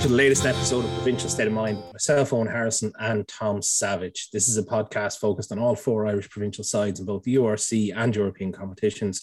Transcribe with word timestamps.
Hello 0.00 0.14
and 0.14 0.16
welcome 0.16 0.42
to 0.42 0.42
the 0.42 0.46
latest 0.46 0.46
episode 0.46 0.84
of 0.86 0.94
Provincial 0.94 1.28
State 1.28 1.46
of 1.46 1.52
Mind. 1.52 1.78
Myself, 1.92 2.32
Owen 2.32 2.46
Harrison, 2.46 2.90
and 3.00 3.28
Tom 3.28 3.60
Savage. 3.60 4.30
This 4.32 4.48
is 4.48 4.56
a 4.56 4.62
podcast 4.62 5.18
focused 5.18 5.52
on 5.52 5.58
all 5.58 5.74
four 5.74 6.06
Irish 6.06 6.30
provincial 6.30 6.64
sides 6.64 7.00
in 7.00 7.06
both 7.06 7.22
the 7.24 7.34
URC 7.34 7.92
and 7.94 8.16
European 8.16 8.50
competitions. 8.50 9.22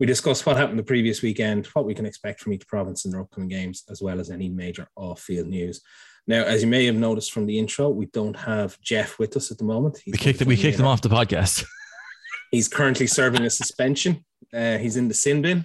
We 0.00 0.06
discuss 0.06 0.44
what 0.44 0.56
happened 0.56 0.80
the 0.80 0.82
previous 0.82 1.22
weekend, 1.22 1.66
what 1.66 1.84
we 1.84 1.94
can 1.94 2.06
expect 2.06 2.40
from 2.40 2.54
each 2.54 2.66
province 2.66 3.04
in 3.04 3.12
their 3.12 3.20
upcoming 3.20 3.48
games, 3.48 3.84
as 3.88 4.02
well 4.02 4.18
as 4.18 4.28
any 4.28 4.48
major 4.48 4.88
off-field 4.96 5.46
news. 5.46 5.80
Now, 6.26 6.42
as 6.42 6.60
you 6.60 6.68
may 6.68 6.86
have 6.86 6.96
noticed 6.96 7.30
from 7.30 7.46
the 7.46 7.56
intro, 7.56 7.88
we 7.88 8.06
don't 8.06 8.36
have 8.36 8.80
Jeff 8.80 9.20
with 9.20 9.36
us 9.36 9.52
at 9.52 9.58
the 9.58 9.64
moment. 9.64 10.00
He's 10.04 10.10
we 10.10 10.18
kicked 10.18 10.44
we 10.44 10.56
kicked 10.56 10.80
him 10.80 10.86
off 10.86 11.02
the 11.02 11.08
podcast. 11.08 11.64
He's 12.50 12.66
currently 12.66 13.06
serving 13.06 13.42
a 13.42 13.50
suspension. 13.50 14.24
Uh, 14.52 14.78
he's 14.78 14.96
in 14.96 15.06
the 15.06 15.14
sin 15.14 15.42
bin. 15.42 15.64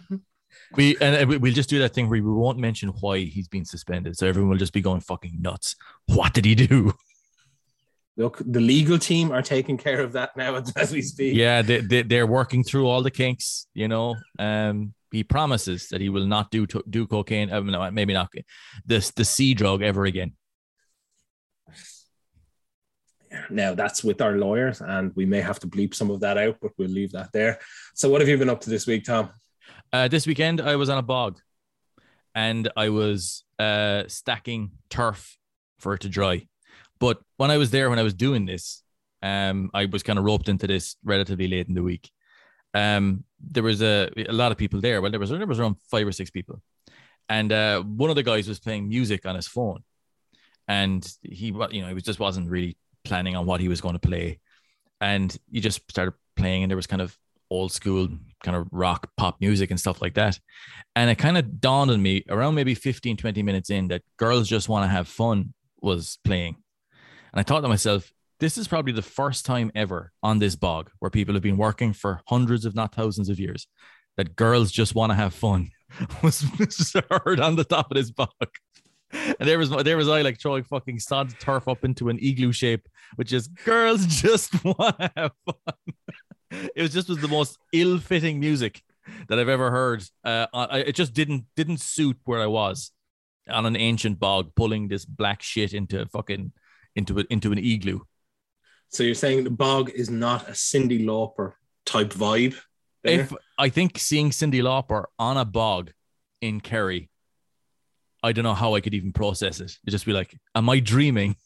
We 0.76 0.96
and 1.02 1.42
we'll 1.42 1.54
just 1.54 1.70
do 1.70 1.80
that 1.80 1.94
thing 1.94 2.10
where 2.10 2.22
we 2.22 2.32
won't 2.32 2.58
mention 2.58 2.90
why 2.90 3.20
he's 3.20 3.48
been 3.48 3.66
suspended, 3.66 4.18
so 4.18 4.28
everyone 4.28 4.52
will 4.52 4.58
just 4.58 4.74
be 4.74 4.82
going 4.82 5.02
fucking 5.02 5.42
nuts. 5.42 5.76
What 6.08 6.34
did 6.34 6.46
he 6.46 6.56
do? 6.56 6.94
Look, 8.18 8.42
the 8.46 8.60
legal 8.60 9.00
team 9.00 9.32
are 9.32 9.42
taking 9.42 9.78
care 9.78 10.02
of 10.02 10.14
that 10.14 10.36
now 10.36 10.56
as 10.76 10.92
we 10.92 11.02
speak. 11.02 11.36
Yeah, 11.36 11.62
they, 11.62 11.82
they 11.82 12.02
they're 12.04 12.28
working 12.28 12.64
through 12.64 12.88
all 12.88 13.02
the 13.02 13.12
kinks. 13.12 13.68
You 13.74 13.88
know, 13.88 14.16
um, 14.40 14.94
he 15.12 15.24
promises 15.24 15.88
that 15.90 16.02
he 16.02 16.10
will 16.10 16.26
not 16.26 16.52
do 16.52 16.66
do 16.66 17.08
cocaine. 17.08 17.52
Uh, 17.52 17.60
no, 17.62 17.90
maybe 17.92 18.14
not 18.14 18.30
this 18.86 19.12
the 19.12 19.26
C 19.26 19.54
drug 19.54 19.82
ever 19.82 20.06
again. 20.06 20.34
Now 23.50 23.76
that's 23.76 24.04
with 24.04 24.22
our 24.22 24.38
lawyers, 24.38 24.82
and 24.82 25.14
we 25.16 25.26
may 25.26 25.42
have 25.42 25.60
to 25.60 25.68
bleep 25.68 25.94
some 25.94 26.12
of 26.12 26.20
that 26.20 26.38
out, 26.38 26.58
but 26.62 26.72
we'll 26.78 26.90
leave 26.90 27.12
that 27.14 27.32
there. 27.32 27.60
So, 27.94 28.10
what 28.10 28.22
have 28.22 28.28
you 28.30 28.38
been 28.38 28.50
up 28.50 28.62
to 28.62 28.70
this 28.70 28.88
week, 28.88 29.06
Tom? 29.06 29.30
Uh, 29.94 30.08
this 30.08 30.26
weekend, 30.26 30.62
I 30.62 30.78
was 30.78 30.90
on 30.90 30.98
a 30.98 31.02
bog 31.02 31.40
and 32.34 32.72
I 32.78 32.90
was 32.90 33.44
uh, 33.60 34.04
stacking 34.08 34.72
turf 34.90 35.38
for 35.80 35.94
it 35.94 36.02
to 36.02 36.10
dry. 36.10 36.48
But 37.00 37.20
when 37.38 37.52
I 37.52 37.58
was 37.58 37.72
there, 37.72 37.90
when 37.90 38.00
I 38.00 38.04
was 38.04 38.14
doing 38.14 38.46
this, 38.46 38.84
um, 39.22 39.70
I 39.74 39.86
was 39.86 40.02
kind 40.04 40.18
of 40.18 40.24
roped 40.24 40.48
into 40.48 40.66
this 40.66 40.96
relatively 41.04 41.48
late 41.48 41.68
in 41.68 41.74
the 41.74 41.84
week. 41.84 42.10
Um, 42.74 43.26
there 43.40 43.64
was 43.64 43.82
a, 43.82 44.10
a 44.16 44.32
lot 44.32 44.52
of 44.52 44.58
people 44.58 44.80
there. 44.80 45.02
Well, 45.02 45.12
there 45.12 45.20
was 45.20 45.30
there 45.30 45.46
was 45.46 45.60
around 45.60 45.76
five 45.90 46.08
or 46.08 46.12
six 46.14 46.30
people, 46.30 46.62
and 47.28 47.52
uh, 47.52 47.82
one 47.82 48.10
of 48.10 48.16
the 48.16 48.24
guys 48.24 48.48
was 48.48 48.60
playing 48.60 48.88
music 48.88 49.26
on 49.26 49.36
his 49.36 49.48
phone, 49.48 49.84
and 50.68 51.06
he, 51.22 51.48
you 51.48 51.82
know, 51.82 51.88
he 51.88 51.94
was 51.94 52.04
just 52.04 52.20
wasn't 52.20 52.50
really 52.50 52.78
planning 53.04 53.36
on 53.36 53.46
what 53.46 53.60
he 53.60 53.68
was 53.68 53.82
going 53.82 53.96
to 53.96 54.00
play, 54.00 54.40
and 55.02 55.38
he 55.52 55.60
just 55.60 55.82
started 55.90 56.14
playing, 56.38 56.64
and 56.64 56.72
there 56.72 56.78
was 56.78 56.88
kind 56.88 57.02
of 57.02 57.18
old 57.52 57.72
school 57.72 58.08
kind 58.44 58.58
of 58.58 58.68
rock 58.72 59.10
pop 59.18 59.40
music 59.40 59.70
and 59.70 59.80
stuff 59.80 60.02
like 60.02 60.16
that. 60.16 60.40
And 60.96 61.10
it 61.10 61.16
kind 61.16 61.38
of 61.38 61.62
dawned 61.62 61.92
on 61.92 62.02
me 62.02 62.24
around 62.30 62.56
maybe 62.56 62.74
15, 62.74 63.18
20 63.18 63.44
minutes 63.44 63.70
in 63.70 63.90
that 63.90 64.02
girls 64.18 64.48
just 64.48 64.70
want 64.70 64.84
to 64.84 64.88
have 64.88 65.08
fun 65.08 65.54
was 65.82 66.18
playing. 66.24 66.56
And 67.34 67.40
I 67.40 67.44
thought 67.44 67.62
to 67.62 67.68
myself, 67.68 68.12
this 68.40 68.58
is 68.58 68.68
probably 68.68 68.94
the 68.94 69.04
first 69.04 69.46
time 69.46 69.72
ever 69.76 70.12
on 70.24 70.40
this 70.40 70.56
bog 70.56 70.90
where 71.00 71.12
people 71.12 71.36
have 71.36 71.44
been 71.44 71.58
working 71.58 71.94
for 71.94 72.22
hundreds, 72.28 72.66
if 72.66 72.74
not 72.74 72.96
thousands 72.96 73.30
of 73.30 73.40
years, 73.40 73.68
that 74.18 74.36
girls 74.36 74.72
just 74.72 74.96
want 74.96 75.12
to 75.12 75.16
have 75.16 75.34
fun 75.34 75.70
was 76.24 76.44
heard 77.10 77.40
on 77.40 77.56
the 77.56 77.64
top 77.64 77.92
of 77.92 77.96
this 77.96 78.12
bog. 78.12 78.30
And 79.14 79.48
there 79.48 79.60
was 79.60 79.70
there 79.70 79.98
was 79.98 80.08
I 80.08 80.22
like 80.22 80.40
throwing 80.40 80.64
fucking 80.64 81.00
sod 81.00 81.38
turf 81.40 81.68
up 81.68 81.84
into 81.84 82.10
an 82.10 82.18
igloo 82.22 82.54
shape, 82.54 82.88
which 83.16 83.34
is 83.34 83.48
girls 83.48 84.06
just 84.06 84.64
want 84.64 84.98
to 85.00 85.12
have 85.16 85.32
fun. 85.46 85.76
it 86.76 86.82
was 86.82 86.94
just 86.94 87.10
was 87.10 87.20
the 87.20 87.28
most 87.28 87.58
ill-fitting 87.74 88.40
music 88.40 88.82
that 89.28 89.40
I've 89.40 89.50
ever 89.50 89.72
heard. 89.72 90.04
Uh, 90.24 90.48
it 90.72 90.94
just 90.94 91.14
didn't 91.14 91.46
didn't 91.56 91.80
suit 91.80 92.18
where 92.26 92.42
I 92.42 92.48
was 92.48 92.92
on 93.50 93.66
an 93.66 93.76
ancient 93.76 94.20
bog, 94.20 94.54
pulling 94.56 94.88
this 94.88 95.06
black 95.06 95.42
shit 95.42 95.74
into 95.74 96.06
fucking 96.08 96.52
into 96.96 97.20
a, 97.20 97.24
into 97.30 97.52
an 97.52 97.58
igloo. 97.58 98.02
So 98.90 99.04
you're 99.04 99.16
saying 99.16 99.46
the 99.46 99.50
bog 99.50 99.90
is 99.90 100.10
not 100.10 100.50
a 100.50 100.52
Cyndi 100.52 101.04
Lauper 101.04 101.54
type 101.86 102.14
vibe? 102.14 102.56
There? 103.04 103.22
If 103.22 103.34
I 103.58 103.70
think 103.70 103.98
seeing 103.98 104.32
Cyndi 104.32 104.62
Lauper 104.62 105.06
on 105.18 105.38
a 105.38 105.46
bog 105.46 105.92
in 106.42 106.60
Kerry, 106.60 107.10
I 108.22 108.34
don't 108.34 108.44
know 108.44 108.54
how 108.54 108.76
I 108.76 108.82
could 108.82 108.94
even 108.94 109.14
process 109.14 109.60
it. 109.60 109.78
It'd 109.84 109.92
just 109.92 110.06
be 110.06 110.14
like, 110.14 110.38
am 110.54 110.70
I 110.70 110.80
dreaming? 110.80 111.38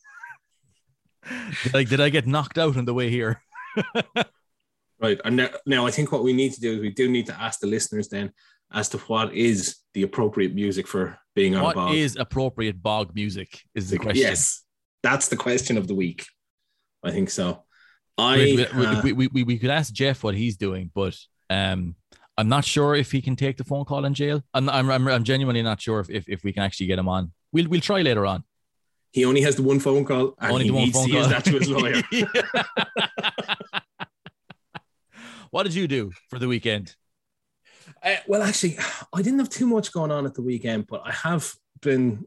like, 1.74 1.88
did 1.88 2.02
I 2.02 2.10
get 2.10 2.28
knocked 2.28 2.58
out 2.58 2.76
on 2.76 2.86
the 2.86 2.94
way 2.94 3.10
here? 3.10 3.42
Right. 5.00 5.19
And 5.25 5.35
now, 5.35 5.50
now 5.66 5.85
I 5.85 5.91
think 5.91 6.11
what 6.11 6.23
we 6.23 6.33
need 6.33 6.53
to 6.53 6.61
do 6.61 6.73
is 6.73 6.79
we 6.79 6.91
do 6.91 7.09
need 7.09 7.25
to 7.28 7.41
ask 7.41 7.59
the 7.59 7.67
listeners 7.67 8.07
then 8.07 8.31
as 8.72 8.89
to 8.89 8.97
what 9.00 9.33
is 9.33 9.78
the 9.94 10.03
appropriate 10.03 10.53
music 10.53 10.88
for 10.88 11.17
being 11.35 11.56
on 11.56 11.63
what 11.63 11.72
a 11.72 11.75
bog. 11.75 11.89
What 11.89 11.97
is 11.97 12.16
appropriate 12.16 12.81
bog 12.81 13.13
music 13.13 13.61
is 13.73 13.89
the 13.89 13.97
question. 13.97 14.22
Yes. 14.22 14.63
That's 15.03 15.28
the 15.28 15.38
question 15.38 15.78
of 15.78 15.88
the 15.88 15.95
week. 15.95 16.25
I 17.03 17.11
think 17.11 17.29
so. 17.29 17.63
I 18.17 18.38
we, 18.38 18.66
uh, 18.66 19.01
we, 19.01 19.13
we, 19.13 19.28
we, 19.28 19.44
we 19.44 19.59
could 19.59 19.69
ask 19.69 19.94
Jeff 19.94 20.23
what 20.23 20.35
he's 20.35 20.57
doing, 20.57 20.91
but 20.94 21.17
um 21.50 21.95
I'm 22.38 22.50
not 22.50 22.66
sure 22.66 22.95
if 22.95 23.12
he 23.12 23.22
can 23.22 23.38
take 23.38 23.56
the 23.56 23.63
phone 23.63 23.85
call 23.85 24.03
in 24.06 24.13
jail. 24.13 24.41
I'm 24.53 24.69
I'm, 24.69 24.89
I'm, 24.89 25.07
I'm 25.07 25.23
genuinely 25.23 25.62
not 25.62 25.81
sure 25.81 26.00
if, 26.00 26.09
if, 26.09 26.27
if 26.27 26.44
we 26.44 26.53
can 26.53 26.63
actually 26.63 26.88
get 26.88 27.00
him 27.00 27.07
on. 27.07 27.31
We'll 27.51 27.67
we'll 27.67 27.81
try 27.81 28.01
later 28.01 28.25
on. 28.25 28.44
He 29.12 29.23
only 29.23 29.41
has 29.41 29.56
the 29.56 29.63
one 29.63 29.79
phone 29.79 30.03
call 30.03 30.35
and 30.39 30.51
only 30.51 30.66
he 30.66 30.72
needs 30.72 31.01
to 31.03 31.09
use 31.09 31.27
that 31.29 31.45
to 31.45 31.51
his 31.51 31.69
lawyer. 31.69 32.01
What 35.56 35.64
did 35.64 35.74
you 35.74 35.88
do 35.88 36.12
for 36.30 36.38
the 36.38 36.50
weekend? 36.50 36.98
Uh, 38.04 38.18
well, 38.28 38.44
actually, 38.44 38.78
I 39.14 39.22
didn't 39.22 39.40
have 39.40 39.48
too 39.48 39.66
much 39.66 39.94
going 39.94 40.12
on 40.12 40.26
at 40.26 40.34
the 40.34 40.42
weekend, 40.42 40.86
but 40.86 41.02
I 41.06 41.14
have 41.14 41.50
been 41.82 42.26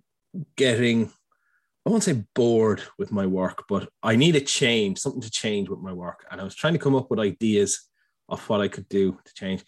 getting, 0.56 1.12
I 1.84 1.90
won't 1.90 2.04
say 2.04 2.24
bored 2.34 2.82
with 2.98 3.12
my 3.12 3.26
work, 3.26 3.64
but 3.68 3.90
I 4.02 4.16
need 4.16 4.34
a 4.36 4.40
change, 4.40 4.98
something 4.98 5.20
to 5.20 5.30
change 5.30 5.68
with 5.68 5.80
my 5.80 5.92
work. 5.92 6.24
And 6.30 6.40
I 6.40 6.44
was 6.44 6.54
trying 6.54 6.72
to 6.72 6.78
come 6.78 6.94
up 6.94 7.10
with 7.10 7.20
ideas 7.20 7.90
of 8.30 8.48
what 8.48 8.62
I 8.62 8.68
could 8.68 8.88
do 8.88 9.18
to 9.22 9.34
change. 9.34 9.62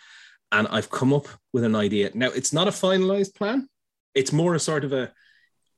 And 0.50 0.66
I've 0.68 0.88
come 0.88 1.12
up 1.12 1.28
with 1.52 1.64
an 1.64 1.76
idea. 1.76 2.12
Now, 2.14 2.28
it's 2.28 2.54
not 2.54 2.66
a 2.66 2.70
finalized 2.70 3.34
plan, 3.34 3.68
it's 4.14 4.32
more 4.32 4.54
a 4.54 4.58
sort 4.58 4.84
of 4.84 4.94
a, 4.94 5.12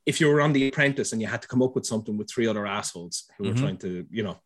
if 0.05 0.21
you 0.21 0.29
were 0.29 0.39
on 0.39 0.53
The 0.53 0.69
Apprentice 0.69 1.11
and 1.11 1.21
you 1.21 1.27
had 1.27 1.41
to 1.41 1.49
come 1.49 1.61
up 1.61 1.75
with 1.75 1.85
something 1.85 2.15
with 2.15 2.31
three 2.31 2.47
other 2.47 2.65
assholes 2.65 3.25
who 3.37 3.43
mm-hmm. 3.43 3.51
were 3.51 3.59
trying 3.59 3.77
to, 3.79 4.07
you 4.09 4.23
know, 4.23 4.39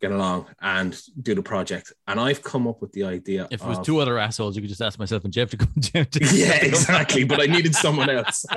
get 0.00 0.12
along 0.12 0.46
and 0.60 1.00
do 1.20 1.34
the 1.34 1.42
project. 1.42 1.92
And 2.06 2.18
I've 2.18 2.42
come 2.42 2.66
up 2.66 2.80
with 2.80 2.92
the 2.92 3.04
idea. 3.04 3.46
If 3.50 3.62
it 3.62 3.66
was 3.66 3.78
of, 3.78 3.84
two 3.84 3.98
other 3.98 4.18
assholes, 4.18 4.56
you 4.56 4.62
could 4.62 4.70
just 4.70 4.80
ask 4.82 4.98
myself 4.98 5.24
and 5.24 5.32
Jeff 5.32 5.50
to 5.50 5.56
come. 5.56 5.72
Jeff 5.78 6.10
to 6.10 6.24
yeah, 6.32 6.56
exactly. 6.64 7.24
but 7.24 7.40
I 7.40 7.46
needed 7.46 7.74
someone 7.74 8.08
else. 8.10 8.44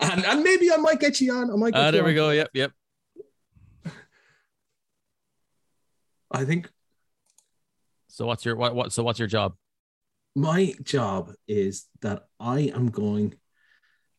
and 0.00 0.24
and 0.24 0.42
maybe 0.42 0.72
I 0.72 0.76
might 0.76 1.00
get 1.00 1.20
you 1.20 1.34
on. 1.34 1.50
I 1.50 1.56
might. 1.56 1.74
Ah, 1.74 1.86
uh, 1.86 1.90
there 1.90 2.04
we 2.04 2.14
go. 2.14 2.30
Yep, 2.30 2.50
yep. 2.52 2.72
I 6.30 6.44
think. 6.44 6.68
So 8.08 8.26
what's 8.26 8.44
your 8.44 8.56
what 8.56 8.74
what? 8.74 8.92
So 8.92 9.02
what's 9.02 9.18
your 9.18 9.28
job? 9.28 9.54
My 10.34 10.74
job 10.82 11.32
is 11.48 11.86
that 12.02 12.24
I 12.40 12.72
am 12.74 12.90
going. 12.90 13.34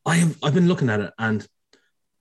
I 0.05 0.15
have 0.15 0.37
I've 0.41 0.53
been 0.53 0.67
looking 0.69 0.89
at 0.89 1.01
it 1.01 1.13
and 1.19 1.45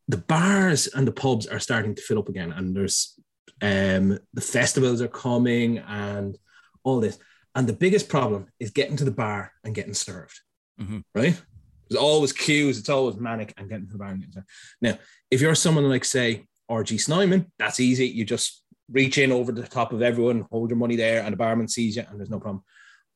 the 0.08 0.18
bars 0.18 0.86
and 0.86 1.06
the 1.06 1.12
pubs 1.12 1.46
are 1.46 1.58
starting 1.58 1.94
to 1.94 2.02
fill 2.02 2.18
up 2.18 2.28
again, 2.28 2.52
and 2.52 2.76
there's 2.76 3.18
um, 3.62 4.18
the 4.34 4.40
festivals 4.40 5.00
are 5.00 5.08
coming 5.08 5.78
and 5.78 6.36
all 6.84 7.00
this. 7.00 7.18
And 7.54 7.66
the 7.66 7.72
biggest 7.72 8.08
problem 8.08 8.48
is 8.60 8.70
getting 8.70 8.96
to 8.98 9.04
the 9.04 9.10
bar 9.10 9.52
and 9.64 9.74
getting 9.74 9.94
served. 9.94 10.40
Mm-hmm. 10.80 10.98
Right? 11.14 11.40
There's 11.88 12.00
always 12.00 12.32
queues. 12.32 12.78
It's 12.78 12.88
always 12.88 13.16
manic 13.16 13.54
and 13.56 13.68
getting 13.68 13.86
to 13.86 13.92
the 13.92 13.98
bar 13.98 14.08
and 14.08 14.20
getting 14.20 14.34
served. 14.34 14.48
Now, 14.80 14.98
if 15.30 15.40
you're 15.40 15.54
someone 15.54 15.88
like 15.88 16.04
say 16.04 16.44
RG 16.70 17.00
Snyman, 17.00 17.50
that's 17.58 17.80
easy. 17.80 18.06
You 18.06 18.24
just 18.24 18.62
reach 18.90 19.18
in 19.18 19.32
over 19.32 19.52
the 19.52 19.62
top 19.62 19.92
of 19.92 20.02
everyone, 20.02 20.46
hold 20.50 20.70
your 20.70 20.78
money 20.78 20.96
there, 20.96 21.22
and 21.22 21.32
the 21.32 21.36
barman 21.36 21.68
sees 21.68 21.96
you, 21.96 22.04
and 22.08 22.18
there's 22.18 22.30
no 22.30 22.40
problem. 22.40 22.62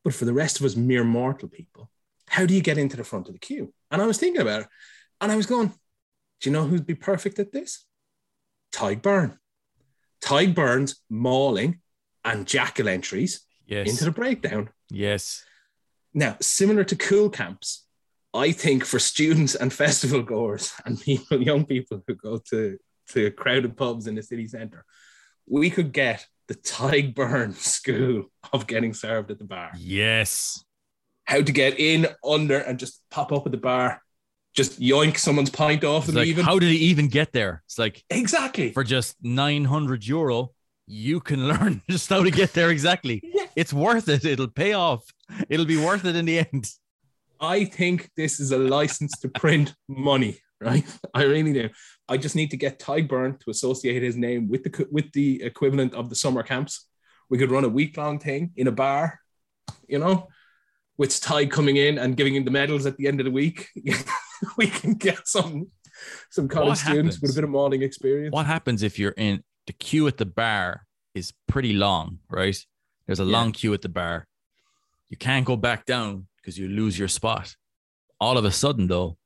But 0.03 0.13
for 0.13 0.25
the 0.25 0.33
rest 0.33 0.59
of 0.59 0.65
us 0.65 0.75
mere 0.75 1.03
mortal 1.03 1.47
people, 1.47 1.89
how 2.27 2.45
do 2.45 2.53
you 2.53 2.61
get 2.61 2.77
into 2.77 2.97
the 2.97 3.03
front 3.03 3.27
of 3.27 3.33
the 3.33 3.39
queue? 3.39 3.73
And 3.91 4.01
I 4.01 4.05
was 4.05 4.17
thinking 4.17 4.41
about 4.41 4.61
it, 4.61 4.67
and 5.21 5.31
I 5.31 5.35
was 5.35 5.45
going, 5.45 5.71
do 6.41 6.49
you 6.49 6.53
know 6.53 6.65
who'd 6.65 6.87
be 6.87 6.95
perfect 6.95 7.39
at 7.39 7.51
this? 7.51 7.85
Tadhg 8.73 9.01
Beirne. 9.01 9.37
Tadhg 10.23 10.55
Beirne's 10.55 11.01
mauling 11.09 11.79
and 12.25 12.47
jackal 12.47 12.89
entries 12.89 13.41
yes. 13.65 13.89
into 13.89 14.05
the 14.05 14.11
breakdown. 14.11 14.69
Yes. 14.89 15.43
Now, 16.13 16.37
similar 16.41 16.83
to 16.85 16.95
cool 16.95 17.29
camps, 17.29 17.85
I 18.33 18.51
think 18.51 18.85
for 18.85 18.99
students 18.99 19.55
and 19.55 19.71
festival 19.71 20.23
goers 20.23 20.73
and 20.85 20.99
people, 20.99 21.41
young 21.41 21.65
people 21.65 22.03
who 22.07 22.15
go 22.15 22.39
to, 22.49 22.77
to 23.09 23.31
crowded 23.31 23.77
pubs 23.77 24.07
in 24.07 24.15
the 24.15 24.23
city 24.23 24.47
centre, 24.47 24.83
we 25.47 25.69
could 25.69 25.91
get 25.91 26.25
the 26.47 26.55
Tadhg 26.55 27.13
Beirne 27.13 27.53
school 27.55 28.25
of 28.51 28.67
getting 28.67 28.93
served 28.93 29.29
at 29.31 29.37
the 29.37 29.45
bar. 29.45 29.71
Yes. 29.77 30.63
How 31.25 31.41
to 31.41 31.51
get 31.51 31.79
in, 31.79 32.07
under, 32.25 32.57
and 32.57 32.79
just 32.79 33.01
pop 33.11 33.31
up 33.31 33.45
at 33.45 33.51
the 33.51 33.57
bar 33.57 34.01
just 34.53 34.79
yoink 34.79 35.17
someone's 35.17 35.49
pint 35.49 35.83
off 35.83 36.07
them. 36.07 36.15
Like, 36.15 36.27
even. 36.27 36.45
How 36.45 36.59
did 36.59 36.69
he 36.69 36.77
even 36.77 37.07
get 37.07 37.31
there? 37.31 37.63
It's 37.65 37.79
like 37.79 38.03
exactly 38.09 38.71
for 38.71 38.83
just 38.83 39.15
nine 39.21 39.65
hundred 39.65 40.05
euro, 40.05 40.51
you 40.87 41.19
can 41.19 41.47
learn 41.53 41.81
just 41.89 42.09
how 42.09 42.23
to 42.23 42.31
get 42.31 42.53
there 42.53 42.69
exactly. 42.69 43.21
yeah. 43.33 43.45
It's 43.55 43.73
worth 43.73 44.09
it. 44.09 44.25
It'll 44.25 44.47
pay 44.47 44.73
off. 44.73 45.03
It'll 45.49 45.65
be 45.65 45.77
worth 45.77 46.05
it 46.05 46.15
in 46.15 46.25
the 46.25 46.39
end. 46.39 46.69
I 47.39 47.65
think 47.65 48.09
this 48.15 48.39
is 48.39 48.51
a 48.51 48.57
license 48.57 49.17
to 49.21 49.29
print 49.29 49.73
money, 49.87 50.39
right? 50.59 50.85
I 51.13 51.23
really 51.23 51.53
do. 51.53 51.69
I 52.07 52.17
just 52.17 52.35
need 52.35 52.51
to 52.51 52.57
get 52.57 52.79
Tadhg 52.79 53.07
Beirne 53.07 53.39
to 53.39 53.49
associate 53.49 54.03
his 54.03 54.15
name 54.15 54.47
with 54.47 54.63
the 54.63 54.87
with 54.91 55.11
the 55.13 55.41
equivalent 55.43 55.93
of 55.93 56.09
the 56.09 56.15
summer 56.15 56.43
camps. 56.43 56.87
We 57.29 57.37
could 57.37 57.51
run 57.51 57.63
a 57.63 57.69
week 57.69 57.95
long 57.97 58.19
thing 58.19 58.51
in 58.57 58.67
a 58.67 58.71
bar, 58.71 59.19
you 59.87 59.99
know, 59.99 60.27
with 60.97 61.09
Tadhg 61.11 61.49
coming 61.51 61.77
in 61.77 61.97
and 61.97 62.15
giving 62.17 62.35
him 62.35 62.45
the 62.45 62.51
medals 62.51 62.85
at 62.85 62.97
the 62.97 63.07
end 63.07 63.19
of 63.19 63.25
the 63.25 63.31
week. 63.31 63.67
we 64.57 64.67
can 64.67 64.93
get 64.93 65.27
some 65.27 65.67
some 66.29 66.47
college 66.47 66.69
What 66.69 66.77
students 66.79 67.15
happens? 67.17 67.21
with 67.21 67.31
a 67.31 67.35
bit 67.35 67.43
of 67.43 67.49
modeling 67.49 67.81
experience. 67.83 68.33
What 68.33 68.45
happens 68.45 68.81
if 68.83 68.97
you're 68.97 69.11
in 69.17 69.43
the 69.67 69.73
queue 69.73 70.07
at 70.07 70.17
the 70.17 70.25
bar 70.25 70.85
is 71.13 71.33
pretty 71.47 71.73
long, 71.73 72.19
right? 72.29 72.57
There's 73.05 73.19
a 73.19 73.23
Yeah. 73.25 73.31
long 73.37 73.51
queue 73.51 73.73
at 73.73 73.81
the 73.81 73.89
bar. 73.89 74.27
You 75.09 75.17
can't 75.17 75.45
go 75.45 75.55
back 75.57 75.85
down 75.85 76.27
because 76.37 76.57
you 76.57 76.67
lose 76.69 76.97
your 76.97 77.07
spot. 77.09 77.55
All 78.19 78.37
of 78.37 78.45
a 78.45 78.51
sudden, 78.51 78.87
though, 78.87 79.17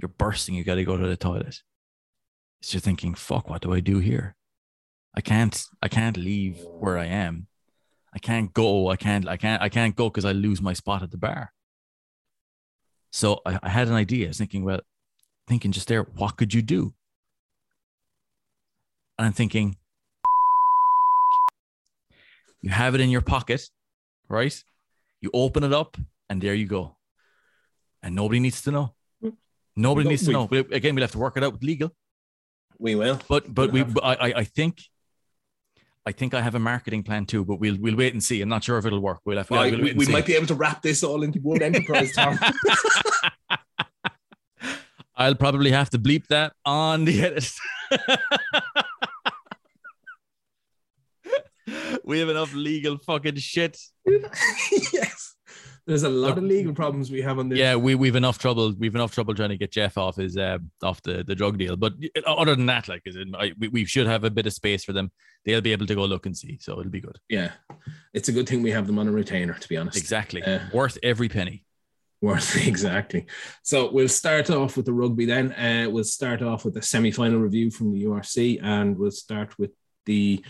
you're 0.00 0.08
bursting. 0.08 0.54
You 0.54 0.62
got 0.64 0.76
to 0.76 0.84
go 0.84 0.96
to 0.96 1.06
the 1.06 1.16
toilet. 1.16 1.60
It's 2.60 2.70
just 2.70 2.84
thinking, 2.84 3.14
"Fuck, 3.14 3.50
what 3.50 3.62
do 3.62 3.72
I 3.72 3.80
do 3.80 3.98
here? 3.98 4.36
I 5.14 5.20
can't. 5.20 5.60
I 5.82 5.88
can't 5.88 6.16
leave 6.16 6.60
where 6.64 6.96
I 6.98 7.06
am. 7.06 7.47
I 8.18 8.20
can't 8.20 8.52
go. 8.52 8.88
I 8.88 8.96
can't. 8.96 9.28
I 9.28 9.36
can't. 9.36 9.62
I 9.62 9.68
can't 9.68 9.94
go 9.94 10.10
because 10.10 10.24
I 10.24 10.32
lose 10.32 10.60
my 10.60 10.72
spot 10.72 11.04
at 11.04 11.12
the 11.12 11.16
bar." 11.16 11.52
So 13.12 13.40
I, 13.46 13.60
I 13.62 13.68
had 13.68 13.86
an 13.86 13.94
idea. 13.94 14.26
I 14.26 14.30
was 14.30 14.38
thinking, 14.38 14.64
well, 14.64 14.80
thinking 15.46 15.70
just 15.70 15.86
there, 15.86 16.02
what 16.02 16.36
could 16.36 16.52
you 16.52 16.60
do? 16.60 16.92
And 19.16 19.26
I'm 19.26 19.32
thinking, 19.32 19.76
you 22.60 22.70
have 22.70 22.96
it 22.96 23.00
in 23.00 23.08
your 23.08 23.20
pocket, 23.22 23.62
right? 24.28 24.64
You 25.20 25.30
open 25.32 25.62
it 25.62 25.72
up, 25.72 25.96
and 26.28 26.42
there 26.42 26.54
you 26.54 26.66
go. 26.66 26.96
And 28.02 28.16
nobody 28.16 28.40
needs 28.40 28.62
to 28.62 28.72
know. 28.72 28.94
Nobody 29.76 30.08
needs 30.08 30.22
to 30.22 30.28
we- 30.30 30.34
know. 30.34 30.48
But 30.48 30.72
again, 30.72 30.96
we'll 30.96 31.02
have 31.04 31.12
to 31.12 31.18
work 31.18 31.36
it 31.36 31.44
out 31.44 31.52
with 31.52 31.62
legal. 31.62 31.94
We 32.80 32.96
will. 32.96 33.20
But 33.28 33.54
but 33.54 33.70
we 33.70 33.82
We'll 33.82 33.84
have- 33.84 33.94
but 33.94 34.04
I 34.04 34.14
I- 34.30 34.34
I 34.40 34.44
think 34.44 34.82
I 36.08 36.12
think 36.12 36.32
I 36.32 36.40
have 36.40 36.54
a 36.54 36.58
marketing 36.58 37.02
plan 37.02 37.26
too. 37.26 37.44
But 37.44 37.60
we'll 37.60 37.76
we'll 37.78 37.94
wait 37.94 38.14
and 38.14 38.24
see. 38.24 38.40
I'm 38.40 38.48
not 38.48 38.64
sure 38.64 38.78
if 38.78 38.86
it'll 38.86 39.00
work. 39.00 39.20
We'll 39.26 39.36
have 39.36 39.50
Well, 39.50 39.70
we'll 39.70 39.82
we, 39.82 39.92
we 39.92 40.06
might 40.06 40.24
be 40.24 40.34
able 40.34 40.46
to 40.46 40.54
wrap 40.54 40.80
this 40.80 41.04
all 41.04 41.22
into 41.22 41.38
one 41.40 41.60
enterprise, 41.60 42.12
Tom. 42.12 42.38
I'll 45.14 45.34
probably 45.34 45.70
have 45.70 45.90
to 45.90 45.98
bleep 45.98 46.28
that 46.28 46.54
on 46.64 47.04
the 47.04 47.20
edit. 47.20 47.52
we 52.04 52.20
have 52.20 52.30
enough 52.30 52.54
legal 52.54 52.96
fucking 52.96 53.36
shit. 53.36 53.78
yes. 54.06 55.34
There's 55.88 56.02
a 56.02 56.08
lot 56.10 56.36
of 56.36 56.44
legal 56.44 56.74
problems 56.74 57.10
we 57.10 57.22
have 57.22 57.38
on 57.38 57.48
this. 57.48 57.58
Yeah, 57.58 57.74
we 57.74 57.94
we've 57.94 58.14
enough 58.14 58.38
trouble. 58.38 58.74
We've 58.78 58.94
enough 58.94 59.14
trouble 59.14 59.34
trying 59.34 59.48
to 59.48 59.56
get 59.56 59.72
Jeff 59.72 59.96
off 59.96 60.16
his 60.16 60.36
uh, 60.36 60.58
off 60.82 61.00
the, 61.00 61.24
the 61.24 61.34
drug 61.34 61.56
deal. 61.56 61.78
But 61.78 61.94
other 62.26 62.54
than 62.54 62.66
that, 62.66 62.88
like, 62.88 63.04
is 63.06 63.16
it, 63.16 63.26
I, 63.34 63.52
we, 63.58 63.68
we 63.68 63.84
should 63.86 64.06
have 64.06 64.22
a 64.22 64.30
bit 64.30 64.46
of 64.46 64.52
space 64.52 64.84
for 64.84 64.92
them. 64.92 65.10
They'll 65.46 65.62
be 65.62 65.72
able 65.72 65.86
to 65.86 65.94
go 65.94 66.04
look 66.04 66.26
and 66.26 66.36
see, 66.36 66.58
so 66.60 66.78
it'll 66.78 66.92
be 66.92 67.00
good. 67.00 67.18
Yeah. 67.30 67.52
It's 68.12 68.28
a 68.28 68.32
good 68.32 68.46
thing 68.46 68.60
we 68.62 68.70
have 68.70 68.86
them 68.86 68.98
on 68.98 69.08
a 69.08 69.10
retainer, 69.10 69.54
to 69.54 69.66
be 69.66 69.78
honest. 69.78 69.96
Exactly, 69.96 70.42
Uh, 70.42 70.58
worth 70.74 70.98
every 71.02 71.30
penny. 71.30 71.64
Worth 72.20 72.54
exactly. 72.66 73.24
So 73.62 73.90
we'll 73.90 74.08
start 74.08 74.50
off 74.50 74.76
with 74.76 74.84
the 74.84 74.92
rugby 74.92 75.24
then. 75.24 75.52
Uh, 75.52 75.88
we'll 75.88 76.04
start 76.04 76.42
off 76.42 76.66
with 76.66 76.74
the 76.74 76.82
semi-final 76.82 77.38
review 77.38 77.70
from 77.70 77.92
the 77.92 78.04
URC, 78.04 78.60
and 78.62 78.98
we'll 78.98 79.10
start 79.10 79.58
with 79.58 79.70
the 80.04 80.44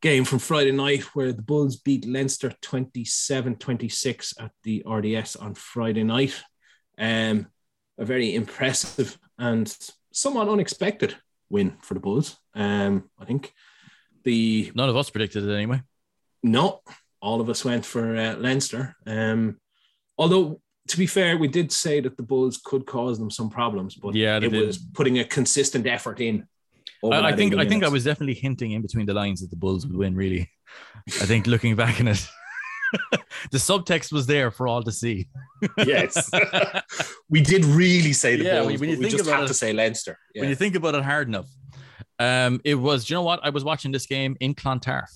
game 0.00 0.24
from 0.24 0.38
Friday 0.38 0.72
night 0.72 1.02
where 1.14 1.32
the 1.32 1.42
Bulls 1.42 1.76
beat 1.76 2.06
Leinster 2.06 2.50
27-26 2.62 4.34
at 4.40 4.50
the 4.62 4.82
RDS 4.86 5.36
on 5.36 5.54
Friday 5.54 6.04
night. 6.04 6.34
Um, 6.98 7.46
a 7.98 8.04
very 8.04 8.34
impressive 8.34 9.18
and 9.38 9.74
somewhat 10.12 10.48
unexpected 10.48 11.16
win 11.50 11.76
for 11.82 11.94
the 11.94 12.00
Bulls. 12.00 12.36
Um, 12.54 13.10
I 13.18 13.24
think 13.24 13.52
the 14.24 14.70
None 14.74 14.88
of 14.88 14.96
us 14.96 15.10
predicted 15.10 15.44
it 15.44 15.52
anyway. 15.54 15.82
no, 16.42 16.80
all 17.20 17.40
of 17.40 17.48
us 17.50 17.64
went 17.64 17.84
for 17.84 18.16
uh, 18.16 18.34
Leinster. 18.36 18.94
Um, 19.06 19.58
although, 20.16 20.60
to 20.88 20.96
be 20.96 21.06
fair, 21.06 21.36
we 21.36 21.48
did 21.48 21.72
say 21.72 22.00
that 22.00 22.16
the 22.16 22.22
Bulls 22.22 22.60
could 22.64 22.86
cause 22.86 23.18
them 23.18 23.30
some 23.30 23.50
problems, 23.50 23.94
but 23.96 24.14
Yeah, 24.14 24.36
it 24.36 24.40
did. 24.50 24.52
was 24.66 24.78
putting 24.78 25.18
a 25.18 25.24
consistent 25.24 25.86
effort 25.86 26.20
in. 26.20 26.46
I, 27.04 27.28
I 27.28 27.36
think 27.36 27.54
I 27.54 27.66
think 27.68 27.84
I 27.84 27.88
was 27.88 28.04
definitely 28.04 28.34
hinting 28.34 28.72
in 28.72 28.82
between 28.82 29.06
the 29.06 29.14
lines 29.14 29.40
that 29.40 29.50
the 29.50 29.56
Bulls 29.56 29.86
would 29.86 29.96
win. 29.96 30.14
Really, 30.16 30.50
I 31.06 31.26
think 31.26 31.46
looking 31.46 31.76
back 31.76 32.00
on 32.00 32.08
it, 32.08 32.26
the 33.52 33.58
subtext 33.58 34.12
was 34.12 34.26
there 34.26 34.50
for 34.50 34.66
all 34.66 34.82
to 34.82 34.92
see. 34.92 35.28
yes, 35.78 36.30
we 37.30 37.40
did 37.40 37.64
really 37.64 38.12
say 38.12 38.36
the 38.36 38.44
Yeah, 38.44 38.62
Bulls, 38.62 38.80
when- 38.80 38.90
you 38.90 38.98
we 38.98 39.08
just 39.08 39.24
about 39.24 39.36
had 39.36 39.44
it- 39.44 39.48
to 39.48 39.54
say 39.54 39.72
Leinster. 39.72 40.18
Yeah. 40.34 40.42
When 40.42 40.48
you 40.50 40.56
think 40.56 40.74
about 40.74 40.94
it 40.96 41.04
hard 41.04 41.28
enough, 41.28 41.48
um, 42.18 42.60
it 42.64 42.74
was. 42.74 43.04
Do 43.04 43.14
you 43.14 43.18
know 43.18 43.22
what? 43.22 43.40
I 43.44 43.50
was 43.50 43.64
watching 43.64 43.92
this 43.92 44.06
game 44.06 44.36
in 44.40 44.54
Clontarf 44.54 45.08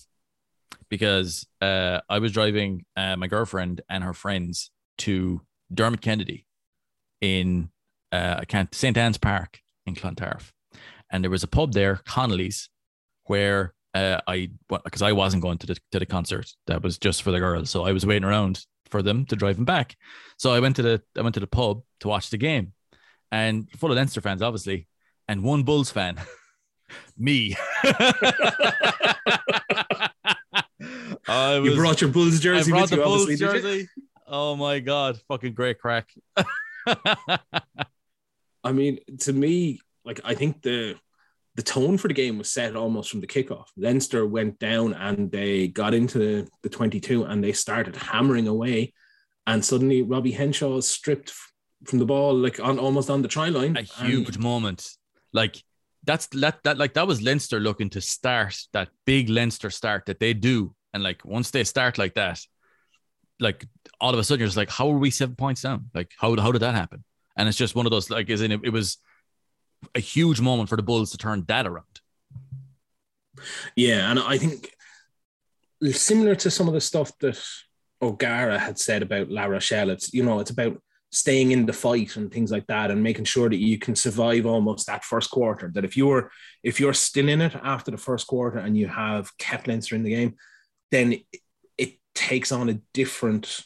because 0.88 1.46
uh, 1.60 2.00
I 2.08 2.18
was 2.18 2.32
driving 2.32 2.84
uh, 2.96 3.16
my 3.16 3.26
girlfriend 3.26 3.80
and 3.88 4.04
her 4.04 4.12
friends 4.14 4.70
to 4.98 5.40
Dermot 5.72 6.00
Kennedy 6.00 6.46
in 7.20 7.70
uh, 8.12 8.36
I 8.40 8.44
can't 8.44 8.72
St 8.74 8.96
Anne's 8.96 9.18
Park 9.18 9.60
in 9.86 9.94
Clontarf, 9.94 10.52
and 11.12 11.22
there 11.22 11.30
was 11.30 11.44
a 11.44 11.48
pub 11.48 11.72
there, 11.74 12.00
Connolly's, 12.06 12.70
where 13.24 13.74
uh, 13.94 14.18
I 14.26 14.50
because 14.68 15.02
I 15.02 15.12
wasn't 15.12 15.42
going 15.42 15.58
to 15.58 15.66
the 15.66 15.76
to 15.92 15.98
the 15.98 16.06
concert 16.06 16.50
that 16.66 16.82
was 16.82 16.98
just 16.98 17.22
for 17.22 17.30
the 17.30 17.38
girls, 17.38 17.70
so 17.70 17.84
I 17.84 17.92
was 17.92 18.06
waiting 18.06 18.24
around 18.24 18.64
for 18.86 19.02
them 19.02 19.24
to 19.26 19.36
drive 19.36 19.56
them 19.56 19.64
back. 19.64 19.96
So 20.38 20.52
I 20.52 20.60
went 20.60 20.76
to 20.76 20.82
the 20.82 21.02
I 21.16 21.22
went 21.22 21.34
to 21.34 21.40
the 21.40 21.46
pub 21.46 21.82
to 22.00 22.08
watch 22.08 22.30
the 22.30 22.38
game, 22.38 22.72
and 23.30 23.68
full 23.78 23.90
of 23.90 23.96
Leinster 23.96 24.20
fans, 24.20 24.42
obviously, 24.42 24.88
and 25.28 25.44
one 25.44 25.62
Bulls 25.62 25.90
fan, 25.90 26.20
me. 27.18 27.54
I 31.28 31.58
you 31.58 31.76
brought 31.76 32.00
your 32.00 32.10
Bulls 32.10 32.38
I 32.38 32.42
jersey 32.42 32.70
brought 32.72 32.82
with 32.82 32.90
the 32.90 32.96
you, 32.96 33.02
Bulls 33.02 33.22
obviously, 33.22 33.46
did 33.46 33.54
you? 33.54 33.60
jersey. 33.62 33.88
Oh 34.26 34.56
my 34.56 34.80
god, 34.80 35.20
fucking 35.28 35.52
great 35.52 35.78
crack. 35.78 36.10
I 38.64 38.72
mean, 38.72 38.98
to 39.20 39.32
me, 39.32 39.80
like 40.04 40.20
I 40.24 40.34
think 40.34 40.62
the 40.62 40.96
the 41.54 41.62
tone 41.62 41.98
for 41.98 42.08
the 42.08 42.14
game 42.14 42.38
was 42.38 42.50
set 42.50 42.76
almost 42.76 43.10
from 43.10 43.20
the 43.20 43.26
kickoff. 43.26 43.66
Leinster 43.76 44.26
went 44.26 44.58
down 44.58 44.94
and 44.94 45.30
they 45.30 45.68
got 45.68 45.92
into 45.92 46.18
the, 46.18 46.48
the 46.62 46.70
22 46.70 47.24
and 47.24 47.44
they 47.44 47.52
started 47.52 47.94
hammering 47.94 48.48
away. 48.48 48.94
And 49.46 49.62
suddenly 49.62 50.00
Robbie 50.00 50.30
Henshaw 50.30 50.78
is 50.78 50.88
stripped 50.88 51.30
from 51.84 51.98
the 51.98 52.06
ball, 52.06 52.34
like 52.34 52.58
on 52.60 52.78
almost 52.78 53.10
on 53.10 53.22
the 53.22 53.28
try 53.28 53.48
line. 53.48 53.76
a 53.76 53.82
huge 53.82 54.38
moment. 54.38 54.88
Like 55.32 55.62
that's 56.04 56.26
that 56.28 56.62
that 56.64 56.78
like 56.78 56.94
that 56.94 57.06
was 57.06 57.22
Leinster 57.22 57.60
looking 57.60 57.90
to 57.90 58.00
start 58.00 58.56
that 58.72 58.88
big 59.04 59.28
Leinster 59.28 59.70
start 59.70 60.06
that 60.06 60.20
they 60.20 60.34
do, 60.34 60.74
and 60.92 61.02
like 61.02 61.24
once 61.24 61.50
they 61.50 61.64
start 61.64 61.98
like 61.98 62.14
that, 62.14 62.40
like 63.40 63.66
all 64.00 64.12
of 64.12 64.18
a 64.18 64.24
sudden 64.24 64.40
you're 64.40 64.48
just 64.48 64.56
like, 64.56 64.70
how 64.70 64.90
are 64.90 64.98
we 64.98 65.10
seven 65.10 65.36
points 65.36 65.62
down? 65.62 65.90
Like 65.94 66.12
how 66.16 66.34
how 66.36 66.52
did 66.52 66.62
that 66.62 66.74
happen? 66.74 67.04
And 67.36 67.48
it's 67.48 67.58
just 67.58 67.74
one 67.74 67.86
of 67.86 67.90
those 67.90 68.10
like, 68.10 68.28
is 68.30 68.42
in 68.42 68.52
it, 68.52 68.60
it 68.62 68.70
was 68.70 68.98
a 69.94 70.00
huge 70.00 70.40
moment 70.40 70.68
for 70.68 70.76
the 70.76 70.82
Bulls 70.82 71.10
to 71.10 71.18
turn 71.18 71.44
that 71.48 71.66
around. 71.66 71.86
Yeah, 73.76 74.10
and 74.10 74.18
I 74.18 74.38
think 74.38 74.70
similar 75.90 76.34
to 76.36 76.50
some 76.50 76.68
of 76.68 76.74
the 76.74 76.80
stuff 76.80 77.16
that 77.18 77.42
O'Gara 78.00 78.58
had 78.58 78.78
said 78.78 79.02
about 79.02 79.30
La 79.30 79.44
Rochelle, 79.44 79.90
it's 79.90 80.12
you 80.12 80.22
know, 80.22 80.40
it's 80.40 80.50
about 80.50 80.80
staying 81.10 81.52
in 81.52 81.66
the 81.66 81.72
fight 81.72 82.16
and 82.16 82.32
things 82.32 82.50
like 82.50 82.66
that 82.66 82.90
and 82.90 83.02
making 83.02 83.26
sure 83.26 83.48
that 83.48 83.58
you 83.58 83.78
can 83.78 83.94
survive 83.94 84.46
almost 84.46 84.86
that 84.86 85.04
first 85.04 85.30
quarter. 85.30 85.70
That 85.74 85.84
if 85.84 85.96
you're 85.96 86.30
if 86.62 86.80
you're 86.80 86.94
still 86.94 87.28
in 87.28 87.40
it 87.40 87.54
after 87.62 87.90
the 87.90 87.98
first 87.98 88.26
quarter 88.26 88.58
and 88.58 88.76
you 88.76 88.88
have 88.88 89.36
kept 89.38 89.68
Leinster 89.68 89.94
in 89.94 90.02
the 90.02 90.10
game, 90.10 90.36
then 90.90 91.12
it, 91.12 91.40
it 91.76 91.92
takes 92.14 92.50
on 92.50 92.68
a 92.70 92.80
different, 92.94 93.60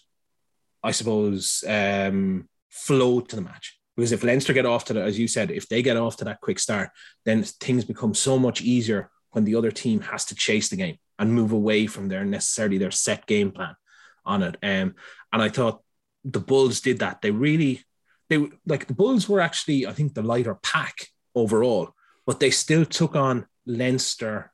I 0.82 0.90
suppose, 0.90 1.62
um, 1.66 2.49
flow 2.68 3.20
to 3.20 3.37
the 3.37 3.42
match. 3.42 3.75
Because 3.97 4.12
if 4.12 4.23
Leinster 4.23 4.53
get 4.53 4.67
off 4.67 4.85
to 4.87 4.93
the, 4.93 5.03
as 5.03 5.19
you 5.19 5.26
said, 5.26 5.50
if 5.50 5.69
they 5.69 5.83
get 5.83 5.97
off 5.97 6.19
to 6.19 6.25
that 6.26 6.43
quick 6.43 6.59
start, 6.59 6.91
then 7.25 7.43
things 7.43 7.85
become 7.85 8.15
so 8.15 8.38
much 8.38 8.61
easier 8.61 9.11
when 9.31 9.45
the 9.45 9.55
other 9.55 9.71
team 9.71 10.00
has 10.00 10.26
to 10.26 10.35
chase 10.35 10.69
the 10.69 10.76
game 10.76 10.99
and 11.19 11.33
move 11.33 11.53
away 11.53 11.87
from 11.87 12.09
their 12.09 12.25
necessarily 12.25 12.79
their 12.79 12.91
set 12.91 13.26
game 13.26 13.50
plan 13.50 13.75
on 14.25 14.43
it. 14.43 14.57
Um, 14.62 14.95
and 15.33 15.43
I 15.43 15.49
thought 15.49 15.83
the 16.25 16.41
Bulls 16.41 16.81
did 16.81 16.99
that. 16.99 17.23
They 17.23 17.31
really, 17.31 17.85
they 18.29 18.49
like 18.67 18.87
the 18.87 18.95
Bulls 18.95 19.29
were 19.29 19.41
actually, 19.41 19.87
I 19.87 19.93
think, 19.93 20.12
the 20.15 20.23
lighter 20.23 20.57
pack 20.62 21.09
overall, 21.35 21.95
but 22.26 22.38
they 22.38 22.50
still 22.50 22.85
took 22.85 23.17
on 23.17 23.47
Leinster 23.65 24.53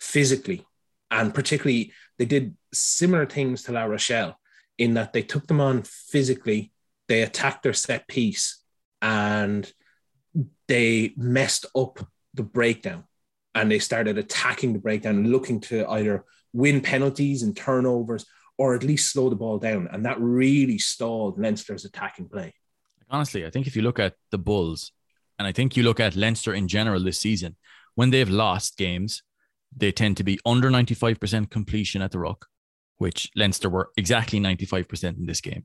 physically, 0.00 0.66
and 1.10 1.32
particularly 1.32 1.92
they 2.18 2.24
did 2.24 2.56
similar 2.72 3.26
things 3.26 3.62
to 3.64 3.72
La 3.72 3.84
Rochelle 3.84 4.38
in 4.78 4.94
that 4.94 5.12
they 5.12 5.22
took 5.22 5.46
them 5.46 5.60
on 5.60 5.82
physically. 5.82 6.72
They 7.06 7.22
attacked 7.22 7.62
their 7.62 7.72
set 7.72 8.08
piece 8.08 8.59
and 9.02 9.70
they 10.68 11.12
messed 11.16 11.66
up 11.74 11.98
the 12.34 12.42
breakdown 12.42 13.04
and 13.54 13.70
they 13.70 13.78
started 13.78 14.18
attacking 14.18 14.72
the 14.72 14.78
breakdown 14.78 15.16
and 15.16 15.30
looking 15.30 15.60
to 15.60 15.88
either 15.88 16.24
win 16.52 16.80
penalties 16.80 17.42
and 17.42 17.56
turnovers 17.56 18.26
or 18.58 18.74
at 18.74 18.82
least 18.82 19.10
slow 19.12 19.30
the 19.30 19.36
ball 19.36 19.58
down. 19.58 19.88
And 19.90 20.04
that 20.04 20.20
really 20.20 20.78
stalled 20.78 21.40
Leinster's 21.40 21.84
attacking 21.84 22.28
play. 22.28 22.54
Honestly, 23.08 23.44
I 23.44 23.50
think 23.50 23.66
if 23.66 23.74
you 23.74 23.82
look 23.82 23.98
at 23.98 24.14
the 24.30 24.38
Bulls, 24.38 24.92
and 25.38 25.48
I 25.48 25.52
think 25.52 25.76
you 25.76 25.82
look 25.82 25.98
at 25.98 26.14
Leinster 26.14 26.52
in 26.52 26.68
general 26.68 27.02
this 27.02 27.18
season, 27.18 27.56
when 27.94 28.10
they've 28.10 28.28
lost 28.28 28.76
games, 28.76 29.22
they 29.74 29.90
tend 29.90 30.16
to 30.18 30.24
be 30.24 30.38
under 30.44 30.70
95% 30.70 31.50
completion 31.50 32.02
at 32.02 32.10
the 32.12 32.18
ruck, 32.18 32.46
which 32.98 33.30
Leinster 33.34 33.70
were 33.70 33.90
exactly 33.96 34.38
95% 34.38 35.16
in 35.16 35.26
this 35.26 35.40
game. 35.40 35.64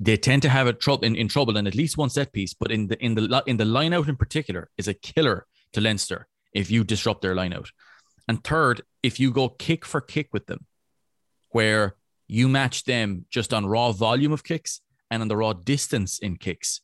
They 0.00 0.16
tend 0.16 0.42
to 0.42 0.48
have 0.48 0.66
a 0.66 0.72
trouble 0.72 1.04
in, 1.04 1.14
in 1.14 1.28
trouble 1.28 1.56
in 1.56 1.66
at 1.66 1.74
least 1.74 1.96
one 1.96 2.10
set 2.10 2.32
piece, 2.32 2.54
but 2.54 2.70
in 2.70 2.88
the 2.88 3.02
in 3.02 3.14
the 3.14 3.42
in 3.46 3.56
the 3.56 3.64
line 3.64 3.92
out 3.92 4.08
in 4.08 4.16
particular 4.16 4.70
is 4.76 4.88
a 4.88 4.94
killer 4.94 5.46
to 5.72 5.80
Leinster 5.80 6.26
if 6.52 6.70
you 6.70 6.84
disrupt 6.84 7.22
their 7.22 7.34
line 7.34 7.52
out. 7.52 7.70
And 8.28 8.42
third, 8.42 8.82
if 9.02 9.20
you 9.20 9.30
go 9.30 9.48
kick 9.48 9.84
for 9.84 10.00
kick 10.00 10.28
with 10.32 10.46
them, 10.46 10.66
where 11.50 11.96
you 12.26 12.48
match 12.48 12.84
them 12.84 13.26
just 13.30 13.52
on 13.52 13.66
raw 13.66 13.92
volume 13.92 14.32
of 14.32 14.44
kicks 14.44 14.80
and 15.10 15.22
on 15.22 15.28
the 15.28 15.36
raw 15.36 15.52
distance 15.52 16.18
in 16.18 16.36
kicks, 16.36 16.80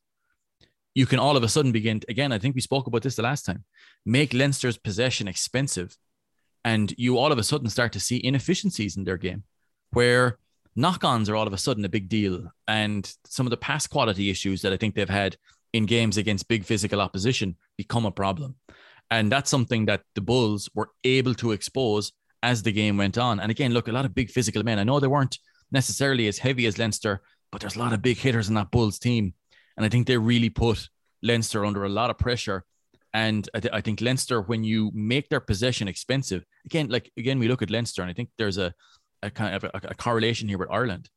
you 0.95 1.07
can 1.07 1.19
all 1.19 1.37
of 1.37 1.43
a 1.43 1.49
sudden 1.49 1.73
begin, 1.73 2.01
again, 2.09 2.33
I 2.33 2.39
think 2.39 2.55
we 2.55 2.61
spoke 2.61 2.87
about 2.87 3.03
this 3.03 3.17
the 3.17 3.23
last 3.23 3.47
time, 3.47 3.65
make 4.05 4.35
Leinster's 4.35 4.77
possession 4.77 5.29
expensive. 5.29 5.97
And 6.65 6.93
you 6.99 7.17
all 7.17 7.33
of 7.33 7.39
a 7.39 7.43
sudden 7.43 7.71
start 7.71 7.93
to 7.93 8.01
see 8.01 8.21
inefficiencies 8.23 8.97
in 8.97 9.05
their 9.05 9.17
game 9.17 9.45
where 9.93 10.39
knock 10.81 11.05
ons 11.05 11.29
are 11.29 11.37
all 11.37 11.47
of 11.47 11.53
a 11.53 11.59
sudden 11.59 11.85
a 11.85 11.89
big 11.89 12.09
deal. 12.09 12.51
And 12.67 13.13
some 13.25 13.47
of 13.47 13.51
the 13.51 13.57
pass 13.57 13.87
quality 13.87 14.31
issues 14.31 14.63
that 14.63 14.73
I 14.73 14.77
think 14.77 14.95
they've 14.95 15.09
had 15.09 15.37
in 15.73 15.87
games 15.87 16.17
against 16.17 16.49
big 16.49 16.65
physical 16.65 17.01
opposition 17.01 17.57
become 17.77 18.07
a 18.07 18.11
problem. 18.11 18.57
And 19.11 19.31
that's 19.31 19.51
something 19.51 19.87
that 19.87 20.03
the 20.15 20.21
Bulls 20.21 20.71
were 20.75 20.91
able 21.05 21.35
to 21.35 21.53
expose 21.53 22.13
as 22.43 22.63
the 22.63 22.73
game 22.73 22.97
went 22.97 23.19
on. 23.19 23.41
And 23.41 23.51
again, 23.51 23.73
look, 23.73 23.89
a 23.89 23.93
lot 23.93 24.05
of 24.05 24.15
big 24.15 24.31
physical 24.31 24.63
men. 24.63 24.79
I 24.79 24.85
know 24.85 25.01
they 25.01 25.07
weren't 25.07 25.39
necessarily 25.71 26.27
as 26.29 26.39
heavy 26.39 26.67
as 26.67 26.79
Leinster, 26.79 27.23
but 27.53 27.61
there's 27.61 27.77
a 27.77 27.81
lot 27.81 27.93
of 27.93 28.03
big 28.03 28.17
hitters 28.17 28.49
in 28.49 28.55
that 28.55 28.71
Bulls 28.71 28.99
team. 28.99 29.35
And 29.77 29.85
I 29.85 29.89
think 29.89 30.07
they 30.07 30.17
really 30.17 30.51
put 30.51 30.89
Leinster 31.23 31.65
under 31.65 31.85
a 31.85 31.89
lot 31.89 32.11
of 32.11 32.19
pressure. 32.19 32.65
And 33.13 33.49
I, 33.55 33.61
th- 33.61 33.75
I 33.75 33.81
think 33.81 34.01
Leinster, 34.01 34.41
when 34.41 34.63
you 34.63 34.91
make 34.95 35.29
their 35.29 35.41
possession 35.41 35.89
expensive, 35.89 36.45
again, 36.65 36.89
like 36.89 37.11
again, 37.17 37.39
we 37.39 37.49
look 37.49 37.63
at 37.63 37.71
Leinster, 37.71 38.03
and 38.03 38.11
I 38.11 38.15
think 38.15 38.31
there's 38.39 38.59
a, 38.59 38.73
a 39.23 39.31
kind 39.31 39.55
of 39.55 39.65
a, 39.65 39.71
a 39.75 39.95
correlation 39.95 40.49
here 40.49 40.59
with 40.59 40.71
Ireland. 40.71 41.11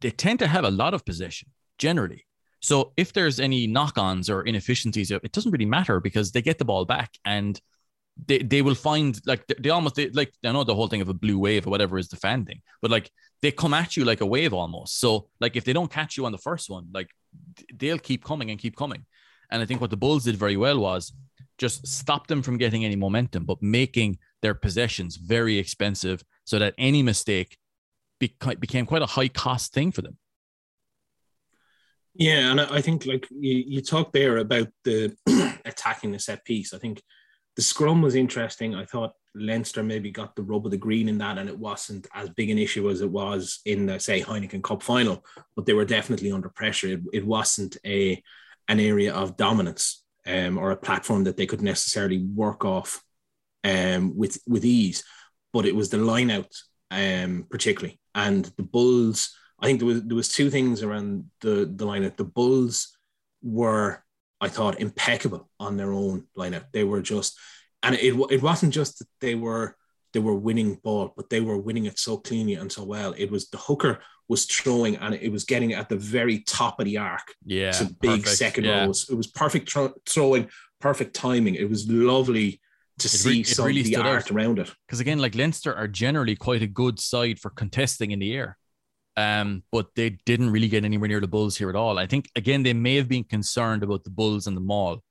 They 0.00 0.10
tend 0.10 0.40
to 0.40 0.46
have 0.46 0.64
a 0.64 0.70
lot 0.70 0.94
of 0.94 1.04
possession 1.04 1.48
generally. 1.78 2.26
So 2.60 2.92
if 2.96 3.12
there's 3.12 3.40
any 3.40 3.66
knock-ons 3.66 4.30
or 4.30 4.42
inefficiencies, 4.42 5.10
it 5.10 5.32
doesn't 5.32 5.50
really 5.50 5.66
matter 5.66 6.00
because 6.00 6.30
they 6.30 6.42
get 6.42 6.58
the 6.58 6.64
ball 6.64 6.84
back 6.84 7.10
and 7.24 7.60
they, 8.26 8.38
they 8.38 8.62
will 8.62 8.74
find 8.74 9.18
like 9.26 9.44
they, 9.46 9.70
almost 9.70 9.96
they, 9.96 10.10
like 10.10 10.32
I 10.44 10.52
know 10.52 10.64
the 10.64 10.74
whole 10.74 10.86
thing 10.86 11.00
of 11.00 11.08
a 11.08 11.14
blue 11.14 11.38
wave 11.38 11.66
or 11.66 11.70
whatever 11.70 11.98
is 11.98 12.08
the 12.08 12.16
fan 12.16 12.44
thing, 12.44 12.62
but 12.80 12.90
like 12.90 13.10
they 13.40 13.50
come 13.50 13.74
at 13.74 13.96
you 13.96 14.04
like 14.04 14.20
a 14.20 14.26
wave 14.26 14.52
almost. 14.52 15.00
So 15.00 15.28
like 15.40 15.56
if 15.56 15.64
they 15.64 15.72
don't 15.72 15.90
catch 15.90 16.16
you 16.16 16.26
on 16.26 16.32
the 16.32 16.38
first 16.38 16.70
one, 16.70 16.88
like 16.92 17.10
they'll 17.74 17.98
keep 17.98 18.24
coming 18.24 18.50
and 18.50 18.60
keep 18.60 18.76
coming. 18.76 19.06
And 19.50 19.60
I 19.60 19.66
think 19.66 19.80
what 19.80 19.90
the 19.90 19.96
Bulls 19.96 20.24
did 20.24 20.36
very 20.36 20.56
well 20.56 20.78
was 20.78 21.12
just 21.58 21.86
stop 21.86 22.26
them 22.26 22.42
from 22.42 22.58
getting 22.58 22.84
any 22.84 22.96
momentum, 22.96 23.44
but 23.44 23.62
making 23.62 24.18
their 24.42 24.54
possessions 24.54 25.16
very 25.16 25.58
expensive 25.58 26.22
so 26.44 26.58
that 26.58 26.74
any 26.76 27.02
mistake 27.02 27.56
became 28.18 28.86
quite 28.86 29.02
a 29.02 29.06
high 29.06 29.28
cost 29.28 29.72
thing 29.72 29.90
for 29.90 30.02
them. 30.02 30.18
Yeah, 32.14 32.50
and 32.50 32.60
I 32.60 32.80
think 32.82 33.06
like 33.06 33.26
you, 33.30 33.64
you 33.66 33.80
talked 33.80 34.12
there 34.12 34.36
about 34.38 34.68
the 34.84 35.16
attacking 35.64 36.12
the 36.12 36.18
set 36.18 36.44
piece. 36.44 36.74
I 36.74 36.78
think 36.78 37.02
the 37.56 37.62
scrum 37.62 38.02
was 38.02 38.14
interesting. 38.14 38.74
I 38.74 38.84
thought 38.84 39.12
Leinster 39.34 39.82
maybe 39.82 40.10
got 40.10 40.36
the 40.36 40.42
rub 40.42 40.66
of 40.66 40.72
the 40.72 40.76
green 40.76 41.08
in 41.08 41.18
that, 41.18 41.38
and 41.38 41.48
it 41.48 41.58
wasn't 41.58 42.06
as 42.14 42.28
big 42.30 42.50
an 42.50 42.58
issue 42.58 42.90
as 42.90 43.00
it 43.00 43.10
was 43.10 43.60
in 43.64 43.86
the 43.86 43.98
say 43.98 44.20
Heineken 44.20 44.62
Cup 44.62 44.82
final. 44.82 45.24
But 45.56 45.64
they 45.64 45.72
were 45.72 45.86
definitely 45.86 46.32
under 46.32 46.50
pressure. 46.50 46.88
It, 46.88 47.00
it 47.12 47.26
wasn't 47.26 47.78
a 47.86 48.22
an 48.68 48.78
area 48.78 49.14
of 49.14 49.36
dominance 49.36 50.04
um, 50.26 50.58
or 50.58 50.70
a 50.70 50.76
platform 50.76 51.24
that 51.24 51.36
they 51.36 51.46
could 51.46 51.62
necessarily 51.62 52.18
work 52.18 52.64
off 52.64 53.02
um, 53.64 54.16
with 54.16 54.38
with 54.46 54.64
ease. 54.64 55.04
But 55.52 55.66
it 55.66 55.76
was 55.76 55.90
the 55.90 55.98
line 55.98 56.30
out 56.30 56.52
um, 56.92 57.46
particularly, 57.50 57.98
and 58.14 58.44
the 58.56 58.62
Bulls. 58.62 59.34
I 59.58 59.66
think 59.66 59.80
there 59.80 59.86
was 59.86 60.04
there 60.04 60.16
was 60.16 60.28
two 60.28 60.50
things 60.50 60.82
around 60.82 61.24
the 61.40 61.70
the 61.74 61.86
line 61.86 62.04
out. 62.04 62.16
The 62.16 62.24
Bulls 62.24 62.96
were 63.42 64.04
I 64.40 64.48
thought 64.48 64.80
impeccable 64.80 65.48
on 65.58 65.76
their 65.76 65.92
own 65.92 66.26
lineup. 66.36 66.66
They 66.72 66.84
were 66.84 67.00
just, 67.00 67.38
and 67.82 67.94
it 67.94 68.14
it 68.30 68.42
wasn't 68.42 68.74
just 68.74 68.98
that 68.98 69.08
they 69.20 69.34
were 69.34 69.76
they 70.12 70.20
were 70.20 70.34
winning 70.34 70.74
ball, 70.82 71.14
but 71.16 71.30
they 71.30 71.40
were 71.40 71.56
winning 71.56 71.86
it 71.86 71.98
so 71.98 72.18
cleanly 72.18 72.54
and 72.54 72.70
so 72.70 72.84
well. 72.84 73.14
It 73.16 73.30
was 73.30 73.48
the 73.48 73.56
hooker 73.56 74.00
was 74.28 74.44
throwing 74.46 74.96
and 74.96 75.14
it 75.14 75.32
was 75.32 75.44
getting 75.44 75.72
at 75.72 75.88
the 75.88 75.96
very 75.96 76.40
top 76.40 76.78
of 76.78 76.84
the 76.84 76.98
arc. 76.98 77.34
Yeah, 77.44 77.70
so 77.70 77.86
big 78.00 78.22
perfect. 78.22 78.36
second 78.36 78.64
yeah. 78.64 78.84
rows. 78.84 79.08
It 79.08 79.14
was 79.14 79.26
perfect 79.26 79.74
throwing, 80.06 80.50
perfect 80.80 81.14
timing. 81.14 81.54
It 81.54 81.68
was 81.70 81.88
lovely 81.88 82.60
to 82.98 83.06
it 83.06 83.10
see 83.10 83.30
re- 83.30 83.42
some 83.44 83.66
really 83.66 83.80
of 83.80 83.86
the 83.86 83.96
art 83.96 84.24
out. 84.24 84.30
around 84.30 84.58
it. 84.58 84.72
Because 84.86 85.00
again, 85.00 85.18
like 85.18 85.34
Leinster 85.34 85.74
are 85.74 85.88
generally 85.88 86.36
quite 86.36 86.62
a 86.62 86.66
good 86.66 87.00
side 87.00 87.38
for 87.38 87.50
contesting 87.50 88.10
in 88.10 88.18
the 88.18 88.34
air. 88.34 88.58
Um, 89.16 89.62
but 89.70 89.88
they 89.94 90.10
didn't 90.24 90.50
really 90.50 90.68
get 90.68 90.84
anywhere 90.84 91.08
near 91.08 91.20
the 91.20 91.28
Bulls 91.28 91.56
here 91.56 91.68
at 91.68 91.76
all. 91.76 91.98
I 91.98 92.06
think 92.06 92.30
again 92.34 92.62
they 92.62 92.72
may 92.72 92.96
have 92.96 93.08
been 93.08 93.24
concerned 93.24 93.82
about 93.82 94.04
the 94.04 94.10
Bulls 94.10 94.46
and 94.46 94.56
the 94.56 94.60
Maul. 94.60 95.02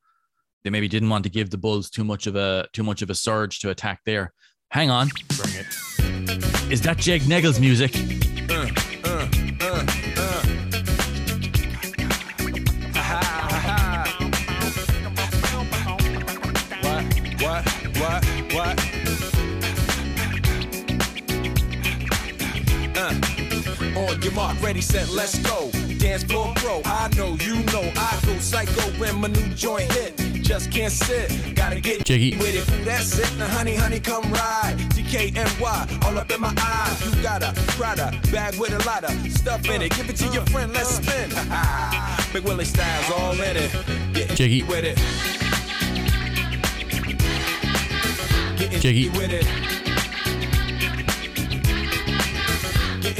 They 0.64 0.70
maybe 0.70 0.88
didn't 0.88 1.10
want 1.10 1.24
to 1.26 1.30
give 1.30 1.50
the 1.50 1.58
Bulls 1.58 1.90
too 1.90 2.04
much 2.04 2.28
of 2.28 2.36
a 2.36 2.68
too 2.74 2.84
much 2.84 3.02
of 3.02 3.10
a 3.10 3.16
surge 3.16 3.60
to 3.60 3.70
attack 3.70 4.02
there. 4.06 4.34
Hang 4.70 4.90
on. 4.90 5.10
Bring 5.38 5.54
it. 5.56 6.72
Is 6.72 6.82
that 6.82 6.98
Jake 6.98 7.24
Neggles 7.24 7.60
music? 7.60 7.94
Uh, 8.50 8.68
your 24.32 24.42
mark, 24.42 24.62
ready, 24.62 24.82
set, 24.82 25.10
let's 25.10 25.38
go. 25.40 25.70
Dance 25.98 26.24
floor 26.24 26.54
pro, 26.56 26.82
I 26.86 27.10
know, 27.16 27.38
you 27.42 27.56
know, 27.66 27.92
I 27.96 28.20
go 28.26 28.38
psycho 28.40 28.82
when 29.00 29.20
my 29.22 29.28
new 29.28 29.48
joint 29.54 29.92
hit. 29.92 30.18
Just 30.42 30.72
can't 30.72 30.92
sit, 30.92 31.56
gotta 31.56 31.80
get 31.80 32.04
Jiggy. 32.04 32.38
with 32.38 32.56
it. 32.56 32.86
That's 32.86 33.18
it. 33.18 33.38
Now, 33.38 33.48
honey, 33.48 33.76
honey, 33.76 34.00
come 34.00 34.24
ride. 34.32 34.76
DKNY, 34.94 36.06
all 36.06 36.18
up 36.18 36.32
in 36.32 36.42
my 36.42 36.54
eye. 36.58 36.98
You 37.04 37.24
got 37.24 37.44
a 37.44 37.54
Prada 37.78 38.12
bag 38.32 38.56
with 38.60 38.74
a 38.74 38.86
lot 38.88 39.04
of 39.04 39.12
stuff 39.32 39.68
in 39.70 39.82
it. 39.82 39.96
Give 39.96 40.10
it 40.10 40.16
to 40.18 40.28
your 40.28 40.46
friend, 40.48 40.74
let's 40.74 40.90
spin. 40.90 41.30
Big 42.34 42.44
Willie 42.44 42.66
Styles 42.66 43.12
all 43.12 43.34
in 43.34 43.58
it. 43.58 44.14
Get 44.14 44.30
Jiggy 44.30 44.64
with 44.64 44.84
it. 44.84 44.98
Getting 48.58 48.80
Jiggy 48.80 49.10
with 49.10 49.32
it. 49.32 49.72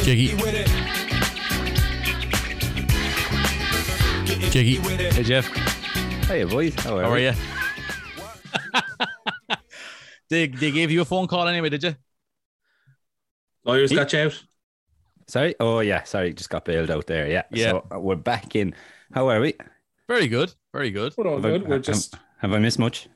Jiggy. 0.04 1.01
Jiggy. 4.26 4.76
Hey, 4.76 5.24
Jeff. 5.24 5.48
Hey, 6.28 6.44
boys. 6.44 6.76
How 6.76 6.98
are, 6.98 7.04
How 7.04 7.12
are 7.12 7.20
you? 7.20 7.34
they, 10.30 10.48
they 10.48 10.72
gave 10.72 10.92
you 10.92 11.02
a 11.02 11.06
phone 11.06 11.28
call 11.28 11.48
anyway, 11.48 11.70
did 11.70 11.84
you? 11.84 11.96
Lawyers 13.64 13.92
got 13.92 14.14
you 14.14 14.20
out. 14.20 14.44
Sorry? 15.28 15.56
Oh, 15.60 15.80
yeah. 15.80 16.04
Sorry. 16.04 16.34
Just 16.34 16.50
got 16.50 16.66
bailed 16.66 16.92
out 16.92 17.08
there. 17.08 17.28
Yeah. 17.30 17.44
Yeah. 17.52 17.72
So 17.72 17.88
uh, 17.96 18.00
we're 18.00 18.16
back 18.16 18.56
in. 18.56 18.76
How 19.14 19.30
are 19.30 19.40
we? 19.40 19.56
Very 20.08 20.28
good. 20.28 20.54
Very 20.74 20.92
good. 20.92 21.14
We're 21.18 21.28
all 21.28 21.42
have 21.42 21.44
good. 21.44 21.66
I, 21.66 21.70
we're 21.70 21.80
just. 21.80 22.16
Have 22.40 22.54
I 22.54 22.60
missed 22.60 22.80
much? 22.80 23.08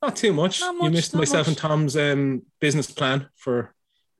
Not 0.00 0.16
too 0.16 0.32
much. 0.32 0.60
Not 0.60 0.74
much 0.76 0.84
you 0.84 0.90
missed 0.90 1.14
myself 1.14 1.46
much. 1.46 1.48
and 1.48 1.56
Tom's 1.56 1.96
um, 1.96 2.42
business 2.60 2.90
plan 2.90 3.28
for 3.36 3.74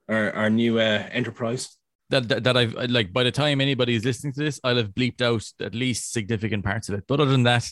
our, 0.09 0.31
our 0.33 0.49
new 0.49 0.79
uh, 0.79 1.07
enterprise. 1.11 1.77
That, 2.09 2.29
that, 2.29 2.43
that 2.43 2.55
I've 2.55 2.73
like 2.89 3.11
by 3.11 3.23
the 3.23 3.31
time 3.31 3.59
anybody 3.61 3.95
is 3.95 4.05
listening 4.05 4.33
to 4.33 4.43
this, 4.43 4.59
I'll 4.63 4.77
have 4.77 4.89
bleeped 4.89 5.21
out 5.21 5.43
at 5.59 5.73
least 5.73 6.11
significant 6.13 6.63
parts 6.63 6.87
of 6.87 6.95
it. 6.95 7.05
But 7.07 7.19
other 7.19 7.31
than 7.31 7.43
that, 7.43 7.67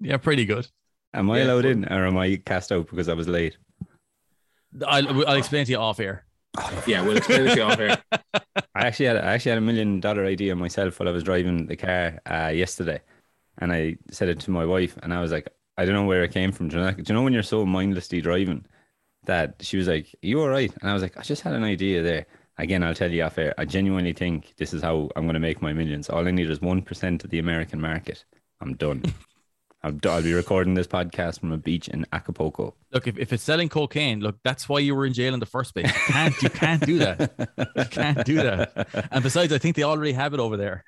yeah, 0.00 0.16
pretty 0.16 0.44
good. 0.44 0.66
Am 1.14 1.30
I 1.30 1.38
yeah, 1.38 1.44
allowed 1.44 1.64
in 1.64 1.84
or 1.86 2.06
am 2.06 2.18
I 2.18 2.36
cast 2.44 2.72
out 2.72 2.90
because 2.90 3.08
I 3.08 3.14
was 3.14 3.28
late? 3.28 3.56
I'll, 4.86 5.26
I'll 5.26 5.36
explain 5.36 5.64
to 5.64 5.72
you 5.72 5.78
off 5.78 6.00
air. 6.00 6.24
yeah, 6.86 7.02
we'll 7.02 7.16
explain 7.16 7.46
it 7.46 7.50
to 7.50 7.56
you 7.56 7.62
off 7.62 7.78
air. 7.78 8.02
I 8.74 8.86
actually 8.86 9.06
had 9.06 9.16
I 9.16 9.34
actually 9.34 9.50
had 9.50 9.58
a 9.58 9.62
million 9.62 10.00
dollar 10.00 10.24
idea 10.24 10.54
myself 10.54 10.98
while 10.98 11.08
I 11.08 11.12
was 11.12 11.22
driving 11.22 11.66
the 11.66 11.76
car 11.76 12.20
uh, 12.26 12.52
yesterday, 12.54 13.00
and 13.58 13.72
I 13.72 13.96
said 14.10 14.28
it 14.28 14.40
to 14.40 14.50
my 14.50 14.64
wife, 14.64 14.96
and 15.02 15.14
I 15.14 15.20
was 15.20 15.32
like, 15.32 15.48
I 15.76 15.84
don't 15.84 15.94
know 15.94 16.04
where 16.04 16.24
it 16.24 16.32
came 16.32 16.52
from. 16.52 16.68
Do 16.68 16.76
you 16.76 16.82
know, 16.82 16.90
do 16.90 17.04
you 17.06 17.14
know 17.14 17.22
when 17.22 17.32
you're 17.32 17.42
so 17.42 17.64
mindlessly 17.64 18.20
driving 18.20 18.66
that 19.24 19.56
she 19.60 19.76
was 19.76 19.88
like, 19.88 20.14
"You 20.22 20.40
all 20.40 20.48
right?" 20.48 20.72
And 20.80 20.90
I 20.90 20.92
was 20.92 21.02
like, 21.02 21.16
"I 21.16 21.22
just 21.22 21.42
had 21.42 21.54
an 21.54 21.64
idea 21.64 22.02
there." 22.02 22.26
Again, 22.58 22.82
I'll 22.82 22.94
tell 22.94 23.10
you 23.10 23.22
off 23.22 23.38
air. 23.38 23.54
I 23.56 23.64
genuinely 23.64 24.12
think 24.12 24.54
this 24.56 24.74
is 24.74 24.82
how 24.82 25.10
I'm 25.14 25.24
going 25.24 25.34
to 25.34 25.40
make 25.40 25.62
my 25.62 25.72
millions. 25.72 26.10
All 26.10 26.26
I 26.26 26.32
need 26.32 26.50
is 26.50 26.60
one 26.60 26.82
percent 26.82 27.24
of 27.24 27.30
the 27.30 27.38
American 27.38 27.80
market. 27.80 28.24
I'm 28.60 28.74
done. 28.74 29.02
I'll, 29.84 29.94
I'll 30.06 30.22
be 30.22 30.34
recording 30.34 30.74
this 30.74 30.88
podcast 30.88 31.38
from 31.38 31.52
a 31.52 31.56
beach 31.56 31.86
in 31.86 32.04
Acapulco. 32.12 32.74
Look, 32.92 33.06
if, 33.06 33.16
if 33.16 33.32
it's 33.32 33.44
selling 33.44 33.68
cocaine, 33.68 34.18
look, 34.18 34.36
that's 34.42 34.68
why 34.68 34.80
you 34.80 34.92
were 34.92 35.06
in 35.06 35.12
jail 35.12 35.34
in 35.34 35.40
the 35.40 35.46
first 35.46 35.72
place. 35.72 35.86
You 35.86 35.92
can't, 36.12 36.42
you 36.42 36.50
can't 36.50 36.84
do 36.84 36.98
that. 36.98 37.50
You 37.76 37.84
can't 37.84 38.24
do 38.24 38.34
that. 38.42 39.08
And 39.12 39.22
besides, 39.22 39.52
I 39.52 39.58
think 39.58 39.76
they 39.76 39.84
already 39.84 40.12
have 40.12 40.34
it 40.34 40.40
over 40.40 40.56
there. 40.56 40.82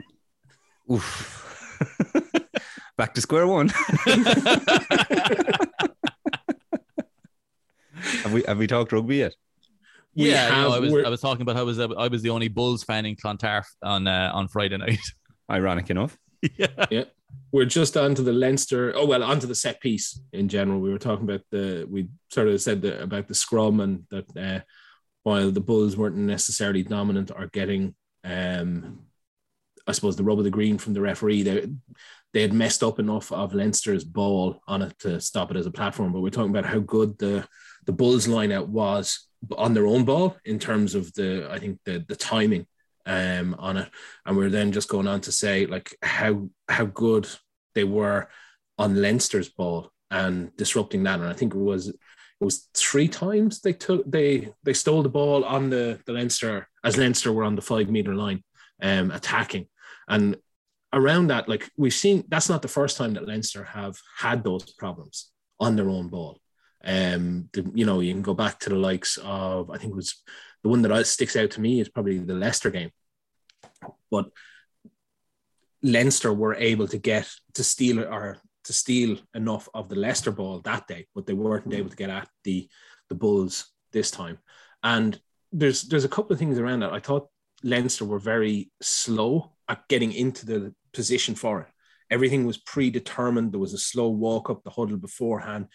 Oof. 0.90 1.78
Back 2.96 3.14
to 3.14 3.20
square 3.20 3.46
one. 3.46 3.68
have 8.22 8.32
we 8.32 8.42
have 8.42 8.58
we 8.58 8.66
talked 8.66 8.92
rugby 8.92 9.18
yet? 9.18 9.36
We 10.14 10.30
yeah, 10.30 10.48
have- 10.48 10.68
no, 10.68 10.74
I 10.74 10.78
was 10.78 10.94
I 11.06 11.08
was 11.08 11.20
talking 11.20 11.42
about 11.42 11.56
how 11.56 11.62
I 11.62 11.64
was 11.64 11.78
I 11.78 12.08
was 12.08 12.22
the 12.22 12.30
only 12.30 12.48
Bulls 12.48 12.82
fan 12.82 13.06
in 13.06 13.16
Clontarf 13.16 13.66
on 13.82 14.06
uh, 14.06 14.30
on 14.34 14.48
Friday 14.48 14.76
night. 14.76 14.98
Ironic 15.50 15.90
enough. 15.90 16.16
yeah. 16.56 17.04
we're 17.52 17.64
just 17.64 17.96
onto 17.96 18.22
the 18.22 18.32
Leinster. 18.32 18.92
Oh 18.94 19.06
well, 19.06 19.22
onto 19.22 19.46
the 19.46 19.54
set 19.54 19.80
piece 19.80 20.20
in 20.32 20.48
general. 20.48 20.80
We 20.80 20.90
were 20.90 20.98
talking 20.98 21.24
about 21.24 21.42
the. 21.50 21.86
We 21.88 22.08
sort 22.30 22.48
of 22.48 22.60
said 22.60 22.82
the, 22.82 23.02
about 23.02 23.28
the 23.28 23.34
scrum 23.34 23.80
and 23.80 24.04
that 24.10 24.36
uh, 24.36 24.60
while 25.22 25.50
the 25.50 25.60
Bulls 25.60 25.96
weren't 25.96 26.16
necessarily 26.16 26.82
dominant 26.82 27.30
or 27.34 27.46
getting, 27.46 27.94
um, 28.24 29.00
I 29.86 29.92
suppose 29.92 30.16
the 30.16 30.24
rub 30.24 30.38
of 30.38 30.44
the 30.44 30.50
green 30.50 30.78
from 30.78 30.94
the 30.94 31.00
referee, 31.00 31.42
they 31.42 31.68
they 32.32 32.42
had 32.42 32.52
messed 32.52 32.82
up 32.82 32.98
enough 32.98 33.32
of 33.32 33.54
Leinster's 33.54 34.04
ball 34.04 34.60
on 34.68 34.82
it 34.82 34.98
to 35.00 35.20
stop 35.20 35.50
it 35.50 35.56
as 35.56 35.66
a 35.66 35.70
platform. 35.70 36.12
But 36.12 36.20
we're 36.20 36.30
talking 36.30 36.50
about 36.50 36.66
how 36.66 36.78
good 36.78 37.18
the 37.18 37.46
the 37.90 37.96
Bulls 37.96 38.28
line 38.28 38.52
out 38.52 38.68
was 38.68 39.26
on 39.56 39.74
their 39.74 39.88
own 39.88 40.04
ball 40.04 40.36
in 40.44 40.60
terms 40.60 40.94
of 40.94 41.12
the 41.14 41.48
I 41.50 41.58
think 41.58 41.80
the 41.84 42.04
the 42.06 42.14
timing 42.14 42.64
um 43.04 43.56
on 43.58 43.78
it. 43.78 43.88
And 44.24 44.36
we're 44.36 44.48
then 44.48 44.70
just 44.70 44.88
going 44.88 45.08
on 45.08 45.20
to 45.22 45.32
say 45.32 45.66
like 45.66 45.96
how 46.02 46.50
how 46.68 46.84
good 46.84 47.26
they 47.74 47.82
were 47.82 48.28
on 48.78 49.02
Leinster's 49.02 49.48
ball 49.48 49.90
and 50.08 50.54
disrupting 50.56 51.02
that. 51.02 51.18
And 51.18 51.28
I 51.28 51.32
think 51.32 51.52
it 51.52 51.58
was 51.58 51.88
it 51.88 52.44
was 52.48 52.68
three 52.74 53.08
times 53.08 53.60
they 53.60 53.72
took 53.72 54.08
they 54.08 54.52
they 54.62 54.72
stole 54.72 55.02
the 55.02 55.08
ball 55.08 55.44
on 55.44 55.68
the 55.68 55.98
the 56.06 56.12
Leinster 56.12 56.68
as 56.84 56.96
Leinster 56.96 57.32
were 57.32 57.42
on 57.42 57.56
the 57.56 57.62
5 57.62 57.90
meter 57.90 58.14
line 58.14 58.44
um 58.80 59.10
attacking. 59.10 59.66
And 60.06 60.36
around 60.92 61.26
that 61.26 61.48
like 61.48 61.68
we've 61.76 62.00
seen 62.04 62.22
that's 62.28 62.48
not 62.48 62.62
the 62.62 62.76
first 62.78 62.96
time 62.96 63.14
that 63.14 63.26
Leinster 63.26 63.64
have 63.64 63.96
had 64.16 64.44
those 64.44 64.72
problems 64.74 65.32
on 65.58 65.74
their 65.74 65.90
own 65.90 66.06
ball 66.06 66.38
um 66.84 67.48
the, 67.52 67.70
you 67.74 67.84
know 67.84 68.00
you 68.00 68.12
can 68.12 68.22
go 68.22 68.34
back 68.34 68.58
to 68.58 68.70
the 68.70 68.76
likes 68.76 69.18
of 69.22 69.70
I 69.70 69.76
think 69.76 69.92
it 69.92 69.96
was 69.96 70.22
the 70.62 70.68
one 70.68 70.82
that 70.82 71.06
sticks 71.06 71.36
out 71.36 71.50
to 71.52 71.60
me 71.60 71.80
is 71.80 71.88
probably 71.88 72.18
the 72.18 72.34
Leicester 72.34 72.70
game. 72.70 72.90
But 74.10 74.30
Leinster 75.82 76.32
were 76.32 76.54
able 76.54 76.86
to 76.88 76.98
get 76.98 77.28
to 77.54 77.64
steal 77.64 78.00
or 78.00 78.38
to 78.64 78.72
steal 78.72 79.16
enough 79.34 79.68
of 79.72 79.88
the 79.88 79.96
Leicester 79.96 80.30
ball 80.30 80.60
that 80.60 80.86
day, 80.86 81.06
but 81.14 81.26
they 81.26 81.32
weren't 81.32 81.72
able 81.72 81.90
to 81.90 81.96
get 81.96 82.10
at 82.10 82.28
the 82.44 82.68
the 83.08 83.14
Bulls 83.14 83.70
this 83.92 84.10
time. 84.10 84.38
And 84.82 85.18
there's 85.52 85.82
there's 85.82 86.04
a 86.04 86.08
couple 86.08 86.32
of 86.32 86.38
things 86.38 86.58
around 86.58 86.80
that. 86.80 86.92
I 86.92 87.00
thought 87.00 87.28
Leinster 87.62 88.04
were 88.04 88.18
very 88.18 88.70
slow 88.80 89.52
at 89.68 89.88
getting 89.88 90.12
into 90.12 90.46
the 90.46 90.74
position 90.92 91.34
for 91.34 91.62
it. 91.62 91.68
Everything 92.10 92.44
was 92.44 92.58
predetermined. 92.58 93.52
There 93.52 93.60
was 93.60 93.74
a 93.74 93.78
slow 93.78 94.08
walk 94.08 94.50
up 94.50 94.62
the 94.62 94.70
huddle 94.70 94.96
beforehand, 94.96 95.68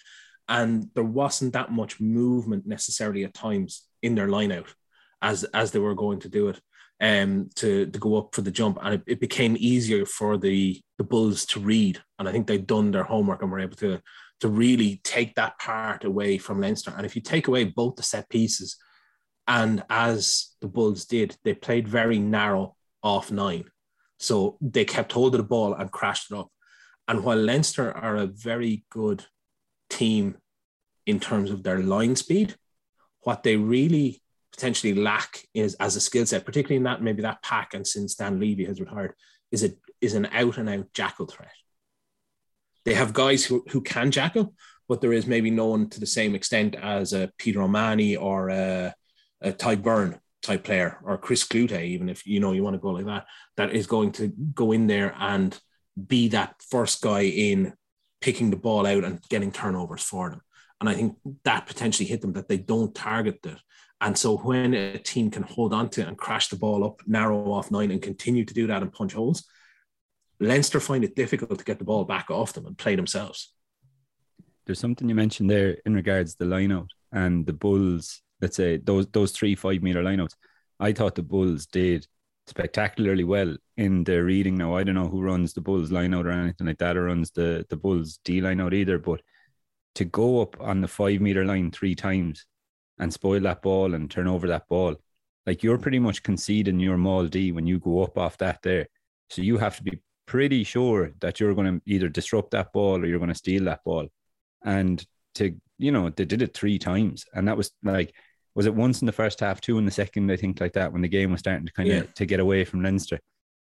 and 0.47 0.89
there 0.93 1.03
wasn't 1.03 1.53
that 1.53 1.71
much 1.71 1.99
movement 1.99 2.65
necessarily 2.67 3.23
at 3.23 3.33
times 3.33 3.87
in 4.01 4.15
their 4.15 4.27
line 4.27 4.51
out 4.51 4.73
as 5.21 5.43
as 5.45 5.71
they 5.71 5.79
were 5.79 5.95
going 5.95 6.19
to 6.19 6.29
do 6.29 6.49
it 6.49 6.59
um 7.01 7.49
to 7.55 7.87
to 7.87 7.99
go 7.99 8.17
up 8.17 8.33
for 8.33 8.41
the 8.41 8.51
jump. 8.51 8.77
And 8.81 8.95
it, 8.95 9.03
it 9.07 9.19
became 9.19 9.57
easier 9.59 10.05
for 10.05 10.37
the 10.37 10.81
the 10.97 11.03
bulls 11.03 11.45
to 11.47 11.59
read. 11.59 12.01
And 12.19 12.27
i 12.27 12.31
think 12.31 12.47
they'd 12.47 12.67
done 12.67 12.91
their 12.91 13.03
homework 13.03 13.41
and 13.41 13.51
were 13.51 13.59
able 13.59 13.75
to 13.77 14.01
to 14.41 14.49
really 14.49 15.01
take 15.03 15.35
that 15.35 15.57
part 15.59 16.03
away 16.03 16.37
from 16.37 16.59
leinster. 16.59 16.93
And 16.95 17.05
if 17.05 17.15
you 17.15 17.21
take 17.21 17.47
away 17.47 17.63
both 17.65 17.95
the 17.95 18.03
set 18.03 18.29
pieces 18.29 18.77
and 19.47 19.83
as 19.89 20.55
the 20.61 20.67
bulls 20.67 21.05
did 21.05 21.37
they 21.43 21.53
played 21.53 21.87
very 21.87 22.19
narrow 22.19 22.75
off 23.03 23.31
nine. 23.31 23.65
So 24.19 24.57
they 24.61 24.85
kept 24.85 25.11
hold 25.11 25.35
of 25.35 25.39
the 25.39 25.47
ball 25.47 25.73
and 25.73 25.91
crashed 25.91 26.31
it 26.31 26.37
up. 26.37 26.49
And 27.07 27.23
while 27.23 27.37
leinster 27.37 27.91
are 27.95 28.15
a 28.15 28.25
very 28.25 28.85
good 28.89 29.25
team 29.89 30.37
in 31.05 31.19
terms 31.19 31.51
of 31.51 31.63
their 31.63 31.79
line 31.79 32.15
speed 32.15 32.55
what 33.25 33.43
they 33.43 33.57
really 33.57 34.21
potentially 34.53 34.93
lack 34.93 35.45
is 35.53 35.73
as 35.75 35.95
a 35.95 35.99
skill 35.99 36.25
set, 36.25 36.45
particularly 36.45 36.77
in 36.77 36.83
that 36.83 37.01
maybe 37.01 37.23
that 37.23 37.43
pack, 37.43 37.73
and 37.73 37.85
since 37.85 38.15
Dan 38.15 38.39
Leavy 38.39 38.65
has 38.65 38.79
retired, 38.79 39.13
is 39.51 39.63
it 39.63 39.77
is 39.99 40.13
an 40.13 40.27
out 40.31 40.57
and 40.57 40.69
out 40.69 40.93
jackal 40.93 41.25
threat. 41.25 41.51
They 42.85 42.93
have 42.93 43.13
guys 43.13 43.43
who, 43.43 43.65
who 43.71 43.81
can 43.81 44.11
jackal, 44.11 44.53
but 44.87 45.01
there 45.01 45.11
is 45.11 45.25
maybe 45.25 45.49
no 45.49 45.65
one 45.65 45.89
to 45.89 45.99
the 45.99 46.05
same 46.05 46.35
extent 46.35 46.75
as 46.75 47.13
a 47.13 47.31
Peter 47.37 47.61
O'Mahony 47.63 48.15
or 48.15 48.49
a, 48.49 48.93
a 49.41 49.51
Tadhg 49.51 49.81
Beirne 49.81 50.19
type 50.43 50.63
player 50.63 50.99
or 51.03 51.17
Chris 51.17 51.43
Clute, 51.43 51.81
even 51.81 52.07
if 52.07 52.27
you 52.27 52.39
know 52.39 52.51
you 52.51 52.63
want 52.63 52.75
to 52.75 52.79
go 52.79 52.91
like 52.91 53.05
that, 53.05 53.25
that 53.57 53.71
is 53.71 53.87
going 53.87 54.11
to 54.13 54.27
go 54.53 54.71
in 54.71 54.85
there 54.85 55.15
and 55.17 55.59
be 56.07 56.27
that 56.27 56.55
first 56.69 57.01
guy 57.01 57.21
in 57.21 57.73
picking 58.25 58.49
the 58.49 58.57
ball 58.57 58.87
out 58.87 59.03
and 59.03 59.21
getting 59.29 59.51
turnovers 59.51 60.01
for 60.01 60.31
them. 60.31 60.41
And 60.81 60.89
I 60.89 60.95
think 60.95 61.15
that 61.43 61.67
potentially 61.67 62.09
hit 62.09 62.21
them 62.21 62.33
that 62.33 62.49
they 62.49 62.57
don't 62.57 62.93
target 62.95 63.39
that. 63.43 63.59
And 64.01 64.17
so 64.17 64.37
when 64.37 64.73
a 64.73 64.97
team 64.97 65.29
can 65.29 65.43
hold 65.43 65.73
on 65.73 65.89
to 65.89 66.01
it 66.01 66.07
and 66.07 66.17
crash 66.17 66.47
the 66.47 66.55
ball 66.55 66.83
up, 66.83 67.01
narrow 67.05 67.51
off 67.51 67.69
nine, 67.69 67.91
and 67.91 68.01
continue 68.01 68.43
to 68.43 68.53
do 68.53 68.65
that 68.65 68.81
and 68.81 68.91
punch 68.91 69.13
holes, 69.13 69.45
Leinster 70.39 70.79
find 70.79 71.03
it 71.03 71.15
difficult 71.15 71.59
to 71.59 71.65
get 71.65 71.77
the 71.77 71.85
ball 71.85 72.03
back 72.03 72.31
off 72.31 72.53
them 72.53 72.65
and 72.65 72.75
play 72.75 72.95
themselves. 72.95 73.53
There's 74.65 74.79
something 74.79 75.07
you 75.07 75.13
mentioned 75.13 75.51
there 75.51 75.77
in 75.85 75.93
regards 75.93 76.33
to 76.33 76.45
the 76.45 76.49
lineout 76.49 76.89
and 77.11 77.45
the 77.45 77.53
Bulls. 77.53 78.23
Let's 78.41 78.57
say 78.57 78.77
those 78.77 79.05
those 79.07 79.33
three 79.33 79.53
five 79.53 79.83
meter 79.83 80.01
lineouts. 80.01 80.33
I 80.79 80.93
thought 80.93 81.13
the 81.13 81.21
Bulls 81.21 81.67
did 81.67 82.07
spectacularly 82.47 83.23
well 83.23 83.55
in 83.77 84.03
the 84.03 84.23
reading. 84.23 84.55
Now 84.55 84.75
I 84.75 84.83
don't 84.83 84.95
know 84.95 85.07
who 85.07 85.21
runs 85.21 85.53
the 85.53 85.61
Bulls 85.61 85.91
line 85.91 86.13
out 86.13 86.25
or 86.25 86.31
anything 86.31 86.67
like 86.67 86.77
that, 86.79 86.97
or 86.97 87.05
runs 87.05 87.31
the 87.31 87.65
the 87.69 87.77
Bulls 87.77 88.19
D 88.23 88.41
line 88.41 88.61
out 88.61 88.73
either. 88.73 88.97
But 88.97 89.21
to 89.95 90.05
go 90.05 90.41
up 90.41 90.59
on 90.59 90.81
the 90.81 90.87
five 90.87 91.21
meter 91.21 91.45
line 91.45 91.71
three 91.71 91.95
times 91.95 92.45
and 92.99 93.11
spoil 93.13 93.41
that 93.41 93.61
ball 93.61 93.93
and 93.93 94.09
turn 94.09 94.27
over 94.27 94.47
that 94.47 94.67
ball, 94.67 94.95
like 95.45 95.63
you're 95.63 95.77
pretty 95.77 95.99
much 95.99 96.23
conceding 96.23 96.79
your 96.79 96.97
maul 96.97 97.27
D 97.27 97.51
when 97.51 97.67
you 97.67 97.79
go 97.79 98.03
up 98.03 98.17
off 98.17 98.37
that 98.39 98.59
there. 98.63 98.87
So 99.29 99.41
you 99.41 99.57
have 99.57 99.77
to 99.77 99.83
be 99.83 99.99
pretty 100.25 100.63
sure 100.63 101.11
that 101.19 101.39
you're 101.39 101.53
going 101.53 101.79
to 101.79 101.81
either 101.85 102.09
disrupt 102.09 102.51
that 102.51 102.73
ball 102.73 102.97
or 103.01 103.05
you're 103.05 103.19
going 103.19 103.29
to 103.29 103.35
steal 103.35 103.65
that 103.65 103.83
ball. 103.83 104.07
And 104.63 105.05
to, 105.35 105.55
you 105.77 105.91
know, 105.91 106.09
they 106.09 106.25
did 106.25 106.41
it 106.41 106.53
three 106.55 106.79
times. 106.79 107.25
And 107.33 107.47
that 107.47 107.57
was 107.57 107.71
like, 107.83 108.13
was 108.55 108.65
it 108.65 108.73
once 108.73 109.01
in 109.01 109.05
the 109.05 109.11
first 109.11 109.39
half, 109.39 109.61
two 109.61 109.77
in 109.77 109.85
the 109.85 109.91
second, 109.91 110.31
I 110.31 110.37
think, 110.37 110.59
like 110.61 110.73
that, 110.73 110.93
when 110.93 111.01
the 111.01 111.07
game 111.07 111.31
was 111.31 111.41
starting 111.41 111.65
to 111.67 111.73
kind 111.73 111.89
of 111.89 111.95
Yeah. 111.95 112.03
to 112.15 112.25
get 112.25 112.39
away 112.39 112.65
from 112.65 112.81
Leinster. 112.81 113.19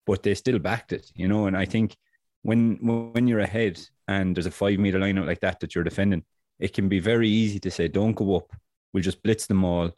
But 0.06 0.22
they 0.22 0.34
still 0.34 0.58
backed 0.58 0.92
it, 0.92 1.10
you 1.14 1.28
know. 1.28 1.46
And 1.46 1.56
I 1.56 1.64
think 1.64 1.96
when 2.42 2.78
when 3.12 3.26
you're 3.26 3.40
ahead 3.40 3.80
and 4.06 4.36
there's 4.36 4.46
a 4.46 4.50
five 4.50 4.78
meter 4.78 4.98
line 4.98 5.18
out 5.18 5.26
like 5.26 5.40
that 5.40 5.60
that 5.60 5.74
you're 5.74 5.84
defending, 5.84 6.24
it 6.58 6.72
can 6.72 6.88
be 6.88 7.00
very 7.00 7.28
easy 7.28 7.58
to 7.60 7.70
say, 7.70 7.88
don't 7.88 8.12
go 8.12 8.36
up. 8.36 8.52
We'll 8.92 9.02
just 9.02 9.22
blitz 9.22 9.46
them 9.46 9.64
all, 9.64 9.90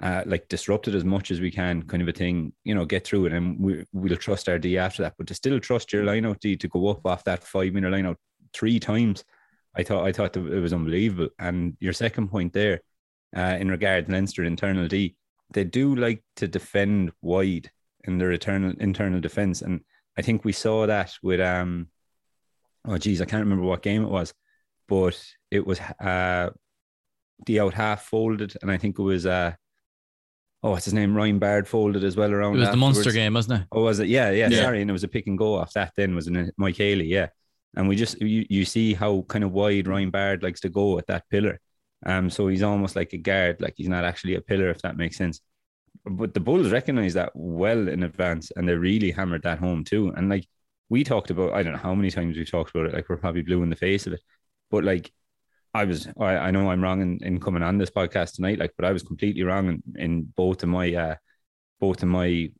uh, 0.00 0.22
like 0.26 0.48
disrupt 0.48 0.88
it 0.88 0.94
as 0.94 1.04
much 1.04 1.30
as 1.30 1.40
we 1.40 1.50
can, 1.50 1.82
kind 1.82 2.02
of 2.02 2.08
a 2.08 2.12
thing, 2.12 2.52
you 2.64 2.74
know, 2.74 2.84
get 2.84 3.06
through 3.06 3.26
it. 3.26 3.32
And 3.32 3.60
we, 3.60 3.84
we'll 3.92 4.16
trust 4.16 4.48
our 4.48 4.58
D 4.58 4.78
after 4.78 5.02
that. 5.02 5.14
But 5.18 5.26
to 5.26 5.34
still 5.34 5.60
trust 5.60 5.92
your 5.92 6.04
line 6.04 6.26
out 6.26 6.40
D 6.40 6.56
to 6.56 6.68
go 6.68 6.88
up 6.88 7.04
off 7.06 7.24
that 7.24 7.44
five 7.44 7.74
meter 7.74 7.90
line 7.90 8.06
out 8.06 8.16
three 8.54 8.80
times, 8.80 9.24
I 9.76 9.82
thought 9.82 10.06
I 10.06 10.12
thought 10.12 10.36
it 10.36 10.60
was 10.60 10.72
unbelievable. 10.72 11.28
And 11.38 11.76
your 11.80 11.92
second 11.92 12.28
point 12.28 12.52
there, 12.52 12.80
uh, 13.36 13.56
in 13.60 13.70
regard 13.70 14.06
to 14.06 14.12
Leinster 14.12 14.42
internal 14.42 14.88
D, 14.88 15.16
they 15.52 15.64
do 15.64 15.94
like 15.94 16.24
to 16.36 16.48
defend 16.48 17.12
wide 17.22 17.70
in 18.04 18.18
their 18.18 18.32
internal 18.32 18.72
internal 18.78 19.20
defense, 19.20 19.62
and 19.62 19.80
I 20.16 20.22
think 20.22 20.44
we 20.44 20.52
saw 20.52 20.86
that 20.86 21.12
with 21.22 21.40
um, 21.40 21.88
oh 22.86 22.98
geez, 22.98 23.20
I 23.20 23.24
can't 23.26 23.44
remember 23.44 23.64
what 23.64 23.82
game 23.82 24.02
it 24.02 24.10
was, 24.10 24.34
but 24.88 25.22
it 25.50 25.66
was 25.66 25.80
uh, 25.80 26.50
the 27.46 27.60
out 27.60 27.74
half 27.74 28.04
folded, 28.04 28.54
and 28.62 28.70
I 28.70 28.76
think 28.78 28.98
it 28.98 29.02
was 29.02 29.26
uh, 29.26 29.52
oh 30.62 30.70
what's 30.70 30.84
his 30.84 30.94
name, 30.94 31.16
Ryan 31.16 31.38
Baird 31.38 31.68
folded 31.68 32.04
as 32.04 32.16
well 32.16 32.32
around. 32.32 32.56
It 32.56 32.60
was 32.60 32.70
the 32.70 32.76
Munster 32.76 33.12
game, 33.12 33.34
wasn't 33.34 33.62
it? 33.62 33.68
Oh, 33.72 33.84
was 33.84 33.98
it? 33.98 34.08
Yeah, 34.08 34.30
yeah, 34.30 34.48
Yeah. 34.48 34.62
Sorry, 34.62 34.80
and 34.80 34.90
it 34.90 34.92
was 34.92 35.04
a 35.04 35.08
pick 35.08 35.26
and 35.26 35.38
go 35.38 35.54
off 35.54 35.72
that. 35.74 35.92
Then 35.96 36.14
was 36.14 36.26
it 36.28 36.54
Mike 36.56 36.76
Haley? 36.76 37.06
Yeah, 37.06 37.28
and 37.76 37.88
we 37.88 37.96
just 37.96 38.20
you, 38.20 38.46
you 38.48 38.64
see 38.64 38.94
how 38.94 39.22
kind 39.28 39.44
of 39.44 39.52
wide 39.52 39.88
Ryan 39.88 40.10
Baird 40.10 40.42
likes 40.42 40.60
to 40.60 40.68
go 40.68 40.98
at 40.98 41.06
that 41.06 41.28
pillar. 41.30 41.60
Um, 42.06 42.30
so 42.30 42.48
he's 42.48 42.62
almost 42.62 42.96
like 42.96 43.12
a 43.12 43.18
guard, 43.18 43.60
like 43.60 43.74
he's 43.76 43.88
not 43.88 44.04
actually 44.04 44.34
a 44.34 44.40
pillar, 44.40 44.70
if 44.70 44.80
that 44.82 44.96
makes 44.96 45.16
sense. 45.18 45.40
But 46.04 46.34
the 46.34 46.40
Bulls 46.40 46.72
recognize 46.72 47.14
that 47.14 47.32
well 47.34 47.88
in 47.88 48.02
advance, 48.02 48.50
and 48.56 48.68
they 48.68 48.74
really 48.74 49.10
hammered 49.10 49.42
that 49.42 49.58
home 49.58 49.84
too. 49.84 50.12
And 50.16 50.28
like 50.28 50.46
we 50.88 51.04
talked 51.04 51.30
about, 51.30 51.52
I 51.52 51.62
don't 51.62 51.72
know 51.72 51.78
how 51.78 51.94
many 51.94 52.10
times 52.10 52.36
we've 52.36 52.50
talked 52.50 52.74
about 52.74 52.86
it. 52.86 52.94
Like 52.94 53.08
we're 53.08 53.16
probably 53.16 53.42
blue 53.42 53.62
in 53.62 53.70
the 53.70 53.76
face 53.76 54.06
of 54.06 54.14
it, 54.14 54.22
but 54.70 54.82
like 54.84 55.12
I 55.74 55.84
was, 55.84 56.08
I, 56.18 56.36
I 56.36 56.50
know 56.50 56.70
I'm 56.70 56.82
wrong 56.82 57.00
in, 57.00 57.18
in 57.22 57.38
coming 57.38 57.62
on 57.62 57.78
this 57.78 57.90
podcast 57.90 58.34
tonight, 58.34 58.58
like, 58.58 58.72
but 58.76 58.84
I 58.84 58.92
was 58.92 59.02
completely 59.02 59.42
wrong 59.42 59.68
in, 59.68 59.82
in 59.96 60.22
both 60.36 60.62
of 60.62 60.68
my, 60.68 60.92
uh, 60.94 61.14
both 61.78 62.02
of 62.02 62.08
my, 62.08 62.50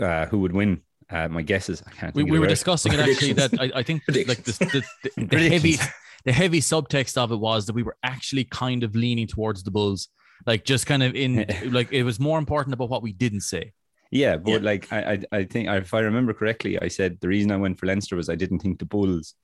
uh, 0.00 0.26
who 0.26 0.40
would 0.40 0.52
win 0.52 0.82
Uh, 1.10 1.28
my 1.28 1.42
guesses, 1.42 1.82
I 1.86 1.90
can't. 1.90 2.14
We, 2.14 2.24
we 2.24 2.38
were 2.38 2.46
discussing 2.46 2.92
it 2.94 3.00
actually 3.00 3.34
that 3.34 3.52
I, 3.60 3.80
I 3.80 3.82
think 3.82 4.02
like 4.08 4.44
the, 4.44 4.52
the, 4.52 4.82
the, 5.16 5.26
the 5.26 5.48
heavy 5.48 5.76
the 6.24 6.32
heavy 6.32 6.60
subtext 6.60 7.16
of 7.16 7.32
it 7.32 7.36
was 7.36 7.66
that 7.66 7.74
we 7.74 7.82
were 7.82 7.96
actually 8.02 8.44
kind 8.44 8.82
of 8.82 8.94
leaning 8.94 9.26
towards 9.26 9.62
the 9.62 9.70
Bulls, 9.70 10.08
like 10.46 10.64
just 10.64 10.86
kind 10.86 11.02
of 11.02 11.14
in 11.14 11.46
like 11.66 11.92
it 11.92 12.02
was 12.02 12.18
more 12.20 12.38
important 12.38 12.74
about 12.74 12.88
what 12.90 13.02
we 13.02 13.12
didn't 13.12 13.42
say. 13.42 13.72
Yeah, 14.10 14.36
but 14.36 14.50
Yeah. 14.50 14.58
like 14.58 14.92
I, 14.92 15.12
I, 15.32 15.38
I 15.38 15.44
think 15.44 15.68
if 15.68 15.94
I 15.94 16.00
remember 16.00 16.34
correctly, 16.34 16.78
I 16.80 16.88
said 16.88 17.18
the 17.20 17.28
reason 17.28 17.50
I 17.50 17.56
went 17.56 17.78
for 17.78 17.86
Leinster 17.86 18.16
was 18.16 18.28
I 18.28 18.34
didn't 18.34 18.58
think 18.58 18.78
the 18.78 18.84
Bulls 18.84 19.34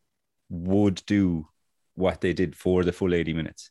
would 0.50 1.02
do 1.06 1.48
what 1.94 2.20
they 2.20 2.32
did 2.32 2.54
for 2.56 2.84
the 2.84 2.92
full 2.92 3.14
eighty 3.14 3.32
minutes. 3.32 3.70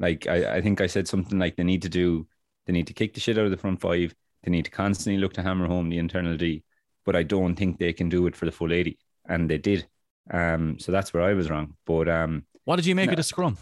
Like 0.00 0.26
I, 0.26 0.56
I 0.56 0.60
think 0.60 0.80
I 0.80 0.86
said 0.86 1.08
something 1.08 1.38
like 1.38 1.56
they 1.56 1.64
need 1.64 1.82
to 1.82 1.88
do, 1.88 2.26
they 2.66 2.72
need 2.72 2.86
to 2.88 2.92
kick 2.94 3.14
the 3.14 3.20
shit 3.20 3.38
out 3.38 3.44
of 3.46 3.50
the 3.50 3.56
front 3.56 3.80
five. 3.80 4.14
They 4.44 4.50
need 4.50 4.66
to 4.66 4.70
constantly 4.70 5.20
look 5.20 5.32
to 5.34 5.42
hammer 5.42 5.66
home 5.66 5.88
the 5.90 5.98
internal 5.98 6.36
D. 6.36 6.62
But 7.04 7.16
I 7.16 7.22
don't 7.24 7.56
think 7.56 7.78
they 7.78 7.92
can 7.92 8.08
do 8.08 8.26
it 8.26 8.36
for 8.36 8.44
the 8.44 8.52
full 8.52 8.72
eighty, 8.72 8.98
and 9.28 9.48
they 9.50 9.58
did. 9.58 9.86
Um, 10.30 10.78
so 10.78 10.92
that's 10.92 11.14
where 11.14 11.22
I 11.22 11.32
was 11.32 11.48
wrong. 11.48 11.74
But 11.86 12.06
um, 12.08 12.44
What 12.64 12.76
did 12.76 12.84
you 12.86 12.94
make 12.94 13.06
No. 13.06 13.12
of 13.12 13.16
the 13.16 13.22
scrum? 13.22 13.56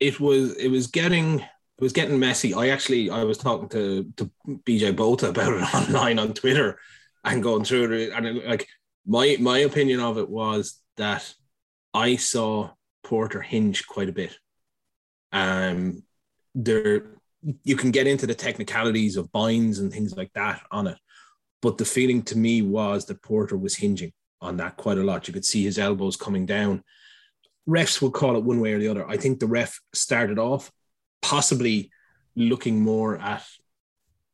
It 0.00 0.20
was 0.20 0.56
it 0.56 0.68
was 0.68 0.86
getting 0.86 1.40
it 1.40 1.82
was 1.82 1.92
getting 1.92 2.18
messy. 2.18 2.54
I 2.54 2.68
actually 2.68 3.10
I 3.10 3.24
was 3.24 3.38
talking 3.38 3.68
to 3.70 4.12
to 4.16 4.30
BJ 4.48 4.94
Botha 4.94 5.30
about 5.30 5.52
it 5.54 5.74
online 5.74 6.18
on 6.18 6.34
Twitter 6.34 6.78
and 7.24 7.42
going 7.42 7.64
through 7.64 7.92
it 7.92 8.12
and 8.12 8.26
it, 8.26 8.46
like 8.46 8.66
my 9.06 9.36
my 9.40 9.58
opinion 9.58 10.00
of 10.00 10.18
it 10.18 10.28
was 10.28 10.80
that 10.96 11.32
I 11.94 12.16
saw 12.16 12.70
Porter 13.02 13.40
hinge 13.40 13.86
quite 13.86 14.08
a 14.08 14.12
bit. 14.12 14.36
Um 15.32 16.02
there 16.54 17.18
you 17.62 17.76
can 17.76 17.90
get 17.90 18.06
into 18.06 18.26
the 18.26 18.34
technicalities 18.34 19.16
of 19.16 19.30
binds 19.32 19.78
and 19.78 19.92
things 19.92 20.16
like 20.16 20.32
that 20.34 20.62
on 20.70 20.88
it. 20.88 20.98
But 21.62 21.78
the 21.78 21.84
feeling 21.84 22.22
to 22.22 22.38
me 22.38 22.62
was 22.62 23.04
that 23.06 23.22
Porter 23.22 23.56
was 23.56 23.76
hinging 23.76 24.12
on 24.40 24.56
that 24.58 24.76
quite 24.76 24.98
a 24.98 25.02
lot. 25.02 25.26
You 25.26 25.34
could 25.34 25.44
see 25.44 25.64
his 25.64 25.78
elbows 25.78 26.16
coming 26.16 26.46
down 26.46 26.84
refs 27.68 28.00
will 28.00 28.10
call 28.10 28.36
it 28.36 28.44
one 28.44 28.60
way 28.60 28.72
or 28.72 28.78
the 28.78 28.88
other. 28.88 29.06
I 29.08 29.16
think 29.16 29.38
the 29.38 29.46
ref 29.46 29.80
started 29.94 30.38
off 30.38 30.72
possibly 31.20 31.90
looking 32.34 32.80
more 32.80 33.18
at 33.18 33.44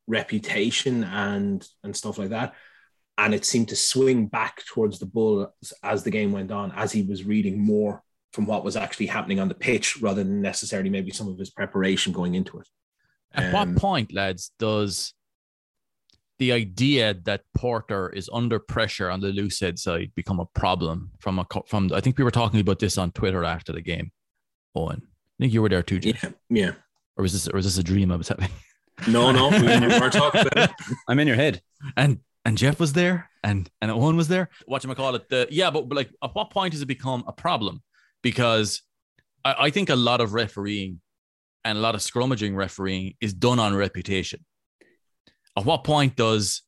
reputation 0.06 1.02
and 1.04 1.66
and 1.82 1.96
stuff 1.96 2.18
like 2.18 2.30
that. 2.30 2.54
And 3.16 3.34
it 3.34 3.44
seemed 3.44 3.68
to 3.68 3.76
swing 3.76 4.26
back 4.26 4.62
towards 4.66 4.98
the 4.98 5.06
Bulls 5.06 5.48
as 5.82 6.02
the 6.02 6.10
game 6.10 6.32
went 6.32 6.50
on, 6.50 6.72
as 6.72 6.92
he 6.92 7.02
was 7.02 7.24
reading 7.24 7.58
more 7.58 8.02
from 8.32 8.46
what 8.46 8.64
was 8.64 8.76
actually 8.76 9.06
happening 9.06 9.38
on 9.38 9.48
the 9.48 9.54
pitch 9.54 10.00
rather 10.02 10.24
than 10.24 10.42
necessarily 10.42 10.90
maybe 10.90 11.12
some 11.12 11.28
of 11.28 11.38
his 11.38 11.50
preparation 11.50 12.12
going 12.12 12.34
into 12.34 12.58
it. 12.58 12.68
At 13.32 13.44
Um, 13.44 13.52
what 13.52 13.76
point, 13.80 14.12
lads, 14.12 14.50
does 14.58 15.14
the 16.38 16.52
idea 16.52 17.14
that 17.24 17.42
Porter 17.54 18.10
is 18.10 18.28
under 18.32 18.58
pressure 18.58 19.10
on 19.10 19.20
the 19.20 19.28
loose 19.28 19.60
head 19.60 19.78
side 19.78 20.12
become 20.14 20.40
a 20.40 20.46
problem 20.46 21.10
from 21.20 21.38
a 21.38 21.46
from? 21.66 21.92
I 21.92 22.00
think 22.00 22.18
we 22.18 22.24
were 22.24 22.30
talking 22.30 22.60
about 22.60 22.78
this 22.78 22.98
on 22.98 23.12
Twitter 23.12 23.44
after 23.44 23.72
the 23.72 23.80
game. 23.80 24.10
Owen, 24.74 25.02
I 25.04 25.36
think 25.42 25.52
you 25.52 25.62
were 25.62 25.68
there 25.68 25.82
too, 25.82 26.00
Jeff. 26.00 26.22
Yeah, 26.22 26.30
yeah. 26.48 26.72
or 27.16 27.22
was 27.22 27.32
this 27.32 27.48
or 27.48 27.56
was 27.56 27.64
this 27.64 27.78
a 27.78 27.82
dream 27.82 28.10
I 28.10 28.16
was 28.16 28.28
having? 28.28 28.50
No, 29.08 29.32
no, 29.32 29.48
we 29.48 29.66
were 29.98 30.08
talking 30.08 30.42
about 30.42 30.70
it. 30.70 30.70
I'm 31.08 31.18
in 31.18 31.26
your 31.26 31.36
head. 31.36 31.60
and 31.96 32.20
and 32.44 32.56
Jeff 32.56 32.78
was 32.78 32.92
there, 32.92 33.28
and 33.42 33.68
and 33.82 33.90
Owen 33.90 34.16
was 34.16 34.28
there. 34.28 34.50
What 34.66 34.88
I 34.88 34.94
call 34.94 35.16
it? 35.16 35.28
The 35.28 35.48
yeah, 35.50 35.70
but, 35.72 35.88
but 35.88 35.96
like, 35.96 36.10
at 36.22 36.32
what 36.34 36.50
point 36.50 36.72
does 36.72 36.80
it 36.80 36.86
become 36.86 37.24
a 37.26 37.32
problem? 37.32 37.82
Because 38.22 38.82
I, 39.44 39.56
I 39.58 39.70
think 39.70 39.90
a 39.90 39.96
lot 39.96 40.20
of 40.20 40.32
refereeing 40.32 41.00
and 41.64 41.78
a 41.78 41.80
lot 41.80 41.94
of 41.94 42.02
scrummaging 42.02 42.54
refereeing 42.54 43.14
is 43.20 43.32
done 43.32 43.58
on 43.58 43.74
reputation. 43.74 44.44
At 45.56 45.64
what 45.64 45.84
point 45.84 46.16
does 46.16 46.62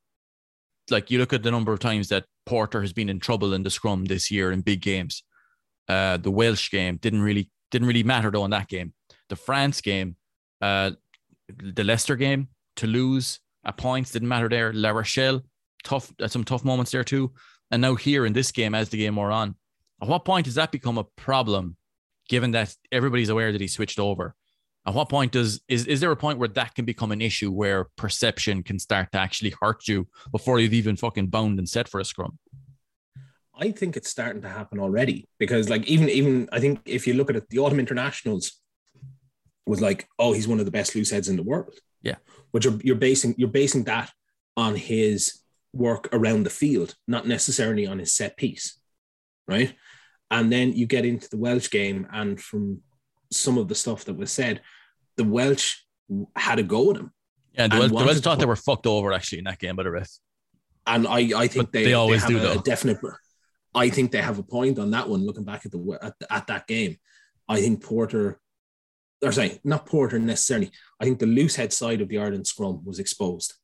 like 0.90 1.10
you 1.10 1.18
look 1.18 1.32
at 1.32 1.42
the 1.42 1.50
number 1.50 1.72
of 1.72 1.80
times 1.80 2.08
that 2.08 2.24
Porter 2.44 2.80
has 2.80 2.92
been 2.92 3.08
in 3.08 3.18
trouble 3.18 3.52
in 3.52 3.62
the 3.62 3.70
scrum 3.70 4.04
this 4.04 4.30
year 4.30 4.52
in 4.52 4.60
big 4.60 4.80
games? 4.80 5.24
Uh, 5.88 6.16
the 6.16 6.30
Welsh 6.30 6.70
game 6.70 6.96
didn't 6.96 7.22
really 7.22 7.50
didn't 7.70 7.88
really 7.88 8.02
matter 8.02 8.30
though 8.30 8.44
in 8.44 8.50
that 8.50 8.68
game. 8.68 8.92
The 9.28 9.36
France 9.36 9.80
game, 9.80 10.16
uh, 10.60 10.92
the 11.48 11.84
Leicester 11.84 12.16
game 12.16 12.48
to 12.76 12.86
lose 12.86 13.40
at 13.64 13.76
points 13.76 14.12
didn't 14.12 14.28
matter 14.28 14.48
there. 14.48 14.72
La 14.72 14.90
Rochelle, 14.90 15.42
tough, 15.82 16.12
uh, 16.20 16.28
some 16.28 16.44
tough 16.44 16.64
moments 16.64 16.92
there 16.92 17.04
too. 17.04 17.32
And 17.70 17.82
now 17.82 17.96
here 17.96 18.26
in 18.26 18.32
this 18.32 18.52
game, 18.52 18.74
as 18.74 18.88
the 18.88 18.98
game 18.98 19.16
wore 19.16 19.32
on, 19.32 19.56
at 20.00 20.08
what 20.08 20.24
point 20.24 20.44
does 20.44 20.54
that 20.54 20.72
become 20.72 20.98
a 20.98 21.04
problem? 21.16 21.76
Given 22.28 22.52
that 22.52 22.74
everybody's 22.90 23.28
aware 23.28 23.52
that 23.52 23.60
he 23.60 23.68
switched 23.68 24.00
over, 24.00 24.34
at 24.86 24.94
what 24.94 25.08
point 25.08 25.32
does 25.32 25.60
is 25.68 25.86
is 25.86 26.00
there 26.00 26.12
a 26.12 26.16
point 26.16 26.38
where 26.38 26.48
that 26.48 26.74
can 26.74 26.84
become 26.84 27.10
an 27.10 27.20
issue 27.20 27.50
where 27.50 27.88
perception 27.96 28.62
can 28.62 28.78
start 28.78 29.10
to 29.12 29.18
actually 29.18 29.52
hurt 29.60 29.88
you 29.88 30.06
before 30.30 30.60
you've 30.60 30.74
even 30.74 30.96
fucking 30.96 31.26
bound 31.26 31.58
and 31.58 31.68
set 31.68 31.88
for 31.88 32.00
a 32.00 32.04
scrum? 32.04 32.38
I 33.58 33.72
think 33.72 33.96
it's 33.96 34.10
starting 34.10 34.42
to 34.42 34.48
happen 34.48 34.78
already 34.78 35.28
because, 35.38 35.68
like, 35.68 35.86
even 35.86 36.08
even 36.10 36.48
I 36.52 36.60
think 36.60 36.80
if 36.84 37.06
you 37.06 37.14
look 37.14 37.30
at 37.30 37.36
it, 37.36 37.48
the 37.50 37.58
autumn 37.58 37.80
internationals 37.80 38.60
was 39.66 39.80
like, 39.80 40.06
oh, 40.18 40.32
he's 40.32 40.46
one 40.46 40.60
of 40.60 40.66
the 40.66 40.70
best 40.70 40.94
loose 40.94 41.10
heads 41.10 41.28
in 41.28 41.36
the 41.36 41.42
world. 41.42 41.74
Yeah. 42.02 42.16
but 42.52 42.64
you're 42.64 42.78
you're 42.82 42.96
basing 42.96 43.34
you're 43.36 43.48
basing 43.48 43.84
that 43.84 44.12
on 44.56 44.76
his 44.76 45.42
work 45.72 46.08
around 46.12 46.44
the 46.44 46.50
field, 46.50 46.94
not 47.08 47.26
necessarily 47.26 47.86
on 47.86 47.98
his 47.98 48.14
set 48.14 48.36
piece, 48.36 48.78
right? 49.48 49.74
And 50.30 50.52
then 50.52 50.72
you 50.72 50.86
get 50.86 51.04
into 51.04 51.28
the 51.28 51.36
Welsh 51.36 51.70
game, 51.70 52.06
and 52.12 52.40
from 52.40 52.82
some 53.32 53.58
of 53.58 53.68
the 53.68 53.74
stuff 53.74 54.04
that 54.04 54.16
was 54.16 54.30
said, 54.30 54.60
the 55.16 55.24
Welsh 55.24 55.76
had 56.36 56.58
a 56.58 56.62
go 56.62 56.90
at 56.90 56.96
him, 56.96 57.12
Yeah, 57.54 57.68
the 57.68 57.78
Welsh, 57.78 57.90
the 57.90 57.94
Welsh 57.96 58.20
thought 58.20 58.38
they 58.38 58.46
were 58.46 58.56
fucked 58.56 58.86
over 58.86 59.12
actually 59.12 59.38
in 59.38 59.44
that 59.44 59.58
game 59.58 59.76
by 59.76 59.82
the 59.82 59.90
ref. 59.90 60.10
and 60.86 61.06
I 61.06 61.20
I 61.44 61.46
think 61.48 61.72
they, 61.72 61.84
they 61.84 61.94
always 61.94 62.22
have 62.22 62.30
do, 62.30 62.38
a, 62.38 62.40
though. 62.40 62.52
a 62.60 62.62
definite. 62.62 62.98
I 63.74 63.90
think 63.90 64.10
they 64.10 64.22
have 64.22 64.38
a 64.38 64.42
point 64.42 64.78
on 64.78 64.90
that 64.92 65.08
one. 65.08 65.26
Looking 65.26 65.44
back 65.44 65.66
at 65.66 65.72
the 65.72 65.98
at, 66.00 66.14
at 66.30 66.46
that 66.46 66.66
game, 66.66 66.96
I 67.48 67.60
think 67.60 67.82
Porter, 67.82 68.40
or 69.22 69.32
sorry, 69.32 69.60
not 69.64 69.86
Porter 69.86 70.18
necessarily. 70.18 70.70
I 71.00 71.04
think 71.04 71.18
the 71.18 71.26
loose 71.26 71.56
head 71.56 71.72
side 71.72 72.00
of 72.00 72.08
the 72.08 72.18
Ireland 72.18 72.46
scrum 72.46 72.82
was 72.84 72.98
exposed, 72.98 73.54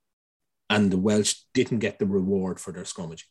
and 0.69 0.91
the 0.91 0.99
Welsh 0.99 1.35
didn't 1.55 1.79
get 1.79 1.99
the 1.99 2.07
reward 2.07 2.61
for 2.61 2.73
their 2.73 2.85
scrummaging. 2.85 3.31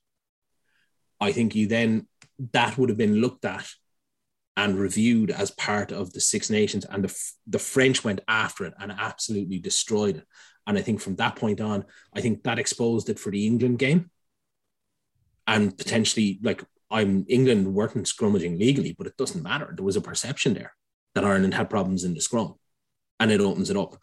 I 1.19 1.31
think 1.31 1.53
you 1.53 1.67
then 1.67 2.07
that 2.53 2.77
would 2.77 2.89
have 2.89 2.97
been 2.97 3.15
looked 3.21 3.45
at 3.45 3.67
and 4.57 4.77
reviewed 4.77 5.31
as 5.31 5.51
part 5.51 5.91
of 5.91 6.13
the 6.13 6.21
Six 6.21 6.49
Nations, 6.49 6.85
and 6.85 7.03
the 7.03 7.31
the 7.47 7.59
French 7.59 8.03
went 8.03 8.21
after 8.27 8.65
it 8.65 8.73
and 8.79 8.91
absolutely 8.91 9.59
destroyed 9.59 10.17
it. 10.17 10.27
And 10.67 10.77
I 10.77 10.81
think 10.81 11.01
from 11.01 11.15
that 11.15 11.35
point 11.35 11.59
on, 11.61 11.85
I 12.15 12.21
think 12.21 12.43
that 12.43 12.59
exposed 12.59 13.09
it 13.09 13.19
for 13.19 13.31
the 13.31 13.47
England 13.47 13.79
game. 13.79 14.11
And 15.47 15.75
potentially, 15.75 16.39
like, 16.43 16.63
I'm 16.89 17.25
England 17.27 17.73
weren't 17.73 18.05
scrummaging 18.05 18.59
legally, 18.59 18.93
but 18.97 19.07
it 19.07 19.17
doesn't 19.17 19.43
matter. 19.43 19.73
There 19.75 19.85
was 19.85 19.95
a 19.95 20.01
perception 20.01 20.53
there 20.53 20.73
that 21.15 21.25
Ireland 21.25 21.53
had 21.53 21.69
problems 21.69 22.03
in 22.03 22.13
the 22.13 22.21
scrum, 22.21 22.55
and 23.19 23.31
it 23.31 23.41
opens 23.41 23.69
it 23.69 23.77
up. 23.77 23.97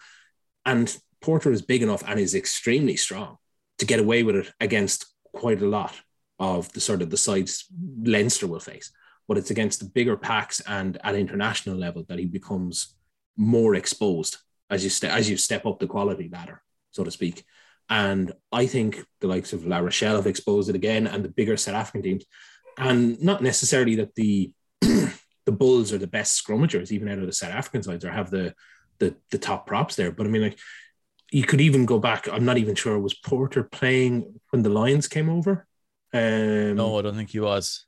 And 0.65 0.95
Porter 1.21 1.53
is 1.53 1.63
big 1.63 1.83
enough 1.83 2.03
and 2.07 2.19
is 2.19 2.35
extremely 2.35 2.97
strong 2.97 3.37
to 3.79 3.87
get 3.87 4.01
away 4.01 4.23
with 4.23 4.37
it 4.37 4.53
against 4.61 5.07
quite 5.33 5.63
a 5.63 5.67
lot 5.67 5.95
of 6.39 6.73
the 6.73 6.81
sort 6.81 7.03
of 7.03 7.11
the 7.11 7.17
sides 7.17 7.67
Leinster 8.03 8.47
will 8.47 8.61
face. 8.61 8.93
But 9.29 9.39
it's 9.39 9.51
against 9.51 9.81
the 9.81 9.87
bigger 9.87 10.17
packs 10.17 10.61
and 10.61 10.99
at 11.05 11.15
international 11.15 11.77
level 11.77 12.05
that 12.09 12.19
he 12.19 12.25
becomes 12.25 12.97
more 13.37 13.75
exposed 13.75 14.39
as 14.71 14.83
you 14.83 14.91
ste- 14.91 15.05
as 15.05 15.29
you 15.31 15.37
step 15.37 15.67
up 15.67 15.79
the 15.79 15.87
quality 15.87 16.29
ladder, 16.33 16.63
so 16.91 17.05
to 17.05 17.11
speak. 17.11 17.45
And 17.91 18.33
I 18.53 18.67
think 18.67 19.05
the 19.21 19.29
likes 19.29 19.53
of 19.53 19.67
La 19.67 19.79
Rochelle 19.79 20.17
have 20.17 20.27
exposed 20.27 20.69
it 20.69 20.75
again, 20.75 21.07
and 21.07 21.25
the 21.25 21.31
bigger 21.31 21.57
South 21.57 21.75
African 21.75 22.03
teams, 22.03 22.25
and 22.77 23.21
not 23.23 23.43
necessarily 23.43 23.97
that 23.97 24.15
the 24.15 24.53
the 24.81 25.53
Bulls 25.53 25.93
are 25.93 25.99
the 25.99 26.07
best 26.07 26.43
scrummagers, 26.43 26.91
even 26.91 27.09
out 27.09 27.19
of 27.19 27.27
the 27.27 27.33
South 27.33 27.53
African 27.53 27.83
sides, 27.83 28.05
or 28.05 28.11
have 28.11 28.31
the 28.31 28.55
the 28.99 29.15
the 29.31 29.39
top 29.39 29.67
props 29.67 29.97
there. 29.97 30.13
But 30.13 30.27
I 30.27 30.31
mean, 30.31 30.43
like 30.43 30.59
you 31.31 31.45
could 31.45 31.61
even 31.61 31.87
go 31.87 31.99
back. 31.99 32.29
I'm 32.29 32.45
not 32.45 32.59
even 32.59 32.75
sure 32.75 32.99
was 32.99 33.15
Porter 33.15 33.63
playing 33.63 34.41
when 34.51 34.63
the 34.63 34.71
Lions 34.71 35.09
came 35.09 35.29
over. 35.29 35.67
Um, 36.13 36.77
No, 36.77 36.99
I 36.99 37.03
don't 37.03 37.17
think 37.17 37.31
he 37.31 37.41
was. 37.41 37.85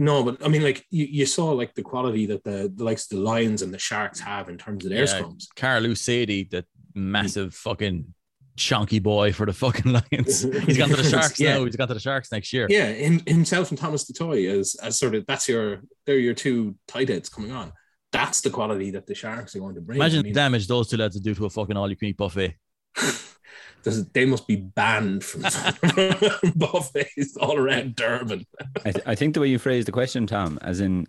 No, 0.00 0.22
but 0.22 0.44
I 0.44 0.48
mean, 0.48 0.62
like 0.62 0.86
you, 0.90 1.06
you 1.06 1.26
saw 1.26 1.50
like 1.50 1.74
the 1.74 1.82
quality 1.82 2.24
that 2.26 2.44
the, 2.44 2.72
the 2.74 2.84
likes 2.84 3.10
of 3.10 3.18
the 3.18 3.22
Lions 3.24 3.62
and 3.62 3.74
the 3.74 3.78
Sharks 3.80 4.20
have 4.20 4.48
in 4.48 4.56
terms 4.56 4.84
of 4.84 4.92
their 4.92 5.00
Yeah. 5.04 5.06
scrums. 5.20 5.46
Carl 5.56 5.94
Sadie, 5.96 6.44
the 6.44 6.64
massive 6.94 7.52
fucking 7.54 8.14
chunky 8.56 9.00
boy 9.00 9.32
for 9.32 9.44
the 9.44 9.52
fucking 9.52 9.92
Lions. 10.12 10.42
He's 10.66 10.78
gone 10.78 10.88
to 10.90 10.96
the 10.96 11.02
Sharks 11.02 11.40
Yeah. 11.40 11.58
now. 11.58 11.64
He's 11.64 11.74
gone 11.74 11.88
to 11.88 11.94
the 11.94 12.00
Sharks 12.00 12.30
next 12.30 12.52
year. 12.52 12.68
Yeah, 12.70 12.86
him, 12.92 13.20
himself 13.26 13.70
and 13.70 13.78
Thomas 13.78 14.04
du 14.04 14.12
Toit 14.12 14.46
as 14.48 14.76
as 14.76 14.96
sort 15.00 15.16
of 15.16 15.26
that's 15.26 15.48
your 15.48 15.82
they're 16.06 16.18
your 16.18 16.34
two 16.34 16.76
tight 16.86 17.08
heads 17.08 17.28
coming 17.28 17.50
on. 17.50 17.72
That's 18.12 18.40
the 18.40 18.50
quality 18.50 18.92
that 18.92 19.06
the 19.06 19.16
Sharks 19.16 19.56
are 19.56 19.58
going 19.58 19.74
to 19.74 19.80
bring. 19.80 19.96
Imagine 19.98 20.20
I 20.20 20.22
the 20.22 20.32
damage 20.32 20.68
those 20.68 20.88
two 20.88 20.96
lads 20.96 21.16
would 21.16 21.24
do 21.24 21.34
to 21.34 21.46
a 21.46 21.50
fucking 21.50 21.76
all 21.76 21.90
you 21.90 21.96
can 21.96 22.08
eat 22.08 22.16
buffet. 22.16 22.54
does- 23.82 24.06
they 24.10 24.24
must 24.24 24.46
be 24.46 24.56
banned 24.56 25.24
from 25.24 25.42
buffets 26.56 27.36
all 27.40 27.56
around 27.56 27.96
Durban. 27.96 28.46
I, 28.84 28.92
th- 28.92 29.04
I 29.06 29.14
think 29.14 29.34
the 29.34 29.40
way 29.40 29.48
you 29.48 29.58
phrased 29.58 29.88
the 29.88 29.92
question, 29.92 30.26
Tom, 30.26 30.58
as 30.62 30.80
in, 30.80 31.06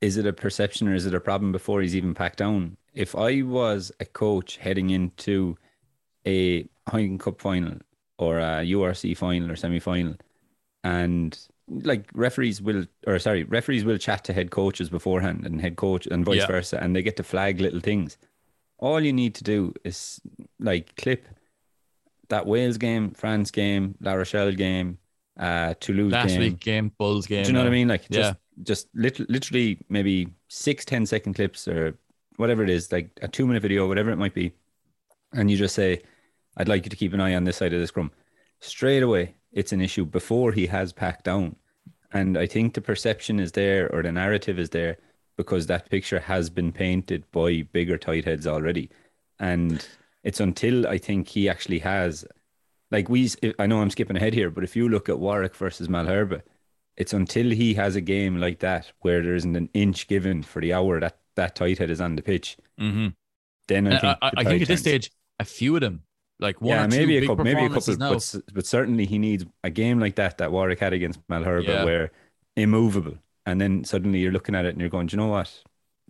is 0.00 0.16
it 0.16 0.26
a 0.26 0.32
perception 0.32 0.88
or 0.88 0.94
is 0.94 1.06
it 1.06 1.14
a 1.14 1.20
problem 1.20 1.52
before 1.52 1.80
he's 1.82 1.96
even 1.96 2.14
packed 2.14 2.38
down? 2.38 2.76
If 2.94 3.14
I 3.14 3.42
was 3.42 3.92
a 4.00 4.04
coach 4.04 4.56
heading 4.56 4.90
into 4.90 5.56
a 6.26 6.64
Heineken 6.88 7.20
Cup 7.20 7.40
final 7.40 7.78
or 8.18 8.38
a 8.38 8.64
URC 8.64 9.16
final 9.16 9.50
or 9.50 9.56
semi 9.56 9.78
final, 9.80 10.14
and 10.84 11.38
like 11.68 12.08
referees 12.14 12.62
will, 12.62 12.86
or 13.06 13.18
sorry, 13.18 13.44
referees 13.44 13.84
will 13.84 13.98
chat 13.98 14.24
to 14.24 14.32
head 14.32 14.50
coaches 14.50 14.88
beforehand 14.88 15.44
and 15.46 15.60
head 15.60 15.76
coach 15.76 16.06
and 16.06 16.24
vice 16.24 16.38
Yeah. 16.38 16.46
versa, 16.46 16.78
and 16.82 16.94
they 16.96 17.02
get 17.02 17.16
to 17.18 17.22
flag 17.22 17.60
little 17.60 17.80
things. 17.80 18.16
All 18.78 19.00
you 19.00 19.12
need 19.12 19.34
to 19.36 19.44
do 19.44 19.74
is 19.84 20.20
like 20.60 20.96
clip 20.96 21.26
that 22.28 22.46
Wales 22.46 22.78
game, 22.78 23.10
France 23.12 23.50
game, 23.50 23.94
La 24.00 24.12
Rochelle 24.14 24.52
game, 24.52 24.98
uh, 25.38 25.74
Toulouse 25.80 26.12
Last 26.12 26.28
game. 26.28 26.40
week 26.40 26.60
game, 26.60 26.92
Bulls 26.98 27.26
game. 27.26 27.44
Do 27.44 27.48
you 27.48 27.52
know 27.54 27.60
what 27.60 27.68
I 27.68 27.70
mean? 27.72 27.88
Like 27.88 28.04
Yeah. 28.10 28.20
just 28.22 28.36
just 28.64 28.88
lit- 28.94 29.30
literally 29.30 29.78
maybe 29.88 30.28
six, 30.48 30.84
10 30.84 31.06
second 31.06 31.34
clips 31.34 31.68
or 31.68 31.96
whatever 32.36 32.62
it 32.64 32.70
is, 32.70 32.90
like 32.90 33.10
a 33.22 33.28
two 33.28 33.46
minute 33.46 33.62
video, 33.62 33.86
whatever 33.86 34.10
it 34.10 34.16
might 34.16 34.34
be. 34.34 34.52
And 35.32 35.48
you 35.50 35.56
just 35.56 35.74
say, 35.76 36.02
I'd 36.56 36.68
like 36.68 36.84
you 36.84 36.90
to 36.90 36.96
keep 36.96 37.12
an 37.12 37.20
eye 37.20 37.34
on 37.36 37.44
this 37.44 37.56
side 37.58 37.72
of 37.72 37.80
the 37.80 37.86
scrum. 37.86 38.10
Straight 38.60 39.02
away, 39.04 39.34
it's 39.52 39.72
an 39.72 39.80
issue 39.80 40.04
before 40.04 40.50
he 40.50 40.66
has 40.66 40.92
packed 40.92 41.24
down. 41.24 41.54
And 42.12 42.36
I 42.36 42.46
think 42.46 42.74
the 42.74 42.80
perception 42.80 43.38
is 43.38 43.52
there 43.52 43.88
or 43.94 44.02
the 44.02 44.10
narrative 44.10 44.58
is 44.58 44.70
there 44.70 44.96
because 45.36 45.66
that 45.68 45.88
picture 45.88 46.18
has 46.18 46.50
been 46.50 46.72
painted 46.72 47.30
by 47.30 47.62
bigger 47.72 47.96
tight 47.96 48.24
heads 48.24 48.46
already. 48.46 48.90
And 49.38 49.86
it's 50.24 50.40
until 50.40 50.86
I 50.86 50.98
think 50.98 51.28
he 51.28 51.48
actually 51.48 51.78
has 51.80 52.24
like 52.90 53.08
we 53.08 53.30
I 53.58 53.66
know 53.66 53.80
I'm 53.80 53.90
skipping 53.90 54.16
ahead 54.16 54.34
here, 54.34 54.50
but 54.50 54.64
if 54.64 54.74
you 54.76 54.88
look 54.88 55.08
at 55.08 55.18
Warwick 55.18 55.54
versus 55.54 55.88
Malherbe, 55.88 56.42
it's 56.96 57.12
until 57.12 57.50
he 57.50 57.74
has 57.74 57.96
a 57.96 58.00
game 58.00 58.38
like 58.38 58.58
that 58.60 58.90
where 59.00 59.22
there 59.22 59.34
isn't 59.34 59.56
an 59.56 59.68
inch 59.74 60.08
given 60.08 60.42
for 60.42 60.60
the 60.60 60.72
hour 60.72 60.98
that 61.00 61.18
that 61.36 61.54
tight 61.54 61.78
head 61.78 61.90
is 61.90 62.00
on 62.00 62.16
the 62.16 62.22
pitch. 62.22 62.56
Mhm. 62.80 63.14
Then 63.68 63.86
I 63.86 63.96
I, 63.96 64.00
think 64.00 64.18
I, 64.22 64.30
the 64.30 64.40
I 64.40 64.44
think 64.44 64.62
at 64.62 64.68
this 64.68 64.80
stage, 64.80 65.10
a 65.38 65.44
few 65.44 65.74
of 65.76 65.82
them, 65.82 66.02
like 66.40 66.60
one 66.60 66.70
yeah, 66.70 66.86
maybe 66.86 67.18
a 67.18 67.26
couple, 67.26 67.44
maybe 67.44 67.64
a 67.64 67.68
couple, 67.68 67.96
now. 67.96 68.08
but, 68.10 68.16
s- 68.16 68.40
but 68.52 68.66
certainly 68.66 69.04
he 69.06 69.18
needs 69.18 69.44
a 69.62 69.70
game 69.70 70.00
like 70.00 70.16
that 70.16 70.38
that 70.38 70.50
Warwick 70.50 70.80
had 70.80 70.92
against 70.94 71.20
Malherbe, 71.28 71.66
Yeah. 71.68 71.84
where 71.84 72.10
immovable, 72.56 73.18
and 73.46 73.60
then 73.60 73.84
suddenly 73.84 74.18
you're 74.20 74.32
looking 74.32 74.54
at 74.54 74.64
it 74.64 74.70
and 74.70 74.80
you're 74.80 74.90
going, 74.90 75.06
Do 75.06 75.14
you 75.16 75.18
know 75.22 75.28
what? 75.28 75.62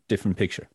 Different 0.08 0.36
picture. 0.38 0.68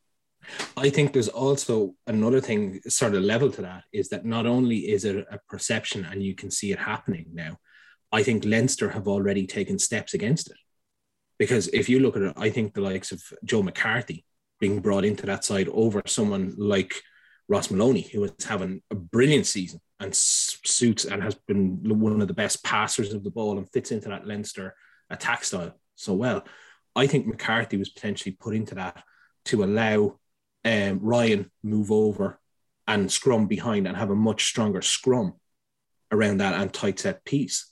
I 0.76 0.90
think 0.90 1.14
there's 1.14 1.30
also 1.30 1.96
another 2.08 2.42
thing, 2.42 2.82
sort 2.88 3.16
of 3.16 3.24
level 3.24 3.52
to 3.52 3.62
that, 3.62 3.84
is 3.92 4.10
that 4.10 4.26
not 4.26 4.46
only 4.46 4.92
is 4.92 5.06
it 5.06 5.26
a 5.30 5.40
perception 5.48 6.06
and 6.06 6.22
you 6.24 6.36
can 6.36 6.52
see 6.52 6.72
it 6.72 6.80
happening 6.80 7.28
now, 7.34 7.58
I 8.12 8.24
think 8.24 8.46
Leinster 8.46 8.90
have 8.90 9.08
already 9.08 9.48
taken 9.48 9.80
steps 9.80 10.14
against 10.14 10.50
it. 10.50 10.58
Because 11.40 11.68
if 11.70 11.90
you 11.90 12.00
look 12.00 12.16
at 12.16 12.22
it, 12.22 12.34
I 12.38 12.50
think 12.50 12.74
the 12.74 12.82
likes 12.82 13.12
of 13.12 13.22
Joe 13.44 13.64
McCarthy 13.64 14.26
being 14.60 14.80
brought 14.80 15.04
into 15.04 15.26
that 15.26 15.44
side 15.44 15.68
over 15.70 16.02
someone 16.06 16.54
like 16.58 16.94
Ross 17.50 17.70
Molony, 17.70 18.10
who 18.10 18.24
is 18.24 18.32
having 18.46 18.82
a 18.92 18.96
brilliant 18.96 19.46
season 19.46 19.82
and 20.00 20.16
suits 20.16 21.06
and 21.06 21.22
has 21.24 21.36
been 21.36 21.80
one 22.00 22.22
of 22.22 22.28
the 22.28 22.34
best 22.34 22.64
passers 22.64 23.14
of 23.14 23.24
the 23.24 23.32
ball 23.32 23.58
and 23.58 23.70
fits 23.72 23.92
into 23.92 24.10
that 24.10 24.28
Leinster 24.28 24.76
attack 25.10 25.44
style 25.44 25.74
so 25.96 26.14
well. 26.14 26.46
I 26.96 27.08
think 27.08 27.26
McCarthy 27.26 27.78
was 27.78 27.90
potentially 27.90 28.38
put 28.40 28.56
into 28.56 28.76
that 28.76 29.04
to 29.46 29.64
allow 29.64 30.20
um, 30.66 31.00
Ryan 31.02 31.52
move 31.64 31.92
over 31.92 32.40
and 32.88 33.12
scrum 33.12 33.48
behind 33.48 33.88
and 33.88 33.98
have 33.98 34.10
a 34.10 34.16
much 34.16 34.46
stronger 34.46 34.82
scrum 34.82 35.34
around 36.12 36.38
that 36.38 36.54
and 36.54 36.74
tight 36.74 37.00
set 37.00 37.24
piece. 37.26 37.72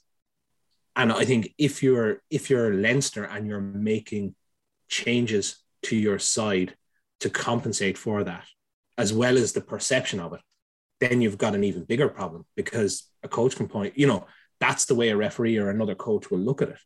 And 0.96 1.12
I 1.12 1.24
think 1.24 1.54
if 1.58 1.82
you're 1.82 2.22
if 2.30 2.50
you're 2.50 2.74
Leinster 2.74 3.24
and 3.24 3.46
you're 3.46 3.60
making 3.60 4.34
changes 4.88 5.56
to 5.84 5.96
your 5.96 6.18
side 6.18 6.76
to 7.20 7.30
compensate 7.30 7.96
for 7.96 8.24
that, 8.24 8.44
as 8.98 9.12
well 9.12 9.38
as 9.38 9.52
the 9.52 9.60
perception 9.60 10.20
of 10.20 10.34
it, 10.34 10.40
then 11.00 11.20
you've 11.20 11.38
got 11.38 11.54
an 11.54 11.64
even 11.64 11.84
bigger 11.84 12.08
problem 12.08 12.44
because 12.56 13.08
a 13.22 13.28
coach 13.28 13.56
can 13.56 13.68
point, 13.68 13.96
you 13.98 14.06
know, 14.06 14.26
that's 14.60 14.84
the 14.84 14.94
way 14.94 15.08
a 15.08 15.16
referee 15.16 15.58
or 15.58 15.70
another 15.70 15.94
coach 15.94 16.30
will 16.30 16.38
look 16.38 16.62
at 16.62 16.68
it. 16.68 16.78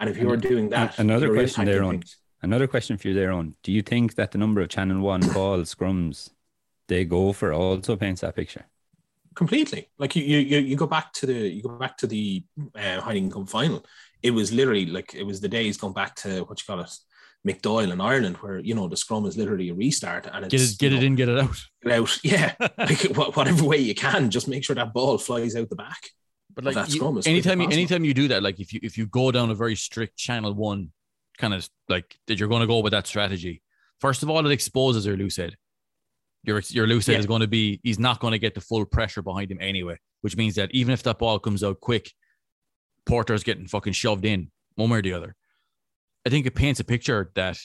And 0.00 0.08
if 0.08 0.16
you're 0.16 0.36
doing 0.36 0.70
that, 0.70 0.98
another 0.98 1.32
question 1.32 1.64
there 1.66 1.84
on- 1.84 1.92
things. 1.92 2.16
Another 2.42 2.66
question 2.66 2.96
for 2.98 3.08
you 3.08 3.14
there 3.14 3.30
on. 3.32 3.54
Do 3.62 3.70
you 3.72 3.82
think 3.82 4.16
that 4.16 4.32
the 4.32 4.38
number 4.38 4.60
of 4.60 4.68
Channel 4.68 5.00
One 5.00 5.20
ball 5.32 5.58
scrums 5.60 6.30
they 6.88 7.04
go 7.04 7.32
for 7.32 7.52
also 7.52 7.96
paints 7.96 8.20
that 8.22 8.36
picture? 8.36 8.66
completely. 9.34 9.88
Like 9.98 10.14
you, 10.16 10.22
you, 10.24 10.38
you, 10.38 10.58
you 10.58 10.76
go 10.76 10.86
back 10.86 11.12
to 11.14 11.26
the 11.26 11.32
you 11.32 11.62
go 11.62 11.70
back 11.78 11.96
to 11.98 12.06
the 12.06 12.44
uh, 12.76 13.00
Heineken 13.00 13.32
Cup 13.32 13.48
final. 13.48 13.84
It 14.22 14.30
was 14.32 14.52
literally 14.52 14.86
like 14.86 15.14
it 15.14 15.22
was 15.24 15.40
the 15.40 15.48
days 15.48 15.76
going 15.76 15.94
back 15.94 16.14
to 16.16 16.40
what 16.44 16.60
you 16.60 16.64
call 16.66 16.80
it, 16.80 16.94
Mick 17.46 17.62
Doyle 17.62 17.90
in 17.90 18.00
Ireland, 18.00 18.36
where 18.38 18.58
you 18.58 18.74
know 18.74 18.88
the 18.88 18.96
scrum 18.96 19.26
is 19.26 19.36
literally 19.36 19.70
a 19.70 19.74
restart 19.74 20.26
and 20.30 20.44
it's 20.52 20.52
get 20.52 20.60
it, 20.60 20.78
get 20.78 20.92
it 20.92 20.96
know, 20.96 21.06
in, 21.06 21.14
get 21.16 21.28
it 21.28 21.38
out. 21.38 21.56
get 21.82 21.92
out. 21.92 22.18
Yeah, 22.22 22.54
like 22.78 23.02
whatever 23.36 23.64
way 23.64 23.78
you 23.78 23.94
can, 23.94 24.30
just 24.30 24.48
make 24.48 24.64
sure 24.64 24.76
that 24.76 24.92
ball 24.92 25.18
flies 25.18 25.56
out 25.56 25.70
the 25.70 25.76
back. 25.76 26.10
But 26.54 26.64
like 26.64 26.74
that 26.74 26.88
you- 26.90 26.96
scrum 26.96 27.16
as 27.16 27.26
anytime 27.26 27.60
you 27.60 27.66
possible. 27.68 27.78
anytime 27.80 28.04
you 28.04 28.14
do 28.14 28.28
that, 28.28 28.42
like 28.42 28.60
if 28.60 28.72
you 28.74 28.80
if 28.82 28.98
you 28.98 29.06
go 29.06 29.32
down 29.32 29.50
a 29.50 29.54
very 29.54 29.76
strict 29.76 30.18
channel 30.18 30.52
one 30.52 30.92
kind 31.42 31.52
of 31.52 31.68
like 31.88 32.16
that 32.26 32.38
you're 32.38 32.48
going 32.48 32.62
to 32.62 32.66
go 32.66 32.78
with 32.78 32.92
that 32.92 33.06
strategy. 33.06 33.60
First 34.00 34.22
of 34.22 34.30
all, 34.30 34.46
it 34.46 34.50
exposes 34.52 35.04
your 35.04 35.16
loose 35.16 35.36
head. 35.36 35.56
Your 36.44 36.62
your 36.68 36.86
loose 36.86 37.06
head 37.06 37.14
Yeah. 37.14 37.18
is 37.18 37.26
going 37.26 37.42
to 37.42 37.46
be 37.48 37.80
he's 37.82 37.98
not 37.98 38.20
going 38.20 38.32
to 38.32 38.38
get 38.38 38.54
the 38.54 38.60
full 38.60 38.84
pressure 38.86 39.22
behind 39.22 39.50
him 39.50 39.58
anyway, 39.60 39.98
which 40.22 40.36
means 40.36 40.54
that 40.54 40.70
even 40.72 40.92
if 40.92 41.02
that 41.02 41.18
ball 41.18 41.38
comes 41.38 41.62
out 41.62 41.80
quick, 41.80 42.10
Porter's 43.04 43.42
getting 43.44 43.66
fucking 43.66 43.92
shoved 43.92 44.24
in 44.24 44.50
one 44.76 44.88
way 44.90 44.98
or 44.98 45.02
the 45.02 45.12
other. 45.12 45.36
I 46.26 46.30
think 46.30 46.46
it 46.46 46.54
paints 46.54 46.80
a 46.80 46.84
picture 46.84 47.30
that 47.34 47.58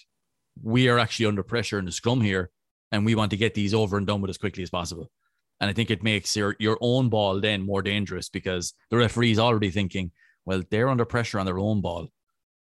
we 0.61 0.89
are 0.89 0.99
actually 0.99 1.27
under 1.27 1.43
pressure 1.43 1.79
in 1.79 1.85
the 1.85 1.91
scrum 1.91 2.21
here, 2.21 2.49
and 2.91 3.05
we 3.05 3.15
want 3.15 3.31
to 3.31 3.37
get 3.37 3.53
these 3.53 3.73
over 3.73 3.97
and 3.97 4.07
done 4.07 4.21
with 4.21 4.29
as 4.31 4.37
quickly 4.39 4.63
as 4.63 4.71
possible. 4.71 5.09
And 5.59 5.69
I 5.69 5.73
think 5.73 5.89
it 5.91 6.03
makes 6.03 6.35
your 6.35 6.55
your 6.59 6.77
own 6.81 7.09
ball 7.09 7.39
then 7.39 7.61
more 7.63 7.81
dangerous 7.81 8.29
because 8.29 8.73
the 8.89 8.97
referee 8.97 9.31
is 9.31 9.39
already 9.39 9.71
thinking, 9.71 10.11
well, 10.45 10.61
they're 10.69 10.89
under 10.89 11.05
pressure 11.05 11.39
on 11.39 11.45
their 11.45 11.59
own 11.59 11.81
ball. 11.81 12.09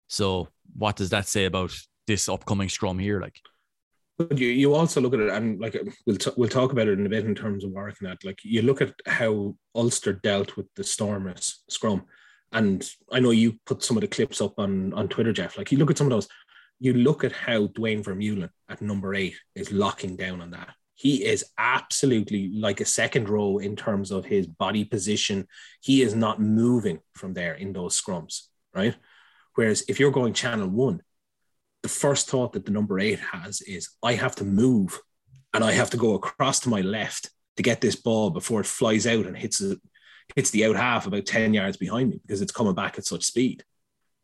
So 0.07 0.47
what 0.75 0.95
does 0.95 1.09
that 1.11 1.27
say 1.27 1.45
about 1.45 1.71
this 2.07 2.29
upcoming 2.29 2.69
scrum 2.69 2.99
here? 2.99 3.19
Like, 3.19 3.39
But 4.17 4.37
you, 4.37 4.47
you 4.47 4.73
also 4.73 5.01
look 5.01 5.13
at 5.13 5.19
it, 5.19 5.29
and 5.29 5.59
like 5.59 5.77
we'll 6.05 6.17
t- 6.17 6.31
we'll 6.37 6.49
talk 6.49 6.71
about 6.71 6.87
it 6.87 6.99
in 6.99 7.05
a 7.05 7.09
bit 7.09 7.25
in 7.25 7.35
terms 7.35 7.63
of 7.63 7.71
Warwick 7.71 7.97
and 7.99 8.09
that. 8.09 8.23
Like 8.23 8.39
you 8.43 8.61
look 8.61 8.81
at 8.81 8.93
how 9.05 9.55
Ulster 9.73 10.13
dealt 10.13 10.55
with 10.55 10.67
the 10.75 10.83
Stormers 10.83 11.63
scrum, 11.69 12.05
and 12.51 12.87
I 13.11 13.19
know 13.19 13.31
you 13.31 13.59
put 13.65 13.83
some 13.83 13.97
of 13.97 14.01
the 14.01 14.07
clips 14.07 14.41
up 14.41 14.53
on 14.57 14.93
on 14.93 15.09
Twitter, 15.09 15.33
Jeff. 15.33 15.57
Like 15.57 15.71
you 15.71 15.77
look 15.77 15.91
at 15.91 15.97
some 15.97 16.07
of 16.07 16.11
those, 16.11 16.27
you 16.79 16.93
look 16.93 17.23
at 17.23 17.31
how 17.31 17.67
Duane 17.67 18.03
Vermeulen 18.03 18.49
at 18.69 18.81
number 18.81 19.15
eight 19.15 19.35
is 19.55 19.71
locking 19.71 20.15
down 20.15 20.41
on 20.41 20.51
that. 20.51 20.69
He 20.97 21.25
is 21.25 21.43
absolutely 21.57 22.53
like 22.53 22.79
a 22.79 22.85
second 22.85 23.27
row 23.27 23.57
in 23.57 23.75
terms 23.75 24.11
of 24.11 24.23
his 24.23 24.47
body 24.47 24.85
position. 24.85 25.47
He 25.81 26.01
is 26.01 26.15
not 26.15 26.39
moving 26.39 26.99
from 27.15 27.33
there 27.33 27.53
in 27.53 27.73
those 27.73 28.01
scrums, 28.01 28.43
right? 28.73 28.95
Whereas 29.55 29.83
if 29.87 29.99
you're 29.99 30.11
going 30.11 30.33
channel 30.33 30.67
one, 30.67 31.01
the 31.81 31.89
first 31.89 32.29
thought 32.29 32.53
that 32.53 32.65
the 32.65 32.71
number 32.71 32.99
eight 32.99 33.19
has 33.19 33.61
is 33.61 33.89
I 34.03 34.13
have 34.13 34.35
to 34.35 34.43
move 34.43 34.99
and 35.53 35.63
I 35.63 35.71
have 35.71 35.89
to 35.91 35.97
go 35.97 36.13
across 36.13 36.59
to 36.61 36.69
my 36.69 36.81
left 36.81 37.29
to 37.57 37.63
get 37.63 37.79
this 37.79 37.95
ball 37.95 38.29
before 38.29 38.59
it 38.59 38.65
flies 38.65 39.07
out 39.07 39.25
and 39.25 39.37
hits 39.37 39.59
the, 39.59 39.79
hits 40.35 40.49
the 40.51 40.65
out 40.65 40.75
half 40.75 41.07
about 41.07 41.25
10 41.25 41.53
yards 41.53 41.77
behind 41.77 42.09
me 42.09 42.19
because 42.21 42.41
it's 42.41 42.51
coming 42.51 42.75
back 42.75 42.97
at 42.97 43.05
such 43.05 43.23
speed. 43.23 43.63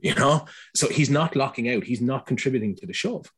You 0.03 0.15
know? 0.15 0.47
So 0.75 0.89
he's 0.89 1.11
not 1.11 1.35
locking 1.35 1.69
out, 1.69 1.83
he's 1.83 2.01
not 2.01 2.25
contributing 2.25 2.75
to 2.77 2.87
the 2.87 2.93
shove 2.93 3.31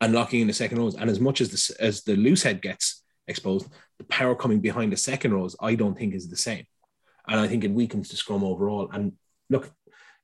and 0.00 0.14
locking 0.14 0.40
in 0.40 0.46
the 0.46 0.54
second 0.54 0.78
rows. 0.78 0.94
And 0.94 1.10
as 1.10 1.20
much 1.20 1.42
as 1.42 1.50
the, 1.50 1.76
as 1.84 2.04
the 2.04 2.16
loose 2.16 2.42
head 2.42 2.62
gets 2.62 3.02
exposed, 3.28 3.68
the 3.98 4.04
power 4.04 4.34
coming 4.34 4.60
behind 4.60 4.92
the 4.92 4.96
second 4.96 5.34
rows, 5.34 5.56
I 5.60 5.74
don't 5.74 5.94
think 5.94 6.14
is 6.14 6.30
the 6.30 6.36
same. 6.38 6.64
And 7.28 7.38
I 7.38 7.48
think 7.48 7.64
it 7.64 7.70
weakens 7.70 8.08
the 8.08 8.16
scrum 8.16 8.44
overall. 8.44 8.88
And 8.90 9.12
look, 9.50 9.70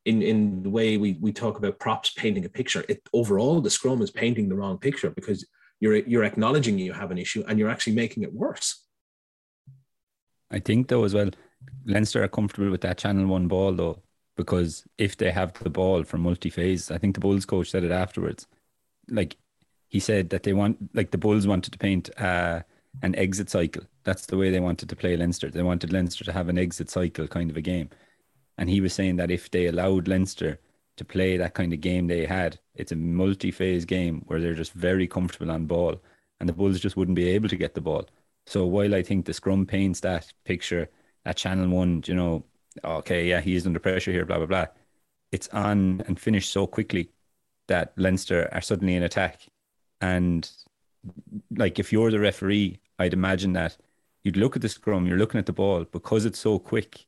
in 0.05 0.23
in 0.23 0.62
the 0.62 0.71
way 0.71 0.97
we 0.97 1.19
we 1.21 1.33
talk 1.33 1.59
about 1.59 1.79
props 1.79 2.11
painting 2.11 2.45
a 2.45 2.49
picture, 2.49 2.85
it 2.88 3.09
overall 3.12 3.61
the 3.61 3.71
scrum 3.71 4.03
is 4.03 4.11
painting 4.11 4.49
the 4.49 4.55
wrong 4.55 4.79
picture 4.79 5.11
because 5.11 5.47
you're 5.81 5.97
you're 5.97 6.25
acknowledging 6.25 6.79
you 6.79 6.93
have 6.93 7.11
an 7.11 7.19
issue 7.19 7.45
and 7.47 7.59
you're 7.59 7.71
actually 7.71 7.95
making 7.95 8.23
it 8.23 8.33
worse. 8.33 8.85
I 10.51 10.59
think 10.59 10.88
though 10.88 11.05
as 11.05 11.15
well, 11.15 11.31
Leinster 11.87 12.23
are 12.23 12.29
comfortable 12.29 12.71
with 12.71 12.83
that 12.83 12.99
Channel 12.99 13.27
One 13.27 13.49
ball 13.49 13.73
though, 13.73 14.03
because 14.37 14.85
if 14.99 15.17
they 15.17 15.31
have 15.31 15.53
the 15.55 15.71
ball 15.71 16.05
for 16.05 16.19
multi-phase, 16.19 16.91
I 16.91 16.99
think 16.99 17.15
the 17.15 17.21
Bulls 17.21 17.47
coach 17.47 17.71
said 17.71 17.85
it 17.85 17.91
afterwards. 17.91 18.47
Like 19.09 19.37
he 19.88 20.01
said 20.01 20.31
that 20.31 20.43
they 20.43 20.53
want, 20.53 20.79
like 20.95 21.11
the 21.11 21.19
Bulls 21.19 21.47
wanted 21.47 21.73
to 21.73 21.79
paint 21.79 22.11
uh, 22.21 22.62
an 23.03 23.15
exit 23.15 23.51
cycle. 23.51 23.85
That's 24.05 24.27
the 24.27 24.37
way 24.37 24.51
they 24.51 24.61
wanted 24.61 24.88
to 24.88 24.97
play 24.97 25.17
Leinster. 25.17 25.51
They 25.51 25.62
wanted 25.62 25.93
Leinster 25.93 26.25
to 26.25 26.33
have 26.33 26.49
an 26.49 26.59
exit 26.59 26.91
cycle 26.91 27.27
kind 27.27 27.51
of 27.51 27.57
a 27.57 27.61
game, 27.61 27.91
and 28.59 28.69
he 28.69 28.81
was 28.81 28.93
saying 28.93 29.17
that 29.17 29.31
if 29.31 29.51
they 29.51 29.67
allowed 29.67 30.09
Leinster 30.09 30.59
to 30.97 31.05
play 31.05 31.37
that 31.37 31.55
kind 31.55 31.73
of 31.73 31.81
game 31.81 32.07
they 32.07 32.27
had, 32.27 32.59
it's 32.75 32.93
a 32.93 32.97
multi-phase 32.97 33.85
game 33.85 34.23
where 34.27 34.41
they're 34.41 34.55
just 34.55 34.73
very 34.73 35.07
comfortable 35.07 35.51
on 35.51 35.67
ball, 35.67 36.01
and 36.41 36.49
the 36.49 36.53
Bulls 36.53 36.81
just 36.81 36.97
wouldn't 36.97 37.17
be 37.17 37.29
able 37.29 37.49
to 37.49 37.57
get 37.57 37.75
the 37.75 37.81
ball. 37.81 38.07
So 38.47 38.67
while 38.67 38.95
I 38.95 39.03
think 39.03 39.25
the 39.25 39.33
scrum 39.33 39.67
paints 39.67 40.01
that 40.01 40.33
picture, 40.45 40.91
that 41.25 41.37
channel 41.37 41.69
one, 41.69 42.03
you 42.07 42.15
know, 42.15 42.45
okay, 42.85 43.29
yeah, 43.29 43.41
he 43.41 43.55
is 43.55 43.67
under 43.67 43.79
pressure 43.79 44.12
here, 44.12 44.27
blah 44.27 44.38
blah 44.38 44.47
blah. 44.47 44.67
It's 45.31 45.49
on 45.49 46.03
and 46.07 46.19
finished 46.19 46.53
so 46.53 46.67
quickly 46.67 47.11
that 47.69 47.93
Leinster 47.97 48.49
are 48.53 48.61
suddenly 48.61 48.97
in 48.97 49.03
attack. 49.03 49.47
And 50.01 50.51
like 51.57 51.79
if 51.79 51.93
you're 51.93 52.11
the 52.11 52.21
referee, 52.21 52.81
I'd 52.99 53.15
imagine 53.15 53.53
that 53.55 53.77
you'd 54.25 54.37
look 54.37 54.57
at 54.57 54.62
the 54.62 54.69
scrum, 54.69 55.07
you're 55.07 55.19
looking 55.19 55.38
at 55.38 55.47
the 55.47 55.53
ball 55.53 55.85
because 55.85 56.25
it's 56.25 56.38
so 56.38 56.59
quick. 56.59 57.07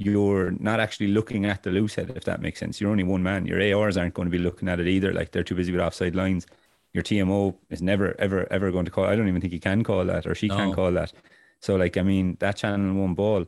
You're 0.00 0.52
not 0.52 0.78
actually 0.78 1.08
looking 1.08 1.44
at 1.44 1.64
the 1.64 1.70
loose 1.70 1.96
head, 1.96 2.12
if 2.14 2.22
that 2.24 2.40
makes 2.40 2.60
sense. 2.60 2.80
You're 2.80 2.90
only 2.90 3.02
one 3.02 3.24
man. 3.24 3.46
Your 3.46 3.60
ARs 3.76 3.96
aren't 3.96 4.14
going 4.14 4.26
to 4.26 4.30
be 4.30 4.38
looking 4.38 4.68
at 4.68 4.78
it 4.78 4.86
either. 4.86 5.12
Like 5.12 5.32
they're 5.32 5.42
too 5.42 5.56
busy 5.56 5.72
with 5.72 5.80
offside 5.80 6.14
lines. 6.14 6.46
Your 6.94 7.02
TMO 7.02 7.56
is 7.68 7.82
never, 7.82 8.14
ever, 8.20 8.46
ever 8.52 8.70
going 8.70 8.84
to 8.84 8.92
call. 8.92 9.04
I 9.04 9.16
don't 9.16 9.26
even 9.26 9.40
think 9.40 9.52
he 9.52 9.58
can 9.58 9.82
call 9.82 10.04
that 10.04 10.24
or 10.24 10.36
she 10.36 10.48
can 10.48 10.72
call 10.72 10.92
that. 10.92 11.12
So, 11.60 11.74
like, 11.74 11.96
I 11.96 12.02
mean, 12.02 12.36
that 12.38 12.56
channel 12.56 12.94
one 12.94 13.14
ball, 13.14 13.46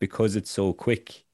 because 0.00 0.34
it's 0.34 0.50
so 0.50 0.72
quick, 0.72 1.24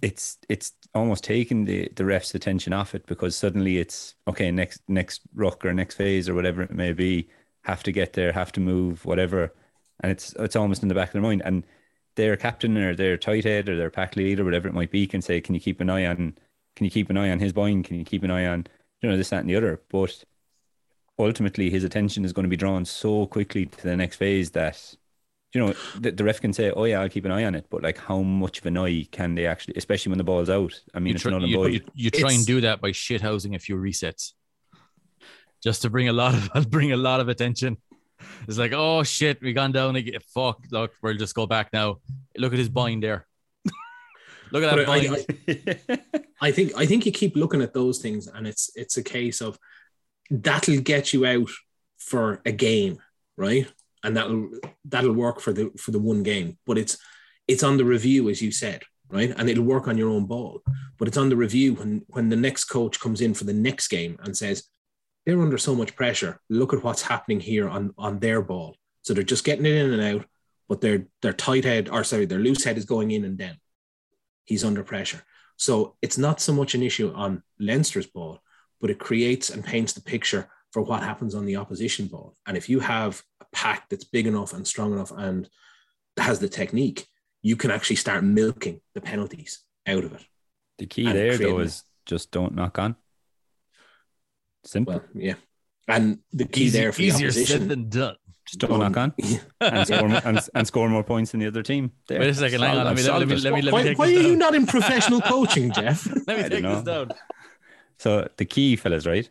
it's 0.00 0.38
it's 0.48 0.72
almost 0.94 1.24
taking 1.24 1.64
the 1.64 1.90
the 1.96 2.04
ref's 2.04 2.34
attention 2.34 2.72
off 2.72 2.94
it 2.94 3.06
because 3.06 3.36
suddenly 3.36 3.78
it's 3.78 4.14
okay 4.26 4.50
next 4.50 4.80
next 4.88 5.22
ruck 5.34 5.64
or 5.64 5.74
next 5.74 5.96
phase 5.96 6.28
or 6.28 6.34
whatever 6.34 6.62
it 6.62 6.70
may 6.70 6.92
be 6.92 7.28
have 7.62 7.82
to 7.82 7.92
get 7.92 8.12
there 8.12 8.32
have 8.32 8.52
to 8.52 8.60
move 8.60 9.04
whatever 9.04 9.52
and 10.00 10.12
it's 10.12 10.32
it's 10.38 10.56
almost 10.56 10.82
in 10.82 10.88
the 10.88 10.94
back 10.94 11.08
of 11.08 11.12
their 11.14 11.22
mind 11.22 11.42
and 11.44 11.64
their 12.18 12.36
captain 12.36 12.76
or 12.76 12.94
their 12.94 13.16
tight 13.16 13.44
head 13.44 13.68
or 13.68 13.76
their 13.76 13.90
pack 13.90 14.16
leader, 14.16 14.44
whatever 14.44 14.68
it 14.68 14.74
might 14.74 14.90
be 14.90 15.06
can 15.06 15.22
say 15.22 15.40
can 15.40 15.54
you 15.54 15.60
keep 15.60 15.80
an 15.80 15.88
eye 15.88 16.04
on 16.04 16.36
can 16.76 16.84
you 16.84 16.90
keep 16.90 17.08
an 17.10 17.16
eye 17.16 17.30
on 17.30 17.38
his 17.38 17.52
bind 17.52 17.84
can 17.86 17.96
you 17.96 18.04
keep 18.04 18.22
an 18.24 18.30
eye 18.30 18.46
on 18.46 18.66
you 19.00 19.08
know 19.08 19.16
this 19.16 19.30
that 19.30 19.40
and 19.40 19.48
the 19.48 19.56
other? 19.56 19.80
But 19.88 20.24
ultimately 21.18 21.70
his 21.70 21.84
attention 21.84 22.24
is 22.24 22.32
going 22.32 22.44
to 22.44 22.50
be 22.50 22.56
drawn 22.56 22.84
so 22.84 23.26
quickly 23.26 23.66
to 23.66 23.82
the 23.82 23.96
next 23.96 24.16
phase 24.16 24.50
that 24.50 24.94
you 25.54 25.60
know 25.60 25.74
the, 25.98 26.10
the 26.10 26.24
ref 26.24 26.40
can 26.40 26.52
say 26.52 26.70
oh 26.72 26.84
yeah 26.84 27.00
I'll 27.00 27.08
keep 27.08 27.24
an 27.24 27.32
eye 27.32 27.44
on 27.44 27.54
it 27.54 27.66
but 27.70 27.82
like 27.82 27.98
how 27.98 28.20
much 28.20 28.58
of 28.60 28.66
an 28.66 28.76
eye 28.76 29.06
can 29.10 29.34
they 29.34 29.46
actually 29.46 29.74
especially 29.76 30.10
when 30.10 30.18
the 30.18 30.24
ball's 30.24 30.50
out? 30.50 30.74
I 30.94 30.98
mean 30.98 31.08
You, 31.08 31.14
it's 31.14 31.22
try, 31.22 31.32
not 31.32 31.44
a 31.44 31.48
you, 31.48 31.56
boy 31.56 31.66
you, 31.66 31.80
you 31.94 32.10
try 32.10 32.30
It's- 32.30 32.36
and 32.36 32.46
do 32.46 32.60
that 32.62 32.80
by 32.80 32.90
shithousing 32.90 33.54
a 33.54 33.58
few 33.58 33.76
resets, 33.76 34.32
just 35.62 35.82
to 35.82 35.90
bring 35.90 36.08
a 36.08 36.12
lot 36.12 36.34
of 36.34 36.70
bring 36.76 36.92
a 36.92 36.96
lot 36.96 37.20
of 37.20 37.28
attention. 37.28 37.78
It's 38.46 38.58
like, 38.58 38.72
oh 38.74 39.02
shit, 39.02 39.40
we 39.42 39.52
gone 39.52 39.72
down 39.72 39.96
again. 39.96 40.20
Fuck, 40.34 40.64
look, 40.70 40.92
we'll 41.02 41.16
just 41.16 41.34
go 41.34 41.46
back 41.46 41.72
now. 41.72 41.96
Look 42.36 42.52
at 42.52 42.58
his 42.58 42.68
bind 42.68 43.02
there. 43.02 43.26
look 44.52 44.62
at 44.62 44.74
that 44.76 44.86
But 44.86 44.88
I- 44.88 45.06
bind. 45.08 46.00
I, 46.18 46.22
I 46.40 46.52
think 46.52 46.72
I 46.76 46.86
think 46.86 47.04
you 47.06 47.12
keep 47.12 47.36
looking 47.36 47.62
at 47.62 47.74
those 47.74 47.98
things, 47.98 48.26
and 48.28 48.46
it's 48.46 48.70
it's 48.76 48.96
a 48.96 49.02
case 49.02 49.40
of 49.40 49.58
that'll 50.30 50.80
get 50.80 51.12
you 51.12 51.26
out 51.26 51.50
for 51.98 52.40
a 52.46 52.52
game, 52.52 52.98
right? 53.36 53.66
And 54.04 54.16
that'll 54.16 54.50
that'll 54.84 55.12
work 55.12 55.40
for 55.40 55.52
the 55.52 55.70
for 55.78 55.90
the 55.90 55.98
one 55.98 56.22
game, 56.22 56.58
but 56.66 56.78
it's 56.78 56.96
it's 57.48 57.62
on 57.62 57.76
the 57.76 57.84
review, 57.84 58.28
as 58.28 58.40
you 58.40 58.52
said, 58.52 58.82
right? 59.10 59.34
And 59.36 59.48
it'll 59.50 59.64
work 59.64 59.88
on 59.88 59.98
your 59.98 60.10
own 60.10 60.26
ball, 60.26 60.62
but 60.98 61.08
it's 61.08 61.16
on 61.16 61.28
the 61.28 61.36
review 61.36 61.74
when 61.74 62.02
when 62.08 62.28
the 62.28 62.36
next 62.36 62.66
coach 62.66 63.00
comes 63.00 63.20
in 63.20 63.34
for 63.34 63.44
the 63.44 63.52
next 63.52 63.88
game 63.88 64.16
and 64.22 64.36
says 64.36 64.64
they're 65.26 65.40
under 65.40 65.58
so 65.58 65.74
much 65.74 65.96
pressure. 65.96 66.40
Look 66.48 66.72
at 66.72 66.82
what's 66.82 67.02
happening 67.02 67.40
here 67.40 67.68
on 67.68 67.94
on 67.98 68.18
their 68.18 68.40
ball. 68.42 68.76
So 69.02 69.14
they're 69.14 69.24
just 69.24 69.44
getting 69.44 69.66
it 69.66 69.74
in 69.74 69.92
and 69.92 70.02
out, 70.02 70.26
but 70.68 70.80
their 70.80 71.06
their 71.22 71.32
tight 71.32 71.64
head, 71.64 71.88
or 71.88 72.04
sorry, 72.04 72.26
their 72.26 72.38
loose 72.38 72.64
head 72.64 72.78
is 72.78 72.84
going 72.84 73.10
in 73.10 73.24
and 73.24 73.36
down. 73.38 73.58
He's 74.44 74.64
under 74.64 74.82
pressure. 74.82 75.22
So 75.56 75.96
it's 76.02 76.18
not 76.18 76.40
so 76.40 76.52
much 76.52 76.74
an 76.74 76.82
issue 76.82 77.12
on 77.14 77.42
Leinster's 77.58 78.06
ball, 78.06 78.40
but 78.80 78.90
it 78.90 78.98
creates 78.98 79.50
and 79.50 79.64
paints 79.64 79.92
the 79.92 80.00
picture 80.00 80.48
for 80.72 80.82
what 80.82 81.02
happens 81.02 81.34
on 81.34 81.46
the 81.46 81.56
opposition 81.56 82.06
ball. 82.06 82.36
And 82.46 82.56
if 82.56 82.68
you 82.68 82.80
have 82.80 83.22
a 83.40 83.46
pack 83.52 83.88
that's 83.88 84.04
big 84.04 84.26
enough 84.26 84.52
and 84.52 84.66
strong 84.66 84.92
enough 84.92 85.10
and 85.10 85.48
has 86.16 86.38
the 86.38 86.48
technique, 86.48 87.06
you 87.42 87.56
can 87.56 87.70
actually 87.70 87.96
start 87.96 88.24
milking 88.24 88.80
the 88.94 89.00
penalties 89.00 89.60
out 89.86 90.04
of 90.04 90.12
it. 90.12 90.24
the 90.78 90.86
key 90.86 91.10
there 91.10 91.36
though 91.38 91.58
is 91.60 91.82
just 92.06 92.30
don't 92.30 92.54
knock 92.54 92.78
on 92.78 92.96
simple 94.68 94.94
Well, 94.94 95.02
yeah. 95.14 95.34
And 95.86 96.18
the 96.32 96.44
key 96.44 96.64
Easy- 96.64 96.78
there 96.78 96.92
for 96.92 96.98
the 96.98 97.06
easier 97.08 97.28
opposition. 97.28 97.60
said 97.60 97.68
than 97.68 97.88
done. 97.88 98.16
just 98.46 98.58
don't 98.60 98.78
knock 98.78 98.96
on 98.96 99.14
and 99.60 99.86
score, 99.86 100.08
more, 100.08 100.20
and, 100.24 100.40
and 100.54 100.66
score 100.66 100.88
more 100.88 101.02
points 101.04 101.30
than 101.32 101.40
the 101.40 101.46
other 101.46 101.62
team 101.62 101.92
there. 102.08 102.20
Wait 102.20 102.28
a 102.30 102.34
second, 102.34 102.60
hang 102.60 102.76
on. 102.78 102.84
Let 102.84 102.96
me, 102.96 103.02
let, 103.02 103.28
me, 103.28 103.36
let 103.36 103.52
me, 103.54 103.62
let 103.62 103.64
me 103.64 103.72
why 103.72 103.82
take 103.82 103.98
why 103.98 104.06
are 104.06 104.14
this 104.14 104.26
you 104.26 104.36
not 104.36 104.54
in 104.54 104.66
professional 104.76 105.20
coaching, 105.22 105.72
Jeff? 105.72 106.06
Let 106.26 106.38
me 106.38 106.44
I 106.44 106.48
take 106.48 106.62
this 106.62 106.82
down. 106.82 107.10
So 107.98 108.28
the 108.36 108.44
key, 108.44 108.76
fellas, 108.76 109.06
right? 109.06 109.28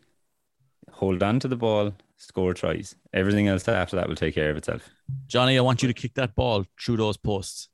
Hold 0.92 1.22
on 1.22 1.38
to 1.40 1.48
the 1.48 1.56
ball, 1.56 1.94
score 2.16 2.54
tries. 2.54 2.96
Everything 3.12 3.46
else 3.48 3.66
after 3.68 3.96
that 3.96 4.08
will 4.08 4.16
take 4.16 4.34
care 4.34 4.50
of 4.50 4.56
itself. 4.56 4.88
Johnny, 5.28 5.56
I 5.58 5.60
want 5.62 5.82
you 5.82 5.88
to 5.88 5.94
kick 5.94 6.14
that 6.14 6.34
ball 6.34 6.64
through 6.80 6.96
those 6.96 7.16
posts. 7.16 7.68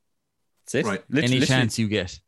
That's 0.66 0.74
it. 0.76 0.86
Right. 0.86 1.02
Lit- 1.08 1.24
Any 1.24 1.40
literally. 1.40 1.46
chance 1.60 1.78
you 1.78 1.88
get. 1.88 2.20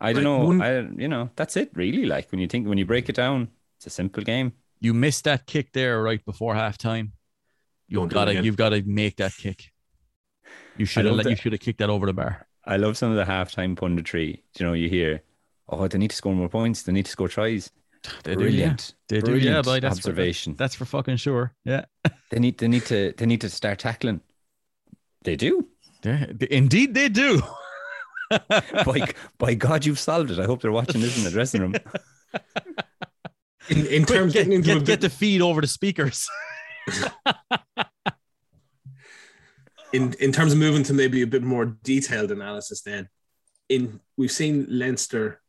I 0.00 0.12
don't 0.12 0.24
Right. 0.24 0.30
know. 0.30 0.44
One- 0.46 0.62
I 0.62 0.80
you 1.02 1.08
know 1.08 1.30
that's 1.36 1.56
it 1.56 1.70
really. 1.74 2.04
Like 2.06 2.30
when 2.32 2.40
you 2.40 2.46
think 2.48 2.66
when 2.68 2.78
you 2.78 2.86
break 2.86 3.08
it 3.08 3.14
down, 3.16 3.48
it's 3.76 3.86
a 3.86 3.90
simple 3.90 4.22
game. 4.22 4.52
You 4.80 4.94
missed 4.94 5.24
that 5.24 5.46
kick 5.46 5.72
there 5.72 6.02
right 6.02 6.24
before 6.24 6.54
halftime. 6.54 7.12
You've 7.86 8.04
it 8.04 8.14
got 8.14 8.26
to 8.26 8.42
you've 8.42 8.56
got 8.56 8.70
to 8.70 8.82
make 8.82 9.16
that 9.16 9.34
kick. 9.36 9.70
You 10.76 10.86
should 10.86 11.04
have 11.04 11.26
you 11.26 11.36
should 11.36 11.52
have 11.52 11.60
kicked 11.60 11.78
that 11.78 11.90
over 11.90 12.06
the 12.06 12.12
bar. 12.14 12.46
I 12.64 12.76
love 12.76 12.96
some 12.96 13.10
of 13.10 13.16
the 13.16 13.30
halftime 13.30 13.76
punditry. 13.76 14.42
You 14.58 14.66
know, 14.66 14.72
you 14.72 14.88
hear, 14.88 15.22
oh, 15.68 15.88
they 15.88 15.98
need 15.98 16.10
to 16.10 16.16
score 16.16 16.34
more 16.34 16.48
points. 16.48 16.82
They 16.82 16.92
need 16.92 17.06
to 17.06 17.10
score 17.10 17.28
tries. 17.28 17.70
They 18.24 18.34
do, 18.34 18.44
yeah. 18.44 18.48
Brilliant. 18.48 18.94
They 19.08 19.20
do, 19.20 19.32
yeah, 19.32 19.38
Brilliant 19.38 19.64
boy. 19.66 19.80
That's 19.80 19.98
observation. 19.98 20.54
For, 20.54 20.58
that's 20.58 20.74
for 20.74 20.84
fucking 20.86 21.16
sure. 21.16 21.54
Yeah. 21.64 21.84
They 22.30 22.38
need 22.38 22.58
they 22.58 22.68
need 22.68 22.86
to 22.86 23.12
they 23.16 23.26
need 23.26 23.40
to 23.40 23.50
start 23.50 23.80
tackling. 23.80 24.20
They 25.24 25.36
do. 25.36 25.68
They- 26.02 26.32
indeed, 26.50 26.94
they 26.94 27.08
do. 27.08 27.42
by 28.48 29.08
by 29.36 29.54
God, 29.54 29.84
you've 29.84 29.98
solved 29.98 30.30
it. 30.30 30.38
I 30.38 30.44
hope 30.44 30.62
they're 30.62 30.72
watching 30.72 31.00
this 31.00 31.18
in 31.18 31.24
the 31.24 31.30
dressing 31.30 31.60
room. 31.60 31.74
In, 33.68 33.86
in 33.86 34.04
Quick, 34.04 34.18
terms 34.18 34.32
get, 34.32 34.38
getting 34.40 34.52
into 34.54 34.70
a 34.70 34.74
get, 34.74 34.78
bit- 34.80 34.86
get 34.86 35.00
the 35.02 35.10
feed 35.10 35.42
over 35.42 35.60
the 35.60 35.66
speakers. 35.66 36.26
in 39.92 40.12
in 40.14 40.32
terms 40.32 40.52
of 40.52 40.58
moving 40.58 40.82
to 40.84 40.92
maybe 40.94 41.22
a 41.22 41.26
bit 41.26 41.42
more 41.42 41.66
detailed 41.82 42.30
analysis 42.30 42.82
then 42.82 43.08
in 43.68 44.00
we've 44.16 44.30
seen 44.30 44.66
Leinster 44.68 45.40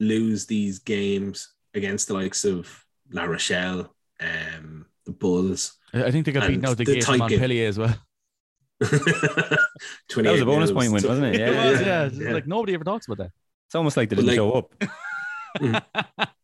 lose 0.00 0.46
these 0.46 0.78
games 0.80 1.54
against 1.74 2.08
the 2.08 2.14
likes 2.14 2.44
of 2.44 2.84
La 3.12 3.24
Rochelle 3.24 3.94
um 4.20 4.86
the 5.06 5.12
Bulls 5.12 5.78
I 5.92 6.10
think 6.10 6.26
they 6.26 6.32
got 6.32 6.42
beaten 6.42 6.56
And 6.56 6.66
out 6.66 6.76
the, 6.76 6.84
the 6.84 6.94
gate 6.94 7.04
from 7.04 7.18
tight 7.18 7.28
game. 7.28 7.38
Montpellier 7.38 7.68
as 7.68 7.78
well. 7.78 7.94
That 10.16 10.32
was 10.32 10.40
a 10.40 10.44
bonus 10.44 10.70
point 10.72 10.92
win, 10.92 11.02
wasn't 11.06 11.26
it? 11.26 11.34
it 11.36 11.40
Yeah, 11.40 11.70
was, 11.70 11.80
yeah, 11.80 11.86
yeah. 11.86 12.10
Yeah. 12.28 12.32
Like 12.34 12.46
nobody 12.46 12.74
ever 12.74 12.84
talks 12.84 13.06
about 13.06 13.18
that. 13.18 13.30
It's 13.66 13.74
almost 13.74 13.96
like 13.96 14.08
they 14.10 14.16
didn't 14.16 14.28
like- 14.28 14.36
show 14.36 14.52
up. 14.52 14.74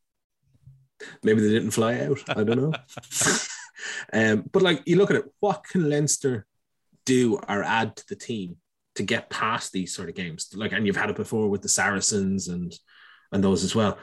maybe 1.23 1.41
they 1.41 1.51
didn't 1.51 1.73
fly 1.73 2.01
out. 2.01 2.19
I 2.29 2.45
don't 2.45 2.61
know. 2.61 2.73
Um 4.13 4.45
but 4.53 4.63
like 4.63 4.83
you 4.85 4.97
look 4.97 5.11
at 5.11 5.17
it 5.17 5.25
what 5.41 5.65
can 5.65 5.89
Leinster 5.89 6.47
do 7.07 7.37
or 7.49 7.63
add 7.63 7.97
to 7.97 8.05
the 8.09 8.15
team 8.15 8.57
to 8.97 9.03
get 9.03 9.31
past 9.31 9.73
these 9.73 9.95
sort 9.95 10.11
of 10.11 10.15
games? 10.15 10.51
Like 10.55 10.73
and 10.73 10.87
you've 10.87 10.99
had 10.99 11.09
it 11.09 11.17
before 11.17 11.49
with 11.49 11.63
the 11.63 11.69
Saracens 11.71 12.49
and 12.49 12.79
and 13.33 13.43
those 13.43 13.65
as 13.65 13.75
well. 13.75 13.97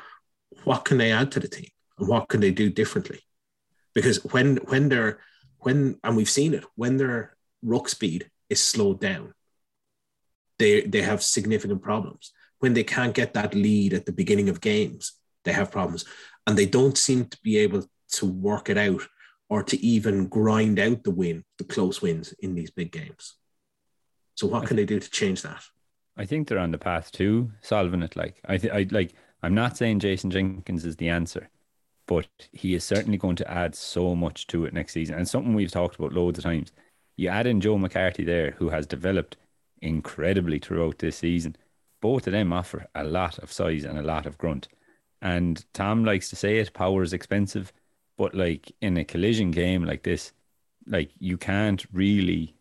What 0.63 0.83
can 0.83 0.97
they 0.97 1.11
add 1.11 1.31
to 1.33 1.39
the 1.39 1.47
team? 1.47 1.69
And 1.99 2.07
what 2.07 2.27
can 2.27 2.41
they 2.41 2.51
do 2.51 2.71
differently? 2.71 3.19
Because 3.93 4.23
when 4.25 4.57
when 4.65 4.89
they're 4.89 5.19
when 5.59 5.99
and 6.03 6.17
we've 6.17 6.29
seen 6.29 6.55
it 6.55 6.65
when 6.75 6.97
their 6.97 7.37
ruck 7.61 7.87
speed 7.87 8.31
is 8.49 8.63
slowed 8.63 8.99
down 8.99 9.33
they 10.59 10.81
they 10.81 11.01
have 11.01 11.21
significant 11.23 11.81
problems. 11.81 12.31
When 12.59 12.73
they 12.73 12.83
can't 12.83 13.13
get 13.13 13.33
that 13.33 13.53
lead 13.53 13.93
at 13.93 14.05
the 14.05 14.11
beginning 14.11 14.49
of 14.49 14.61
games 14.61 15.13
they 15.43 15.53
have 15.53 15.71
problems 15.71 16.03
and 16.47 16.57
they 16.57 16.65
don't 16.65 16.97
seem 16.97 17.25
to 17.25 17.37
be 17.43 17.57
able 17.57 17.85
to 18.13 18.25
work 18.25 18.69
it 18.69 18.77
out 18.77 19.01
or 19.49 19.61
to 19.61 19.77
even 19.85 20.27
grind 20.27 20.79
out 20.79 21.03
the 21.03 21.11
win 21.11 21.43
the 21.59 21.63
close 21.63 22.01
wins 22.01 22.33
in 22.39 22.55
these 22.55 22.71
big 22.71 22.91
games 22.91 23.35
so 24.33 24.47
what 24.47 24.65
can 24.65 24.77
they 24.77 24.85
do 24.85 24.99
to 24.99 25.09
change 25.11 25.43
that 25.43 25.63
I 26.17 26.25
think 26.25 26.47
they're 26.47 26.59
on 26.59 26.71
the 26.71 26.77
path 26.77 27.11
to 27.13 27.51
solving 27.61 28.01
it. 28.01 28.15
Like 28.15 28.41
I, 28.45 28.57
th- 28.57 28.73
I 28.73 28.87
like. 28.91 29.13
I'm 29.43 29.53
not 29.53 29.77
saying 29.77 29.99
Jason 29.99 30.31
Jenkins 30.31 30.83
is 30.83 30.95
the 30.95 31.09
answer, 31.09 31.49
but 32.07 32.27
he 32.51 32.73
is 32.73 32.83
certainly 32.83 33.19
going 33.19 33.35
to 33.35 33.49
add 33.49 33.75
so 33.75 34.15
much 34.15 34.47
to 34.47 34.65
it 34.65 34.73
next 34.73 34.93
season. 34.93 35.15
And 35.15 35.29
something 35.29 35.53
we've 35.53 35.71
talked 35.71 35.95
about 35.95 36.13
loads 36.13 36.39
of 36.39 36.43
times. 36.43 36.71
You 37.17 37.29
add 37.29 37.47
in 37.47 37.61
Joe 37.61 37.77
McCarthy 37.77 38.23
there, 38.23 38.51
who 38.51 38.69
has 38.69 38.85
developed 38.85 39.37
incredibly 39.81 40.59
throughout 40.59 40.99
this 40.99 41.17
season. 41.17 41.55
Both 42.01 42.27
of 42.27 42.33
them 42.33 42.53
offer 42.53 42.87
a 42.93 43.03
lot 43.03 43.39
of 43.39 43.51
size 43.51 43.85
and 43.85 43.97
a 43.97 44.03
lot 44.03 44.25
of 44.25 44.37
grunt. 44.37 44.67
And 45.21 45.65
Tom 45.73 46.03
likes 46.05 46.29
to 46.29 46.35
say 46.35 46.59
it: 46.59 46.73
power 46.73 47.03
is 47.03 47.13
expensive, 47.13 47.73
but 48.17 48.33
like 48.35 48.71
in 48.81 48.97
a 48.97 49.05
collision 49.05 49.51
game 49.51 49.83
like 49.83 50.03
this, 50.03 50.31
like 50.85 51.11
you 51.19 51.37
can't 51.37 51.85
really 51.91 52.55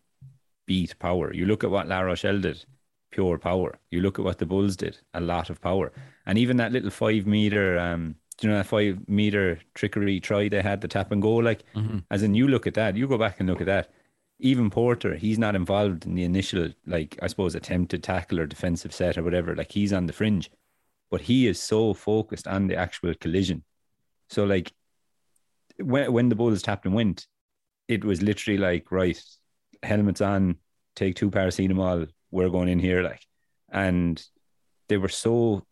beat 0.65 0.97
power. 0.99 1.33
You 1.33 1.45
look 1.45 1.63
at 1.63 1.71
what 1.71 1.87
La 1.87 2.01
Rochelle 2.01 2.39
did 2.41 2.65
pure 3.11 3.37
power. 3.37 3.79
You 3.89 4.01
look 4.01 4.19
at 4.19 4.25
what 4.25 4.37
the 4.37 4.45
Bulls 4.45 4.75
did, 4.75 4.97
a 5.13 5.21
lot 5.21 5.49
of 5.49 5.61
power. 5.61 5.91
And 6.25 6.37
even 6.37 6.57
that 6.57 6.73
little 6.73 6.89
five 6.89 7.25
meter, 7.25 7.79
um, 7.79 8.15
do 8.37 8.47
you 8.47 8.51
know 8.51 8.57
that 8.59 8.67
five 8.67 9.07
meter 9.07 9.59
trickery 9.73 10.19
try 10.19 10.49
they 10.49 10.61
had, 10.61 10.81
the 10.81 10.87
tap 10.87 11.11
and 11.11 11.21
go? 11.21 11.35
Like, 11.35 11.63
Mhm. 11.73 12.03
as 12.11 12.21
in, 12.21 12.35
you 12.35 12.47
look 12.47 12.67
at 12.67 12.73
that, 12.73 12.97
you 12.97 13.07
go 13.07 13.17
back 13.17 13.39
and 13.39 13.47
look 13.47 13.61
at 13.61 13.67
that. 13.67 13.91
Even 14.39 14.69
Porter, 14.69 15.15
he's 15.15 15.39
not 15.39 15.55
involved 15.55 16.05
in 16.05 16.15
the 16.15 16.23
initial, 16.23 16.69
like, 16.85 17.17
I 17.21 17.27
suppose, 17.27 17.55
attempted 17.55 18.03
tackle 18.03 18.39
or 18.39 18.45
defensive 18.45 18.93
set 18.93 19.17
or 19.17 19.23
whatever. 19.23 19.55
Like, 19.55 19.71
he's 19.71 19.93
on 19.93 20.05
the 20.05 20.13
fringe, 20.13 20.51
but 21.09 21.21
he 21.21 21.47
is 21.47 21.59
so 21.59 21.93
focused 21.93 22.47
on 22.47 22.67
the 22.67 22.75
actual 22.75 23.13
collision. 23.15 23.63
So, 24.29 24.43
like, 24.43 24.71
when, 25.79 26.11
when 26.11 26.29
the 26.29 26.35
Bulls 26.35 26.61
tapped 26.61 26.85
and 26.85 26.93
went, 26.95 27.27
it 27.87 28.03
was 28.03 28.21
literally 28.21 28.57
like, 28.57 28.91
right, 28.91 29.21
helmets 29.83 30.21
on, 30.21 30.57
take 30.95 31.15
two 31.15 31.31
paracetamol. 31.31 32.07
We're 32.31 32.49
going 32.49 32.67
in 32.67 32.79
here, 32.79 33.01
like, 33.03 33.21
and 33.71 34.21
they 34.89 34.97
were 34.97 35.07
so 35.07 35.65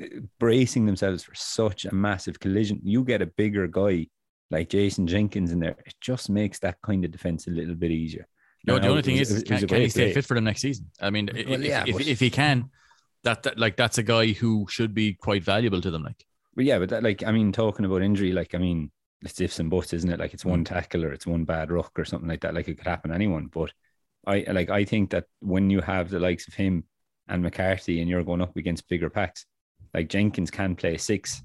uh, 0.00 0.06
bracing 0.38 0.86
themselves 0.86 1.22
for 1.22 1.34
such 1.34 1.84
a 1.84 1.94
massive 1.94 2.40
collision. 2.40 2.80
You 2.82 3.04
get 3.04 3.22
a 3.22 3.26
bigger 3.26 3.68
guy 3.68 4.08
like 4.50 4.68
Jason 4.68 5.06
Jenkins 5.06 5.52
in 5.52 5.60
there, 5.60 5.76
it 5.86 5.94
just 6.00 6.28
makes 6.28 6.58
that 6.58 6.76
kind 6.82 7.04
of 7.04 7.12
defense 7.12 7.46
a 7.46 7.50
little 7.50 7.76
bit 7.76 7.92
easier. 7.92 8.26
No, 8.66 8.78
the 8.78 8.88
only 8.88 9.02
thing 9.02 9.16
is, 9.16 9.32
was- 9.32 9.44
can, 9.44 9.66
can 9.66 9.82
he 9.82 9.88
stay 9.88 10.12
fit 10.12 10.24
for 10.24 10.34
the 10.34 10.40
next 10.40 10.60
season? 10.60 10.90
I 11.00 11.10
mean, 11.10 11.30
Well, 11.32 11.60
if, 11.60 11.64
yeah, 11.64 11.84
if, 11.86 12.00
if 12.00 12.18
he 12.20 12.30
can, 12.30 12.70
that, 13.24 13.42
that 13.42 13.58
like 13.58 13.76
that's 13.76 13.98
a 13.98 14.02
guy 14.02 14.28
who 14.28 14.66
should 14.68 14.94
be 14.94 15.14
quite 15.14 15.44
valuable 15.44 15.80
to 15.80 15.90
them. 15.90 16.02
Like, 16.02 16.24
But 16.54 16.64
yeah, 16.64 16.78
but 16.78 16.88
that, 16.90 17.02
like, 17.02 17.24
I 17.24 17.32
mean, 17.32 17.52
talking 17.52 17.84
about 17.84 18.02
injury, 18.02 18.32
like, 18.32 18.54
I 18.54 18.58
mean, 18.58 18.90
it's 19.22 19.40
ifs 19.40 19.58
and 19.58 19.70
buts, 19.70 19.92
isn't 19.92 20.10
it? 20.10 20.18
Like, 20.18 20.34
it's 20.34 20.44
Mm. 20.44 20.50
one 20.50 20.64
tackle 20.64 21.04
or 21.04 21.12
it's 21.12 21.26
one 21.26 21.44
bad 21.44 21.70
ruck 21.70 21.98
or 21.98 22.04
something 22.04 22.28
like 22.28 22.40
that. 22.40 22.54
Like, 22.54 22.68
it 22.68 22.78
could 22.78 22.86
happen 22.86 23.10
to 23.10 23.14
anyone. 23.14 23.46
But 23.46 23.72
I 24.26 24.44
like, 24.50 24.70
I 24.70 24.84
think 24.84 25.10
that 25.10 25.26
when 25.40 25.70
you 25.70 25.80
have 25.80 26.10
the 26.10 26.18
likes 26.18 26.48
of 26.48 26.54
him 26.54 26.84
and 27.28 27.42
McCarthy 27.42 28.00
and 28.00 28.08
you're 28.08 28.24
going 28.24 28.42
up 28.42 28.56
against 28.56 28.88
bigger 28.88 29.10
packs, 29.10 29.46
like 29.94 30.08
Jenkins 30.08 30.50
can 30.50 30.76
play 30.76 30.96
six. 30.96 31.42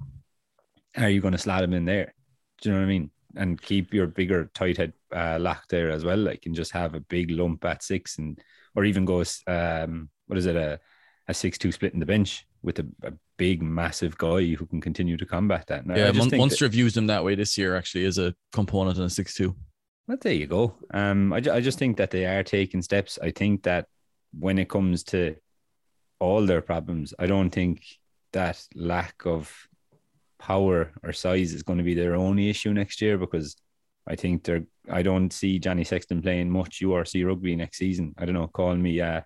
Are 0.97 1.09
you 1.09 1.21
going 1.21 1.33
to 1.33 1.37
slot 1.37 1.63
him 1.63 1.73
in 1.73 1.85
there? 1.85 2.13
Do 2.61 2.69
you 2.69 2.73
know 2.75 2.81
what 2.81 2.85
I 2.85 2.89
mean? 2.89 3.11
And 3.35 3.61
keep 3.61 3.93
your 3.93 4.07
bigger 4.07 4.49
tight 4.53 4.77
head 4.77 4.93
uh, 5.13 5.37
lock 5.39 5.67
there 5.67 5.91
as 5.91 6.05
well. 6.05 6.17
Like, 6.17 6.45
and 6.45 6.55
just 6.55 6.71
have 6.71 6.95
a 6.95 7.01
big 7.01 7.31
lump 7.31 7.65
at 7.65 7.83
six 7.83 8.17
and, 8.17 8.39
or 8.75 8.85
even 8.85 9.03
go, 9.03 9.23
um, 9.47 10.09
what 10.27 10.37
is 10.37 10.45
it, 10.45 10.55
a, 10.55 10.79
a 11.27 11.33
six-two 11.33 11.71
split 11.71 11.93
in 11.93 11.99
the 11.99 12.05
bench 12.05 12.45
with 12.61 12.79
a, 12.79 12.87
a 13.03 13.13
big, 13.37 13.61
massive 13.61 14.17
guy 14.17 14.53
who 14.53 14.65
can 14.65 14.79
continue 14.81 15.17
to 15.17 15.25
combat 15.25 15.65
that. 15.67 15.85
And 15.85 15.95
yeah, 15.97 16.07
just 16.07 16.17
Mun- 16.19 16.29
that- 16.29 16.37
Munster 16.37 16.65
have 16.65 16.75
used 16.75 16.95
him 16.97 17.07
that 17.07 17.23
way 17.23 17.35
this 17.35 17.57
year. 17.57 17.75
Actually, 17.75 18.05
as 18.05 18.17
a 18.17 18.33
component 18.51 18.97
in 18.97 19.03
a 19.03 19.09
six-two. 19.09 19.55
Well, 20.07 20.17
there 20.21 20.33
you 20.33 20.45
go. 20.45 20.75
Um, 20.93 21.33
I, 21.33 21.39
ju- 21.39 21.51
I 21.51 21.61
just 21.61 21.79
think 21.79 21.97
that 21.97 22.11
they 22.11 22.25
are 22.25 22.43
taking 22.43 22.81
steps. 22.83 23.17
I 23.21 23.31
think 23.31 23.63
that 23.63 23.87
when 24.37 24.59
it 24.59 24.69
comes 24.69 25.03
to 25.05 25.35
all 26.19 26.45
their 26.45 26.61
problems, 26.61 27.13
I 27.17 27.25
don't 27.25 27.49
think 27.49 27.83
that 28.33 28.63
lack 28.75 29.25
of 29.25 29.51
power 30.37 30.91
or 31.01 31.11
size 31.11 31.53
is 31.53 31.63
going 31.63 31.77
to 31.79 31.83
be 31.83 31.95
their 31.95 32.15
only 32.15 32.49
issue 32.49 32.71
next 32.73 33.01
year 33.01 33.17
because 33.17 33.55
I 34.07 34.15
think 34.15 34.43
they're. 34.43 34.65
I 34.91 35.01
don't 35.01 35.33
see 35.33 35.57
Johnny 35.57 35.83
Sexton 35.83 36.21
playing 36.21 36.51
much 36.51 36.81
URC 36.81 37.25
rugby 37.25 37.55
next 37.55 37.77
season. 37.79 38.13
I 38.19 38.25
don't 38.25 38.35
know. 38.35 38.45
Call 38.45 38.75
me, 38.75 39.01
uh, 39.01 39.21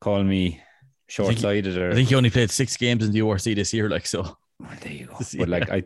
call 0.00 0.24
me 0.24 0.60
short 1.08 1.38
sighted 1.38 1.76
or 1.76 1.90
I 1.90 1.94
think 1.94 2.08
he 2.08 2.14
only 2.14 2.30
played 2.30 2.50
six 2.50 2.76
games 2.76 3.04
in 3.04 3.12
the 3.12 3.20
URC 3.20 3.54
this 3.54 3.72
year. 3.72 3.88
Like, 3.88 4.06
so 4.06 4.36
Well, 4.60 4.70
there 4.80 4.92
you 4.92 5.06
go. 5.06 5.16
Yeah. 5.32 5.38
But 5.40 5.48
like 5.48 5.70
I, 5.70 5.82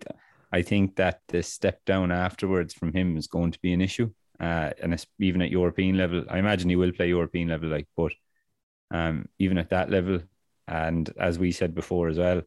I 0.53 0.63
think 0.63 0.97
that 0.97 1.21
the 1.29 1.43
step 1.43 1.85
down 1.85 2.13
afterwards 2.13 2.75
from 2.75 2.93
him 2.93 3.17
is 3.17 3.27
going 3.27 3.53
to 3.53 3.59
be 3.61 3.73
an 3.73 3.81
issue. 3.81 4.11
Uh, 4.41 4.71
and 4.83 5.05
even 5.21 5.41
at 5.43 5.51
European 5.51 5.97
level, 5.97 6.25
I 6.29 6.39
imagine 6.39 6.69
he 6.69 6.77
will 6.77 6.93
play 6.93 7.09
European 7.09 7.49
level. 7.49 7.69
Like, 7.69 7.87
but 7.97 8.13
um, 8.91 9.29
even 9.39 9.57
at 9.59 9.71
that 9.71 9.91
level, 9.91 10.21
and 10.67 11.09
as 11.19 11.39
we 11.39 11.53
said 11.53 11.75
before 11.75 12.09
as 12.09 12.19
well, 12.19 12.43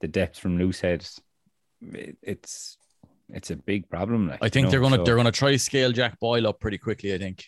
the 0.00 0.08
depth 0.08 0.38
from 0.38 0.58
loose 0.58 0.80
heads, 0.80 1.20
it, 1.92 2.16
it's 2.22 2.78
it's 3.28 3.50
a 3.50 3.56
big 3.56 3.88
problem. 3.88 4.28
Like, 4.28 4.38
I 4.42 4.48
think 4.48 4.54
you 4.54 4.62
know, 4.62 4.70
they're 4.70 4.80
gonna 4.80 4.96
so- 4.96 5.04
they're 5.04 5.16
gonna 5.16 5.32
try 5.32 5.56
scale 5.56 5.92
Jack 5.92 6.18
Boyle 6.18 6.46
up 6.46 6.60
pretty 6.60 6.78
quickly. 6.78 7.14
I 7.14 7.18
think. 7.18 7.44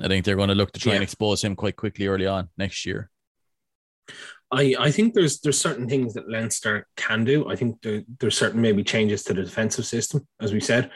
I 0.00 0.08
think 0.08 0.24
they're 0.24 0.36
going 0.36 0.48
to 0.48 0.54
look 0.54 0.72
to 0.72 0.80
try 0.80 0.94
and 0.94 1.02
expose 1.02 1.42
him 1.42 1.56
quite 1.56 1.76
quickly 1.76 2.06
early 2.06 2.26
on 2.26 2.48
next 2.56 2.86
year. 2.86 3.10
I, 4.52 4.74
I 4.78 4.90
think 4.90 5.14
there's 5.14 5.40
there's 5.40 5.60
certain 5.60 5.88
things 5.88 6.14
that 6.14 6.28
Leinster 6.28 6.86
can 6.96 7.24
do. 7.24 7.48
I 7.48 7.56
think 7.56 7.80
there, 7.82 8.02
there's 8.18 8.36
certain 8.36 8.60
maybe 8.60 8.82
changes 8.82 9.22
to 9.24 9.34
the 9.34 9.44
defensive 9.44 9.86
system, 9.86 10.26
as 10.40 10.52
we 10.52 10.60
said, 10.60 10.90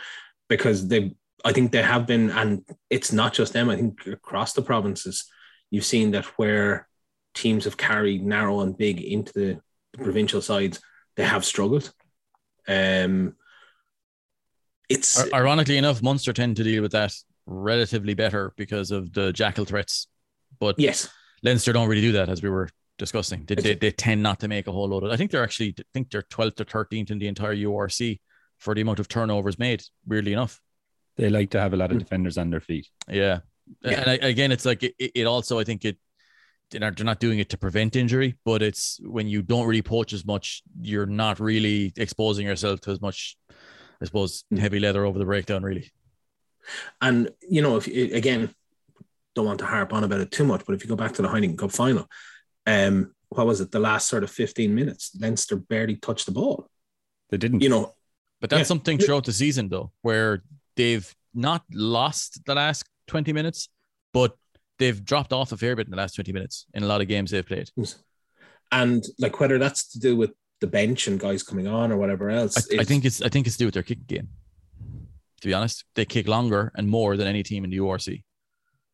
because 0.49 0.89
they 0.89 1.15
I 1.45 1.53
think 1.53 1.73
they 1.73 1.83
have 1.83 2.07
been, 2.07 2.31
and 2.31 2.65
it's 2.89 3.13
not 3.13 3.35
just 3.35 3.53
them. 3.53 3.69
I 3.69 3.77
think 3.77 4.07
across 4.07 4.55
the 4.55 4.63
provinces, 4.63 5.27
you've 5.71 5.85
seen 5.85 6.13
that 6.13 6.25
where 6.39 6.89
teams 7.35 7.65
have 7.65 7.77
carried 7.77 8.25
narrow 8.25 8.61
and 8.61 8.77
big 8.77 9.01
into 9.01 9.33
the, 9.33 9.61
the 9.93 10.03
provincial 10.03 10.41
sides, 10.41 10.81
they 11.17 11.25
have 11.25 11.45
struggled. 11.45 11.93
Um, 12.67 13.37
it's 14.89 15.33
Ironically 15.33 15.77
enough, 15.77 16.03
Munster 16.03 16.33
tend 16.33 16.57
to 16.57 16.65
deal 16.65 16.83
with 16.83 16.93
that 16.93 17.13
relatively 17.47 18.15
better 18.15 18.53
because 18.57 18.91
of 18.91 19.13
the 19.13 19.33
jackal 19.33 19.67
threats, 19.67 20.07
but 20.59 20.77
yes, 20.79 21.11
Leinster 21.43 21.73
don't 21.73 21.89
really 21.89 22.01
do 22.01 22.13
that, 22.13 22.31
as 22.31 22.43
we 22.43 22.49
were 22.49 22.69
discussing. 22.99 23.45
They, 23.47 23.55
they, 23.57 23.75
they 23.75 23.91
tend 23.91 24.23
not 24.23 24.41
to 24.41 24.49
make 24.49 24.67
a 24.67 24.73
whole 24.73 24.89
load 24.89 25.05
of. 25.05 25.11
I 25.11 25.17
think 25.17 25.31
they're 25.31 25.43
actually 25.43 25.75
I 25.79 25.83
think 25.93 26.11
they're 26.11 26.23
12th 26.23 26.61
or 26.61 26.65
13th 26.65 27.11
in 27.11 27.19
the 27.19 27.27
entire 27.29 27.55
URC 27.57 28.21
for 28.59 28.75
the 28.75 28.81
amount 28.81 29.01
of 29.01 29.09
turnovers 29.09 29.59
made. 29.59 29.83
Weirdly 30.07 30.33
enough, 30.33 30.61
they 31.17 31.29
like 31.29 31.51
to 31.51 31.61
have 31.61 31.73
a 31.73 31.77
lot 31.77 31.91
of 31.91 31.97
Mm. 31.97 32.01
defenders 32.01 32.39
on 32.39 32.51
their 32.51 32.61
feet. 32.61 32.89
yeah. 33.09 33.41
Yeah. 33.83 34.01
And 34.01 34.11
I, 34.11 34.15
again, 34.29 34.53
it's 34.53 34.67
like 34.67 34.83
it, 34.83 34.95
it 34.99 35.27
also 35.27 35.59
I 35.59 35.65
think 35.65 35.85
it 35.87 35.97
they're 36.71 36.81
not, 36.81 36.97
they're 36.97 37.05
not 37.07 37.21
doing 37.21 37.39
it 37.39 37.49
to 37.51 37.59
prevent 37.59 37.95
injury, 37.97 38.37
but 38.45 38.63
it's 38.63 38.99
when 39.03 39.27
you 39.29 39.43
don't 39.43 39.67
really 39.67 39.83
poach 39.83 40.13
as 40.13 40.25
much, 40.27 40.63
you're 40.81 41.07
not 41.07 41.39
really 41.41 41.93
exposing 41.97 42.47
yourself 42.47 42.81
to 42.83 42.91
as 42.91 43.01
much, 43.01 43.37
I 44.01 44.05
suppose, 44.07 44.45
Mm. 44.53 44.59
heavy 44.59 44.81
leather 44.81 45.05
over 45.05 45.19
the 45.19 45.25
breakdown. 45.25 45.63
Really, 45.63 45.91
And 47.01 47.31
you 47.49 47.63
know, 47.63 47.77
if 47.77 47.87
you, 47.89 48.15
again, 48.15 48.55
don't 49.35 49.47
want 49.47 49.59
to 49.61 49.67
harp 49.67 49.93
on 49.93 50.05
about 50.05 50.21
it 50.21 50.31
too 50.31 50.45
much, 50.45 50.63
but 50.67 50.75
if 50.75 50.83
you 50.85 50.89
go 50.89 50.97
back 50.97 51.13
to 51.15 51.23
the 51.23 51.29
Heineken 51.29 51.59
Cup 51.59 51.71
final, 51.73 52.07
um, 52.67 53.15
what 53.29 53.47
was 53.47 53.61
it? 53.61 53.71
The 53.73 53.81
last 53.81 54.09
sort 54.09 54.23
of 54.25 54.31
fifteen 54.31 54.75
minutes, 54.75 55.11
Leinster 55.21 55.57
barely 55.57 55.97
touched 55.97 56.27
the 56.27 56.33
ball. 56.33 56.67
They 57.31 57.37
didn't. 57.39 57.61
You 57.63 57.69
know, 57.69 57.95
But 58.41 58.51
that's 58.51 58.61
Yeah. 58.61 58.65
something 58.65 58.99
throughout 58.99 59.25
the 59.25 59.33
season, 59.33 59.69
though, 59.69 59.91
where 60.03 60.43
they've 60.77 61.15
not 61.33 61.65
lost 61.73 62.45
the 62.45 62.55
last 62.55 62.85
20 63.07 63.33
minutes, 63.33 63.69
but 64.13 64.37
they've 64.79 65.03
dropped 65.05 65.33
off 65.33 65.51
a 65.53 65.57
fair 65.57 65.75
bit 65.75 65.87
in 65.87 65.91
the 65.91 65.97
last 65.97 66.15
20 66.15 66.33
minutes 66.33 66.67
in 66.75 66.83
a 66.83 66.87
lot 66.87 67.01
of 67.01 67.09
games 67.09 67.31
they've 67.31 67.47
played. 67.47 67.71
and 68.73 69.05
like 69.19 69.41
whether 69.41 69.59
that's 69.59 69.89
to 69.93 69.99
do 69.99 70.15
with 70.17 70.33
the 70.61 70.67
bench 70.67 71.07
and 71.09 71.19
guys 71.19 71.43
coming 71.43 71.67
on 71.67 71.91
or 71.93 71.97
whatever 71.97 72.31
else. 72.31 72.71
I, 72.73 72.81
I 72.81 72.85
think 72.85 73.05
it's 73.05 73.21
I 73.23 73.29
think 73.29 73.47
it's 73.47 73.57
to 73.57 73.61
do 73.61 73.67
with 73.67 73.75
their 73.75 73.83
kicking 73.83 74.05
game. 74.07 74.29
To 75.41 75.49
be 75.49 75.55
honest, 75.55 75.85
they 75.95 76.05
kick 76.05 76.27
longer 76.29 76.73
and 76.75 76.89
more 76.89 77.17
than 77.17 77.27
any 77.27 77.43
team 77.43 77.65
in 77.65 77.71
the 77.71 77.79
URC. 77.79 78.23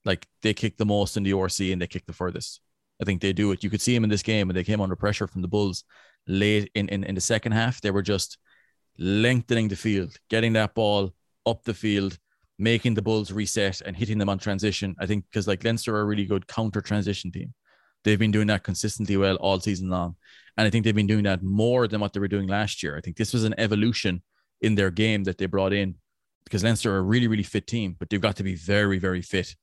Like 0.04 0.26
they 0.42 0.54
kick 0.54 0.76
the 0.78 0.86
most 0.86 1.16
in 1.16 1.22
the 1.22 1.30
URC 1.32 1.72
and 1.72 1.80
they 1.82 1.86
kick 1.86 2.06
the 2.06 2.12
furthest. 2.12 2.60
I 3.00 3.04
think 3.04 3.20
they 3.20 3.32
do 3.32 3.52
it. 3.52 3.64
You 3.64 3.70
could 3.70 3.80
see 3.80 3.94
them 3.94 4.04
in 4.04 4.10
this 4.10 4.22
game 4.22 4.48
when 4.48 4.54
they 4.54 4.64
came 4.64 4.80
under 4.80 4.96
pressure 4.96 5.26
from 5.26 5.42
the 5.42 5.48
Bulls 5.48 5.84
late 6.26 6.70
in, 6.74 6.88
in, 6.88 7.04
in 7.04 7.14
the 7.14 7.20
second 7.20 7.52
half. 7.52 7.80
They 7.80 7.90
were 7.90 8.02
just 8.02 8.38
lengthening 8.98 9.68
the 9.68 9.76
field, 9.76 10.16
getting 10.28 10.52
that 10.54 10.74
ball 10.74 11.14
up 11.46 11.64
the 11.64 11.74
field, 11.74 12.18
making 12.58 12.94
the 12.94 13.02
Bulls 13.02 13.32
reset 13.32 13.80
and 13.80 13.96
hitting 13.96 14.18
them 14.18 14.28
on 14.28 14.38
transition. 14.38 14.94
I 14.98 15.06
think 15.06 15.24
because 15.24 15.48
like 15.48 15.64
Leinster 15.64 15.96
are 15.96 16.02
a 16.02 16.04
really 16.04 16.26
good 16.26 16.46
counter 16.46 16.82
transition 16.82 17.32
team. 17.32 17.54
They've 18.04 18.18
been 18.18 18.30
doing 18.30 18.46
that 18.48 18.64
consistently 18.64 19.16
well 19.16 19.36
all 19.36 19.60
season 19.60 19.88
long. 19.88 20.16
And 20.56 20.66
I 20.66 20.70
think 20.70 20.84
they've 20.84 20.94
been 20.94 21.06
doing 21.06 21.24
that 21.24 21.42
more 21.42 21.88
than 21.88 22.00
what 22.00 22.12
they 22.12 22.20
were 22.20 22.28
doing 22.28 22.48
last 22.48 22.82
year. 22.82 22.96
I 22.96 23.00
think 23.00 23.16
this 23.16 23.32
was 23.32 23.44
an 23.44 23.54
evolution 23.58 24.22
in 24.60 24.74
their 24.74 24.90
game 24.90 25.24
that 25.24 25.38
they 25.38 25.46
brought 25.46 25.72
in 25.72 25.96
because 26.44 26.64
Leinster 26.64 26.94
are 26.94 26.98
a 26.98 27.02
really, 27.02 27.28
really 27.28 27.42
fit 27.42 27.66
team, 27.66 27.96
but 27.98 28.10
they've 28.10 28.20
got 28.20 28.36
to 28.36 28.42
be 28.42 28.54
very, 28.54 28.98
very 28.98 29.22
fit 29.22 29.54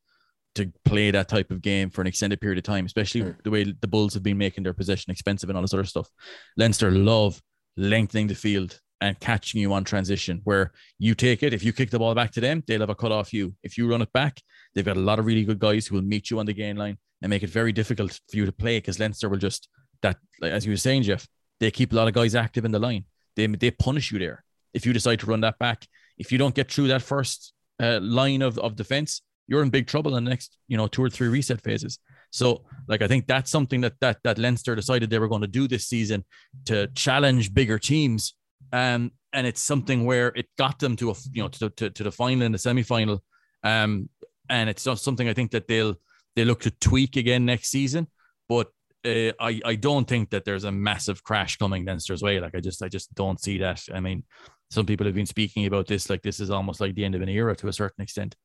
to 0.58 0.72
play 0.86 1.10
that 1.12 1.28
type 1.30 1.50
of 1.52 1.62
game 1.62 1.90
for 1.90 2.02
an 2.02 2.08
extended 2.08 2.40
period 2.42 2.58
of 2.58 2.64
time, 2.64 2.86
especially 2.86 3.22
Mm. 3.22 3.44
the 3.44 3.50
way 3.52 3.64
the 3.64 3.88
Bulls 3.88 4.14
have 4.14 4.24
been 4.24 4.38
making 4.38 4.64
their 4.64 4.74
possession 4.74 5.12
expensive 5.12 5.50
and 5.50 5.58
all 5.58 5.62
this 5.64 5.74
other 5.74 5.84
stuff. 5.86 6.10
Leinster 6.58 6.92
love 6.92 7.42
lengthening 7.78 8.28
the 8.28 8.36
field 8.36 8.80
and 9.00 9.20
catching 9.20 9.62
you 9.62 9.72
on 9.74 9.84
transition 9.84 10.42
where 10.44 10.72
you 10.98 11.14
take 11.14 11.44
it. 11.44 11.54
If 11.54 11.64
you 11.64 11.72
kick 11.72 11.92
the 11.92 12.00
ball 12.00 12.16
back 12.16 12.32
to 12.32 12.42
them, 12.42 12.64
they'll 12.66 12.80
have 12.80 12.90
a 12.90 12.96
cut 12.96 13.12
off 13.12 13.32
you. 13.34 13.56
If 13.64 13.78
you 13.78 13.88
run 13.90 14.02
it 14.02 14.12
back, 14.12 14.42
they've 14.74 14.84
got 14.86 14.98
a 14.98 15.00
lot 15.10 15.20
of 15.20 15.26
really 15.26 15.44
good 15.46 15.60
guys 15.60 15.86
who 15.88 15.96
will 15.96 16.02
meet 16.04 16.30
you 16.32 16.40
on 16.40 16.46
the 16.48 16.54
gain 16.54 16.76
line 16.78 16.98
and 17.22 17.30
make 17.30 17.44
it 17.44 17.50
very 17.50 17.72
difficult 17.72 18.20
for 18.30 18.38
you 18.38 18.46
to 18.46 18.52
play 18.52 18.78
because 18.78 19.00
Leinster 19.00 19.30
will 19.30 19.38
just 19.38 19.70
that 20.02 20.18
like, 20.42 20.52
as 20.52 20.66
you 20.66 20.72
were 20.72 20.78
saying, 20.78 21.04
Jeff, 21.04 21.28
they 21.60 21.70
keep 21.72 21.92
a 21.94 21.96
lot 21.96 22.08
of 22.08 22.14
guys 22.14 22.34
active 22.36 22.66
in 22.66 22.72
the 22.72 22.80
line. 22.80 23.06
They 23.36 23.46
they 23.48 23.72
punish 23.72 24.12
you 24.12 24.20
there 24.20 24.44
if 24.74 24.86
you 24.86 24.94
decide 24.94 25.20
to 25.20 25.26
run 25.28 25.42
that 25.42 25.60
back. 25.60 25.88
If 26.18 26.32
you 26.32 26.38
don't 26.40 26.56
get 26.56 26.72
through 26.72 26.88
that 26.88 27.04
first 27.04 27.54
uh, 27.80 28.00
line 28.02 28.42
of, 28.42 28.58
of 28.58 28.76
defense, 28.76 29.22
you're 29.48 29.64
in 29.64 29.70
big 29.70 29.88
trouble 29.88 30.16
in 30.16 30.24
the 30.24 30.30
next 30.30 30.58
you 30.68 30.78
know 30.78 30.88
two 30.88 31.04
or 31.04 31.10
three 31.10 31.28
reset 31.28 31.62
phases. 31.62 32.00
So 32.32 32.66
like 32.88 33.02
I 33.02 33.08
think 33.08 33.28
that's 33.28 33.50
something 33.52 33.82
that 33.82 33.94
that 34.02 34.20
that 34.24 34.38
Leinster 34.38 34.76
decided 34.76 35.10
they 35.10 35.20
were 35.20 35.28
going 35.28 35.42
to 35.42 35.48
do 35.48 35.68
this 35.68 35.88
season 35.88 36.26
to 36.66 36.88
challenge 36.88 37.54
bigger 37.54 37.80
teams. 37.80 38.36
Um, 38.74 39.12
and 39.34 39.48
it's 39.48 39.62
something 39.62 40.06
where 40.06 40.30
it 40.36 40.48
got 40.58 40.80
them 40.80 40.96
to 40.98 41.12
a 41.12 41.14
you 41.32 41.44
know 41.44 41.50
to, 41.50 41.70
to, 41.70 41.90
to 41.90 42.04
the 42.04 42.12
final 42.12 42.46
and 42.46 42.54
the 42.54 42.60
semi 42.60 42.84
final. 42.84 43.24
Um, 43.64 44.10
and 44.50 44.70
it's 44.70 44.84
just 44.84 45.04
something 45.04 45.28
I 45.28 45.34
think 45.34 45.52
that 45.52 45.68
they'll 45.68 45.96
they 46.36 46.46
look 46.46 46.62
to 46.62 46.72
tweak 46.72 47.16
again 47.16 47.46
next 47.46 47.70
season. 47.70 48.08
But 48.50 48.68
uh, 49.06 49.32
I 49.40 49.62
I 49.64 49.76
don't 49.76 50.08
think 50.08 50.30
that 50.32 50.46
there's 50.46 50.64
a 50.64 50.72
massive 50.72 51.24
crash 51.24 51.58
coming 51.58 51.86
Leinster's 51.86 52.22
way. 52.22 52.40
Like 52.40 52.56
I 52.56 52.60
just 52.60 52.82
I 52.84 52.90
just 52.90 53.14
don't 53.16 53.42
see 53.42 53.60
that. 53.60 53.84
I 53.94 54.00
mean, 54.00 54.24
some 54.70 54.86
people 54.86 55.06
have 55.06 55.16
been 55.16 55.26
speaking 55.26 55.66
about 55.66 55.88
this 55.88 56.10
like 56.10 56.22
this 56.22 56.40
is 56.40 56.50
almost 56.50 56.82
like 56.82 56.96
the 56.96 57.06
end 57.06 57.16
of 57.16 57.22
an 57.22 57.30
era 57.30 57.56
to 57.58 57.68
a 57.68 57.74
certain 57.74 58.04
extent. 58.04 58.36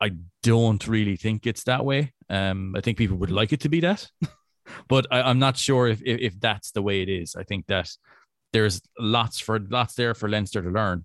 I 0.00 0.12
don't 0.42 0.86
really 0.86 1.16
think 1.16 1.46
it's 1.46 1.64
that 1.64 1.84
way. 1.84 2.12
Um, 2.28 2.74
I 2.76 2.80
think 2.80 2.98
people 2.98 3.16
would 3.18 3.30
like 3.30 3.52
it 3.52 3.60
to 3.60 3.68
be 3.68 3.80
that, 3.80 4.08
but 4.88 5.06
I, 5.10 5.22
I'm 5.22 5.38
not 5.38 5.56
sure 5.56 5.88
if, 5.88 6.00
if 6.02 6.20
if 6.20 6.40
that's 6.40 6.70
the 6.70 6.82
way 6.82 7.02
it 7.02 7.08
is. 7.08 7.36
I 7.36 7.44
think 7.44 7.66
that 7.66 7.90
there's 8.52 8.80
lots 8.98 9.38
for 9.38 9.58
lots 9.58 9.94
there 9.94 10.14
for 10.14 10.28
Leinster 10.28 10.62
to 10.62 10.70
learn. 10.70 11.04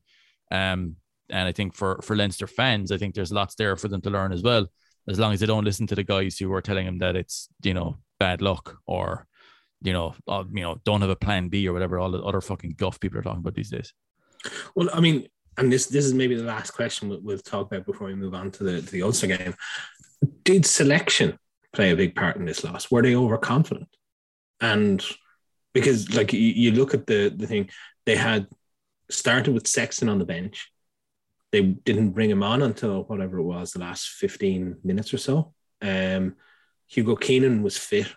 Um, 0.51 0.95
and 1.29 1.47
I 1.47 1.51
think 1.51 1.73
for 1.73 1.99
for 2.01 2.15
Leinster 2.15 2.47
fans, 2.47 2.91
I 2.91 2.97
think 2.97 3.15
there's 3.15 3.31
lots 3.31 3.55
there 3.55 3.75
for 3.75 3.87
them 3.87 4.01
to 4.01 4.09
learn 4.09 4.31
as 4.31 4.43
well. 4.43 4.67
as 5.07 5.19
long 5.19 5.33
as 5.33 5.39
they 5.39 5.45
don't 5.45 5.65
listen 5.65 5.87
to 5.87 5.95
the 5.95 6.03
guys 6.03 6.37
who 6.37 6.51
are 6.53 6.61
telling 6.61 6.85
them 6.85 6.99
that 6.99 7.15
it's 7.15 7.47
you 7.63 7.73
know 7.73 7.97
bad 8.19 8.41
luck 8.41 8.77
or 8.87 9.27
you 9.81 9.93
know 9.93 10.15
uh, 10.27 10.43
you 10.51 10.61
know 10.61 10.79
don't 10.85 11.01
have 11.01 11.09
a 11.09 11.15
plan 11.15 11.49
B 11.49 11.67
or 11.67 11.73
whatever 11.73 11.99
all 11.99 12.11
the 12.11 12.23
other 12.23 12.41
fucking 12.41 12.75
guff 12.77 12.99
people 12.99 13.19
are 13.19 13.23
talking 13.23 13.39
about 13.39 13.55
these 13.55 13.71
days. 13.71 13.93
Well, 14.75 14.89
I 14.93 14.99
mean, 14.99 15.27
and 15.58 15.72
this 15.72 15.88
this 15.88 16.06
is 16.06 16.14
maybe 16.14 16.36
the 16.36 16.43
last 16.43 16.72
question 16.72 17.10
we'll, 17.10 17.22
we'll 17.22 17.38
talk 17.38 17.72
about 17.72 17.86
before 17.86 18.08
we 18.08 18.16
move 18.16 18.34
on 18.34 18.51
to 18.51 18.64
the 18.64 18.82
to 18.82 18.91
the 18.91 19.03
Ulster 19.03 19.28
game. 19.28 19.56
Did 20.43 20.66
selection 20.66 21.38
play 21.74 21.91
a 21.91 21.95
big 21.95 22.16
part 22.16 22.38
in 22.38 22.45
this 22.45 22.64
loss? 22.64 22.89
Were 22.91 23.01
they 23.01 23.16
overconfident? 23.16 23.89
And 24.62 25.06
because 25.74 26.14
like 26.14 26.34
you, 26.34 26.39
you 26.39 26.72
look 26.72 26.93
at 26.93 27.08
the 27.08 27.30
the 27.36 27.47
thing, 27.47 27.70
they 28.06 28.16
had 28.16 28.47
started 29.10 29.53
with 29.53 29.68
Sexton 29.68 30.10
on 30.10 30.20
the 30.20 30.26
bench. 30.26 30.72
They 31.51 31.62
didn't 31.62 32.12
bring 32.12 32.30
him 32.30 32.43
on 32.43 32.62
until 32.62 33.03
whatever 33.03 33.38
it 33.38 33.43
was, 33.43 33.72
the 33.72 33.80
last 33.80 34.08
15 34.10 34.78
minutes 34.84 35.14
or 35.14 35.18
so. 35.18 35.53
Um, 35.82 36.36
Hugo 36.88 37.16
Keenan 37.16 37.64
was 37.64 37.78
fit, 37.78 38.14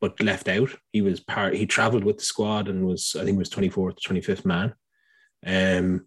but 0.00 0.20
left 0.22 0.48
out. 0.48 0.70
He 0.92 1.02
was 1.02 1.20
part, 1.20 1.54
he 1.54 1.66
traveled 1.66 2.04
with 2.04 2.18
the 2.18 2.24
squad 2.24 2.68
and 2.68 2.86
was, 2.86 3.16
I 3.18 3.24
think, 3.24 3.38
was 3.38 3.50
24th, 3.50 3.98
25th 4.00 4.44
man. 4.44 4.74
Um, 5.44 6.06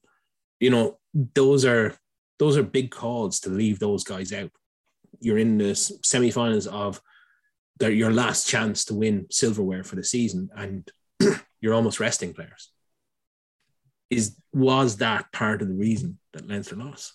you 0.63 0.69
know, 0.69 0.97
those 1.13 1.65
are 1.65 1.93
those 2.39 2.55
are 2.57 2.63
big 2.63 2.89
calls 2.89 3.41
to 3.41 3.49
leave 3.49 3.79
those 3.79 4.05
guys 4.05 4.31
out. 4.31 4.49
You're 5.19 5.37
in 5.37 5.57
the 5.57 5.75
semi-finals 5.75 6.67
of 6.67 7.01
your 7.81 8.11
last 8.11 8.47
chance 8.47 8.85
to 8.85 8.93
win 8.93 9.27
silverware 9.29 9.83
for 9.83 9.97
the 9.97 10.05
season, 10.05 10.49
and 10.55 10.89
you're 11.59 11.73
almost 11.73 11.99
resting 11.99 12.33
players. 12.33 12.71
Is 14.09 14.37
was 14.53 14.97
that 14.97 15.33
part 15.33 15.61
of 15.61 15.67
the 15.67 15.73
reason 15.75 16.17
that 16.31 16.47
Leinster 16.47 16.77
lost? 16.77 17.13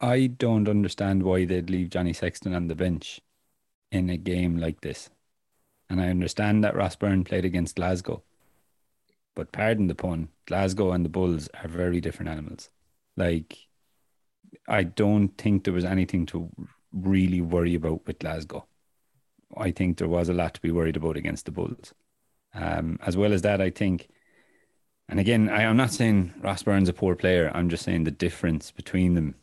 I 0.00 0.28
don't 0.28 0.68
understand 0.68 1.24
why 1.24 1.44
they'd 1.44 1.70
leave 1.70 1.90
Johnny 1.90 2.12
Sexton 2.12 2.54
on 2.54 2.68
the 2.68 2.76
bench 2.76 3.20
in 3.90 4.10
a 4.10 4.16
game 4.16 4.58
like 4.58 4.80
this. 4.80 5.10
And 5.90 6.00
I 6.00 6.08
understand 6.08 6.62
that 6.62 6.76
Ross 6.76 6.94
Byrne 6.94 7.24
played 7.24 7.44
against 7.44 7.74
Glasgow. 7.74 8.22
But 9.38 9.52
pardon 9.52 9.86
the 9.86 9.94
pun, 9.94 10.30
Glasgow 10.46 10.90
and 10.90 11.04
the 11.04 11.08
Bulls 11.08 11.48
are 11.62 11.68
very 11.68 12.00
different 12.00 12.28
animals. 12.28 12.70
Like, 13.16 13.56
I 14.66 14.82
don't 14.82 15.28
think 15.38 15.62
there 15.62 15.72
was 15.72 15.84
anything 15.84 16.26
to 16.26 16.50
really 16.92 17.40
worry 17.40 17.76
about 17.76 18.04
with 18.04 18.18
Glasgow. 18.18 18.66
I 19.56 19.70
think 19.70 19.96
there 19.96 20.08
was 20.08 20.28
a 20.28 20.34
lot 20.34 20.54
to 20.54 20.60
be 20.60 20.72
worried 20.72 20.96
about 20.96 21.16
against 21.16 21.44
the 21.44 21.52
Bulls. 21.52 21.94
Um, 22.52 22.98
as 23.06 23.16
well 23.16 23.32
as 23.32 23.42
that, 23.42 23.60
I 23.60 23.70
think, 23.70 24.08
and 25.08 25.20
again, 25.20 25.48
I, 25.48 25.62
am 25.62 25.76
not 25.76 25.92
saying 25.92 26.34
Ross 26.40 26.64
Byrne's 26.64 26.88
a 26.88 26.92
poor 26.92 27.14
player. 27.14 27.52
I'm 27.54 27.68
just 27.68 27.84
saying 27.84 28.02
the 28.02 28.10
difference 28.10 28.72
between 28.72 29.14
them 29.14 29.36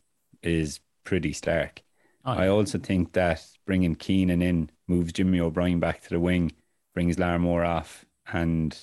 is 0.43 0.82
pretty 1.06 1.32
stark. 1.32 1.82
Oh, 2.26 2.34
I 2.34 2.50
also 2.50 2.80
think 2.80 3.14
that 3.14 3.48
bringing 3.66 3.96
Keenan 3.96 4.41
in 4.41 4.72
moves 4.89 5.14
Jimmy 5.14 5.39
O'Brien 5.39 5.80
back 5.80 6.02
to 6.02 6.10
the 6.10 6.20
wing, 6.20 6.52
brings 6.93 7.18
Larmour 7.18 7.64
off, 7.64 8.04
and 8.34 8.78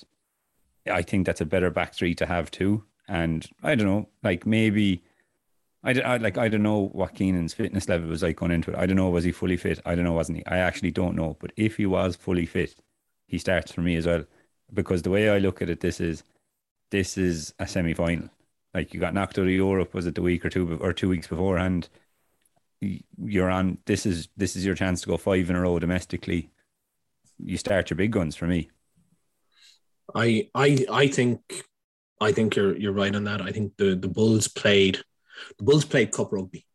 I 0.91 1.03
think 1.03 1.27
that's 1.27 1.41
a 1.41 1.47
better 1.47 1.71
back 1.71 1.95
three 1.95 2.15
to 2.17 2.27
have 2.27 2.51
too. 2.51 2.85
And 3.09 3.47
I 3.63 3.75
don't 3.75 3.87
know, 3.87 4.09
like 4.23 4.47
maybe 4.47 5.03
I, 5.85 5.93
I 6.01 6.17
like 6.19 6.39
I 6.39 6.49
don't 6.49 6.63
know 6.63 6.89
what 6.93 7.15
Keenan's 7.15 7.55
fitness 7.55 7.89
level 7.89 8.09
was 8.09 8.23
like 8.23 8.37
going 8.37 8.53
into 8.53 8.71
it. 8.71 8.79
I 8.79 8.87
don't 8.87 8.97
know 8.97 9.11
was 9.11 9.25
he 9.25 9.33
fully 9.33 9.57
fit. 9.57 9.81
I 9.85 9.95
don't 9.95 10.05
know 10.05 10.13
wasn't 10.13 10.39
he. 10.39 10.47
I 10.47 10.59
actually 10.59 10.93
don't 10.93 11.17
know. 11.17 11.37
But 11.41 11.53
if 11.57 11.77
he 11.77 11.87
was 11.87 12.17
fully 12.17 12.47
fit, 12.47 12.77
he 13.27 13.39
starts 13.39 13.73
for 13.73 13.81
me 13.81 13.97
as 13.97 14.07
well. 14.07 14.25
Because 14.73 15.03
the 15.03 15.11
way 15.11 15.29
I 15.29 15.39
look 15.39 15.61
at 15.61 15.71
it, 15.71 15.81
this 15.81 16.01
is 16.01 16.23
this 16.91 17.19
is 17.19 17.53
a 17.59 17.67
semi 17.67 17.95
final. 17.95 18.31
Like 18.75 18.95
you 18.95 19.01
got 19.01 19.15
knocked 19.15 19.39
out 19.39 19.47
of 19.47 19.51
Europe, 19.51 19.93
was 19.95 20.07
it 20.07 20.15
the 20.15 20.23
week 20.23 20.45
or 20.45 20.51
two 20.51 20.79
or 20.81 20.93
two 20.93 21.09
weeks 21.09 21.27
beforehand? 21.27 21.89
You're 22.81 23.51
on. 23.51 23.79
This 23.87 24.07
is 24.07 24.29
this 24.37 24.57
is 24.57 24.65
your 24.65 24.75
chance 24.77 25.01
to 25.03 25.09
go 25.09 25.17
five 25.17 25.51
in 25.51 25.57
a 25.57 25.61
row 25.61 25.79
domestically. 25.79 26.51
You 27.39 27.57
start 27.57 27.91
your 27.91 27.97
big 27.97 28.13
guns 28.13 28.37
for 28.37 28.47
me. 28.47 28.71
I 30.15 30.49
I 30.55 30.87
I 30.91 31.07
think 31.09 31.41
I 32.21 32.33
think 32.33 32.57
you're 32.57 32.77
you're 32.77 32.93
right 32.93 33.15
on 33.15 33.25
that. 33.25 33.43
I 33.43 33.53
think 33.53 33.77
the 33.77 33.95
the 33.95 34.09
Bulls 34.09 34.49
played 34.49 35.03
the 35.59 35.65
Bulls 35.65 35.85
played 35.85 36.13
cup 36.13 36.33
rugby, 36.33 36.67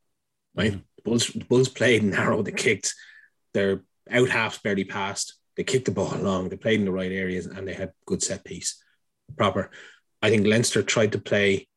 right? 0.55 0.73
Mm. 0.73 0.83
The 0.97 1.01
Bulls 1.03 1.27
the 1.27 1.45
Bulls 1.45 1.69
played 1.69 2.03
narrow. 2.17 2.41
They 2.41 2.51
kicked 2.51 2.93
their 3.53 3.83
out 4.09 4.29
halves 4.29 4.59
barely 4.59 4.83
passed. 4.83 5.35
They 5.55 5.63
kicked 5.63 5.85
the 5.85 5.91
ball 5.91 6.13
along. 6.13 6.49
They 6.49 6.57
played 6.57 6.79
in 6.79 6.85
the 6.85 6.91
right 6.91 7.11
areas 7.11 7.47
and 7.47 7.67
they 7.67 7.73
had 7.73 7.93
good 8.05 8.21
set 8.21 8.43
piece, 8.43 8.81
proper. 9.35 9.71
I 10.21 10.29
think 10.29 10.45
Leinster 10.45 10.83
tried 10.83 11.13
to 11.13 11.19
play 11.19 11.67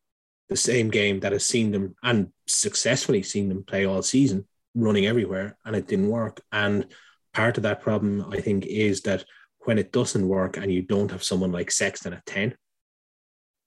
the 0.48 0.56
same 0.56 0.90
game 0.90 1.20
that 1.20 1.32
has 1.32 1.46
seen 1.46 1.70
them 1.70 1.94
and 2.02 2.28
successfully 2.46 3.22
seen 3.22 3.48
them 3.48 3.64
play 3.64 3.86
all 3.86 4.02
season, 4.02 4.46
running 4.74 5.06
everywhere, 5.06 5.56
and 5.64 5.76
it 5.76 5.86
didn't 5.86 6.08
work. 6.08 6.40
And 6.52 6.86
part 7.32 7.56
of 7.56 7.62
that 7.62 7.80
problem, 7.80 8.26
I 8.30 8.40
think, 8.40 8.66
is 8.66 9.02
that 9.02 9.24
when 9.60 9.78
it 9.78 9.92
doesn't 9.92 10.26
work 10.26 10.56
and 10.56 10.72
you 10.72 10.82
don't 10.82 11.10
have 11.10 11.22
someone 11.22 11.52
like 11.52 11.70
Sexton 11.70 12.12
at 12.12 12.26
10, 12.26 12.54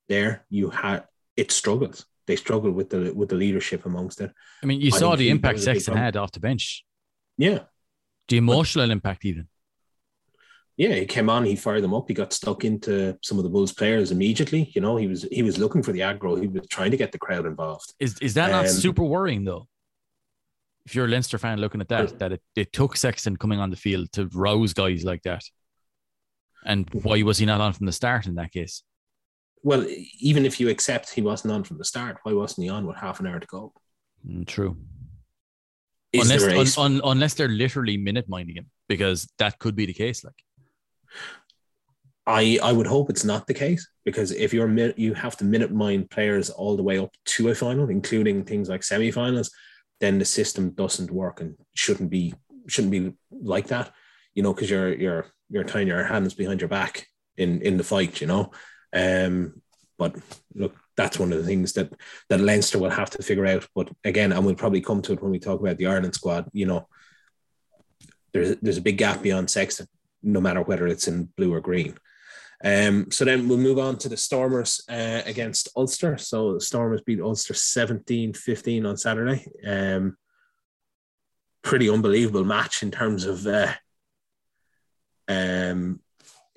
there 0.09 0.45
you 0.49 0.69
had 0.69 1.05
it 1.37 1.51
struggles. 1.51 2.05
They 2.25 2.35
struggle 2.35 2.71
with 2.71 2.89
the 2.89 3.13
with 3.13 3.29
the 3.29 3.35
leadership 3.35 3.85
amongst 3.85 4.21
it. 4.21 4.31
I 4.61 4.65
mean, 4.65 4.79
you 4.79 4.91
I 4.93 4.97
saw 4.97 5.15
the 5.15 5.29
impact 5.29 5.59
Sexton 5.59 5.97
had 5.97 6.15
off 6.15 6.31
the 6.31 6.39
bench. 6.39 6.85
Yeah. 7.37 7.59
The 8.29 8.37
emotional 8.37 8.87
but, 8.87 8.93
impact 8.93 9.25
even 9.25 9.47
yeah, 10.75 10.95
he 10.95 11.05
came 11.05 11.29
on, 11.29 11.45
he 11.45 11.55
fired 11.55 11.83
them 11.83 11.93
up, 11.93 12.05
he 12.07 12.13
got 12.13 12.33
stuck 12.33 12.65
into 12.65 13.17
some 13.21 13.37
of 13.37 13.43
the 13.43 13.49
Bulls 13.49 13.73
players 13.73 14.11
immediately. 14.11 14.71
You 14.73 14.81
know, 14.81 14.97
he 14.97 15.07
was 15.07 15.23
he 15.31 15.43
was 15.43 15.57
looking 15.57 15.83
for 15.83 15.91
the 15.91 15.99
aggro, 15.99 16.39
he 16.39 16.47
was 16.47 16.65
trying 16.67 16.91
to 16.91 16.97
get 16.97 17.11
the 17.11 17.19
crowd 17.19 17.45
involved. 17.45 17.93
Is 17.99 18.17
is 18.19 18.33
that 18.33 18.51
um, 18.51 18.63
not 18.63 18.69
super 18.69 19.03
worrying 19.03 19.43
though? 19.43 19.67
If 20.85 20.95
you're 20.95 21.05
a 21.05 21.07
Leinster 21.07 21.37
fan 21.37 21.59
looking 21.59 21.79
at 21.79 21.87
that, 21.89 22.19
that 22.19 22.33
it, 22.33 22.41
it 22.55 22.73
took 22.73 22.97
Sexton 22.97 23.37
coming 23.37 23.59
on 23.59 23.69
the 23.69 23.77
field 23.77 24.11
to 24.13 24.27
rouse 24.33 24.73
guys 24.73 25.05
like 25.05 25.21
that. 25.23 25.43
And 26.65 26.89
why 26.93 27.21
was 27.23 27.37
he 27.37 27.45
not 27.45 27.61
on 27.61 27.73
from 27.73 27.85
the 27.85 27.91
start 27.91 28.25
in 28.25 28.35
that 28.35 28.51
case? 28.51 28.83
Well, 29.63 29.85
even 30.19 30.45
if 30.45 30.59
you 30.59 30.69
accept 30.69 31.13
he 31.13 31.21
wasn't 31.21 31.53
on 31.53 31.63
from 31.63 31.77
the 31.77 31.85
start, 31.85 32.17
why 32.23 32.33
wasn't 32.33 32.65
he 32.65 32.69
on 32.69 32.85
with 32.85 32.97
half 32.97 33.19
an 33.19 33.27
hour 33.27 33.39
to 33.39 33.47
go? 33.47 33.73
Mm, 34.27 34.45
true. 34.45 34.77
Is 36.11 36.29
unless, 36.29 36.77
un, 36.77 36.95
un, 36.95 37.01
unless 37.03 37.33
they're 37.33 37.47
literally 37.47 37.97
minute 37.97 38.29
minding 38.29 38.57
him, 38.57 38.69
because 38.87 39.27
that 39.39 39.57
could 39.57 39.75
be 39.75 39.87
the 39.87 39.93
case. 39.93 40.23
Like, 40.23 40.35
I 42.27 42.59
I 42.61 42.71
would 42.71 42.87
hope 42.87 43.09
it's 43.09 43.25
not 43.25 43.47
the 43.47 43.53
case 43.53 43.87
because 44.05 44.31
if 44.31 44.53
you're 44.53 44.69
you 44.95 45.13
have 45.15 45.37
to 45.37 45.43
minute 45.43 45.71
mind 45.71 46.11
players 46.11 46.49
all 46.49 46.77
the 46.77 46.83
way 46.83 46.99
up 46.99 47.11
to 47.25 47.49
a 47.49 47.55
final, 47.55 47.89
including 47.89 48.43
things 48.43 48.69
like 48.69 48.83
semi-finals, 48.83 49.49
then 49.99 50.19
the 50.19 50.25
system 50.25 50.71
doesn't 50.71 51.09
work 51.09 51.41
and 51.41 51.55
shouldn't 51.73 52.09
be 52.09 52.33
shouldn't 52.67 52.91
be 52.91 53.13
like 53.31 53.67
that, 53.67 53.91
you 54.35 54.43
know, 54.43 54.53
because 54.53 54.69
you're 54.69 54.93
you're 54.93 55.25
you're 55.53 55.63
tying 55.63 55.87
your 55.87 56.03
hands 56.03 56.33
behind 56.33 56.61
your 56.61 56.67
back 56.67 57.07
in 57.37 57.61
in 57.61 57.77
the 57.77 57.83
fight, 57.83 58.19
you 58.19 58.27
know. 58.27 58.51
Um, 58.91 59.61
but 59.99 60.15
look, 60.55 60.75
that's 60.97 61.19
one 61.19 61.31
of 61.31 61.37
the 61.37 61.45
things 61.45 61.73
that 61.73 61.93
that 62.29 62.41
Leinster 62.41 62.79
will 62.79 62.89
have 62.89 63.11
to 63.11 63.23
figure 63.23 63.45
out. 63.45 63.67
But 63.75 63.89
again, 64.03 64.31
and 64.31 64.43
we'll 64.45 64.55
probably 64.55 64.81
come 64.81 65.01
to 65.03 65.13
it 65.13 65.21
when 65.21 65.31
we 65.31 65.39
talk 65.39 65.59
about 65.59 65.77
the 65.77 65.85
Ireland 65.85 66.15
squad. 66.15 66.49
You 66.53 66.65
know, 66.65 66.87
there's 68.33 68.57
there's 68.57 68.77
a 68.77 68.81
big 68.81 68.97
gap 68.97 69.21
beyond 69.21 69.51
Sexton, 69.51 69.87
no 70.23 70.41
matter 70.41 70.63
whether 70.63 70.87
it's 70.87 71.07
in 71.07 71.29
blue 71.37 71.53
or 71.53 71.61
green. 71.61 71.95
Um, 72.65 73.11
so 73.11 73.25
then 73.25 73.47
we'll 73.47 73.57
move 73.57 73.77
on 73.77 73.97
to 73.99 74.09
the 74.09 74.17
Stormers 74.17 74.81
uh, 74.89 75.21
against 75.25 75.69
Ulster. 75.75 76.17
So 76.17 76.57
Stormers 76.59 77.01
beat 77.01 77.21
Ulster 77.21 77.53
17 77.53 78.33
15 78.33 78.85
on 78.85 78.97
Saturday. 78.97 79.45
Um, 79.67 80.17
pretty 81.61 81.89
unbelievable 81.89 82.43
match 82.43 82.81
in 82.81 82.89
terms 82.89 83.25
of 83.25 83.45
uh, 83.45 83.73
um, 85.33 85.99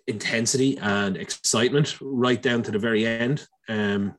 intensity 0.06 0.78
and 0.78 1.16
excitement 1.16 1.96
right 2.00 2.40
down 2.40 2.62
to 2.62 2.70
the 2.70 2.78
very 2.78 3.06
end. 3.06 3.46
Um, 3.68 4.14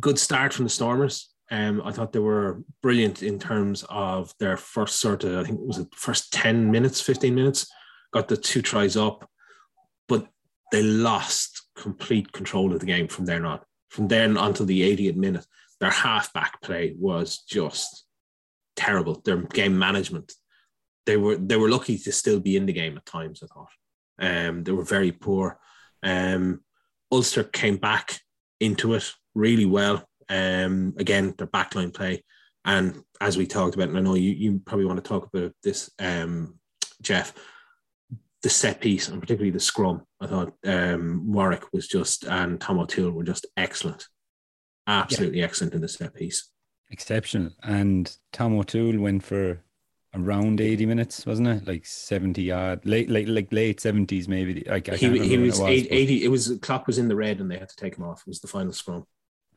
good 0.00 0.18
start 0.18 0.52
from 0.52 0.64
the 0.64 0.70
Stormers. 0.70 1.32
Um, 1.50 1.80
I 1.84 1.92
thought 1.92 2.12
they 2.12 2.18
were 2.18 2.62
brilliant 2.82 3.22
in 3.22 3.38
terms 3.38 3.84
of 3.88 4.32
their 4.40 4.56
first 4.56 5.00
sort 5.00 5.24
of, 5.24 5.38
I 5.38 5.44
think 5.44 5.60
it 5.60 5.66
was 5.66 5.76
the 5.78 5.88
first 5.94 6.32
10 6.32 6.70
minutes, 6.70 7.00
15 7.00 7.34
minutes, 7.34 7.70
got 8.12 8.28
the 8.28 8.36
two 8.36 8.62
tries 8.62 8.96
up 8.96 9.28
but 10.08 10.26
they 10.72 10.82
lost 10.82 11.62
complete 11.74 12.32
control 12.32 12.72
of 12.72 12.80
the 12.80 12.86
game 12.86 13.08
from 13.08 13.26
there 13.26 13.44
on. 13.44 13.60
From 13.90 14.08
then 14.08 14.36
until 14.36 14.66
the 14.66 14.82
80th 14.96 15.16
minute, 15.16 15.46
their 15.80 15.90
halfback 15.90 16.60
play 16.62 16.94
was 16.98 17.38
just 17.38 18.04
terrible. 18.74 19.20
Their 19.24 19.38
game 19.42 19.78
management, 19.78 20.32
they 21.06 21.16
were 21.16 21.36
they 21.36 21.56
were 21.56 21.70
lucky 21.70 21.98
to 21.98 22.12
still 22.12 22.40
be 22.40 22.56
in 22.56 22.66
the 22.66 22.72
game 22.72 22.96
at 22.96 23.06
times. 23.06 23.42
I 23.42 23.46
thought, 23.46 23.70
um, 24.18 24.64
they 24.64 24.72
were 24.72 24.84
very 24.84 25.12
poor. 25.12 25.58
Um, 26.02 26.60
Ulster 27.10 27.44
came 27.44 27.76
back 27.76 28.20
into 28.60 28.94
it 28.94 29.12
really 29.34 29.66
well. 29.66 30.06
Um, 30.28 30.94
again, 30.98 31.34
their 31.38 31.46
backline 31.46 31.94
play, 31.94 32.24
and 32.64 33.02
as 33.20 33.36
we 33.36 33.46
talked 33.46 33.74
about, 33.74 33.88
and 33.88 33.98
I 33.98 34.00
know 34.00 34.14
you 34.14 34.32
you 34.32 34.60
probably 34.64 34.86
want 34.86 35.02
to 35.02 35.08
talk 35.08 35.28
about 35.32 35.52
this, 35.62 35.90
um, 35.98 36.58
Jeff 37.00 37.32
the 38.46 38.50
set 38.50 38.80
piece 38.80 39.08
and 39.08 39.20
particularly 39.20 39.50
the 39.50 39.58
scrum. 39.58 40.02
I 40.20 40.28
thought 40.28 40.52
um, 40.64 41.32
Warwick 41.32 41.64
was 41.72 41.88
just 41.88 42.22
and 42.22 42.60
Tom 42.60 42.78
O'Toole 42.78 43.10
were 43.10 43.24
just 43.24 43.44
excellent, 43.56 44.06
absolutely 44.86 45.40
yeah. 45.40 45.46
excellent 45.46 45.74
in 45.74 45.80
the 45.80 45.88
set 45.88 46.14
piece. 46.14 46.48
Exceptional. 46.90 47.50
And 47.64 48.16
Tom 48.32 48.56
O'Toole 48.56 49.00
went 49.00 49.24
for 49.24 49.64
around 50.16 50.60
80 50.60 50.86
minutes, 50.86 51.26
wasn't 51.26 51.48
it? 51.48 51.66
Like 51.68 51.84
70 51.84 52.50
odd, 52.50 52.86
late, 52.86 53.10
late, 53.10 53.28
like 53.28 53.52
late 53.52 53.78
70s, 53.78 54.26
maybe. 54.28 54.64
Like, 54.66 54.88
I 54.88 54.96
he, 54.96 55.18
he 55.18 55.38
was, 55.38 55.58
it 55.58 55.62
but- 55.62 55.70
80. 55.70 56.24
It 56.24 56.28
was 56.28 56.48
the 56.48 56.58
clock 56.58 56.86
was 56.86 56.98
in 56.98 57.08
the 57.08 57.16
red, 57.16 57.40
and 57.40 57.50
they 57.50 57.58
had 57.58 57.68
to 57.68 57.76
take 57.76 57.96
him 57.96 58.04
off. 58.04 58.20
It 58.22 58.28
was 58.28 58.40
the 58.40 58.48
final 58.48 58.72
scrum. 58.72 59.06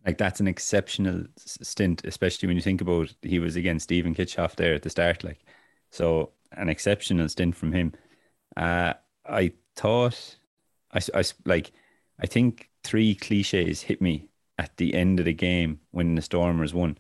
like 0.06 0.18
that's 0.18 0.40
an 0.40 0.48
exceptional 0.48 1.24
stint, 1.38 2.04
especially 2.06 2.48
when 2.48 2.58
you 2.58 2.62
think 2.64 2.82
about 2.82 3.14
he 3.22 3.40
was 3.40 3.56
against 3.56 3.84
Steven 3.84 4.14
Kitshoff 4.16 4.56
there 4.56 4.74
at 4.74 4.84
the 4.84 4.90
start. 4.90 5.24
Like, 5.24 5.40
so 5.92 6.32
an 6.52 6.70
exceptional 6.70 7.30
stint 7.30 7.56
from 7.56 7.72
him. 7.72 7.94
Uh, 8.58 8.94
I 9.26 9.54
thought, 9.76 10.38
I, 10.92 11.00
I 11.14 11.24
like, 11.46 11.72
I 12.20 12.26
think 12.26 12.70
three 12.84 13.16
cliches 13.16 13.82
hit 13.84 14.02
me 14.02 14.30
at 14.58 14.76
the 14.78 14.94
end 14.94 15.20
of 15.20 15.26
the 15.26 15.34
game 15.34 15.80
when 15.92 16.16
the 16.16 16.22
Stormers 16.22 16.74
won. 16.74 16.98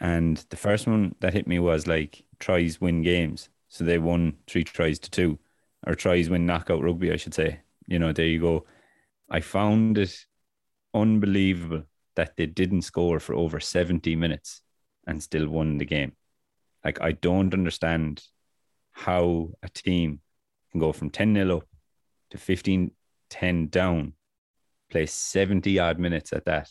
And 0.00 0.38
the 0.48 0.56
first 0.56 0.86
one 0.86 1.14
that 1.20 1.34
hit 1.34 1.46
me 1.46 1.58
was 1.58 1.86
like 1.86 2.24
tries 2.40 2.80
win 2.80 3.02
games. 3.02 3.48
So 3.68 3.84
they 3.84 3.98
won 3.98 4.36
three 4.46 4.64
tries 4.64 4.98
to 5.00 5.10
two, 5.10 5.38
or 5.86 5.94
tries 5.94 6.28
win 6.28 6.46
knockout 6.46 6.82
rugby, 6.82 7.12
I 7.12 7.16
should 7.16 7.34
say. 7.34 7.60
You 7.86 7.98
know, 7.98 8.12
there 8.12 8.26
you 8.26 8.40
go. 8.40 8.66
I 9.30 9.40
found 9.40 9.98
it 9.98 10.26
unbelievable 10.92 11.84
that 12.16 12.36
they 12.36 12.46
didn't 12.46 12.82
score 12.82 13.20
for 13.20 13.34
over 13.34 13.60
70 13.60 14.16
minutes 14.16 14.62
and 15.06 15.22
still 15.22 15.48
won 15.48 15.78
the 15.78 15.84
game. 15.84 16.12
Like, 16.84 17.00
I 17.00 17.12
don't 17.12 17.54
understand 17.54 18.22
how 18.92 19.50
a 19.62 19.68
team 19.68 20.20
can 20.72 20.80
go 20.80 20.92
from 20.92 21.10
10 21.10 21.34
0 21.34 21.58
up 21.58 21.68
to 22.30 22.38
15 22.38 22.90
10 23.28 23.68
down, 23.68 24.12
play 24.90 25.06
70 25.06 25.78
odd 25.78 25.98
minutes 25.98 26.32
at 26.32 26.44
that, 26.46 26.68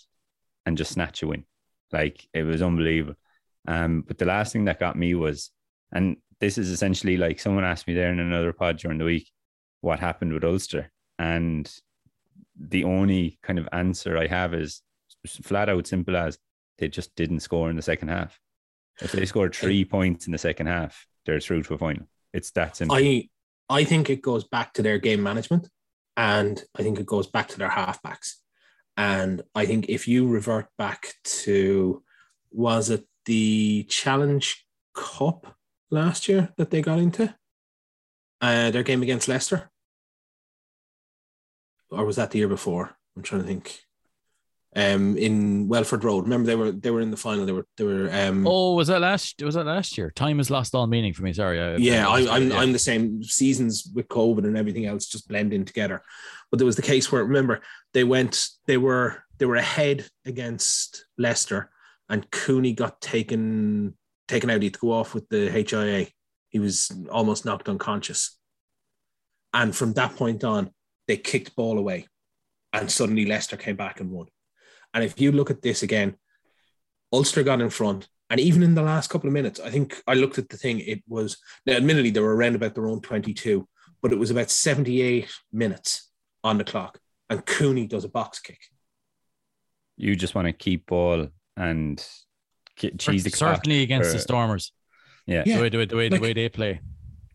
and 0.65 0.77
just 0.77 0.91
snatch 0.91 1.23
a 1.23 1.27
win. 1.27 1.45
Like, 1.91 2.27
it 2.33 2.43
was 2.43 2.61
unbelievable. 2.61 3.15
Um, 3.67 4.03
but 4.05 4.17
the 4.17 4.25
last 4.25 4.53
thing 4.53 4.65
that 4.65 4.79
got 4.79 4.97
me 4.97 5.15
was, 5.15 5.51
and 5.91 6.17
this 6.39 6.57
is 6.57 6.69
essentially 6.69 7.17
like 7.17 7.39
someone 7.39 7.63
asked 7.63 7.87
me 7.87 7.93
there 7.93 8.11
in 8.11 8.19
another 8.19 8.53
pod 8.53 8.77
during 8.77 8.97
the 8.97 9.05
week, 9.05 9.29
what 9.81 9.99
happened 9.99 10.33
with 10.33 10.43
Ulster? 10.43 10.91
And 11.17 11.71
the 12.59 12.83
only 12.83 13.39
kind 13.43 13.59
of 13.59 13.67
answer 13.71 14.17
I 14.17 14.27
have 14.27 14.53
is 14.53 14.81
flat 15.27 15.69
out 15.69 15.87
simple 15.87 16.15
as 16.15 16.37
they 16.77 16.87
just 16.87 17.15
didn't 17.15 17.41
score 17.41 17.69
in 17.69 17.75
the 17.75 17.81
second 17.81 18.09
half. 18.09 18.39
If 19.01 19.11
they 19.11 19.25
scored 19.25 19.55
three 19.55 19.85
points 19.85 20.25
in 20.25 20.31
the 20.31 20.37
second 20.37 20.67
half, 20.67 21.05
they're 21.25 21.39
through 21.39 21.63
to 21.63 21.73
a 21.73 21.77
final. 21.77 22.07
It's 22.33 22.51
that 22.51 22.75
simple. 22.75 22.97
I 22.97 23.29
I 23.69 23.83
think 23.83 24.09
it 24.09 24.21
goes 24.21 24.45
back 24.45 24.73
to 24.73 24.81
their 24.81 24.97
game 24.97 25.21
management, 25.23 25.69
and 26.17 26.61
I 26.75 26.83
think 26.83 26.99
it 26.99 27.05
goes 27.05 27.27
back 27.27 27.47
to 27.49 27.57
their 27.57 27.69
halfbacks. 27.69 28.35
And 28.97 29.41
I 29.55 29.65
think 29.65 29.87
if 29.87 30.07
you 30.07 30.27
revert 30.27 30.67
back 30.77 31.13
to 31.23 32.03
was 32.51 32.89
it 32.89 33.05
the 33.25 33.83
Challenge 33.83 34.65
Cup 34.93 35.55
last 35.91 36.27
year 36.27 36.49
that 36.57 36.69
they 36.69 36.81
got 36.81 36.99
into? 36.99 37.35
Uh, 38.41 38.71
their 38.71 38.83
game 38.83 39.01
against 39.01 39.27
Leicester, 39.27 39.69
or 41.91 42.05
was 42.05 42.15
that 42.15 42.31
the 42.31 42.39
year 42.39 42.47
before? 42.47 42.95
I'm 43.15 43.23
trying 43.23 43.41
to 43.41 43.47
think. 43.47 43.81
Um, 44.75 45.17
in 45.17 45.67
Welford 45.67 46.03
Road. 46.03 46.25
Remember 46.25 46.45
they 46.45 46.55
were 46.55 46.71
they 46.71 46.91
were 46.91 47.01
in 47.01 47.09
the 47.09 47.17
final. 47.17 47.43
They 47.45 47.51
were 47.51 47.65
they 47.75 47.83
were 47.83 48.07
um 48.13 48.45
Oh, 48.47 48.75
was 48.75 48.87
that 48.87 49.01
last? 49.01 49.41
Was 49.41 49.55
that 49.55 49.65
last 49.65 49.97
year? 49.97 50.11
Time 50.11 50.37
has 50.37 50.51
lost 50.51 50.75
all 50.75 50.85
meaning 50.85 51.11
for 51.11 51.23
me. 51.23 51.33
Sorry. 51.33 51.59
I, 51.59 51.75
yeah, 51.77 52.07
I, 52.07 52.21
I, 52.21 52.35
I'm 52.35 52.51
yeah. 52.51 52.59
I'm 52.59 52.71
the 52.71 52.79
same. 52.79 53.23
Seasons 53.23 53.91
with 53.93 54.07
COVID 54.07 54.45
and 54.45 54.55
everything 54.55 54.85
else 54.85 55.07
just 55.07 55.27
blend 55.27 55.53
in 55.53 55.65
together. 55.65 56.03
But 56.51 56.59
there 56.59 56.67
was 56.67 56.75
the 56.75 56.83
case 56.83 57.11
where 57.11 57.23
remember 57.23 57.61
they 57.93 58.03
went 58.03 58.45
they 58.67 58.77
were 58.77 59.23
they 59.39 59.47
were 59.47 59.55
ahead 59.55 60.05
against 60.23 61.05
Leicester, 61.17 61.71
and 62.07 62.29
Cooney 62.29 62.73
got 62.73 63.01
taken 63.01 63.95
taken 64.29 64.49
out. 64.49 64.61
He 64.61 64.67
had 64.67 64.75
to 64.75 64.79
go 64.79 64.93
off 64.93 65.13
with 65.13 65.27
the 65.27 65.49
HIA. 65.49 66.07
He 66.49 66.59
was 66.59 66.91
almost 67.11 67.43
knocked 67.45 67.67
unconscious, 67.67 68.37
and 69.53 69.75
from 69.75 69.93
that 69.93 70.15
point 70.15 70.43
on, 70.43 70.71
they 71.07 71.17
kicked 71.17 71.55
ball 71.55 71.77
away, 71.77 72.07
and 72.71 72.89
suddenly 72.89 73.25
Leicester 73.25 73.57
came 73.57 73.75
back 73.75 73.99
and 73.99 74.09
won. 74.09 74.27
And 74.93 75.03
if 75.03 75.19
you 75.19 75.31
look 75.31 75.51
at 75.51 75.61
this 75.61 75.83
again, 75.83 76.15
Ulster 77.11 77.43
got 77.43 77.61
in 77.61 77.69
front. 77.69 78.07
And 78.29 78.39
even 78.39 78.61
in 78.61 78.75
the 78.75 78.83
last 78.83 79.09
couple 79.09 79.27
of 79.27 79.33
minutes, 79.33 79.59
I 79.59 79.71
think 79.71 80.01
I 80.05 80.13
looked 80.13 80.37
at 80.37 80.49
the 80.49 80.57
thing. 80.57 80.79
It 80.81 81.01
was 81.07 81.37
now, 81.65 81.73
admittedly, 81.73 82.11
they 82.11 82.19
were 82.19 82.35
around 82.35 82.55
about 82.55 82.75
their 82.75 82.87
own 82.87 83.01
22, 83.01 83.67
but 84.01 84.11
it 84.11 84.19
was 84.19 84.29
about 84.29 84.51
78 84.51 85.27
minutes 85.51 86.11
on 86.43 86.59
the 86.59 86.63
clock. 86.63 86.99
And 87.29 87.45
Cooney 87.45 87.87
does 87.87 88.03
a 88.03 88.09
box 88.09 88.39
kick. 88.39 88.59
you 89.97 90.15
just 90.15 90.35
want 90.35 90.47
to 90.47 90.53
keep 90.53 90.85
ball 90.85 91.27
and 91.57 92.07
cheese 92.97 93.23
the 93.23 93.31
clock. 93.31 93.57
certainly 93.57 93.81
against 93.83 94.11
the 94.11 94.17
uh, 94.17 94.21
Stormers. 94.21 94.71
Yeah. 95.25 95.43
Yeah. 95.45 95.55
The 95.57 95.61
way, 95.61 95.69
the 95.69 95.77
way, 95.77 95.85
the 95.85 95.95
way, 95.95 96.09
Like- 96.09 96.21
the 96.21 96.27
way 96.27 96.33
they 96.33 96.49
play. 96.49 96.81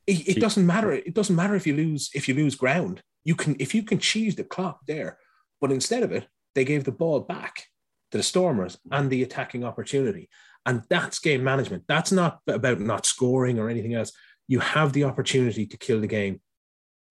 It, 0.06 0.36
it 0.36 0.40
doesn't 0.40 0.66
matter. 0.66 0.92
It 0.92 1.14
doesn't 1.14 1.34
matter 1.34 1.54
if 1.54 1.66
you 1.66 1.74
lose 1.74 2.10
if 2.14 2.28
you 2.28 2.34
lose 2.34 2.54
ground. 2.56 3.02
You 3.24 3.34
can 3.34 3.56
if 3.58 3.74
you 3.74 3.82
can 3.82 3.98
cheese 3.98 4.34
the 4.36 4.44
clock 4.44 4.80
there, 4.86 5.18
but 5.60 5.72
instead 5.72 6.02
of 6.02 6.12
it, 6.12 6.26
they 6.54 6.64
gave 6.64 6.84
the 6.84 6.92
ball 6.92 7.20
back 7.20 7.64
to 8.10 8.18
the 8.18 8.22
Stormers 8.22 8.76
and 8.90 9.08
the 9.08 9.22
attacking 9.22 9.64
opportunity. 9.64 10.28
And 10.66 10.82
that's 10.90 11.18
game 11.18 11.42
management. 11.42 11.84
That's 11.88 12.12
not 12.12 12.40
about 12.46 12.80
not 12.80 13.06
scoring 13.06 13.58
or 13.58 13.70
anything 13.70 13.94
else. 13.94 14.12
You 14.46 14.60
have 14.60 14.92
the 14.92 15.04
opportunity 15.04 15.64
to 15.66 15.76
kill 15.78 16.00
the 16.00 16.06
game, 16.06 16.42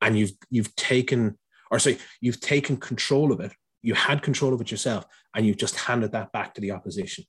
and 0.01 0.17
you've 0.17 0.33
you've 0.51 0.75
taken 0.75 1.39
or 1.71 1.79
sorry, 1.79 1.97
you've 2.21 2.41
taken 2.41 2.77
control 2.77 3.31
of 3.31 3.39
it. 3.39 3.53
You 3.81 3.95
had 3.95 4.21
control 4.21 4.53
of 4.53 4.61
it 4.61 4.69
yourself, 4.69 5.05
and 5.35 5.47
you've 5.47 5.57
just 5.57 5.75
handed 5.75 6.11
that 6.11 6.31
back 6.31 6.53
to 6.53 6.61
the 6.61 6.71
opposition. 6.71 7.25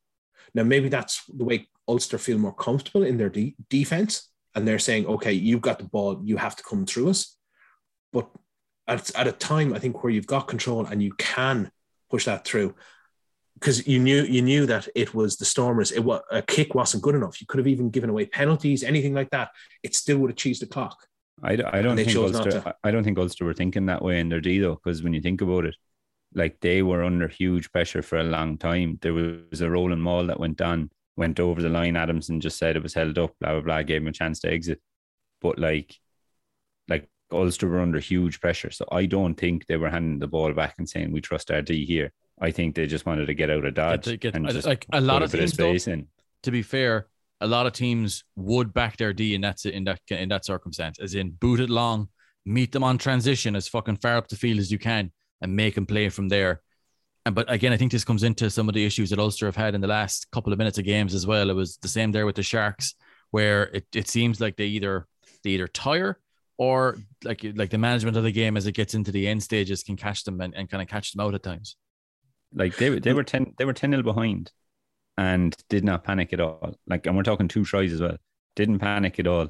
Now, 0.54 0.64
maybe 0.64 0.88
that's 0.88 1.24
the 1.26 1.44
way 1.44 1.68
Ulster 1.88 2.18
feel 2.18 2.38
more 2.38 2.54
comfortable 2.54 3.02
in 3.02 3.16
their 3.16 3.30
de- 3.30 3.56
defense, 3.70 4.30
and 4.54 4.66
they're 4.66 4.78
saying, 4.78 5.06
"Okay, 5.06 5.32
you've 5.32 5.60
got 5.60 5.78
the 5.78 5.84
ball, 5.84 6.20
you 6.24 6.36
have 6.36 6.56
to 6.56 6.62
come 6.62 6.86
through 6.86 7.10
us." 7.10 7.36
But 8.12 8.28
at, 8.86 9.14
at 9.16 9.26
a 9.26 9.32
time, 9.32 9.74
I 9.74 9.78
think 9.78 10.02
where 10.02 10.12
you've 10.12 10.26
got 10.26 10.48
control 10.48 10.86
and 10.86 11.02
you 11.02 11.12
can 11.18 11.70
push 12.10 12.26
that 12.26 12.44
through, 12.44 12.74
because 13.54 13.86
you 13.86 13.98
knew 13.98 14.22
you 14.22 14.42
knew 14.42 14.66
that 14.66 14.88
it 14.94 15.14
was 15.14 15.36
the 15.36 15.44
Stormers. 15.44 15.92
It 15.92 16.04
was 16.04 16.22
a 16.30 16.42
kick 16.42 16.74
wasn't 16.74 17.02
good 17.02 17.14
enough. 17.14 17.40
You 17.40 17.46
could 17.46 17.58
have 17.58 17.68
even 17.68 17.90
given 17.90 18.10
away 18.10 18.26
penalties, 18.26 18.82
anything 18.82 19.14
like 19.14 19.30
that. 19.30 19.50
It 19.82 19.94
still 19.94 20.18
would 20.18 20.30
have 20.30 20.36
cheesed 20.36 20.60
the 20.60 20.66
clock. 20.66 20.96
I, 21.42 21.52
I 21.52 21.82
don't 21.82 21.96
think 21.96 22.14
Ulster. 22.14 22.74
I 22.84 22.90
don't 22.90 23.04
think 23.04 23.18
Ulster 23.18 23.44
were 23.44 23.54
thinking 23.54 23.86
that 23.86 24.02
way 24.02 24.20
in 24.20 24.28
their 24.28 24.40
D 24.40 24.60
though, 24.60 24.76
because 24.76 25.02
when 25.02 25.12
you 25.12 25.20
think 25.20 25.40
about 25.40 25.64
it, 25.64 25.76
like 26.34 26.60
they 26.60 26.82
were 26.82 27.04
under 27.04 27.28
huge 27.28 27.70
pressure 27.72 28.02
for 28.02 28.18
a 28.18 28.24
long 28.24 28.58
time. 28.58 28.98
There 29.02 29.14
was 29.14 29.60
a 29.60 29.70
rolling 29.70 30.00
maul 30.00 30.26
that 30.26 30.40
went 30.40 30.60
on, 30.60 30.90
went 31.16 31.38
over 31.40 31.62
the 31.62 31.68
line. 31.68 31.96
Adamson 31.96 32.40
just 32.40 32.58
said 32.58 32.76
it 32.76 32.82
was 32.82 32.94
held 32.94 33.18
up. 33.18 33.34
Blah 33.40 33.52
blah 33.52 33.60
blah. 33.60 33.82
Gave 33.82 34.02
him 34.02 34.08
a 34.08 34.12
chance 34.12 34.40
to 34.40 34.50
exit, 34.50 34.80
but 35.40 35.58
like, 35.58 35.98
like 36.88 37.08
Ulster 37.32 37.68
were 37.68 37.80
under 37.80 37.98
huge 37.98 38.40
pressure. 38.40 38.70
So 38.70 38.86
I 38.90 39.06
don't 39.06 39.34
think 39.34 39.66
they 39.66 39.76
were 39.76 39.90
handing 39.90 40.18
the 40.18 40.26
ball 40.28 40.52
back 40.52 40.74
and 40.78 40.88
saying 40.88 41.12
we 41.12 41.20
trust 41.20 41.50
our 41.50 41.62
D 41.62 41.84
here. 41.84 42.12
I 42.40 42.50
think 42.50 42.74
they 42.74 42.86
just 42.86 43.06
wanted 43.06 43.26
to 43.26 43.34
get 43.34 43.50
out 43.50 43.64
of 43.64 43.74
dodge 43.74 44.04
to 44.04 44.16
get- 44.16 44.34
and 44.34 44.48
just 44.48 44.66
like, 44.66 44.86
a 44.92 45.00
lot 45.00 45.22
of 45.22 45.32
of 45.32 45.38
teams, 45.38 45.52
though, 45.52 45.70
space 45.70 45.86
in. 45.86 46.08
to 46.42 46.50
be 46.50 46.62
fair, 46.62 47.06
a 47.40 47.46
lot 47.46 47.66
of 47.66 47.72
teams 47.72 48.24
would 48.34 48.74
back 48.74 48.96
their 48.96 49.12
D 49.12 49.34
in 49.34 49.40
that 49.42 49.64
in 49.64 49.84
that 49.84 50.00
in 50.10 50.28
that 50.30 50.44
circumstance, 50.44 50.98
as 51.00 51.14
in 51.14 51.30
boot 51.30 51.60
it 51.60 51.70
long, 51.70 52.08
meet 52.44 52.72
them 52.72 52.82
on 52.82 52.98
transition 52.98 53.54
as 53.54 53.68
fucking 53.68 53.96
far 53.98 54.16
up 54.16 54.26
the 54.28 54.36
field 54.36 54.58
as 54.58 54.72
you 54.72 54.78
can, 54.78 55.12
and 55.44 55.54
make 55.54 55.76
them 55.76 55.86
play 55.86 56.08
from 56.08 56.28
there. 56.28 56.62
And 57.24 57.34
but 57.34 57.50
again, 57.50 57.72
I 57.72 57.76
think 57.76 57.92
this 57.92 58.04
comes 58.04 58.22
into 58.22 58.50
some 58.50 58.68
of 58.68 58.74
the 58.74 58.84
issues 58.84 59.10
that 59.10 59.18
Ulster 59.18 59.46
have 59.46 59.56
had 59.56 59.74
in 59.74 59.80
the 59.80 59.86
last 59.86 60.30
couple 60.32 60.52
of 60.52 60.58
minutes 60.58 60.78
of 60.78 60.84
games 60.84 61.14
as 61.14 61.26
well. 61.26 61.48
It 61.50 61.54
was 61.54 61.76
the 61.76 61.88
same 61.88 62.10
there 62.10 62.26
with 62.26 62.36
the 62.36 62.42
Sharks, 62.42 62.94
where 63.30 63.64
it, 63.64 63.86
it 63.94 64.08
seems 64.08 64.40
like 64.40 64.56
they 64.56 64.66
either 64.66 65.06
they 65.42 65.50
either 65.50 65.68
tire 65.68 66.18
or 66.58 66.98
like 67.22 67.44
like 67.54 67.70
the 67.70 67.78
management 67.78 68.16
of 68.16 68.24
the 68.24 68.32
game 68.32 68.56
as 68.56 68.66
it 68.66 68.72
gets 68.72 68.94
into 68.94 69.12
the 69.12 69.28
end 69.28 69.42
stages 69.42 69.82
can 69.82 69.96
catch 69.96 70.24
them 70.24 70.40
and, 70.40 70.54
and 70.54 70.68
kind 70.68 70.82
of 70.82 70.88
catch 70.88 71.12
them 71.12 71.24
out 71.24 71.34
at 71.34 71.42
times. 71.42 71.76
Like 72.52 72.76
they 72.76 72.98
they 72.98 73.12
were 73.12 73.24
ten 73.24 73.54
they 73.58 73.64
were 73.64 73.72
ten 73.72 73.90
nil 73.90 74.02
behind, 74.02 74.50
and 75.16 75.56
did 75.68 75.84
not 75.84 76.04
panic 76.04 76.32
at 76.32 76.40
all. 76.40 76.74
Like, 76.86 77.06
and 77.06 77.16
we're 77.16 77.22
talking 77.22 77.48
two 77.48 77.64
tries 77.64 77.92
as 77.92 78.00
well. 78.00 78.16
Didn't 78.56 78.78
panic 78.78 79.18
at 79.18 79.26
all. 79.26 79.48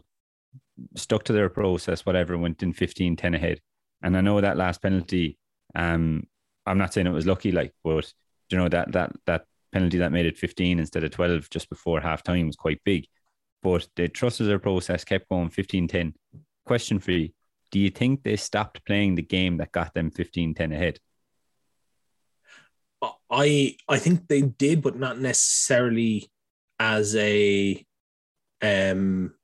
Stuck 0.96 1.24
to 1.24 1.32
their 1.32 1.48
process, 1.48 2.04
whatever. 2.04 2.36
Went 2.36 2.62
in 2.62 2.72
15-10 2.72 3.34
ahead. 3.34 3.60
And 4.02 4.16
I 4.16 4.20
know 4.20 4.40
that 4.40 4.56
last 4.56 4.82
penalty. 4.82 5.38
Um, 5.74 6.26
I'm 6.66 6.78
not 6.78 6.94
saying 6.94 7.06
it 7.06 7.10
was 7.10 7.26
lucky, 7.26 7.52
like, 7.52 7.72
but 7.82 8.12
you 8.50 8.58
know 8.58 8.68
that 8.68 8.92
that 8.92 9.12
that 9.26 9.44
penalty 9.72 9.98
that 9.98 10.12
made 10.12 10.26
it 10.26 10.38
15 10.38 10.78
instead 10.78 11.02
of 11.02 11.10
12 11.10 11.50
just 11.50 11.68
before 11.68 12.00
half 12.00 12.22
time 12.22 12.46
was 12.46 12.56
quite 12.56 12.80
big. 12.84 13.06
But 13.62 13.88
they 13.96 14.08
trusted 14.08 14.46
their 14.46 14.58
process, 14.58 15.04
kept 15.04 15.28
going 15.28 15.48
15-10. 15.48 16.14
Question 16.64 16.98
for 17.00 17.12
you: 17.12 17.30
Do 17.70 17.80
you 17.80 17.90
think 17.90 18.22
they 18.22 18.36
stopped 18.36 18.84
playing 18.84 19.14
the 19.14 19.22
game 19.22 19.56
that 19.58 19.72
got 19.72 19.94
them 19.94 20.10
15-10 20.10 20.72
ahead? 20.72 20.98
I 23.30 23.76
I 23.88 23.98
think 23.98 24.28
they 24.28 24.42
did, 24.42 24.82
but 24.82 24.96
not 24.96 25.18
necessarily 25.18 26.30
as 26.78 27.14
a 27.16 27.84
um 28.62 29.34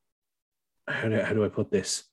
how 0.87 1.09
do, 1.09 1.21
how 1.21 1.33
do 1.33 1.45
I 1.45 1.49
put 1.49 1.71
this? 1.71 2.05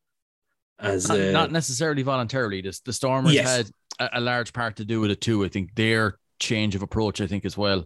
As 0.80 1.07
not, 1.07 1.18
a, 1.18 1.32
not 1.32 1.51
necessarily 1.51 2.03
voluntarily. 2.03 2.61
The, 2.61 2.80
the 2.86 2.93
Stormers 2.93 3.34
Yes. 3.34 3.47
had 3.47 3.72
a, 3.99 4.09
a 4.13 4.21
large 4.21 4.53
part 4.53 4.77
to 4.77 4.85
do 4.85 4.99
with 4.99 5.11
it 5.11 5.21
too. 5.21 5.43
I 5.45 5.49
think 5.49 5.75
their 5.75 6.17
change 6.39 6.75
of 6.75 6.81
approach, 6.81 7.21
I 7.21 7.27
think, 7.27 7.45
as 7.45 7.57
well. 7.57 7.85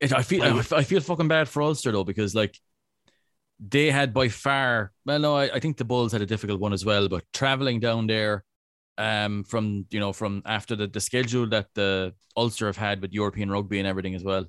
It, 0.00 0.12
I 0.12 0.22
feel 0.22 0.42
I, 0.42 0.58
I 0.76 0.82
feel 0.82 1.00
fucking 1.00 1.28
bad 1.28 1.48
for 1.48 1.62
Ulster 1.62 1.92
though 1.92 2.04
because 2.04 2.34
like 2.34 2.58
they 3.60 3.90
had 3.90 4.12
by 4.12 4.28
far 4.28 4.92
well 5.06 5.18
no 5.18 5.36
I, 5.36 5.44
I 5.54 5.60
think 5.60 5.76
the 5.76 5.84
Bulls 5.84 6.12
had 6.12 6.20
a 6.20 6.26
difficult 6.26 6.60
one 6.60 6.72
as 6.72 6.84
well 6.84 7.08
but 7.08 7.24
traveling 7.32 7.80
down 7.80 8.06
there 8.06 8.44
um 8.98 9.44
from 9.44 9.86
you 9.90 10.00
know 10.00 10.12
from 10.12 10.42
after 10.44 10.76
the, 10.76 10.88
the 10.88 11.00
schedule 11.00 11.46
that 11.48 11.68
the 11.74 12.12
Ulster 12.36 12.66
have 12.66 12.76
had 12.76 13.00
with 13.00 13.12
European 13.12 13.50
rugby 13.50 13.78
and 13.78 13.88
everything 13.88 14.14
as 14.14 14.24
well 14.24 14.46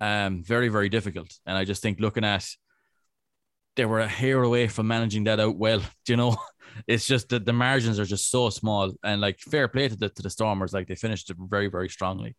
um 0.00 0.42
very 0.44 0.68
very 0.68 0.90
difficult 0.90 1.32
and 1.46 1.56
I 1.56 1.64
just 1.64 1.82
think 1.82 1.98
looking 1.98 2.24
at 2.24 2.46
they 3.76 3.86
were 3.86 4.00
a 4.00 4.08
hair 4.08 4.42
away 4.42 4.68
from 4.68 4.86
managing 4.86 5.24
that 5.24 5.40
out 5.40 5.56
well 5.56 5.80
Do 6.04 6.12
you 6.12 6.16
know 6.18 6.36
it's 6.86 7.06
just 7.06 7.28
that 7.30 7.44
the 7.44 7.52
margins 7.52 7.98
are 7.98 8.04
just 8.04 8.30
so 8.30 8.50
small 8.50 8.92
and 9.02 9.20
like 9.20 9.38
fair 9.40 9.68
play 9.68 9.88
to 9.88 9.96
the 9.96 10.08
to 10.08 10.22
the 10.22 10.30
Stormers 10.30 10.72
like 10.72 10.86
they 10.88 10.94
finished 10.94 11.30
it 11.30 11.36
very 11.38 11.68
very 11.68 11.88
strongly. 11.88 12.36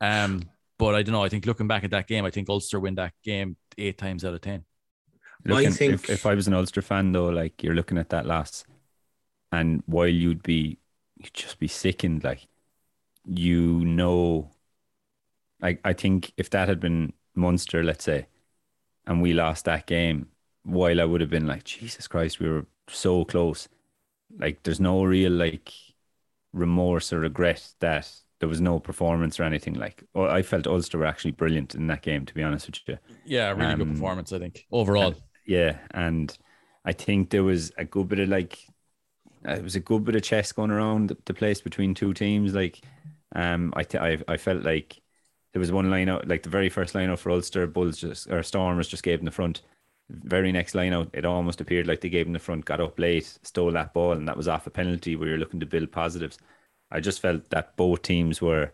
Um 0.00 0.42
but 0.78 0.94
I 0.94 1.02
don't 1.02 1.12
know 1.12 1.24
I 1.24 1.28
think 1.28 1.46
looking 1.46 1.68
back 1.68 1.84
at 1.84 1.90
that 1.90 2.06
game 2.06 2.24
I 2.24 2.30
think 2.30 2.48
Ulster 2.48 2.80
win 2.80 2.94
that 2.96 3.12
game 3.24 3.56
eight 3.78 3.98
times 3.98 4.24
out 4.24 4.34
of 4.34 4.40
ten. 4.40 4.64
Looking, 5.44 5.68
I 5.68 5.70
think 5.70 5.94
if, 5.94 6.10
if 6.10 6.26
I 6.26 6.34
was 6.34 6.46
an 6.48 6.54
Ulster 6.54 6.82
fan 6.82 7.12
though, 7.12 7.28
like 7.28 7.62
you're 7.62 7.74
looking 7.74 7.98
at 7.98 8.10
that 8.10 8.26
loss, 8.26 8.64
and 9.50 9.82
while 9.86 10.06
you'd 10.06 10.42
be 10.42 10.78
you'd 11.16 11.32
just 11.32 11.58
be 11.58 11.68
sickened, 11.68 12.24
like 12.24 12.46
you 13.24 13.84
know, 13.84 14.50
like 15.62 15.80
I 15.84 15.94
think 15.94 16.32
if 16.36 16.50
that 16.50 16.68
had 16.68 16.80
been 16.80 17.14
Munster, 17.34 17.82
let's 17.82 18.04
say, 18.04 18.26
and 19.06 19.22
we 19.22 19.32
lost 19.32 19.64
that 19.64 19.86
game, 19.86 20.28
while 20.64 21.00
I 21.00 21.04
would 21.04 21.20
have 21.22 21.30
been 21.30 21.46
like, 21.46 21.64
Jesus 21.64 22.06
Christ, 22.06 22.38
we 22.38 22.48
were 22.48 22.66
so 22.94 23.24
close. 23.24 23.68
Like 24.38 24.62
there's 24.64 24.80
no 24.80 25.04
real 25.04 25.32
like 25.32 25.72
remorse 26.52 27.12
or 27.12 27.20
regret 27.20 27.74
that 27.80 28.10
there 28.40 28.48
was 28.48 28.60
no 28.60 28.80
performance 28.80 29.40
or 29.40 29.44
anything 29.44 29.74
like. 29.74 30.04
Oh, 30.14 30.24
I 30.26 30.42
felt 30.42 30.66
Ulster 30.66 30.98
were 30.98 31.06
actually 31.06 31.32
brilliant 31.32 31.74
in 31.74 31.86
that 31.88 32.02
game, 32.02 32.26
to 32.26 32.34
be 32.34 32.42
honest 32.42 32.66
with 32.68 32.80
you. 32.88 32.98
yeah 33.24 33.50
really 33.52 33.74
good 33.74 33.88
Um, 33.88 33.88
performance 33.88 34.32
I 34.32 34.38
think 34.38 34.66
overall 34.70 35.14
Yeah, 35.44 35.78
and 35.92 36.36
I 36.84 36.92
think 36.92 37.30
there 37.30 37.44
was 37.44 37.72
a 37.76 37.84
good 37.84 38.08
bit 38.08 38.20
of 38.20 38.28
like, 38.28 38.58
uh, 39.48 39.52
it 39.54 39.64
was 39.64 39.76
a 39.76 39.80
good 39.80 40.04
bit 40.04 40.16
of 40.16 40.22
chess 40.22 40.52
going 40.52 40.70
around 40.70 41.16
the, 41.26 41.34
place 41.34 41.60
between 41.60 41.94
two 41.94 42.14
teams. 42.14 42.54
Like, 42.54 42.80
um, 43.34 43.72
I, 43.76 43.84
th- 43.84 44.02
I 44.28 44.32
I 44.32 44.36
felt 44.36 44.64
like 44.64 45.00
there 45.52 45.60
was 45.60 45.72
one 45.72 45.90
line 45.90 46.08
out, 46.08 46.28
like 46.28 46.42
the 46.42 46.50
very 46.50 46.68
first 46.68 46.94
line 46.94 47.10
out 47.10 47.20
for 47.20 47.30
Ulster, 47.30 47.66
Bulls 47.66 47.98
just 48.00 48.30
or 48.30 48.42
Stormers 48.42 48.88
just 48.88 49.02
gave 49.02 49.18
them 49.20 49.26
the 49.26 49.30
front. 49.32 49.62
Very 50.10 50.50
next 50.52 50.74
line 50.74 50.92
out, 50.92 51.10
it 51.12 51.24
almost 51.24 51.60
appeared 51.60 51.86
like 51.86 52.00
they 52.00 52.08
gave 52.08 52.26
him 52.26 52.32
the 52.32 52.38
front, 52.38 52.64
got 52.64 52.80
up 52.80 52.98
late, 52.98 53.38
stole 53.42 53.72
that 53.72 53.94
ball, 53.94 54.12
and 54.12 54.26
that 54.26 54.36
was 54.36 54.48
off 54.48 54.66
a 54.66 54.70
penalty 54.70 55.14
where 55.14 55.28
you're 55.28 55.38
looking 55.38 55.60
to 55.60 55.66
build 55.66 55.92
positives. 55.92 56.38
I 56.90 57.00
just 57.00 57.20
felt 57.20 57.48
that 57.50 57.76
both 57.76 58.02
teams 58.02 58.42
were, 58.42 58.72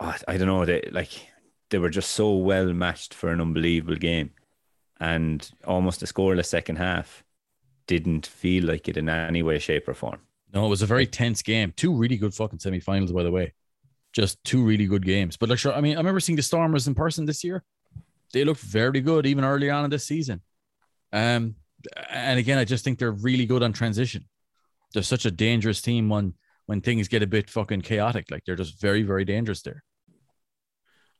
oh, 0.00 0.14
I 0.28 0.36
don't 0.36 0.48
know, 0.48 0.64
they 0.66 0.88
like 0.92 1.10
they 1.70 1.78
were 1.78 1.90
just 1.90 2.10
so 2.10 2.34
well 2.34 2.72
matched 2.72 3.14
for 3.14 3.30
an 3.30 3.40
unbelievable 3.40 3.96
game 3.96 4.30
and 5.00 5.50
almost 5.66 6.02
a 6.02 6.06
scoreless 6.06 6.46
second 6.46 6.76
half 6.76 7.24
didn't 7.86 8.26
feel 8.26 8.64
like 8.64 8.86
it 8.86 8.96
in 8.96 9.08
any 9.08 9.42
way, 9.42 9.58
shape, 9.58 9.88
or 9.88 9.94
form. 9.94 10.20
No, 10.52 10.66
it 10.66 10.68
was 10.68 10.82
a 10.82 10.86
very 10.86 11.06
tense 11.06 11.42
game. 11.42 11.72
Two 11.76 11.94
really 11.94 12.16
good 12.16 12.34
fucking 12.34 12.58
semifinals, 12.58 13.12
by 13.12 13.22
the 13.22 13.30
way. 13.30 13.54
Just 14.12 14.42
two 14.44 14.62
really 14.62 14.86
good 14.86 15.04
games. 15.04 15.36
But 15.36 15.48
like, 15.48 15.58
sure, 15.58 15.72
I 15.72 15.80
mean, 15.80 15.96
I 15.96 16.00
remember 16.00 16.20
seeing 16.20 16.36
the 16.36 16.42
Stormers 16.42 16.86
in 16.86 16.94
person 16.94 17.24
this 17.24 17.42
year. 17.42 17.64
They 18.32 18.44
looked 18.44 18.60
very 18.60 19.00
good 19.00 19.26
even 19.26 19.44
early 19.44 19.70
on 19.70 19.84
in 19.84 19.90
this 19.90 20.04
season. 20.04 20.42
Um, 21.12 21.56
and 22.10 22.38
again, 22.38 22.58
I 22.58 22.64
just 22.64 22.84
think 22.84 22.98
they're 22.98 23.10
really 23.12 23.46
good 23.46 23.62
on 23.62 23.72
transition. 23.72 24.26
They're 24.92 25.02
such 25.02 25.24
a 25.24 25.30
dangerous 25.30 25.80
team 25.80 26.08
when 26.08 26.34
when 26.66 26.80
things 26.80 27.08
get 27.08 27.22
a 27.22 27.26
bit 27.26 27.50
fucking 27.50 27.80
chaotic. 27.80 28.30
Like 28.30 28.44
they're 28.44 28.56
just 28.56 28.80
very, 28.80 29.02
very 29.02 29.24
dangerous 29.24 29.62
there. 29.62 29.82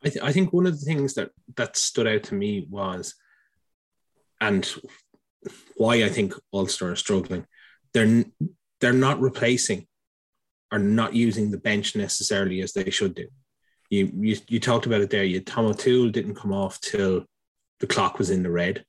I, 0.05 0.09
th- 0.09 0.25
I 0.25 0.33
think 0.33 0.53
one 0.53 0.67
of 0.67 0.79
the 0.79 0.85
things 0.85 1.15
that 1.15 1.31
that 1.57 1.77
stood 1.77 2.07
out 2.07 2.25
to 2.25 2.35
me 2.35 2.67
was, 2.71 3.15
and 4.41 4.69
why 5.77 6.05
I 6.05 6.09
think 6.09 6.35
Ulster 6.53 6.93
are 6.93 6.97
struggling, 6.97 7.47
they're 7.93 8.25
they're 8.81 8.93
not 8.93 9.21
replacing, 9.21 9.87
or 10.73 10.79
not 10.79 11.15
using 11.15 11.51
the 11.51 11.59
bench 11.59 11.97
necessarily 11.97 12.61
as 12.63 12.73
they 12.73 12.91
should 12.91 13.15
do. 13.15 13.27
You 13.91 14.11
you, 14.15 14.37
you 14.49 14.61
talked 14.61 14.87
about 14.87 15.01
it 15.01 15.11
there. 15.11 15.25
You 15.25 15.41
Tom 15.41 15.67
O'Toole 15.67 16.11
didn't 16.11 16.37
come 16.37 16.53
off 16.53 16.81
till 16.81 17.25
the 17.81 17.87
clock 17.87 18.19
was 18.19 18.31
in 18.31 18.43
the 18.43 18.51
red. 18.51 18.85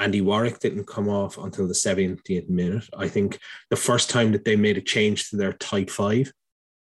Andy 0.00 0.22
Warwick 0.22 0.58
didn't 0.58 0.86
come 0.86 1.10
off 1.10 1.36
until 1.36 1.68
the 1.68 1.74
70th 1.74 2.48
minute. 2.48 2.88
I 2.96 3.06
think 3.06 3.38
the 3.68 3.76
first 3.76 4.08
time 4.08 4.32
that 4.32 4.46
they 4.46 4.56
made 4.56 4.78
a 4.78 4.80
change 4.80 5.28
to 5.28 5.36
their 5.36 5.52
tight 5.52 5.90
five 5.90 6.32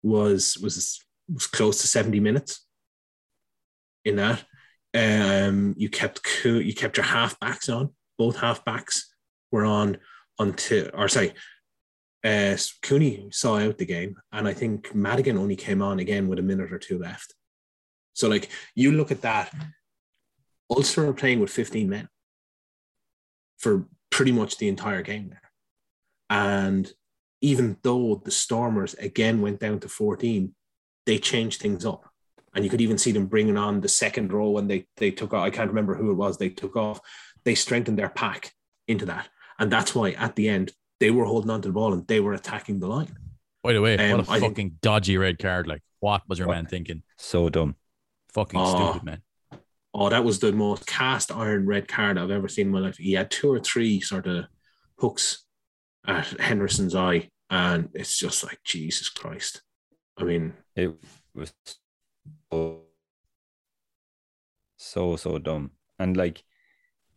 was 0.03 0.57
was 0.57 1.03
was 1.33 1.47
close 1.47 1.81
to 1.81 1.87
70 1.87 2.19
minutes 2.19 2.65
in 4.03 4.17
that. 4.17 4.43
Um, 4.93 5.73
you 5.77 5.89
kept 5.89 6.19
you 6.43 6.73
kept 6.73 6.97
your 6.97 7.05
half 7.05 7.39
backs 7.39 7.69
on. 7.69 7.93
Both 8.17 8.37
half 8.37 8.65
backs 8.65 9.13
were 9.51 9.65
on 9.65 9.99
until, 10.37 10.89
or 10.93 11.07
sorry, 11.07 11.33
uh, 12.25 12.57
Cooney 12.81 13.29
saw 13.31 13.57
out 13.57 13.77
the 13.77 13.85
game, 13.85 14.17
and 14.33 14.47
I 14.47 14.53
think 14.53 14.93
Madigan 14.93 15.37
only 15.37 15.55
came 15.55 15.81
on 15.81 15.99
again 15.99 16.27
with 16.27 16.39
a 16.39 16.43
minute 16.43 16.73
or 16.73 16.79
two 16.79 16.99
left. 16.99 17.33
So, 18.13 18.27
like, 18.27 18.49
you 18.75 18.91
look 18.91 19.11
at 19.11 19.21
that, 19.21 19.53
Ulster 20.69 21.07
are 21.07 21.13
playing 21.13 21.39
with 21.39 21.51
15 21.51 21.87
men 21.87 22.09
for 23.57 23.87
pretty 24.09 24.31
much 24.31 24.57
the 24.57 24.67
entire 24.67 25.01
game 25.01 25.29
there. 25.29 25.41
And 26.29 26.91
even 27.41 27.77
though 27.83 28.21
the 28.23 28.31
Stormers 28.31 28.93
again 28.95 29.41
went 29.41 29.59
down 29.59 29.79
to 29.81 29.89
14, 29.89 30.53
they 31.05 31.17
changed 31.17 31.61
things 31.61 31.85
up 31.85 32.09
and 32.53 32.63
you 32.63 32.69
could 32.71 32.81
even 32.81 32.97
see 32.97 33.11
them 33.11 33.27
bringing 33.27 33.57
on 33.57 33.81
the 33.81 33.87
second 33.87 34.33
row 34.33 34.49
when 34.49 34.67
they 34.67 34.87
they 34.97 35.11
took 35.11 35.33
off. 35.33 35.43
I 35.45 35.49
can't 35.51 35.69
remember 35.69 35.95
who 35.95 36.11
it 36.11 36.15
was 36.15 36.37
they 36.37 36.49
took 36.49 36.75
off. 36.75 36.99
They 37.45 37.55
strengthened 37.55 37.97
their 37.99 38.09
pack 38.09 38.51
into 38.87 39.05
that, 39.05 39.29
and 39.59 39.71
that's 39.71 39.93
why 39.93 40.11
at 40.11 40.35
the 40.35 40.49
end 40.49 40.71
they 40.99 41.11
were 41.11 41.25
holding 41.25 41.51
on 41.51 41.61
to 41.61 41.67
the 41.69 41.73
ball 41.73 41.93
and 41.93 42.07
they 42.07 42.19
were 42.19 42.33
attacking 42.33 42.79
the 42.79 42.87
line. 42.87 43.15
By 43.63 43.73
the 43.73 43.81
way, 43.81 43.97
Um, 43.97 44.17
what 44.17 44.27
a 44.27 44.31
I 44.31 44.39
fucking 44.39 44.55
think- 44.55 44.81
dodgy 44.81 45.17
red 45.17 45.37
card. 45.39 45.67
Like, 45.67 45.83
what 45.99 46.23
was 46.27 46.39
your 46.39 46.47
What? 46.47 46.55
man 46.55 46.65
thinking? 46.65 47.03
So 47.17 47.49
dumb. 47.49 47.75
Fucking 48.33 48.59
Oh. 48.59 48.89
stupid, 48.91 49.03
man. 49.05 49.21
Oh, 49.97 50.09
that 50.09 50.23
was 50.23 50.39
the 50.39 50.51
most 50.51 50.85
cast 50.85 51.31
iron 51.31 51.65
red 51.65 51.87
card 51.87 52.19
I've 52.19 52.29
ever 52.29 52.47
seen 52.47 52.67
in 52.67 52.71
my 52.71 52.79
life. 52.79 52.97
He 52.97 53.13
had 53.13 53.31
two 53.31 53.51
or 53.51 53.59
three 53.59 53.99
sort 53.99 54.27
of 54.27 54.45
hooks 54.99 55.43
at 56.05 56.27
Henderson's 56.39 56.93
eye, 56.93 57.29
and 57.49 57.89
it's 57.95 58.17
just 58.17 58.43
like 58.43 58.59
Jesus 58.63 59.09
Christ. 59.09 59.63
I 60.19 60.23
mean, 60.23 60.53
It 60.75 60.93
was 61.33 61.51
so, 62.51 62.81
so, 64.77 65.15
so 65.15 65.39
dumb. 65.39 65.71
And 65.97 66.15
like, 66.15 66.43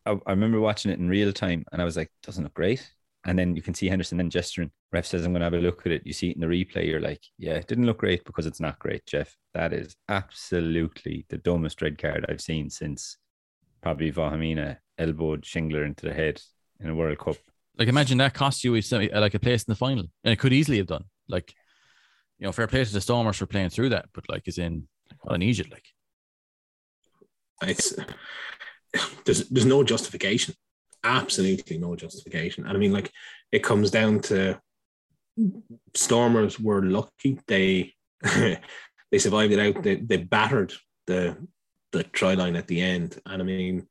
I, 0.06 0.12
I 0.26 0.30
remember 0.30 0.60
watching 0.60 0.90
it 0.90 0.98
in 0.98 1.08
real 1.08 1.32
time 1.32 1.64
and 1.72 1.82
I 1.82 1.84
was 1.84 1.96
like, 1.96 2.10
doesn't 2.22 2.42
look 2.44 2.54
great. 2.54 2.90
And 3.26 3.38
then 3.38 3.54
you 3.54 3.60
can 3.60 3.74
see 3.74 3.88
Henderson 3.88 4.16
then 4.16 4.30
gesturing. 4.30 4.70
Ref 4.92 5.06
says, 5.06 5.24
I'm 5.24 5.32
going 5.32 5.40
to 5.40 5.44
have 5.44 5.54
a 5.54 5.58
look 5.58 5.84
at 5.84 5.92
it. 5.92 6.06
You 6.06 6.12
see 6.12 6.30
it 6.30 6.36
in 6.36 6.40
the 6.40 6.46
replay. 6.46 6.86
You're 6.86 7.00
like, 7.00 7.22
yeah, 7.36 7.52
it 7.52 7.66
didn't 7.66 7.86
look 7.86 7.98
great 7.98 8.24
because 8.24 8.46
it's 8.46 8.60
not 8.60 8.78
great, 8.78 9.04
Jeff. 9.04 9.36
That 9.52 9.72
is 9.72 9.94
absolutely 10.08 11.26
the 11.28 11.38
dumbest 11.38 11.82
red 11.82 11.98
card 11.98 12.24
I've 12.28 12.40
seen 12.40 12.70
since 12.70 13.18
probably 13.82 14.10
Vahaamahina 14.10 14.78
elbowed 14.98 15.42
Shingler 15.42 15.84
into 15.84 16.06
the 16.06 16.14
head 16.14 16.40
in 16.80 16.88
a 16.88 16.94
World 16.94 17.18
Cup. 17.18 17.36
Like, 17.78 17.88
imagine 17.88 18.18
that 18.18 18.34
cost 18.34 18.64
you 18.64 18.74
a 18.74 18.80
like 19.20 19.34
a 19.34 19.38
place 19.38 19.62
in 19.62 19.72
the 19.72 19.76
final, 19.76 20.04
and 20.24 20.32
it 20.32 20.38
could 20.38 20.52
easily 20.52 20.78
have 20.78 20.86
done. 20.86 21.04
Like, 21.28 21.54
you 22.38 22.46
know, 22.46 22.52
fair 22.52 22.66
play 22.66 22.84
to 22.84 22.92
the 22.92 23.00
Stormers 23.00 23.36
for 23.36 23.46
playing 23.46 23.70
through 23.70 23.90
that, 23.90 24.06
but 24.12 24.24
like, 24.28 24.48
is 24.48 24.58
in 24.58 24.88
well, 25.24 25.34
in 25.34 25.42
Egypt, 25.42 25.70
like, 25.70 25.86
it's 27.62 27.94
there's 29.24 29.48
there's 29.48 29.66
no 29.66 29.82
justification 29.82 30.54
absolutely 31.04 31.78
no 31.78 31.96
justification. 31.96 32.66
And 32.66 32.76
i 32.76 32.80
mean 32.80 32.92
like 32.92 33.10
it 33.52 33.62
comes 33.62 33.90
down 33.90 34.20
to 34.20 34.60
stormers 35.94 36.58
were 36.60 36.82
lucky. 36.82 37.40
They 37.46 37.94
they 38.22 39.18
survived 39.18 39.52
it 39.52 39.58
out. 39.58 39.82
They, 39.82 39.96
they 39.96 40.18
battered 40.18 40.72
the 41.06 41.36
the 41.92 42.04
try 42.04 42.34
line 42.34 42.56
at 42.56 42.66
the 42.66 42.80
end. 42.80 43.20
And 43.26 43.42
i 43.42 43.44
mean 43.44 43.86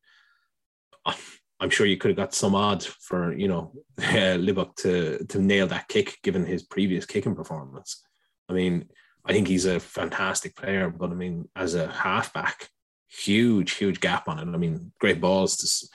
i'm 1.62 1.70
sure 1.70 1.88
you 1.88 1.98
could 1.98 2.10
have 2.10 2.18
got 2.18 2.34
some 2.34 2.54
odds 2.56 2.86
for 2.86 3.34
you 3.34 3.48
know 3.48 3.72
uh, 3.98 4.02
Libbok 4.38 4.76
to 4.78 5.26
to 5.26 5.42
nail 5.42 5.68
that 5.68 5.88
kick 5.88 6.20
given 6.24 6.46
his 6.46 6.64
previous 6.64 7.06
kicking 7.06 7.36
performance. 7.36 8.04
I 8.48 8.54
mean 8.54 8.90
i 9.26 9.34
think 9.34 9.48
he's 9.48 9.66
a 9.66 9.80
fantastic 9.80 10.56
player 10.56 10.90
but 10.90 11.12
i 11.12 11.14
mean 11.14 11.50
as 11.56 11.76
a 11.76 11.88
halfback 11.88 12.70
huge, 13.10 13.74
huge 13.74 14.00
gap 14.00 14.28
on 14.28 14.40
it. 14.40 14.54
I 14.54 14.58
mean, 14.58 14.92
great 15.00 15.20
balls 15.20 15.58
to 15.58 15.88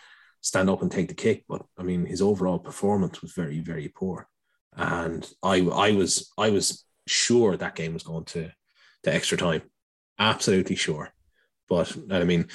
stand 0.45 0.69
up 0.69 0.83
and 0.83 0.93
take 0.93 1.09
the 1.09 1.15
kick, 1.15 1.45
but 1.49 1.63
I 1.79 1.83
mean, 1.83 2.05
his 2.05 2.21
overall 2.21 2.59
performance 2.59 3.23
was 3.23 3.33
very, 3.33 3.61
very 3.61 3.89
poor. 3.89 4.29
And 4.77 5.27
I, 5.43 5.63
I 5.63 5.93
was, 5.93 6.31
I 6.37 6.51
was 6.51 6.85
sure 7.07 7.57
that 7.57 7.75
game 7.75 7.95
was 7.95 8.03
going 8.03 8.27
to, 8.27 8.51
to 9.05 9.15
extra 9.15 9.39
time, 9.39 9.63
absolutely 10.19 10.77
sure. 10.77 11.15
But 11.67 11.97
I 12.11 12.25
mean, 12.25 12.49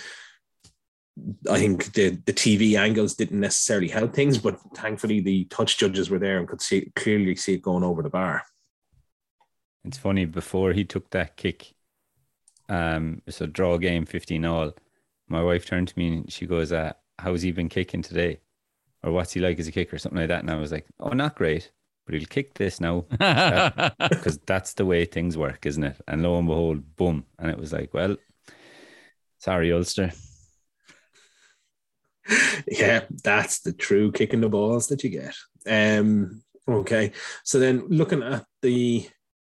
I 1.50 1.58
think 1.58 1.92
the 1.94 2.10
the 2.26 2.34
TV 2.34 2.78
angles 2.78 3.16
didn't 3.16 3.40
necessarily 3.40 3.88
help 3.88 4.14
things, 4.14 4.38
but 4.38 4.60
thankfully 4.76 5.20
the 5.20 5.46
touch 5.46 5.78
judges 5.78 6.12
were 6.12 6.20
there 6.20 6.38
and 6.38 6.48
could 6.48 6.62
see 6.62 6.92
clearly 6.96 7.36
see 7.36 7.56
it 7.56 7.64
going 7.64 7.84
over 7.84 8.04
the 8.04 8.10
bar. 8.10 8.44
It's 9.84 9.98
funny 9.98 10.26
before 10.26 10.74
he 10.74 10.86
took 10.86 11.10
that 11.10 11.38
kick, 11.38 11.74
um, 12.70 13.24
it's 13.26 13.42
a 13.42 13.48
draw 13.48 13.78
game, 13.78 14.06
fifteen 14.06 14.46
all. 14.46 14.74
my 15.28 15.42
wife 15.42 15.66
turned 15.66 15.88
to 15.88 15.98
me 15.98 16.08
and 16.08 16.32
she 16.32 16.46
goes, 16.46 16.72
uh, 16.72 16.94
"How's 17.20 17.42
he 17.42 17.52
been 17.52 17.70
kicking 17.70 18.02
today?" 18.02 18.40
Or 19.04 19.12
what's 19.12 19.34
he 19.34 19.40
like 19.40 19.60
as 19.60 19.68
a 19.68 19.72
kicker, 19.72 19.96
or 19.96 20.00
something 20.00 20.20
like 20.20 20.28
that. 20.30 20.42
And 20.42 20.52
I 20.52 20.56
was 20.56 20.72
like, 20.72 20.86
"Oh, 21.00 21.10
not 21.10 21.36
great, 21.36 21.72
but 22.06 22.16
he'll 22.16 22.26
kick 22.26 22.54
this 22.56 22.82
now 22.82 23.02
because 23.12 24.40
that's 24.46 24.74
the 24.74 24.86
way 24.86 25.06
things 25.06 25.38
work, 25.38 25.66
isn't 25.66 25.84
it?" 25.84 26.02
And 26.08 26.24
lo 26.24 26.38
and 26.38 26.48
behold, 26.48 26.96
boom! 26.96 27.26
And 27.38 27.50
it 27.50 27.58
was 27.58 27.74
like, 27.74 27.94
"Well, 27.94 28.18
sorry, 29.38 29.72
Ulster." 29.72 30.12
yeah, 32.68 33.06
that's 33.24 33.62
the 33.62 33.74
true 33.74 34.12
kicking 34.12 34.42
the 34.42 34.50
balls 34.50 34.88
that 34.88 35.04
you 35.04 35.10
get. 35.10 35.36
Um, 35.68 36.44
okay, 36.68 37.12
so 37.44 37.60
then 37.60 37.88
looking 37.88 38.24
at 38.24 38.46
the 38.62 39.08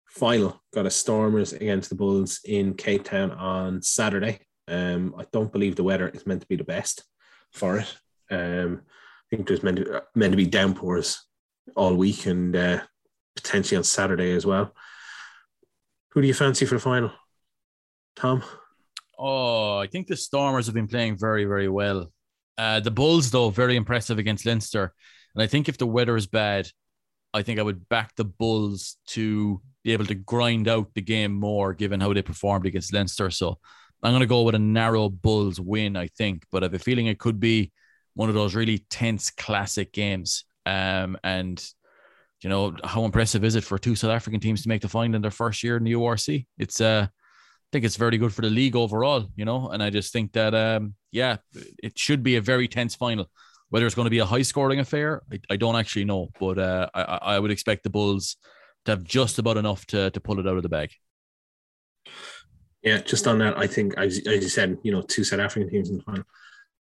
final, 0.09 0.63
got 0.73 0.87
a 0.87 0.91
Stormers 0.91 1.53
against 1.53 1.91
the 1.91 1.97
Bulls 1.97 2.41
in 2.45 2.75
Cape 2.75 3.05
Town 3.05 3.31
on 3.33 3.83
Saturday. 3.83 4.41
Um, 4.69 5.15
I 5.19 5.25
don't 5.33 5.53
believe 5.53 5.77
the 5.77 5.85
weather 5.85 6.09
is 6.09 6.27
meant 6.27 6.41
to 6.41 6.47
be 6.47 6.57
the 6.57 6.65
best 6.65 7.05
for 7.55 7.79
it. 7.79 7.97
Um, 8.31 8.83
I 8.85 9.37
think 9.37 9.49
there's 9.49 9.63
meant 9.63 9.79
to, 9.79 10.03
meant 10.15 10.33
to 10.33 10.37
be 10.37 10.47
downpours 10.47 11.25
all 11.77 11.95
week 11.95 12.27
and 12.27 12.55
uh, 12.55 12.81
potentially 13.37 13.79
on 13.79 13.85
Saturday 13.85 14.33
as 14.33 14.45
well. 14.45 14.75
Who 16.11 16.21
do 16.21 16.27
you 16.27 16.35
fancy 16.35 16.67
for 16.67 16.75
the 16.75 16.81
final, 16.81 17.11
Tom? 18.17 18.43
Oh, 19.19 19.79
I 19.79 19.87
think 19.87 20.07
the 20.07 20.17
Stormers 20.17 20.67
have 20.67 20.75
been 20.75 20.89
playing 20.89 21.17
very, 21.19 21.45
very 21.45 21.69
well. 21.69 22.13
Uh, 22.57 22.81
the 22.81 22.91
Bulls, 22.91 23.31
though, 23.31 23.51
very 23.51 23.77
impressive 23.77 24.19
against 24.19 24.47
Leinster. 24.47 24.93
And 25.35 25.43
I 25.43 25.47
think 25.47 25.69
if 25.69 25.79
the 25.79 25.87
weather 25.87 26.17
is 26.17 26.27
bad, 26.27 26.69
I 27.33 27.43
think 27.43 27.59
I 27.59 27.63
would 27.63 27.89
back 27.89 28.15
the 28.15 28.25
Bulls 28.25 28.97
to 29.09 29.61
be 29.83 29.93
able 29.93 30.07
to 30.07 30.15
grind 30.15 30.69
out 30.69 30.95
the 30.95 31.03
game 31.03 31.33
more, 31.33 31.75
given 31.75 32.01
how 32.01 32.13
they 32.13 32.23
performed 32.23 32.67
against 32.67 32.93
Leinster. 32.93 33.31
So 33.31 33.59
I'm 34.05 34.13
going 34.13 34.21
to 34.21 34.27
go 34.27 34.43
with 34.43 34.55
a 34.55 34.59
narrow 34.59 35.09
Bulls 35.09 35.59
win, 35.59 35.97
I 35.97 36.09
think. 36.09 36.45
But 36.53 36.63
I 36.63 36.67
have 36.67 36.75
a 36.75 36.79
feeling 36.79 37.07
it 37.07 37.19
could 37.19 37.41
be 37.41 37.73
one 38.15 38.29
of 38.29 38.35
those 38.35 38.55
really 38.55 38.79
tense 38.91 39.31
classic 39.31 39.93
games. 39.93 40.45
Um, 40.67 41.17
and 41.25 41.65
you 42.43 42.51
know 42.51 42.77
how 42.85 43.05
impressive 43.05 43.45
is 43.45 43.55
it 43.55 43.65
for 43.65 43.79
two 43.79 43.97
South 43.97 44.11
African 44.11 44.41
teams 44.41 44.63
to 44.63 44.69
make 44.69 44.83
the 44.83 44.89
final 44.89 45.17
in 45.17 45.23
their 45.23 45.31
first 45.31 45.63
year 45.63 45.79
in 45.79 45.85
the 45.85 45.93
URC? 45.93 46.47
It's 46.59 46.81
uh, 46.81 47.07
I 47.09 47.67
think 47.73 47.87
it's 47.87 47.97
very 47.97 48.19
good 48.19 48.33
for 48.33 48.43
the 48.43 48.51
league 48.51 48.77
overall, 48.77 49.27
you 49.37 49.47
know. 49.47 49.71
And 49.71 49.83
I 49.83 49.89
just 49.89 50.13
think 50.13 50.33
that 50.33 50.55
um, 50.55 50.95
yeah, 51.11 51.39
it 51.83 51.99
should 51.99 52.23
be 52.23 52.37
a 52.37 52.43
very 52.43 52.69
tense 52.69 52.95
final. 52.95 53.31
Whether 53.71 53.87
it's 53.87 53.95
going 53.95 54.07
to 54.07 54.11
be 54.11 54.19
a 54.19 54.27
high 54.27 54.43
scoring 54.43 54.79
affair, 54.79 55.23
I, 55.33 55.41
I 55.51 55.57
don't 55.57 55.77
actually 55.77 56.05
know, 56.05 56.29
but 56.39 56.59
uh, 56.59 56.89
I, 56.95 57.03
I 57.03 57.39
would 57.39 57.51
expect 57.51 57.83
the 57.83 57.91
Bulls 57.91 58.37
to 58.85 58.93
have 58.93 59.03
just 59.03 59.39
about 59.39 59.57
enough 59.57 59.87
to 59.87 60.11
to 60.11 60.21
pull 60.21 60.39
it 60.39 60.47
out 60.47 60.59
of 60.59 60.63
the 60.63 60.69
bag. 60.69 60.91
Yeah, 62.85 62.99
just 62.99 63.27
on 63.27 63.39
that, 63.39 63.59
I 63.59 63.67
think 63.67 63.95
as, 63.97 64.19
as 64.27 64.43
you 64.43 64.49
said, 64.49 64.77
you 64.83 64.93
know, 64.93 65.01
two 65.01 65.25
South 65.25 65.41
African 65.41 65.71
teams 65.71 65.89
in 65.89 65.97
the 65.97 66.03
final. 66.03 66.25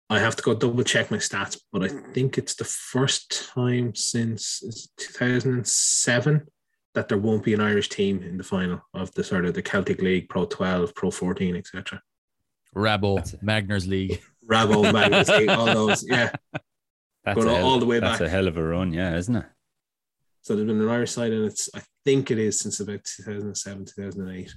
I 0.09 0.19
have 0.19 0.35
to 0.35 0.43
go 0.43 0.53
double 0.53 0.83
check 0.83 1.09
my 1.09 1.17
stats, 1.17 1.57
but 1.71 1.81
I 1.81 1.87
think 1.87 2.37
it's 2.37 2.55
the 2.55 2.65
first 2.65 3.49
time 3.53 3.95
since 3.95 4.91
2007 4.97 6.45
that 6.93 7.07
there 7.07 7.17
won't 7.17 7.43
be 7.43 7.53
an 7.53 7.61
Irish 7.61 7.89
team 7.89 8.21
in 8.21 8.37
the 8.37 8.43
final 8.43 8.81
of 8.93 9.11
the 9.13 9.23
sort 9.23 9.45
of 9.45 9.53
the 9.53 9.61
Celtic 9.61 10.01
League, 10.01 10.29
Pro 10.29 10.45
12, 10.45 10.93
Pro 10.93 11.09
14, 11.09 11.55
etc. 11.55 12.01
Rabo, 12.75 13.23
Magners 13.41 13.87
League. 13.87 14.21
Rabo, 14.51 14.91
Magners 14.91 15.35
League, 15.39 15.49
all 15.49 15.65
those, 15.65 16.05
yeah. 16.07 16.31
That's 17.23 17.37
Going 17.37 17.47
all, 17.47 17.55
hell, 17.55 17.65
all 17.65 17.79
the 17.79 17.85
way 17.85 17.99
That's 17.99 18.13
back. 18.13 18.19
That's 18.19 18.27
a 18.27 18.35
hell 18.35 18.47
of 18.49 18.57
a 18.57 18.63
run, 18.63 18.91
yeah, 18.91 19.15
isn't 19.15 19.37
it? 19.37 19.45
So 20.41 20.55
there's 20.55 20.67
been 20.67 20.81
an 20.81 20.89
Irish 20.89 21.11
side, 21.11 21.31
and 21.31 21.45
it's 21.45 21.69
I 21.73 21.81
think 22.03 22.29
it 22.29 22.37
is 22.37 22.59
since 22.59 22.81
about 22.81 23.05
2007, 23.05 23.85
2008. 23.85 24.53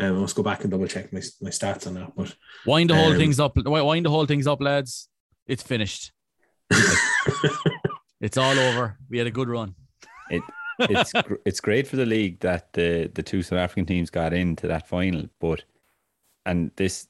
Um, 0.00 0.16
I 0.16 0.20
must 0.20 0.34
go 0.36 0.42
back 0.42 0.62
and 0.62 0.70
double 0.70 0.86
check 0.86 1.12
my, 1.12 1.20
my 1.42 1.50
stats 1.50 1.86
on 1.86 1.94
that. 1.94 2.12
But 2.16 2.34
Wind 2.66 2.90
the 2.90 2.94
whole 2.94 3.12
Um, 3.12 3.18
things 3.18 3.38
up. 3.38 3.52
Wind 3.56 4.06
the 4.06 4.10
whole 4.10 4.26
things 4.26 4.46
up, 4.46 4.60
lads. 4.62 5.08
It's 5.46 5.62
finished. 5.62 6.12
It's 8.20 8.36
all 8.36 8.58
over. 8.58 8.98
We 9.08 9.16
had 9.16 9.26
a 9.26 9.30
good 9.30 9.48
run. 9.48 9.74
It 10.30 10.42
It's 10.78 11.12
gr- 11.12 11.36
it's 11.46 11.60
great 11.60 11.86
for 11.86 11.96
the 11.96 12.04
league 12.04 12.40
that 12.40 12.72
the 12.74 13.10
the 13.14 13.22
two 13.22 13.42
South 13.42 13.58
African 13.58 13.86
teams 13.86 14.10
got 14.10 14.34
into 14.34 14.66
that 14.66 14.86
final, 14.86 15.24
but 15.40 15.64
and 16.44 16.70
this 16.76 17.08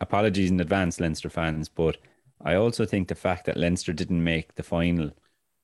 apologies 0.00 0.50
in 0.50 0.60
advance, 0.60 1.00
Leinster 1.00 1.30
fans, 1.30 1.68
but 1.70 1.96
I 2.44 2.54
also 2.56 2.84
think 2.84 3.08
the 3.08 3.14
fact 3.14 3.46
that 3.46 3.56
Leinster 3.56 3.94
didn't 3.94 4.22
make 4.22 4.54
the 4.56 4.62
final 4.62 5.12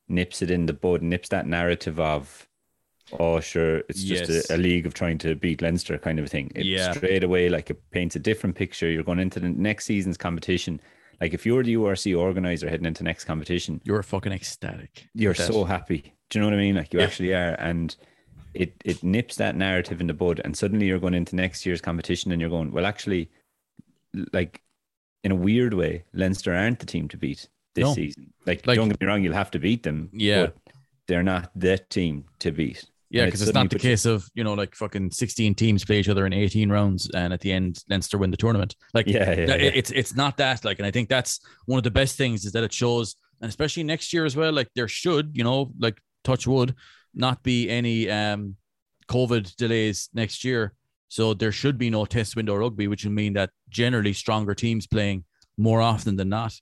nips 0.09 0.41
it 0.41 0.51
in 0.51 0.65
the 0.65 0.73
bud, 0.73 1.03
nips 1.03 1.29
that 1.29 1.47
narrative 1.47 2.01
of 2.01 2.49
oh 3.13 3.41
sure, 3.41 3.79
it's 3.89 4.03
just 4.03 4.29
Yes. 4.31 4.51
a, 4.51 4.57
a 4.57 4.59
league 4.59 4.87
of 4.87 4.95
trying 4.95 5.19
to 5.19 5.35
beat 5.35 5.63
Leinster 5.63 5.97
kind 5.99 6.19
of 6.19 6.25
a 6.25 6.29
thing. 6.29 6.51
It 6.55 6.67
Yeah. 6.67 6.93
straight 6.93 7.23
away 7.25 7.49
like 7.49 7.71
it 7.71 7.81
paints 7.91 8.17
a 8.17 8.19
different 8.19 8.57
picture. 8.57 8.89
You're 8.91 9.03
going 9.05 9.19
into 9.21 9.41
the 9.41 9.49
next 9.49 9.85
season's 9.87 10.17
competition. 10.17 10.81
Like 11.21 11.33
if 11.33 11.47
you're 11.47 11.63
the 11.63 11.75
URC 11.77 12.15
organizer 12.19 12.69
heading 12.69 12.87
into 12.87 13.03
next 13.05 13.25
competition, 13.25 13.81
You 13.85 13.93
were 13.95 14.03
fucking 14.03 14.33
ecstatic. 14.33 15.07
you're 15.15 15.33
that. 15.35 15.47
so 15.47 15.65
happy. 15.65 16.13
Do 16.31 16.39
you 16.39 16.41
know 16.41 16.49
what 16.51 16.59
I 16.59 16.63
mean? 16.63 16.75
Like 16.75 16.93
you 16.93 17.01
Yeah. 17.01 17.07
actually 17.07 17.33
are, 17.35 17.55
and 17.59 17.95
it 18.55 18.75
it 18.85 19.03
nips 19.03 19.37
that 19.37 19.55
narrative 19.57 20.01
in 20.01 20.07
the 20.09 20.15
bud, 20.15 20.41
and 20.45 20.57
suddenly 20.57 20.87
you're 20.87 20.99
going 20.99 21.15
into 21.15 21.37
next 21.37 21.65
year's 21.67 21.81
competition, 21.81 22.33
and 22.33 22.41
you're 22.41 22.51
going, 22.51 22.73
well, 22.73 22.87
actually, 22.87 23.31
like 24.33 24.63
in 25.23 25.33
a 25.33 25.37
weird 25.37 25.75
way, 25.75 26.05
Leinster 26.13 26.55
aren't 26.55 26.79
the 26.81 26.87
team 26.87 27.09
to 27.09 27.17
beat 27.17 27.49
this 27.75 27.83
No. 27.85 27.95
season. 27.95 28.33
Like, 28.47 28.67
Like- 28.67 28.77
don't 28.77 28.89
get 28.89 29.01
me 29.01 29.07
wrong, 29.07 29.23
you'll 29.23 29.35
have 29.35 29.51
to 29.53 29.59
beat 29.59 29.83
them. 29.83 30.11
Yeah. 30.13 30.47
but 30.47 30.57
they're 31.07 31.23
not 31.23 31.51
the 31.55 31.79
team 31.79 32.25
to 32.41 32.51
beat. 32.51 32.85
Yeah, 33.11 33.27
because 33.27 33.43
it's 33.43 33.53
not 33.55 33.65
the 33.71 33.77
puts 33.77 33.85
you- 33.85 33.91
case 33.91 34.05
of 34.05 34.29
you 34.35 34.43
know 34.43 34.55
like 34.55 34.75
fucking 34.75 35.13
sixteen 35.13 35.55
teams 35.55 35.85
play 35.85 36.01
each 36.01 36.09
other 36.09 36.27
in 36.27 36.33
eighteen 36.33 36.71
rounds, 36.71 37.09
and 37.15 37.33
at 37.33 37.41
the 37.41 37.53
end 37.53 37.83
Leinster 37.89 38.19
win 38.19 38.31
the 38.31 38.37
tournament. 38.37 38.75
Like 38.95 39.07
Yeah, 39.07 39.31
yeah, 39.33 39.47
yeah. 39.47 39.71
it's 39.75 39.91
it's 39.93 40.17
not 40.17 40.37
that. 40.39 40.65
Like, 40.65 40.79
and 40.79 40.87
I 40.87 40.91
think 40.91 41.09
that's 41.09 41.41
one 41.67 41.79
of 41.79 41.85
the 41.85 41.91
best 41.91 42.17
things 42.17 42.45
is 42.45 42.53
that 42.53 42.65
it 42.65 42.73
shows, 42.73 43.17
and 43.41 43.49
especially 43.49 43.85
next 43.85 44.13
year 44.13 44.25
as 44.25 44.35
well. 44.37 44.53
Like 44.53 44.69
there 44.75 44.89
should 44.89 45.31
you 45.35 45.45
know 45.45 45.73
like 45.79 45.99
touch 46.25 46.47
wood 46.47 46.75
not 47.15 47.43
be 47.43 47.71
any 47.71 48.11
um 48.11 48.57
COVID 49.09 49.55
delays 49.57 50.09
next 50.13 50.43
year, 50.45 50.75
so 51.09 51.33
there 51.33 51.53
should 51.53 51.79
be 51.79 51.91
no 51.91 52.07
test 52.07 52.35
window 52.35 52.57
rugby, 52.57 52.89
which 52.89 53.05
would 53.05 53.13
mean 53.13 53.35
that 53.35 53.51
generally 53.69 54.13
stronger 54.13 54.55
teams 54.55 54.87
playing 54.89 55.25
more 55.57 55.81
often 55.81 56.17
than 56.17 56.29
not. 56.29 56.55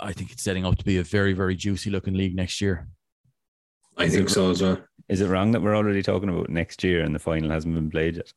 I 0.00 0.12
think 0.12 0.32
it's 0.32 0.42
setting 0.42 0.66
up 0.66 0.76
to 0.78 0.84
be 0.84 0.98
a 0.98 1.04
very 1.04 1.34
very 1.34 1.54
juicy 1.54 1.88
looking 1.90 2.14
league 2.14 2.34
next 2.34 2.60
year. 2.60 2.88
I 3.98 4.08
think 4.08 4.28
so 4.28 4.50
as 4.50 4.62
well. 4.62 4.78
Is 5.08 5.20
it 5.20 5.28
wrong 5.28 5.52
that 5.52 5.60
we're 5.62 5.76
already 5.76 6.02
talking 6.02 6.28
about 6.28 6.48
next 6.48 6.82
year 6.82 7.02
and 7.02 7.14
the 7.14 7.18
final 7.18 7.50
hasn't 7.50 7.74
been 7.74 7.90
played 7.90 8.16
yet? 8.16 8.32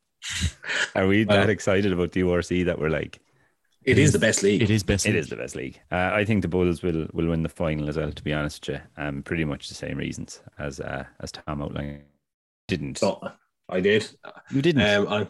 Are 0.95 1.07
we 1.07 1.25
Well- 1.25 1.37
that 1.37 1.49
excited 1.49 1.91
about 1.93 2.11
the 2.11 2.21
URC 2.21 2.65
that 2.65 2.79
we're 2.79 2.89
like, 2.89 3.19
It 3.83 3.97
is 3.97 4.11
the 4.11 4.19
best 4.19 4.43
league. 4.43 4.61
It 4.61 4.69
is 4.69 4.83
best. 4.83 5.05
It 5.05 5.09
league. 5.11 5.19
is 5.19 5.29
the 5.29 5.35
best 5.35 5.55
league. 5.55 5.79
Uh, 5.91 6.11
I 6.13 6.25
think 6.25 6.41
the 6.41 6.47
Bulls 6.47 6.81
will 6.81 7.07
will 7.13 7.27
win 7.29 7.43
the 7.43 7.49
final 7.49 7.87
as 7.87 7.97
well. 7.97 8.11
To 8.11 8.23
be 8.23 8.33
honest 8.33 8.67
with 8.67 8.77
you, 8.97 9.03
um, 9.03 9.21
pretty 9.23 9.45
much 9.45 9.69
the 9.69 9.75
same 9.75 9.97
reasons 9.97 10.41
as 10.57 10.79
uh, 10.79 11.05
as 11.21 11.31
Tom 11.31 11.61
outlined. 11.61 12.01
Didn't 12.67 12.97
So 12.97 13.21
I 13.69 13.79
did. 13.81 14.09
you 14.51 14.61
didn't 14.61 14.81
Um, 14.81 15.07
I, 15.07 15.27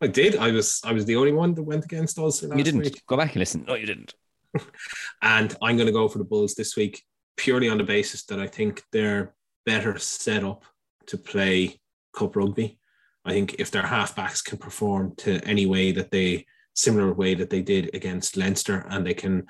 I 0.00 0.06
did. 0.06 0.36
I 0.36 0.50
was 0.50 0.80
I 0.84 0.92
was 0.92 1.04
the 1.04 1.16
only 1.16 1.32
one 1.32 1.54
that 1.54 1.62
went 1.62 1.84
against 1.84 2.18
us. 2.18 2.42
Last 2.42 2.56
you 2.58 2.64
didn't 2.64 2.80
Week. 2.80 3.02
go 3.06 3.16
back 3.18 3.32
and 3.34 3.36
listen. 3.40 3.64
No, 3.68 3.74
you 3.74 3.86
didn't. 3.86 4.14
And 5.22 5.54
I'm 5.62 5.76
going 5.76 5.86
to 5.86 5.92
go 5.92 6.08
for 6.08 6.18
the 6.18 6.24
Bulls 6.24 6.54
this 6.54 6.76
week 6.76 7.02
purely 7.36 7.68
on 7.68 7.78
the 7.78 7.84
basis 7.84 8.24
that 8.26 8.38
I 8.40 8.46
think 8.46 8.82
they're 8.92 9.34
better 9.66 9.98
set 9.98 10.44
up 10.44 10.64
to 11.06 11.18
play 11.18 11.80
cup 12.14 12.36
rugby. 12.36 12.78
I 13.24 13.32
think 13.32 13.56
if 13.58 13.70
their 13.70 13.82
halfbacks 13.82 14.44
can 14.44 14.58
perform 14.58 15.14
to 15.16 15.40
any 15.44 15.66
way 15.66 15.92
that 15.92 16.10
they 16.10 16.46
similar 16.74 17.12
way 17.12 17.34
that 17.34 17.50
they 17.50 17.62
did 17.62 17.94
against 17.94 18.36
Leinster 18.36 18.84
and 18.88 19.06
they 19.06 19.14
can 19.14 19.46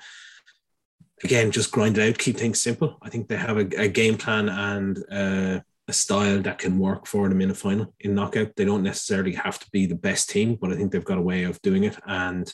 again 1.23 1.51
just 1.51 1.71
grind 1.71 1.97
it 1.97 2.07
out, 2.07 2.17
keep 2.17 2.37
things 2.37 2.61
simple. 2.61 2.97
I 3.01 3.09
think 3.09 3.27
they 3.27 3.37
have 3.37 3.57
a, 3.57 3.67
a 3.77 3.87
game 3.87 4.17
plan 4.17 4.49
and 4.49 4.97
uh, 5.11 5.59
a 5.87 5.93
style 5.93 6.41
that 6.41 6.57
can 6.57 6.79
work 6.79 7.05
for 7.05 7.29
them 7.29 7.41
in 7.41 7.51
a 7.51 7.55
final 7.55 7.93
in 7.99 8.15
knockout. 8.15 8.55
They 8.55 8.65
don't 8.65 8.83
necessarily 8.83 9.33
have 9.33 9.59
to 9.59 9.69
be 9.71 9.85
the 9.85 9.95
best 9.95 10.29
team, 10.29 10.57
but 10.59 10.71
I 10.71 10.75
think 10.75 10.91
they've 10.91 11.03
got 11.03 11.17
a 11.17 11.21
way 11.21 11.43
of 11.43 11.61
doing 11.61 11.83
it. 11.83 11.97
And 12.05 12.51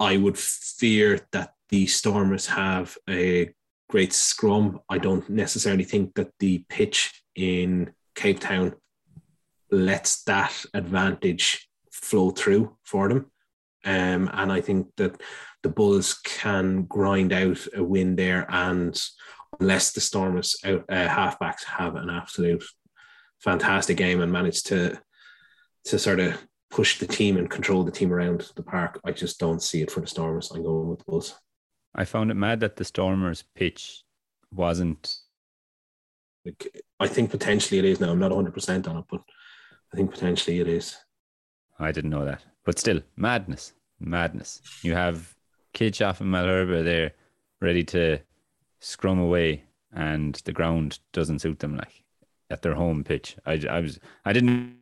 I 0.00 0.16
would 0.16 0.38
fear 0.38 1.20
that 1.32 1.54
the 1.68 1.86
Stormers 1.86 2.46
have 2.46 2.96
a 3.08 3.50
great 3.88 4.12
scrum. 4.12 4.80
I 4.88 4.98
don't 4.98 5.28
necessarily 5.28 5.84
think 5.84 6.14
that 6.14 6.30
the 6.38 6.64
pitch 6.68 7.22
in 7.34 7.92
Cape 8.14 8.40
Town 8.40 8.74
lets 9.70 10.22
that 10.24 10.64
advantage 10.74 11.68
flow 11.92 12.30
through 12.30 12.76
for 12.84 13.08
them. 13.08 13.30
Um, 13.84 14.30
and 14.32 14.52
I 14.52 14.60
think 14.60 14.88
that 14.96 15.20
the 15.62 15.68
Bulls 15.68 16.14
can 16.24 16.82
grind 16.82 17.32
out 17.32 17.66
a 17.74 17.82
win 17.82 18.16
there. 18.16 18.46
And 18.48 19.00
unless 19.60 19.92
the 19.92 20.00
Stormers 20.00 20.56
out, 20.64 20.84
uh, 20.88 21.08
halfbacks 21.08 21.64
have 21.64 21.96
an 21.96 22.10
absolute 22.10 22.64
fantastic 23.40 23.96
game 23.96 24.20
and 24.20 24.32
manage 24.32 24.62
to 24.64 25.00
to 25.84 25.98
sort 25.98 26.20
of 26.20 26.36
push 26.70 26.98
the 26.98 27.06
team 27.06 27.36
and 27.36 27.48
control 27.48 27.82
the 27.82 27.90
team 27.90 28.12
around 28.12 28.50
the 28.56 28.62
park, 28.62 29.00
I 29.04 29.12
just 29.12 29.38
don't 29.38 29.62
see 29.62 29.80
it 29.80 29.90
for 29.90 30.00
the 30.00 30.06
Stormers. 30.06 30.50
I'm 30.50 30.62
going 30.62 30.88
with 30.88 30.98
the 30.98 31.04
Bulls. 31.06 31.34
I 31.94 32.04
found 32.04 32.30
it 32.30 32.34
mad 32.34 32.60
that 32.60 32.76
the 32.76 32.84
Stormers 32.84 33.44
pitch 33.54 34.02
wasn't. 34.52 35.16
Like, 36.44 36.82
I 37.00 37.08
think 37.08 37.30
potentially 37.30 37.78
it 37.78 37.84
is 37.84 38.00
now. 38.00 38.10
I'm 38.10 38.18
not 38.18 38.30
100 38.30 38.52
percent 38.52 38.88
on 38.88 38.96
it, 38.98 39.04
but 39.10 39.22
I 39.92 39.96
think 39.96 40.10
potentially 40.10 40.60
it 40.60 40.68
is. 40.68 40.96
I 41.78 41.92
didn't 41.92 42.10
know 42.10 42.24
that, 42.24 42.44
but 42.64 42.78
still, 42.78 43.00
madness, 43.16 43.72
madness. 44.00 44.60
You 44.82 44.94
have 44.94 45.34
Kitshoff 45.74 46.20
and 46.20 46.32
Malherbe 46.32 46.84
there, 46.84 47.12
ready 47.60 47.84
to 47.84 48.18
scrum 48.80 49.18
away, 49.18 49.64
and 49.92 50.34
the 50.44 50.52
ground 50.52 50.98
doesn't 51.12 51.40
suit 51.40 51.60
them 51.60 51.76
like 51.76 52.04
at 52.50 52.62
their 52.62 52.74
home 52.74 53.04
pitch. 53.04 53.36
I, 53.46 53.60
I 53.68 53.80
was 53.80 53.98
I 54.24 54.32
didn't. 54.32 54.76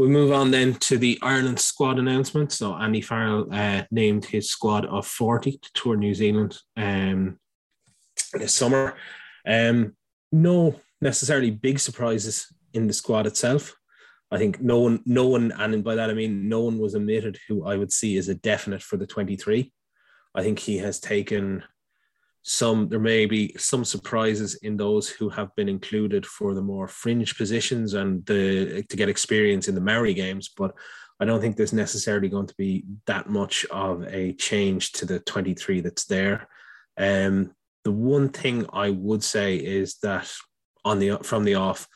We 0.00 0.08
move 0.08 0.32
on 0.32 0.50
then 0.50 0.76
to 0.76 0.96
the 0.96 1.18
Ireland 1.20 1.60
squad 1.60 1.98
announcement. 1.98 2.52
So 2.52 2.72
Andy 2.72 3.02
Farrell 3.02 3.46
uh, 3.52 3.82
named 3.90 4.24
his 4.24 4.48
squad 4.48 4.86
of 4.86 5.06
40 5.06 5.58
to 5.58 5.70
tour 5.74 5.94
New 5.94 6.14
Zealand 6.14 6.56
um, 6.74 7.38
this 8.32 8.54
summer. 8.54 8.96
Um, 9.46 9.94
no 10.32 10.80
necessarily 11.02 11.50
big 11.50 11.78
surprises 11.78 12.46
in 12.72 12.86
the 12.86 12.94
squad 12.94 13.26
itself. 13.26 13.76
I 14.30 14.38
think 14.38 14.62
no 14.62 14.78
one, 14.78 15.02
no 15.04 15.26
one, 15.26 15.52
and 15.52 15.84
by 15.84 15.96
that 15.96 16.08
I 16.08 16.14
mean 16.14 16.48
no 16.48 16.62
one 16.62 16.78
was 16.78 16.94
omitted 16.94 17.38
who 17.46 17.66
I 17.66 17.76
would 17.76 17.92
see 17.92 18.16
as 18.16 18.30
a 18.30 18.34
definite 18.34 18.82
for 18.82 18.96
the 18.96 19.06
23. 19.06 19.70
I 20.34 20.42
think 20.42 20.60
he 20.60 20.78
has 20.78 20.98
taken 20.98 21.62
some 22.42 22.88
there 22.88 23.00
may 23.00 23.26
be 23.26 23.54
some 23.58 23.84
surprises 23.84 24.54
in 24.62 24.76
those 24.76 25.08
who 25.08 25.28
have 25.28 25.54
been 25.56 25.68
included 25.68 26.24
for 26.24 26.54
the 26.54 26.62
more 26.62 26.88
fringe 26.88 27.36
positions 27.36 27.94
and 27.94 28.24
the 28.26 28.82
to 28.88 28.96
get 28.96 29.08
experience 29.08 29.68
in 29.68 29.74
the 29.74 29.80
Maori 29.80 30.14
games, 30.14 30.50
but 30.56 30.74
I 31.20 31.26
don't 31.26 31.40
think 31.40 31.56
there's 31.56 31.74
necessarily 31.74 32.30
going 32.30 32.46
to 32.46 32.54
be 32.56 32.84
that 33.06 33.28
much 33.28 33.66
of 33.70 34.06
a 34.08 34.32
change 34.32 34.92
to 34.92 35.04
the 35.04 35.20
23 35.20 35.82
that's 35.82 36.06
there. 36.06 36.48
Um, 36.96 37.52
the 37.84 37.92
one 37.92 38.30
thing 38.30 38.64
I 38.72 38.88
would 38.88 39.22
say 39.22 39.56
is 39.56 39.98
that 39.98 40.32
on 40.82 40.98
the 40.98 41.18
from 41.22 41.44
the 41.44 41.56
off, 41.56 41.86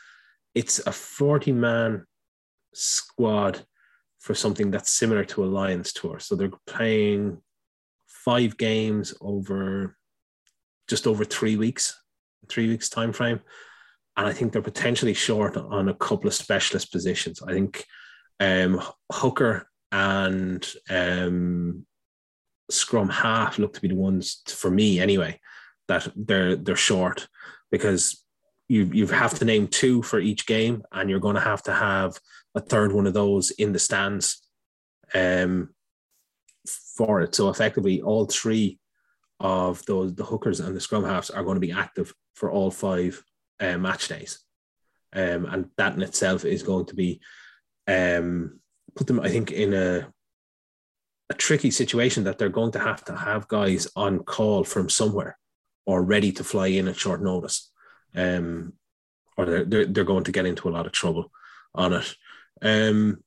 it's 0.54 0.78
a 0.86 0.92
40 0.92 1.52
man 1.52 2.04
squad 2.74 3.64
for 4.18 4.34
something 4.34 4.70
that's 4.70 4.90
similar 4.90 5.24
to 5.24 5.44
a 5.44 5.46
Lions 5.46 5.92
tour. 5.92 6.18
So 6.18 6.34
they're 6.34 6.50
playing 6.66 7.38
five 8.06 8.56
games 8.58 9.14
over 9.20 9.96
just 10.88 11.06
over 11.06 11.24
three 11.24 11.56
weeks, 11.56 12.00
three 12.48 12.68
weeks 12.68 12.88
time 12.88 13.12
frame, 13.12 13.40
and 14.16 14.26
I 14.26 14.32
think 14.32 14.52
they're 14.52 14.62
potentially 14.62 15.14
short 15.14 15.56
on 15.56 15.88
a 15.88 15.94
couple 15.94 16.28
of 16.28 16.34
specialist 16.34 16.92
positions. 16.92 17.42
I 17.42 17.52
think 17.52 17.84
um, 18.40 18.80
hooker 19.10 19.68
and 19.92 20.66
um, 20.90 21.86
scrum 22.70 23.08
half 23.08 23.58
look 23.58 23.74
to 23.74 23.80
be 23.80 23.88
the 23.88 23.94
ones 23.94 24.42
for 24.48 24.70
me 24.70 25.00
anyway 25.00 25.38
that 25.88 26.08
they're 26.16 26.56
they're 26.56 26.76
short 26.76 27.28
because 27.70 28.24
you 28.68 28.90
you 28.92 29.06
have 29.06 29.34
to 29.38 29.44
name 29.44 29.68
two 29.68 30.02
for 30.02 30.18
each 30.18 30.46
game 30.46 30.82
and 30.92 31.10
you're 31.10 31.20
going 31.20 31.34
to 31.34 31.40
have 31.40 31.62
to 31.62 31.72
have 31.72 32.18
a 32.54 32.60
third 32.60 32.92
one 32.92 33.06
of 33.06 33.14
those 33.14 33.50
in 33.52 33.72
the 33.72 33.78
stands 33.78 34.42
um, 35.14 35.70
for 36.96 37.20
it. 37.20 37.34
So 37.34 37.50
effectively, 37.50 38.00
all 38.00 38.26
three 38.26 38.78
of 39.44 39.84
those 39.84 40.14
the 40.14 40.24
hookers 40.24 40.60
and 40.60 40.74
the 40.74 40.80
scrum 40.80 41.04
halves 41.04 41.28
are 41.28 41.44
going 41.44 41.56
to 41.56 41.60
be 41.68 41.70
active 41.70 42.14
for 42.34 42.50
all 42.50 42.70
five 42.70 43.22
uh, 43.60 43.76
match 43.76 44.08
days, 44.08 44.40
um, 45.12 45.44
and 45.44 45.66
that 45.76 45.94
in 45.94 46.02
itself 46.02 46.46
is 46.46 46.62
going 46.62 46.86
to 46.86 46.94
be 46.94 47.20
um, 47.86 48.58
put 48.96 49.06
them, 49.06 49.20
I 49.20 49.28
think, 49.28 49.52
in 49.52 49.74
a 49.74 50.08
a 51.30 51.34
tricky 51.34 51.70
situation 51.70 52.24
that 52.24 52.38
they're 52.38 52.48
going 52.48 52.72
to 52.72 52.78
have 52.78 53.04
to 53.04 53.16
have 53.16 53.48
guys 53.48 53.86
on 53.96 54.20
call 54.20 54.64
from 54.64 54.88
somewhere 54.88 55.38
or 55.86 56.02
ready 56.02 56.32
to 56.32 56.44
fly 56.44 56.68
in 56.68 56.88
at 56.88 56.96
short 56.96 57.22
notice, 57.22 57.70
um, 58.14 58.72
or 59.36 59.44
they're, 59.44 59.64
they're, 59.64 59.86
they're 59.86 60.04
going 60.04 60.24
to 60.24 60.32
get 60.32 60.46
into 60.46 60.68
a 60.68 60.74
lot 60.76 60.86
of 60.86 60.92
trouble 60.92 61.30
on 61.74 61.92
it. 61.92 62.14
Um, 62.62 63.22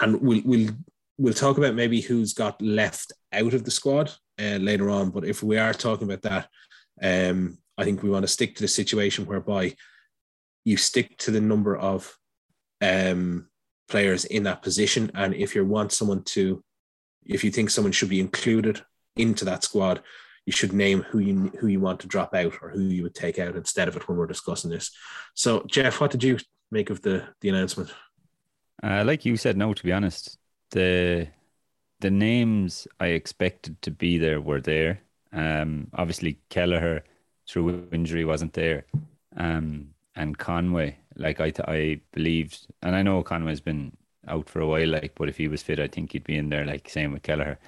and 0.00 0.20
we'll 0.20 0.42
we'll 0.44 0.70
we'll 1.18 1.34
talk 1.34 1.58
about 1.58 1.74
maybe 1.74 2.00
who's 2.00 2.34
got 2.34 2.60
left 2.60 3.12
out 3.32 3.54
of 3.54 3.64
the 3.64 3.70
squad 3.70 4.12
uh, 4.40 4.56
later 4.56 4.90
on. 4.90 5.10
But 5.10 5.24
if 5.24 5.42
we 5.42 5.58
are 5.58 5.72
talking 5.72 6.10
about 6.10 6.22
that, 6.22 6.48
um, 7.02 7.58
I 7.76 7.84
think 7.84 8.02
we 8.02 8.10
want 8.10 8.24
to 8.24 8.28
stick 8.28 8.54
to 8.56 8.62
the 8.62 8.68
situation 8.68 9.26
whereby 9.26 9.74
you 10.64 10.76
stick 10.76 11.16
to 11.18 11.30
the 11.30 11.40
number 11.40 11.76
of 11.76 12.16
um, 12.80 13.48
players 13.88 14.24
in 14.24 14.44
that 14.44 14.62
position, 14.62 15.10
and 15.14 15.34
if 15.34 15.54
you 15.54 15.64
want 15.64 15.92
someone 15.92 16.22
to, 16.22 16.62
if 17.24 17.44
you 17.44 17.50
think 17.50 17.70
someone 17.70 17.92
should 17.92 18.08
be 18.08 18.20
included 18.20 18.82
into 19.16 19.44
that 19.44 19.64
squad, 19.64 20.02
you 20.46 20.52
should 20.52 20.72
name 20.72 21.02
who 21.02 21.18
you 21.18 21.52
who 21.58 21.66
you 21.68 21.80
want 21.80 22.00
to 22.00 22.06
drop 22.06 22.34
out 22.34 22.54
or 22.62 22.70
who 22.70 22.80
you 22.82 23.02
would 23.02 23.14
take 23.14 23.38
out 23.38 23.56
instead 23.56 23.88
of 23.88 23.96
it 23.96 24.08
when 24.08 24.18
we're 24.18 24.26
discussing 24.26 24.70
this. 24.70 24.90
So, 25.34 25.64
Jeff, 25.66 26.00
what 26.00 26.10
did 26.10 26.22
you 26.22 26.38
make 26.70 26.90
of 26.90 27.02
the 27.02 27.24
the 27.40 27.48
announcement? 27.48 27.92
Uh, 28.82 29.04
like 29.04 29.24
you 29.24 29.36
said, 29.36 29.56
no. 29.56 29.72
To 29.72 29.82
be 29.82 29.92
honest, 29.92 30.38
the 30.70 31.28
the 32.00 32.10
names 32.10 32.86
I 33.00 33.08
expected 33.08 33.80
to 33.82 33.90
be 33.90 34.18
there 34.18 34.40
were 34.40 34.60
there. 34.60 35.00
Um, 35.32 35.88
obviously 35.94 36.38
Kelleher 36.50 37.04
through 37.48 37.88
injury 37.92 38.24
wasn't 38.24 38.52
there, 38.54 38.86
um, 39.36 39.94
and 40.16 40.38
Conway. 40.38 40.98
Like 41.16 41.40
I, 41.40 41.52
I 41.68 42.00
believed, 42.12 42.66
and 42.82 42.96
I 42.96 43.02
know 43.02 43.22
Conway's 43.22 43.60
been 43.60 43.96
out 44.28 44.48
for 44.48 44.60
a 44.60 44.66
while. 44.66 44.88
Like, 44.88 45.14
but 45.14 45.28
if 45.28 45.36
he 45.36 45.48
was 45.48 45.62
fit, 45.62 45.80
I 45.80 45.88
think 45.88 46.12
he'd 46.12 46.24
be 46.24 46.36
in 46.36 46.48
there. 46.50 46.64
Like 46.64 46.88
same 46.88 47.12
with 47.12 47.22
Kelleher. 47.22 47.58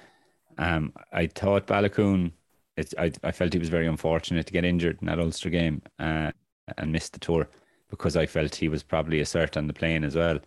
Um, 0.57 0.93
I 1.11 1.27
thought 1.27 1.67
Baloucoune. 1.67 2.31
It's 2.75 2.93
I, 2.97 3.11
I 3.23 3.31
felt 3.31 3.53
he 3.53 3.59
was 3.59 3.69
very 3.69 3.87
unfortunate 3.87 4.45
to 4.47 4.53
get 4.53 4.65
injured 4.65 4.99
in 5.01 5.07
that 5.07 5.19
Ulster 5.19 5.49
game 5.49 5.81
uh, 5.99 6.31
and 6.77 6.91
missed 6.91 7.13
the 7.13 7.19
tour 7.19 7.47
because 7.89 8.15
I 8.15 8.25
felt 8.27 8.55
he 8.55 8.69
was 8.69 8.83
probably 8.83 9.19
a 9.19 9.23
cert 9.25 9.57
on 9.57 9.67
the 9.67 9.73
plane 9.73 10.03
as 10.03 10.15
well, 10.15 10.39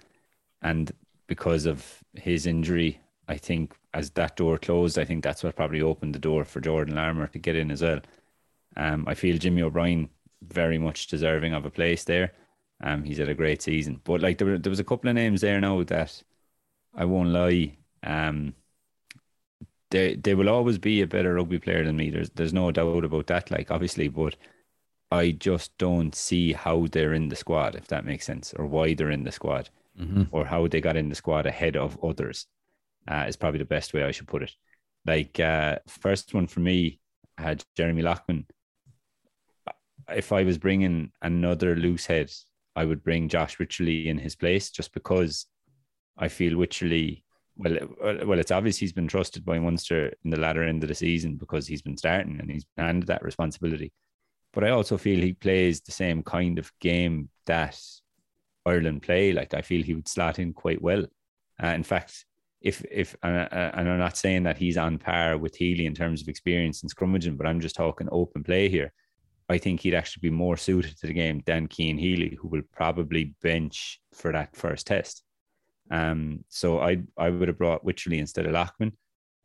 and 0.63 0.93
because 1.31 1.65
of 1.65 2.03
his 2.15 2.45
injury, 2.45 3.01
I 3.29 3.37
think 3.37 3.77
as 3.95 4.11
that 4.11 4.37
door 4.37 4.59
closed, 4.59 4.99
I 4.99 5.05
think 5.05 5.23
that's 5.23 5.45
what 5.45 5.55
probably 5.55 5.81
opened 5.81 6.13
the 6.13 6.19
door 6.19 6.45
for 6.45 6.61
Jordan 6.61 6.97
Larmour 6.97 7.29
to 7.29 7.39
get 7.39 7.55
in 7.55 7.71
as 7.71 7.83
well. 7.83 8.01
Um, 8.77 9.05
I 9.07 9.15
feel 9.15 9.39
Jimmy 9.39 9.63
O'Brien 9.63 10.11
very 10.43 10.77
much 10.77 11.07
deserving 11.07 11.55
of 11.55 11.65
a 11.65 11.71
place 11.71 12.03
there. 12.03 12.33
Um, 12.83 13.05
he's 13.05 13.19
had 13.19 13.29
a 13.29 13.35
great 13.35 13.63
season, 13.63 14.01
but 14.03 14.21
like 14.21 14.39
there, 14.39 14.49
were, 14.49 14.59
there 14.59 14.71
was 14.71 14.81
a 14.81 14.85
couple 14.85 15.09
of 15.09 15.15
names 15.15 15.41
there 15.41 15.61
now 15.61 15.81
that 15.85 16.21
I 16.97 17.05
won't 17.05 17.29
lie. 17.29 17.77
Um, 18.03 18.55
they 19.91 20.17
they 20.17 20.35
will 20.35 20.49
always 20.49 20.79
be 20.79 21.01
a 21.01 21.07
better 21.07 21.35
rugby 21.35 21.61
player 21.61 21.85
than 21.85 21.97
me. 21.97 22.11
There's 22.11 22.31
there's 22.31 22.53
no 22.53 22.73
doubt 22.73 23.05
about 23.05 23.29
that. 23.29 23.53
Like 23.53 23.71
obviously, 23.71 24.09
but 24.09 24.35
I 25.13 25.31
just 25.31 25.79
don't 25.79 26.15
see 26.15 26.55
how 26.55 26.89
they're 26.89 27.15
in 27.15 27.29
the 27.29 27.37
squad, 27.37 27.77
if 27.77 27.87
that 27.89 28.05
makes 28.05 28.27
sense, 28.27 28.53
or 28.55 28.67
why 28.67 28.95
they're 28.95 29.13
in 29.13 29.25
the 29.25 29.33
squad 29.33 29.71
mm-hmm. 30.01 30.23
or 30.31 30.45
how 30.45 30.67
they 30.67 30.81
got 30.81 30.97
in 30.97 31.09
the 31.09 31.15
squad 31.15 31.47
ahead 31.47 31.77
of 31.77 32.03
others 32.03 32.47
uh, 33.09 33.25
is 33.29 33.37
probably 33.37 33.59
the 33.59 33.65
best 33.65 33.93
way 33.93 34.03
I 34.03 34.11
should 34.11 34.29
put 34.29 34.43
it. 34.43 34.53
Like 35.07 35.39
uh, 35.41 35.79
first 35.87 36.35
one 36.35 36.47
for 36.47 36.61
me 36.61 37.01
had 37.39 37.65
Jeremy 37.77 38.03
Loughman. 38.03 38.47
If 40.09 40.33
I 40.33 40.43
was 40.43 40.59
bringing 40.59 41.13
another 41.23 41.77
loose 41.77 42.07
head, 42.07 42.31
I 42.75 42.85
would 42.85 43.03
bring 43.03 43.29
Josh 43.29 43.59
Wycherley 43.59 44.07
in 44.07 44.19
his 44.19 44.37
place, 44.37 44.71
just 44.71 44.93
because 44.93 45.47
I 46.17 46.29
feel 46.29 46.55
Wycherley. 46.55 47.23
Well, 47.57 47.77
well, 48.25 48.39
it's 48.39 48.51
obvious 48.51 48.79
he's 48.79 48.93
been 48.93 49.09
trusted 49.09 49.45
by 49.45 49.59
Munster 49.59 50.13
in 50.25 50.31
the 50.31 50.41
latter 50.41 50.63
end 50.63 50.83
of 50.83 50.89
the 50.89 50.95
season 50.95 51.37
because 51.37 51.67
he's 51.67 51.83
been 51.83 51.97
starting 51.97 52.39
and 52.41 52.51
he's 52.51 52.65
handed 52.77 53.09
that 53.09 53.23
responsibility. 53.23 53.93
But 54.53 54.65
I 54.65 54.71
also 54.71 54.97
feel 54.97 55.21
he 55.21 55.35
plays 55.35 55.81
the 55.81 55.93
same 55.93 56.23
kind 56.23 56.59
of 56.59 56.73
game 56.81 57.29
that 57.47 57.79
Ireland 58.67 59.03
play. 59.03 59.33
Like 59.33 59.55
I 59.55 59.63
feel 59.63 59.83
he 59.83 59.95
would 59.95 60.09
slot 60.09 60.39
in 60.39 60.53
quite 60.53 60.83
well. 60.83 61.07
Uh, 61.63 61.69
in 61.69 61.83
fact, 61.83 62.25
if 62.61 62.85
if 62.91 63.17
uh, 63.23 63.47
uh, 63.51 63.71
and 63.75 63.89
I'm 63.89 63.99
not 63.99 64.17
saying 64.17 64.43
that 64.45 64.59
he's 64.59 64.77
on 64.77 64.99
par 64.99 65.39
with 65.39 65.57
Healy 65.57 65.87
in 65.87 65.95
terms 65.95 66.21
of 66.21 66.29
experience 66.29 66.83
and 66.83 66.95
scrummaging, 66.95 67.37
but 67.37 67.47
I'm 67.47 67.61
just 67.61 67.77
talking 67.77 68.09
open 68.13 68.45
play 68.45 68.69
here. 68.69 68.93
I 69.49 69.59
think 69.59 69.81
he'd 69.81 69.95
actually 69.95 70.29
be 70.29 70.35
more 70.35 70.57
suited 70.57 70.97
to 70.99 71.07
the 71.07 71.13
game 71.13 71.43
than 71.45 71.69
Cian 71.69 71.99
Healy, 71.99 72.39
who 72.41 72.49
will 72.49 72.63
probably 72.73 73.35
bench 73.43 74.01
for 74.15 74.31
that 74.33 74.55
first 74.55 74.87
test. 74.87 75.25
Um, 75.91 76.45
so 76.49 76.81
I 76.81 77.03
I 77.17 77.31
would 77.31 77.49
have 77.49 77.59
brought 77.59 77.85
Wycherley 77.85 78.19
instead 78.19 78.47
of 78.47 78.53
Loughman. 78.53 78.93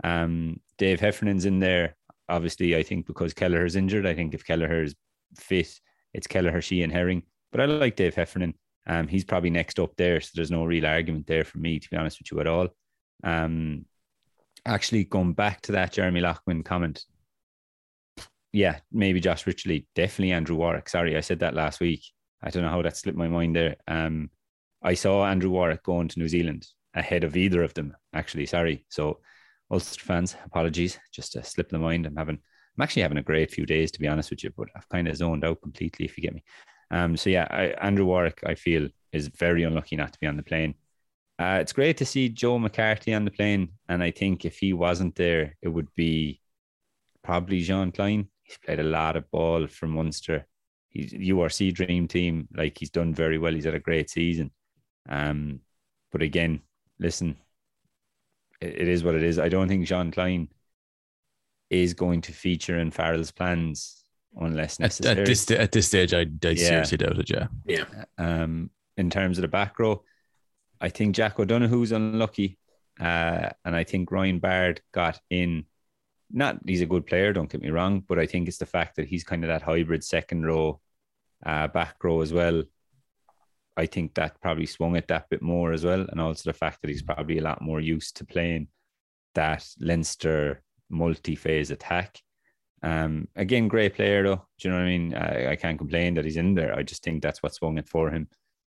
Um, 0.04 0.60
Dave 0.78 1.00
Heffernan's 1.00 1.46
in 1.46 1.60
there. 1.60 1.96
Obviously, 2.28 2.76
I 2.76 2.84
think 2.84 3.08
because 3.08 3.34
Kelleher's 3.34 3.76
injured, 3.76 4.06
I 4.06 4.14
think 4.14 4.34
if 4.34 4.46
Kelleher 4.46 4.84
is 4.84 4.96
fit, 5.38 5.80
it's 6.14 6.28
Kelleher, 6.28 6.62
she, 6.62 6.84
and 6.84 6.92
Herring. 6.92 7.24
But 7.52 7.62
I 7.62 7.66
like 7.66 7.96
Dave 7.96 8.16
Heffernan. 8.16 8.56
Um, 8.88 9.08
he's 9.08 9.26
probably 9.26 9.50
next 9.50 9.80
up 9.80 9.96
there, 9.98 10.22
so 10.22 10.32
there's 10.36 10.52
no 10.52 10.66
real 10.66 10.86
argument 10.86 11.28
there 11.28 11.44
for 11.44 11.58
me, 11.58 11.80
to 11.80 11.90
be 11.90 11.98
honest 11.98 12.20
with 12.20 12.32
you 12.32 12.40
at 12.40 12.48
all. 12.48 12.68
Um, 13.24 13.86
actually, 14.66 15.06
going 15.06 15.34
back 15.34 15.62
to 15.62 15.74
that 15.74 15.94
Jeremy 15.94 16.22
Loughman 16.22 16.64
comment, 16.64 17.04
yeah, 18.54 18.80
maybe 18.92 19.20
Josh 19.20 19.46
Wycherley, 19.46 19.86
definitely 19.96 20.32
Andrew 20.32 20.56
Warwick. 20.56 20.88
Sorry, 20.88 21.18
I 21.18 21.22
said 21.22 21.40
that 21.40 21.56
last 21.56 21.80
week. 21.80 22.04
I 22.42 22.50
don't 22.50 22.64
know 22.64 22.70
how 22.70 22.82
that 22.84 22.96
slipped 22.96 23.18
my 23.18 23.28
mind 23.28 23.56
there. 23.56 23.76
Um, 23.88 24.30
I 24.84 24.94
saw 24.94 25.26
Andrew 25.26 25.50
Warwick 25.50 25.84
going 25.84 26.08
to 26.10 26.20
New 26.20 26.28
Zealand 26.28 26.68
ahead 26.94 27.24
of 27.24 27.36
either 27.36 27.64
of 27.64 27.74
them. 27.74 27.96
Actually, 28.14 28.46
sorry. 28.46 28.86
So, 28.90 29.20
Ulster 29.72 30.04
fans, 30.04 30.36
apologies, 30.46 31.00
just 31.12 31.36
a 31.36 31.44
slip 31.44 31.68
of 31.68 31.72
the 31.72 31.80
mind. 31.80 32.06
I'm 32.06 32.16
having, 32.16 32.36
I'm 32.36 32.82
actually 32.82 33.02
having 33.02 33.18
a 33.18 33.24
great 33.24 33.52
few 33.52 33.66
days 33.66 33.92
to 33.92 34.00
be 34.00 34.08
honest 34.08 34.30
with 34.30 34.44
you, 34.44 34.52
but 34.56 34.68
I've 34.76 34.88
kind 34.90 35.08
of 35.08 35.18
zoned 35.18 35.44
out 35.44 35.62
completely. 35.62 36.06
If 36.06 36.18
you 36.18 36.22
get 36.22 36.36
me. 36.36 36.44
Um, 36.92 37.18
so 37.18 37.30
yeah, 37.30 37.48
I, 37.50 37.64
Andrew 37.86 38.06
Warwick, 38.06 38.42
I 38.46 38.56
feel, 38.56 38.90
is 39.12 39.28
very 39.28 39.64
unlucky 39.64 39.96
not 39.96 40.14
to 40.14 40.20
be 40.20 40.28
on 40.28 40.38
the 40.38 40.44
plane. 40.44 40.76
Uh, 41.38 41.58
it's 41.60 41.74
great 41.74 41.98
to 41.98 42.06
see 42.06 42.30
Joe 42.30 42.58
McCarthy 42.58 43.14
on 43.14 43.26
the 43.26 43.32
plane, 43.32 43.70
and 43.90 44.02
I 44.02 44.12
think 44.12 44.46
if 44.46 44.58
he 44.58 44.74
wasn't 44.74 45.16
there, 45.16 45.56
it 45.62 45.68
would 45.68 45.94
be 45.96 46.40
probably 47.24 47.62
Jean 47.62 47.92
Kleyn. 47.92 48.28
He's 48.44 48.58
played 48.58 48.80
a 48.80 48.84
lot 48.84 49.16
of 49.16 49.30
ball 49.32 49.68
for 49.68 49.88
Munster. 49.88 50.46
He's 50.90 51.12
URC 51.12 51.74
dream 51.74 52.08
team. 52.08 52.48
Like 52.56 52.78
he's 52.78 52.92
done 52.92 53.14
very 53.14 53.38
well. 53.38 53.54
He's 53.54 53.66
had 53.66 53.76
a 53.76 53.80
great 53.80 54.10
season. 54.10 54.52
Um, 55.10 55.60
but 56.12 56.22
again, 56.22 56.62
listen, 57.00 57.36
it, 58.62 58.82
it 58.82 58.88
is 58.88 59.04
what 59.04 59.16
it 59.16 59.24
is. 59.24 59.40
I 59.40 59.50
don't 59.50 59.68
think 59.68 59.88
Jean 59.88 60.12
Kleyn 60.12 60.48
is 61.70 61.94
going 61.94 62.22
to 62.22 62.32
feature 62.32 62.80
in 62.80 62.92
Farrell's 62.92 63.32
plans 63.32 64.05
unless 64.36 64.80
necessary. 64.80 65.14
At, 65.14 65.20
at 65.20 65.26
this 65.26 65.52
at 65.52 65.72
this 65.72 65.88
stage, 65.88 66.14
I, 66.14 66.22
I 66.22 66.50
yeah. 66.50 66.56
seriously 66.56 66.98
doubt 66.98 67.20
it. 67.20 67.30
Yeah, 67.30 67.48
yeah. 67.66 67.86
Um, 68.18 68.70
in 68.98 69.10
terms 69.10 69.38
of 69.38 69.44
the 69.44 69.48
back 69.48 69.80
row, 69.80 70.04
I 70.80 70.90
think 70.90 71.16
Jack 71.16 71.40
O'Donoghue's 71.40 71.92
unlucky, 71.92 72.58
uh, 73.00 73.50
and 73.64 73.76
I 73.76 73.84
think 73.84 74.12
Ryan 74.12 74.40
Baird 74.40 74.82
got 74.92 75.20
in. 75.30 75.66
Not 76.32 76.60
he's 76.66 76.82
a 76.82 76.88
good 76.88 77.06
player, 77.06 77.34
don't 77.34 77.52
get 77.52 77.62
me 77.62 77.70
wrong, 77.70 78.04
but 78.08 78.18
I 78.18 78.26
think 78.26 78.48
it's 78.48 78.58
the 78.58 78.66
fact 78.66 78.96
that 78.96 79.08
he's 79.08 79.24
kind 79.24 79.44
of 79.44 79.50
that 79.50 79.62
hybrid 79.62 80.04
second 80.04 80.46
row, 80.46 80.82
uh, 81.46 81.68
back 81.68 82.04
row 82.04 82.22
as 82.22 82.34
well. 82.34 82.64
I 83.78 83.86
think 83.86 84.16
that 84.16 84.42
probably 84.42 84.66
swung 84.66 84.96
it 84.96 85.08
that 85.10 85.30
bit 85.30 85.42
more 85.42 85.72
as 85.72 85.86
well, 85.86 86.06
and 86.10 86.20
also 86.20 86.50
the 86.50 86.58
fact 86.58 86.82
that 86.82 86.90
he's 86.90 87.04
probably 87.04 87.38
a 87.38 87.44
lot 87.44 87.62
more 87.62 87.80
used 87.80 88.18
to 88.18 88.26
playing 88.26 88.70
that 89.36 89.68
Leinster 89.80 90.64
multi-phase 90.90 91.72
attack. 91.72 92.22
Um, 92.86 93.28
again, 93.36 93.68
great 93.68 93.96
player 93.96 94.22
though. 94.22 94.46
Do 94.60 94.68
you 94.68 94.70
know 94.70 94.78
what 94.78 94.86
I 94.86 94.90
mean? 94.90 95.16
I, 95.16 95.52
I, 95.54 95.56
can't 95.56 95.80
complain 95.80 96.14
that 96.14 96.24
he's 96.24 96.38
in 96.38 96.54
there. 96.54 96.78
I 96.78 96.84
just 96.84 97.02
think 97.02 97.24
that's 97.24 97.42
what 97.42 97.56
swung 97.56 97.80
it 97.80 97.90
for 97.90 98.12
him. 98.12 98.28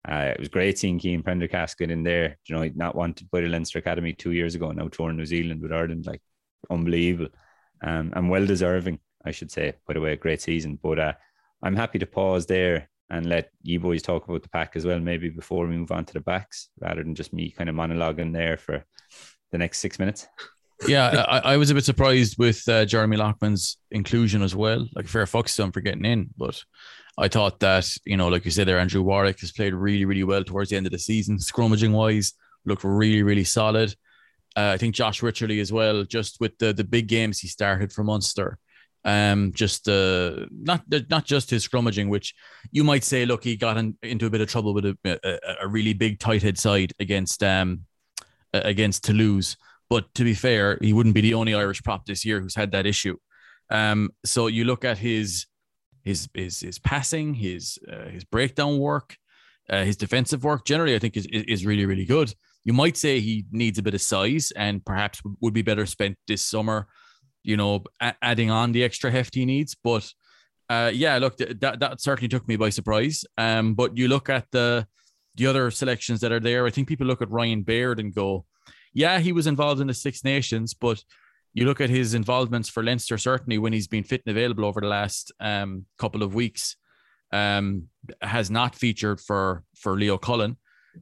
Uh, 0.07 0.31
it 0.33 0.39
was 0.39 0.47
great 0.47 0.79
seeing 0.79 0.97
Cian 0.97 1.21
Prendergast 1.21 1.77
get 1.77 1.91
in 1.91 2.03
there. 2.03 2.29
Do 2.29 2.35
You 2.45 2.55
know, 2.55 2.61
he'd 2.61 2.77
not 2.77 2.95
wanted 2.95 3.29
by 3.29 3.41
the 3.41 3.49
Leinster 3.49 3.79
Academy 3.79 4.13
two 4.13 4.31
years 4.31 4.55
ago, 4.55 4.71
now 4.71 4.87
touring 4.87 5.17
New 5.17 5.25
Zealand 5.25 5.61
with 5.61 5.73
Ireland, 5.73 6.05
like 6.05 6.21
unbelievable. 6.69 7.33
Um, 7.83 8.13
and 8.15 8.29
well 8.29 8.45
deserving, 8.45 8.99
I 9.25 9.31
should 9.31 9.51
say. 9.51 9.73
By 9.85 9.95
the 9.95 9.99
way, 9.99 10.13
a 10.13 10.15
great 10.15 10.41
season. 10.41 10.79
But 10.81 10.99
uh, 10.99 11.13
I'm 11.61 11.75
happy 11.75 11.99
to 11.99 12.07
pause 12.07 12.45
there 12.45 12.89
and 13.09 13.25
let 13.25 13.49
you 13.61 13.81
boys 13.81 14.03
talk 14.03 14.25
about 14.25 14.41
the 14.41 14.49
pack 14.49 14.77
as 14.77 14.85
well, 14.85 15.01
maybe 15.01 15.27
before 15.27 15.67
we 15.67 15.75
move 15.75 15.91
on 15.91 16.05
to 16.05 16.13
the 16.13 16.21
backs, 16.21 16.69
rather 16.79 17.03
than 17.03 17.13
just 17.13 17.33
me 17.33 17.51
kind 17.51 17.69
of 17.69 17.75
monologuing 17.75 18.31
there 18.31 18.55
for 18.55 18.85
the 19.51 19.57
next 19.57 19.79
six 19.79 19.99
minutes 19.99 20.27
yeah, 20.85 21.25
I, 21.27 21.53
I, 21.53 21.57
was 21.57 21.71
a 21.71 21.73
bit 21.73 21.85
surprised 21.85 22.37
with 22.37 22.67
uh, 22.69 22.85
Jeremy 22.85 23.17
Loughman's 23.17 23.77
inclusion 23.91 24.41
as 24.41 24.55
well. 24.55 24.87
Like 24.95 25.07
fair 25.07 25.25
fucks 25.25 25.55
to 25.55 25.63
him 25.63 25.71
for 25.71 25.81
getting 25.81 26.05
in, 26.05 26.29
but 26.37 26.61
I 27.17 27.27
thought 27.27 27.59
that 27.61 27.89
you 28.05 28.17
know, 28.17 28.27
like 28.27 28.45
you 28.45 28.51
said 28.51 28.67
there, 28.67 28.79
Andrew 28.79 29.01
Warwick 29.01 29.39
has 29.39 29.51
played 29.51 29.73
really, 29.73 30.05
really 30.05 30.23
well 30.23 30.43
towards 30.43 30.69
the 30.69 30.77
end 30.77 30.85
of 30.85 30.91
the 30.91 30.99
season, 30.99 31.37
scrummaging 31.39 31.93
wise, 31.93 32.33
looked 32.65 32.83
really, 32.83 33.23
really 33.23 33.43
solid. 33.43 33.95
Uh, 34.55 34.71
I 34.73 34.77
think 34.77 34.95
Josh 34.95 35.21
Wycherley 35.21 35.61
as 35.61 35.71
well, 35.71 36.03
just 36.03 36.39
with 36.39 36.57
the 36.59 36.73
the 36.73 36.83
big 36.83 37.07
games 37.07 37.39
he 37.39 37.47
started 37.47 37.91
for 37.91 38.03
Munster. 38.03 38.57
Um, 39.03 39.53
just 39.53 39.87
uh, 39.87 40.45
not 40.51 40.83
not 41.09 41.25
just 41.25 41.49
his 41.49 41.67
scrummaging, 41.67 42.09
which 42.09 42.35
you 42.71 42.83
might 42.83 43.03
say, 43.03 43.25
look, 43.25 43.43
he 43.43 43.55
got 43.55 43.77
in, 43.77 43.97
into 44.03 44.25
a 44.25 44.29
bit 44.29 44.41
of 44.41 44.49
trouble 44.49 44.73
with 44.73 44.85
a, 44.85 44.97
a, 45.05 45.65
a 45.65 45.67
really 45.67 45.93
big 45.93 46.19
tight 46.19 46.43
head 46.43 46.57
side 46.57 46.93
against 46.99 47.41
um 47.43 47.85
against 48.53 49.03
Toulouse 49.03 49.57
but 49.89 50.13
to 50.15 50.23
be 50.23 50.33
fair, 50.33 50.77
he 50.81 50.93
wouldn't 50.93 51.15
be 51.15 51.21
the 51.21 51.33
only 51.33 51.53
Irish 51.53 51.81
prop 51.83 52.05
this 52.05 52.25
year 52.25 52.41
who's 52.41 52.55
had 52.55 52.71
that 52.71 52.85
issue. 52.85 53.17
Um, 53.69 54.11
so 54.25 54.47
you 54.47 54.63
look 54.65 54.85
at 54.85 54.97
his 54.97 55.45
his 56.03 56.29
his 56.33 56.59
his 56.61 56.79
passing, 56.79 57.33
his 57.33 57.77
uh, 57.91 58.09
his 58.09 58.23
breakdown 58.23 58.79
work, 58.79 59.17
uh, 59.69 59.83
his 59.83 59.97
defensive 59.97 60.43
work. 60.43 60.65
Generally, 60.65 60.95
I 60.95 60.99
think 60.99 61.17
is 61.17 61.27
is 61.31 61.65
really 61.65 61.85
really 61.85 62.05
good. 62.05 62.33
You 62.63 62.73
might 62.73 62.97
say 62.97 63.19
he 63.19 63.45
needs 63.51 63.77
a 63.77 63.83
bit 63.83 63.93
of 63.93 64.01
size 64.01 64.51
and 64.55 64.83
perhaps 64.83 65.21
would 65.41 65.53
be 65.53 65.61
better 65.61 65.85
spent 65.85 66.17
this 66.27 66.45
summer. 66.45 66.87
You 67.43 67.55
know, 67.55 67.83
a- 68.01 68.15
adding 68.21 68.51
on 68.51 68.73
the 68.73 68.83
extra 68.83 69.11
heft 69.11 69.35
he 69.35 69.45
needs, 69.45 69.75
but. 69.75 70.11
Uh, 70.69 70.91
yeah, 70.93 71.17
look, 71.17 71.37
that 71.37 71.79
that 71.79 72.01
certainly 72.01 72.27
took 72.27 72.45
me 72.45 72.57
by 72.57 72.69
surprise. 72.69 73.23
Um, 73.37 73.73
but 73.73 73.95
you 73.97 74.09
look 74.09 74.27
at 74.29 74.47
the 74.51 74.85
the 75.35 75.47
other 75.47 75.71
selections 75.71 76.19
that 76.19 76.33
are 76.33 76.41
there. 76.41 76.65
I 76.65 76.71
think 76.71 76.89
people 76.89 77.07
look 77.07 77.21
at 77.21 77.31
Ryan 77.31 77.61
Baird 77.61 78.01
and 78.01 78.13
go, 78.13 78.45
yeah, 78.97 79.19
he 79.19 79.31
was 79.31 79.45
involved 79.45 79.79
in 79.79 79.85
the 79.85 79.93
Six 79.93 80.23
Nations, 80.23 80.73
but 80.73 81.03
you 81.53 81.65
look 81.65 81.79
at 81.79 81.91
his 81.91 82.15
involvements 82.15 82.67
for 82.67 82.81
Leinster, 82.81 83.19
certainly 83.19 83.59
when 83.59 83.71
he's 83.71 83.87
been 83.87 84.03
fit 84.03 84.23
and 84.25 84.35
available 84.35 84.65
over 84.65 84.81
the 84.81 84.87
last 84.87 85.31
um, 85.39 85.85
couple 85.99 86.23
of 86.23 86.33
weeks, 86.33 86.75
um, 87.31 87.89
has 88.23 88.49
not 88.49 88.73
featured 88.73 89.21
for 89.21 89.63
for 89.75 89.95
Leo 89.95 90.17
Cullen, 90.17 90.57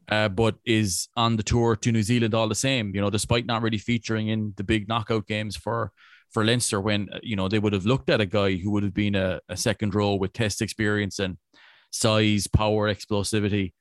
uh, 0.10 0.28
but 0.28 0.56
is 0.66 1.08
on 1.16 1.38
the 1.38 1.44
tour 1.44 1.78
to 1.78 1.92
New 1.94 2.04
Zealand 2.04 2.36
all 2.36 2.50
the 2.50 2.54
same. 2.70 2.94
You 2.94 3.00
know, 3.00 3.10
despite 3.10 3.46
not 3.46 3.62
really 3.62 3.78
featuring 3.78 4.28
in 4.28 4.54
the 4.58 4.66
big 4.66 4.90
knockout 4.90 5.26
games 5.26 5.56
for 5.56 5.94
for 6.34 6.44
Leinster, 6.44 6.82
when 6.82 7.08
you 7.24 7.38
know 7.38 7.48
they 7.48 7.60
would 7.60 7.72
have 7.72 7.86
looked 7.86 8.10
at 8.10 8.20
a 8.20 8.26
guy 8.26 8.58
who 8.58 8.72
would 8.72 8.84
have 8.84 8.94
been 8.94 9.16
a, 9.16 9.40
a 9.48 9.56
second 9.56 9.96
row 9.96 10.16
with 10.16 10.34
test 10.34 10.62
experience 10.62 11.18
and 11.20 11.38
size, 11.92 12.48
power, 12.48 12.94
explosivity. 12.94 13.72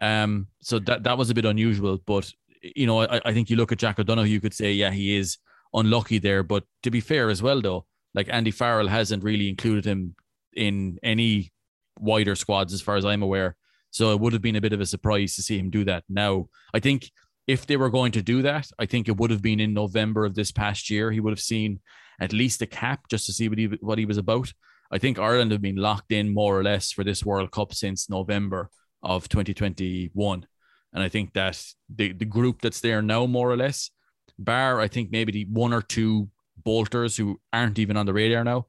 Um, 0.00 0.48
so 0.60 0.80
that 0.80 1.04
that 1.04 1.16
was 1.16 1.30
a 1.30 1.34
bit 1.34 1.44
unusual, 1.44 2.00
but 2.04 2.32
you 2.62 2.86
know, 2.86 3.00
I, 3.00 3.20
I 3.24 3.32
think 3.32 3.50
you 3.50 3.56
look 3.56 3.72
at 3.72 3.78
Jack 3.78 3.98
O'Donoghue, 3.98 4.30
you 4.30 4.40
could 4.40 4.54
say, 4.54 4.72
yeah, 4.72 4.90
he 4.90 5.16
is 5.16 5.38
unlucky 5.74 6.18
there. 6.18 6.42
But 6.42 6.64
to 6.82 6.90
be 6.90 7.00
fair 7.00 7.30
as 7.30 7.42
well, 7.42 7.60
though, 7.60 7.86
like 8.14 8.28
Andy 8.30 8.50
Farrell 8.50 8.88
hasn't 8.88 9.24
really 9.24 9.48
included 9.48 9.84
him 9.84 10.14
in 10.54 10.98
any 11.02 11.52
wider 11.98 12.34
squads 12.34 12.72
as 12.72 12.82
far 12.82 12.96
as 12.96 13.04
I'm 13.04 13.22
aware. 13.22 13.56
So 13.90 14.12
it 14.12 14.20
would 14.20 14.32
have 14.32 14.42
been 14.42 14.56
a 14.56 14.60
bit 14.60 14.72
of 14.72 14.80
a 14.80 14.86
surprise 14.86 15.34
to 15.36 15.42
see 15.42 15.58
him 15.58 15.70
do 15.70 15.84
that. 15.84 16.04
Now, 16.08 16.48
I 16.72 16.80
think 16.80 17.10
if 17.46 17.66
they 17.66 17.76
were 17.76 17.90
going 17.90 18.12
to 18.12 18.22
do 18.22 18.42
that, 18.42 18.68
I 18.78 18.86
think 18.86 19.08
it 19.08 19.16
would 19.16 19.30
have 19.30 19.42
been 19.42 19.60
in 19.60 19.74
November 19.74 20.24
of 20.24 20.34
this 20.34 20.52
past 20.52 20.88
year. 20.88 21.10
He 21.10 21.20
would 21.20 21.32
have 21.32 21.40
seen 21.40 21.80
at 22.20 22.32
least 22.32 22.62
a 22.62 22.66
cap 22.66 23.08
just 23.10 23.26
to 23.26 23.32
see 23.32 23.48
what 23.48 23.58
he 23.58 23.66
what 23.80 23.98
he 23.98 24.06
was 24.06 24.18
about. 24.18 24.52
I 24.90 24.98
think 24.98 25.18
Ireland 25.18 25.52
have 25.52 25.62
been 25.62 25.76
locked 25.76 26.12
in 26.12 26.32
more 26.32 26.58
or 26.58 26.62
less 26.62 26.92
for 26.92 27.02
this 27.02 27.24
World 27.24 27.50
Cup 27.50 27.74
since 27.74 28.08
November 28.08 28.70
of 29.02 29.28
2021. 29.28 30.46
And 30.92 31.02
I 31.02 31.08
think 31.08 31.32
that 31.34 31.62
the, 31.94 32.12
the 32.12 32.24
group 32.24 32.60
that's 32.60 32.80
there 32.80 33.02
now, 33.02 33.26
more 33.26 33.50
or 33.50 33.56
less, 33.56 33.90
bar, 34.38 34.80
I 34.80 34.88
think 34.88 35.10
maybe 35.10 35.32
the 35.32 35.46
one 35.50 35.72
or 35.72 35.82
two 35.82 36.28
bolters 36.56 37.16
who 37.16 37.40
aren't 37.52 37.78
even 37.78 37.96
on 37.96 38.06
the 38.06 38.12
radar 38.12 38.44
now, 38.44 38.66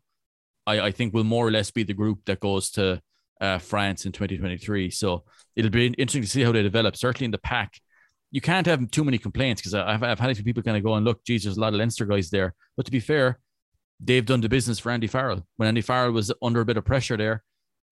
I, 0.66 0.80
I 0.80 0.92
think 0.92 1.14
will 1.14 1.24
more 1.24 1.48
or 1.48 1.52
less 1.52 1.72
be 1.72 1.84
the 1.84 1.94
group 1.94 2.26
that 2.26 2.40
goes 2.40 2.72
to 2.72 3.02
uh, 3.42 3.58
France 3.58 4.06
in 4.06 4.12
2023. 4.12 4.90
So 4.90 5.24
it'll 5.56 5.72
be 5.72 5.88
interesting 5.88 6.22
to 6.22 6.28
see 6.28 6.44
how 6.44 6.52
they 6.52 6.64
develop. 6.64 6.96
Certainly 6.96 7.26
in 7.26 7.32
the 7.32 7.38
pack, 7.38 7.80
you 8.32 8.41
can't 8.41 8.66
have 8.68 8.90
too 8.90 9.04
many 9.04 9.18
complaints 9.18 9.62
because 9.62 9.74
I've, 9.74 10.02
I've 10.02 10.20
had 10.20 10.30
a 10.30 10.36
few 10.36 10.44
people 10.44 10.64
kind 10.64 10.78
of 10.78 10.84
go 10.84 10.95
and 10.95 11.06
look, 11.06 11.24
geez, 11.26 11.44
there's 11.44 11.58
a 11.58 11.62
lot 11.62 11.74
of 11.74 11.80
Leinster 11.80 12.06
guys 12.06 12.30
there. 12.30 12.56
But 12.78 12.86
to 12.86 12.91
be 12.91 13.00
fair, 13.00 13.40
they've 14.00 14.26
done 14.26 14.41
the 14.41 14.50
business 14.50 14.80
for 14.80 14.91
Andy 14.91 15.08
Farrell. 15.08 15.45
When 15.58 15.68
Andy 15.68 15.82
Farrell 15.82 16.12
was 16.12 16.32
under 16.41 16.62
a 16.62 16.66
bit 16.66 16.78
of 16.78 16.86
pressure 16.86 17.18
there, 17.18 17.44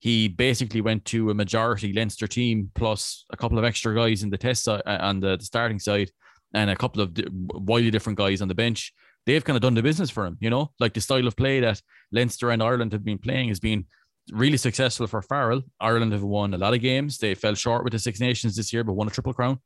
he 0.01 0.27
basically 0.27 0.81
went 0.81 1.05
to 1.05 1.29
a 1.29 1.33
majority 1.33 1.93
Leinster 1.93 2.25
team 2.25 2.71
plus 2.73 3.23
a 3.29 3.37
couple 3.37 3.59
of 3.59 3.63
extra 3.63 3.93
guys 3.93 4.23
in 4.23 4.31
the 4.31 4.37
test 4.37 4.63
side, 4.63 4.81
uh, 4.87 4.97
on 4.99 5.19
the, 5.19 5.37
the 5.37 5.45
starting 5.45 5.77
side 5.77 6.09
and 6.55 6.71
a 6.71 6.75
couple 6.75 7.03
of 7.03 7.15
wildly 7.31 7.91
different 7.91 8.17
guys 8.17 8.41
on 8.41 8.47
the 8.47 8.55
bench. 8.55 8.93
They've 9.27 9.43
kind 9.43 9.55
of 9.55 9.61
done 9.61 9.75
the 9.75 9.83
business 9.83 10.09
for 10.09 10.25
him, 10.25 10.37
you 10.41 10.49
know, 10.49 10.71
like 10.79 10.95
the 10.95 11.01
style 11.01 11.27
of 11.27 11.35
play 11.35 11.59
that 11.59 11.83
Leinster 12.11 12.49
and 12.49 12.63
Ireland 12.63 12.93
have 12.93 13.05
been 13.05 13.19
playing 13.19 13.49
has 13.49 13.59
been 13.59 13.85
really 14.31 14.57
successful 14.57 15.05
for 15.05 15.21
Farrell. 15.21 15.61
Ireland 15.79 16.13
have 16.13 16.23
won 16.23 16.55
a 16.55 16.57
lot 16.57 16.73
of 16.73 16.81
games. 16.81 17.19
They 17.19 17.35
fell 17.35 17.53
short 17.53 17.83
with 17.83 17.93
the 17.93 17.99
Six 17.99 18.19
Nations 18.19 18.55
this 18.55 18.73
year, 18.73 18.83
but 18.83 18.93
won 18.93 19.07
a 19.07 19.11
triple 19.11 19.33
crown. 19.33 19.59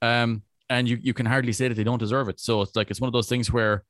Um, 0.00 0.42
and 0.70 0.88
you, 0.88 0.98
you 1.02 1.12
can 1.12 1.26
hardly 1.26 1.52
say 1.52 1.68
that 1.68 1.74
they 1.74 1.84
don't 1.84 1.98
deserve 1.98 2.30
it. 2.30 2.40
So 2.40 2.62
it's 2.62 2.74
like 2.74 2.90
it's 2.90 3.00
one 3.00 3.08
of 3.08 3.12
those 3.12 3.28
things 3.28 3.52
where 3.52 3.84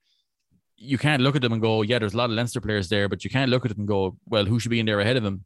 you 0.76 0.98
can't 0.98 1.22
look 1.22 1.36
at 1.36 1.42
them 1.42 1.52
and 1.52 1.62
go, 1.62 1.82
yeah, 1.82 2.00
there's 2.00 2.14
a 2.14 2.16
lot 2.16 2.30
of 2.30 2.32
Leinster 2.32 2.60
players 2.60 2.88
there, 2.88 3.08
but 3.08 3.22
you 3.22 3.30
can't 3.30 3.52
look 3.52 3.64
at 3.64 3.70
them 3.70 3.80
and 3.80 3.88
go, 3.88 4.18
well, 4.26 4.44
who 4.44 4.58
should 4.58 4.70
be 4.70 4.80
in 4.80 4.86
there 4.86 5.00
ahead 5.00 5.16
of 5.16 5.24
him? 5.24 5.44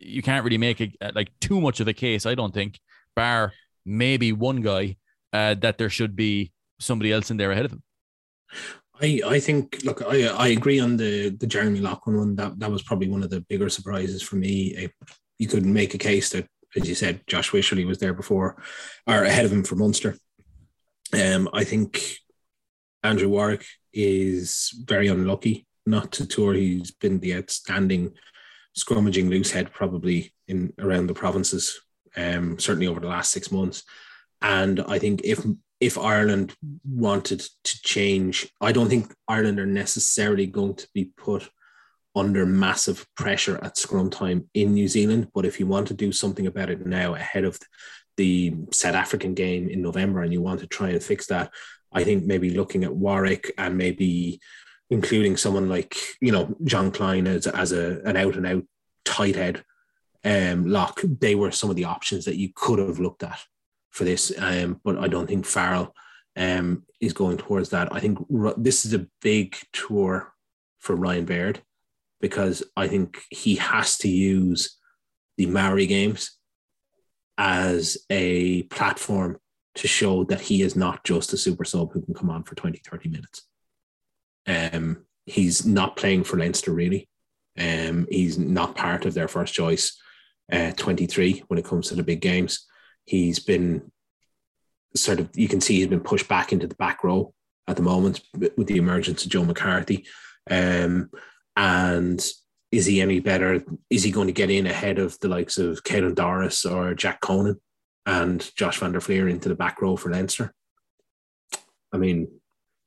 You 0.00 0.22
can't 0.22 0.44
really 0.44 0.58
make 0.58 0.80
it 0.80 0.96
uh, 1.00 1.12
like 1.14 1.30
too 1.40 1.60
much 1.60 1.80
of 1.80 1.88
a 1.88 1.92
case. 1.92 2.26
I 2.26 2.34
don't 2.34 2.52
think, 2.52 2.78
bar 3.16 3.52
maybe 3.84 4.32
one 4.32 4.60
guy 4.60 4.96
uh, 5.32 5.54
that 5.54 5.78
there 5.78 5.90
should 5.90 6.16
be 6.16 6.52
somebody 6.80 7.12
else 7.12 7.30
in 7.30 7.36
there 7.36 7.52
ahead 7.52 7.66
of 7.66 7.72
him. 7.72 7.82
I, 9.00 9.20
I 9.26 9.40
think 9.40 9.82
look 9.84 10.02
I 10.02 10.28
I 10.28 10.48
agree 10.48 10.78
on 10.78 10.96
the 10.96 11.30
the 11.30 11.46
Jeremy 11.46 11.80
Loughman 11.80 12.16
one 12.16 12.36
that 12.36 12.58
that 12.60 12.70
was 12.70 12.82
probably 12.82 13.08
one 13.08 13.22
of 13.22 13.30
the 13.30 13.40
bigger 13.40 13.68
surprises 13.68 14.22
for 14.22 14.36
me. 14.36 14.88
You 15.38 15.48
could 15.48 15.66
make 15.66 15.94
a 15.94 15.98
case 15.98 16.30
that 16.30 16.46
as 16.76 16.88
you 16.88 16.94
said 16.94 17.22
Josh 17.26 17.50
Wycherley 17.50 17.86
was 17.86 17.98
there 17.98 18.14
before 18.14 18.62
or 19.06 19.24
ahead 19.24 19.44
of 19.44 19.52
him 19.52 19.64
for 19.64 19.74
Munster. 19.74 20.16
Um, 21.12 21.48
I 21.52 21.64
think 21.64 22.18
Andrew 23.02 23.28
Warwick 23.28 23.66
is 23.92 24.70
very 24.84 25.08
unlucky 25.08 25.66
not 25.86 26.12
to 26.12 26.26
tour. 26.26 26.54
He's 26.54 26.92
been 26.92 27.20
the 27.20 27.36
outstanding 27.36 28.14
scrummaging 28.76 29.28
loose 29.28 29.50
head 29.50 29.72
probably 29.72 30.32
in 30.48 30.72
around 30.78 31.06
the 31.06 31.14
provinces, 31.14 31.80
um, 32.16 32.58
certainly 32.58 32.86
over 32.86 33.00
the 33.00 33.08
last 33.08 33.32
six 33.32 33.50
months. 33.50 33.84
And 34.42 34.80
I 34.80 34.98
think 34.98 35.22
if 35.24 35.44
if 35.80 35.98
Ireland 35.98 36.54
wanted 36.88 37.40
to 37.40 37.82
change, 37.82 38.48
I 38.60 38.72
don't 38.72 38.88
think 38.88 39.12
Ireland 39.28 39.58
are 39.58 39.66
necessarily 39.66 40.46
going 40.46 40.76
to 40.76 40.88
be 40.94 41.06
put 41.16 41.48
under 42.16 42.46
massive 42.46 43.06
pressure 43.16 43.58
at 43.62 43.76
scrum 43.76 44.08
time 44.08 44.48
in 44.54 44.72
New 44.72 44.88
Zealand. 44.88 45.28
But 45.34 45.44
if 45.44 45.58
you 45.58 45.66
want 45.66 45.88
to 45.88 45.94
do 45.94 46.12
something 46.12 46.46
about 46.46 46.70
it 46.70 46.86
now 46.86 47.14
ahead 47.14 47.44
of 47.44 47.58
the 48.16 48.54
South 48.72 48.94
African 48.94 49.34
game 49.34 49.68
in 49.68 49.82
November 49.82 50.22
and 50.22 50.32
you 50.32 50.40
want 50.40 50.60
to 50.60 50.66
try 50.66 50.90
and 50.90 51.02
fix 51.02 51.26
that, 51.26 51.50
I 51.92 52.04
think 52.04 52.24
maybe 52.24 52.50
looking 52.50 52.84
at 52.84 52.94
Warwick 52.94 53.52
and 53.58 53.76
maybe 53.76 54.40
including 54.90 55.36
someone 55.36 55.68
like 55.68 55.96
you 56.20 56.32
know 56.32 56.54
Jean 56.64 56.90
Kleyn 56.90 57.26
as 57.26 57.46
as 57.46 57.72
a 57.72 58.00
an 58.04 58.16
out 58.16 58.36
and 58.36 58.46
out 58.46 58.64
tight 59.04 59.36
head 59.36 59.64
um, 60.24 60.66
lock. 60.66 61.00
They 61.02 61.34
were 61.34 61.50
some 61.50 61.70
of 61.70 61.76
the 61.76 61.84
options 61.84 62.24
that 62.24 62.36
you 62.36 62.50
could 62.54 62.78
have 62.78 62.98
looked 62.98 63.22
at 63.22 63.40
for 63.90 64.04
this, 64.04 64.32
um, 64.38 64.80
but 64.84 64.98
I 64.98 65.08
don't 65.08 65.26
think 65.28 65.46
Farrell 65.46 65.94
um, 66.36 66.84
is 67.00 67.12
going 67.12 67.36
towards 67.36 67.70
that. 67.70 67.92
I 67.92 68.00
think 68.00 68.18
this 68.56 68.84
is 68.84 68.94
a 68.94 69.06
big 69.22 69.56
tour 69.72 70.32
for 70.80 70.96
Ryan 70.96 71.24
Baird 71.24 71.62
because 72.20 72.62
I 72.76 72.88
think 72.88 73.20
he 73.30 73.56
has 73.56 73.98
to 73.98 74.08
use 74.08 74.78
the 75.36 75.46
Maori 75.46 75.86
games 75.86 76.38
as 77.38 77.98
a 78.10 78.62
platform 78.64 79.38
to 79.76 79.88
show 79.88 80.24
that 80.24 80.40
he 80.40 80.62
is 80.62 80.76
not 80.76 81.04
just 81.04 81.32
a 81.32 81.36
super 81.36 81.64
sub 81.64 81.92
who 81.92 82.02
can 82.02 82.14
come 82.14 82.30
on 82.30 82.44
for 82.44 82.54
20, 82.54 82.78
30 82.78 83.08
minutes. 83.08 83.42
Um, 84.46 85.04
he's 85.26 85.64
not 85.64 85.96
playing 85.96 86.24
for 86.24 86.36
Leinster 86.36 86.72
really. 86.72 87.08
Um, 87.58 88.06
he's 88.10 88.38
not 88.38 88.76
part 88.76 89.06
of 89.06 89.14
their 89.14 89.28
first 89.28 89.54
choice 89.54 89.96
uh, 90.52 90.72
23 90.72 91.44
when 91.48 91.58
it 91.58 91.64
comes 91.64 91.88
to 91.88 91.94
the 91.94 92.02
big 92.02 92.20
games. 92.20 92.66
He's 93.04 93.38
been 93.38 93.90
sort 94.96 95.20
of, 95.20 95.30
you 95.34 95.48
can 95.48 95.60
see 95.60 95.76
he's 95.76 95.86
been 95.86 96.00
pushed 96.00 96.28
back 96.28 96.52
into 96.52 96.66
the 96.66 96.74
back 96.74 97.04
row 97.04 97.32
at 97.66 97.76
the 97.76 97.82
moment 97.82 98.20
with 98.56 98.66
the 98.66 98.76
emergence 98.76 99.24
of 99.24 99.30
Joe 99.30 99.44
McCarthy. 99.44 100.06
Um, 100.50 101.10
and 101.56 102.24
is 102.72 102.86
he 102.86 103.00
any 103.00 103.20
better? 103.20 103.62
Is 103.88 104.02
he 104.02 104.10
going 104.10 104.26
to 104.26 104.32
get 104.32 104.50
in 104.50 104.66
ahead 104.66 104.98
of 104.98 105.18
the 105.20 105.28
likes 105.28 105.58
of 105.58 105.84
Caelan 105.84 106.14
Doris 106.14 106.64
or 106.64 106.94
Jack 106.94 107.20
Conan 107.20 107.60
and 108.04 108.50
Josh 108.56 108.78
van 108.78 108.92
der 108.92 109.00
Flier 109.00 109.28
into 109.28 109.48
the 109.48 109.54
back 109.54 109.80
row 109.80 109.96
for 109.96 110.10
Leinster? 110.10 110.52
I 111.92 111.98
mean, 111.98 112.28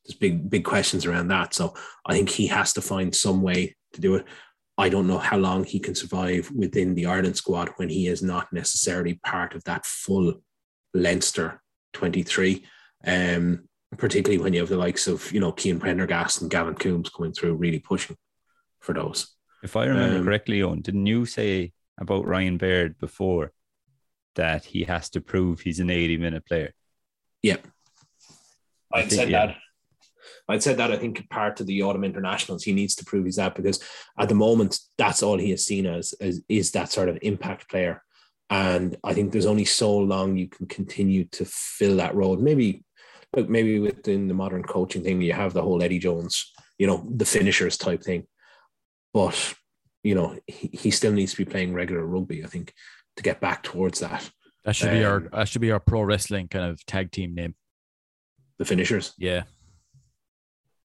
there's 0.07 0.17
big, 0.17 0.49
big 0.49 0.63
questions 0.63 1.05
around 1.05 1.27
that. 1.27 1.53
So 1.53 1.73
I 2.05 2.13
think 2.13 2.29
he 2.29 2.47
has 2.47 2.73
to 2.73 2.81
find 2.81 3.13
some 3.13 3.41
way 3.41 3.75
to 3.93 4.01
do 4.01 4.15
it. 4.15 4.25
I 4.77 4.89
don't 4.89 5.07
know 5.07 5.17
how 5.17 5.38
long 5.38 5.63
he 5.63 5.79
can 5.79 5.95
survive 5.95 6.51
within 6.51 6.93
the 6.93 7.07
Ireland 7.07 7.35
squad 7.35 7.69
when 7.77 7.89
he 7.89 8.07
is 8.07 8.21
not 8.21 8.51
necessarily 8.53 9.15
part 9.25 9.55
of 9.55 9.63
that 9.63 9.85
full 9.85 10.41
Leinster 10.93 11.61
23. 11.93 12.63
Um, 13.05 13.67
particularly 13.97 14.41
when 14.41 14.53
you 14.53 14.59
have 14.59 14.69
the 14.69 14.77
likes 14.77 15.07
of, 15.07 15.31
you 15.31 15.39
know, 15.39 15.53
Cian 15.57 15.79
Prendergast 15.79 16.41
and 16.41 16.51
Gavin 16.51 16.75
Coombes 16.75 17.09
coming 17.09 17.31
through, 17.31 17.55
really 17.55 17.79
pushing 17.79 18.17
for 18.79 18.93
those. 18.93 19.34
If 19.63 19.75
I 19.75 19.85
remember 19.85 20.17
um, 20.17 20.25
correctly, 20.25 20.61
Owen, 20.61 20.81
didn't 20.81 21.05
you 21.05 21.25
say 21.25 21.71
about 21.97 22.27
Ryan 22.27 22.57
Baird 22.57 22.97
before 22.99 23.53
that 24.35 24.65
he 24.65 24.84
has 24.84 25.09
to 25.11 25.21
prove 25.21 25.61
he's 25.61 25.79
an 25.79 25.89
80 25.89 26.17
minute 26.17 26.45
player? 26.45 26.73
Yeah. 27.41 27.57
I'd 28.93 29.11
said 29.11 29.29
yeah. 29.29 29.47
that. 29.47 29.55
I'd 30.49 30.64
said 30.64 30.78
that 30.78 30.91
I 30.91 30.98
think 30.98 31.30
part 31.30 31.60
of 31.60 31.68
the 31.68 31.82
autumn 31.84 32.03
internationals, 32.03 32.64
he 32.64 32.74
needs 32.74 32.95
to 32.95 33.06
prove 33.06 33.26
he's 33.26 33.36
that 33.36 33.56
because 33.56 33.84
at 34.18 34.30
the 34.30 34.36
moment, 34.36 34.80
that's 34.98 35.22
all 35.22 35.38
he 35.38 35.52
is 35.52 35.65
seen 35.65 35.86
as, 35.86 36.14
as 36.22 36.41
is 36.48 36.72
that 36.72 36.91
sort 36.91 37.10
of 37.10 37.18
impact 37.22 37.69
player. 37.69 38.02
And 38.49 38.95
I 39.03 39.14
think 39.14 39.32
there's 39.32 39.45
only 39.45 39.65
so 39.65 39.98
long 39.98 40.38
you 40.38 40.48
can 40.48 40.68
continue 40.68 41.26
to 41.26 41.44
fill 41.45 41.98
that 41.98 42.15
role. 42.15 42.38
Maybe, 42.38 42.86
look, 43.36 43.49
maybe 43.49 43.80
within 43.80 44.28
the 44.28 44.34
modern 44.34 44.64
coaching 44.64 45.03
thing, 45.03 45.22
you 45.22 45.34
have 45.34 45.53
the 45.53 45.61
whole 45.61 45.84
Eddie 45.84 45.99
Jones, 45.99 46.53
you 46.78 46.88
know, 46.88 47.06
the 47.14 47.26
finishers 47.26 47.78
type 47.78 48.02
thing. 48.02 48.26
But, 49.14 49.53
you 50.03 50.15
know, 50.15 50.38
he, 50.48 50.69
he 50.72 50.91
still 50.91 51.11
needs 51.11 51.32
to 51.32 51.38
be 51.38 51.45
playing 51.45 51.74
regular 51.74 52.06
rugby, 52.06 52.44
I 52.44 52.48
think, 52.48 52.74
to 53.18 53.24
get 53.24 53.41
back 53.41 53.64
towards 53.64 53.99
that. 53.99 54.30
That 54.64 54.78
should 54.78 54.90
um, 54.90 54.95
be 54.95 55.03
our 55.03 55.18
um, 55.18 55.30
that 55.34 55.49
should 55.49 55.61
be 55.61 55.72
our 55.72 55.80
pro 55.80 56.03
wrestling 56.03 56.48
kind 56.48 56.65
of 56.65 56.86
tag 56.86 57.11
team 57.11 57.36
name. 57.36 57.56
The 58.60 58.65
finishers. 58.65 59.14
Yeah. 59.18 59.44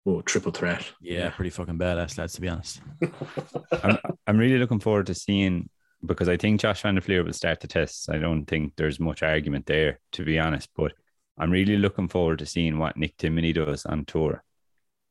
Oh, 0.04 0.20
triple 0.22 0.52
threat. 0.52 0.84
Yeah, 1.00 1.18
yeah, 1.18 1.30
pretty 1.30 1.50
fucking 1.50 1.78
badass 1.78 2.18
lads, 2.18 2.32
to 2.34 2.40
be 2.40 2.48
honest. 2.48 2.80
I'm, 3.82 3.98
I'm 4.26 4.36
really 4.36 4.58
looking 4.58 4.80
forward 4.80 5.06
to 5.06 5.14
seeing 5.14 5.68
because 6.04 6.28
I 6.28 6.36
think 6.36 6.60
Josh 6.60 6.82
Van 6.82 6.96
der 6.96 7.00
Flier 7.00 7.22
will 7.22 7.32
start 7.32 7.60
the 7.60 7.68
tests. 7.68 8.08
I 8.08 8.18
don't 8.18 8.44
think 8.44 8.72
there's 8.76 8.98
much 8.98 9.22
argument 9.22 9.66
there, 9.66 10.00
to 10.12 10.24
be 10.24 10.40
honest. 10.40 10.68
But 10.76 10.92
I'm 11.38 11.52
really 11.52 11.76
looking 11.76 12.08
forward 12.08 12.40
to 12.40 12.46
seeing 12.46 12.78
what 12.78 12.96
Nick 12.96 13.16
Timoney 13.16 13.54
does 13.54 13.86
on 13.86 14.04
tour 14.04 14.42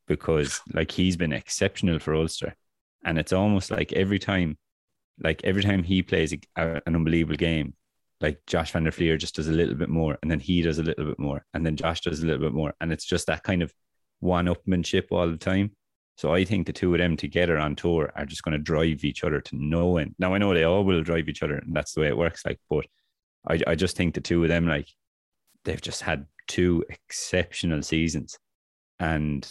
because, 0.08 0.60
like, 0.74 0.92
he's 0.92 1.16
been 1.16 1.32
exceptional 1.32 2.00
for 2.00 2.14
Ulster, 2.14 2.56
and 3.06 3.18
it's 3.18 3.32
almost 3.32 3.72
like 3.72 3.94
every 3.94 4.20
time, 4.20 4.58
like 5.24 5.42
every 5.46 5.64
time 5.64 5.84
he 5.84 6.02
plays 6.02 6.34
a, 6.34 6.82
an 6.86 6.96
unbelievable 6.96 7.38
game, 7.38 7.76
like 8.20 8.42
Josh 8.46 8.74
Van 8.74 8.84
der 8.84 8.92
Flier 8.92 9.16
just 9.16 9.36
does 9.36 9.48
a 9.48 9.54
little 9.54 9.76
bit 9.76 9.90
more, 9.90 10.18
and 10.22 10.30
then 10.30 10.42
he 10.42 10.62
does 10.62 10.80
a 10.80 10.84
little 10.84 11.06
bit 11.06 11.20
more, 11.20 11.46
and 11.54 11.66
then 11.66 11.78
Josh 11.78 12.02
does 12.02 12.22
a 12.22 12.26
little 12.26 12.42
bit 12.42 12.54
more, 12.54 12.74
and 12.82 12.92
it's 12.92 13.06
just 13.06 13.28
that 13.28 13.44
kind 13.44 13.62
of 13.62 13.74
one-upmanship 14.22 15.12
all 15.12 15.30
the 15.30 15.38
time. 15.38 15.72
So 16.16 16.34
I 16.34 16.46
think 16.46 16.68
the 16.68 16.74
two 16.74 16.94
of 16.94 17.00
them 17.00 17.18
together 17.18 17.58
on 17.58 17.76
tour 17.76 18.12
are 18.16 18.26
just 18.26 18.44
going 18.44 18.54
to 18.54 18.64
drive 18.64 19.04
each 19.04 19.24
other 19.24 19.42
to 19.42 19.56
no 19.56 19.98
end. 19.98 20.16
Now 20.20 20.34
I 20.34 20.38
know 20.38 20.54
they 20.54 20.64
all 20.64 20.84
will 20.84 21.04
drive 21.04 21.28
each 21.28 21.44
other, 21.44 21.56
and 21.56 21.76
that's 21.76 21.94
the 21.94 22.02
way 22.02 22.08
it 22.08 22.18
works. 22.18 22.46
Like, 22.46 22.60
but 22.70 22.86
I, 23.48 23.60
I 23.68 23.76
just 23.76 23.98
think 23.98 24.14
the 24.14 24.22
two 24.22 24.44
of 24.44 24.50
them, 24.50 24.68
like, 24.68 24.88
they've 25.66 25.82
just 25.82 26.02
had 26.02 26.28
two 26.48 26.86
exceptional 26.90 27.82
seasons, 27.82 28.38
and 29.00 29.50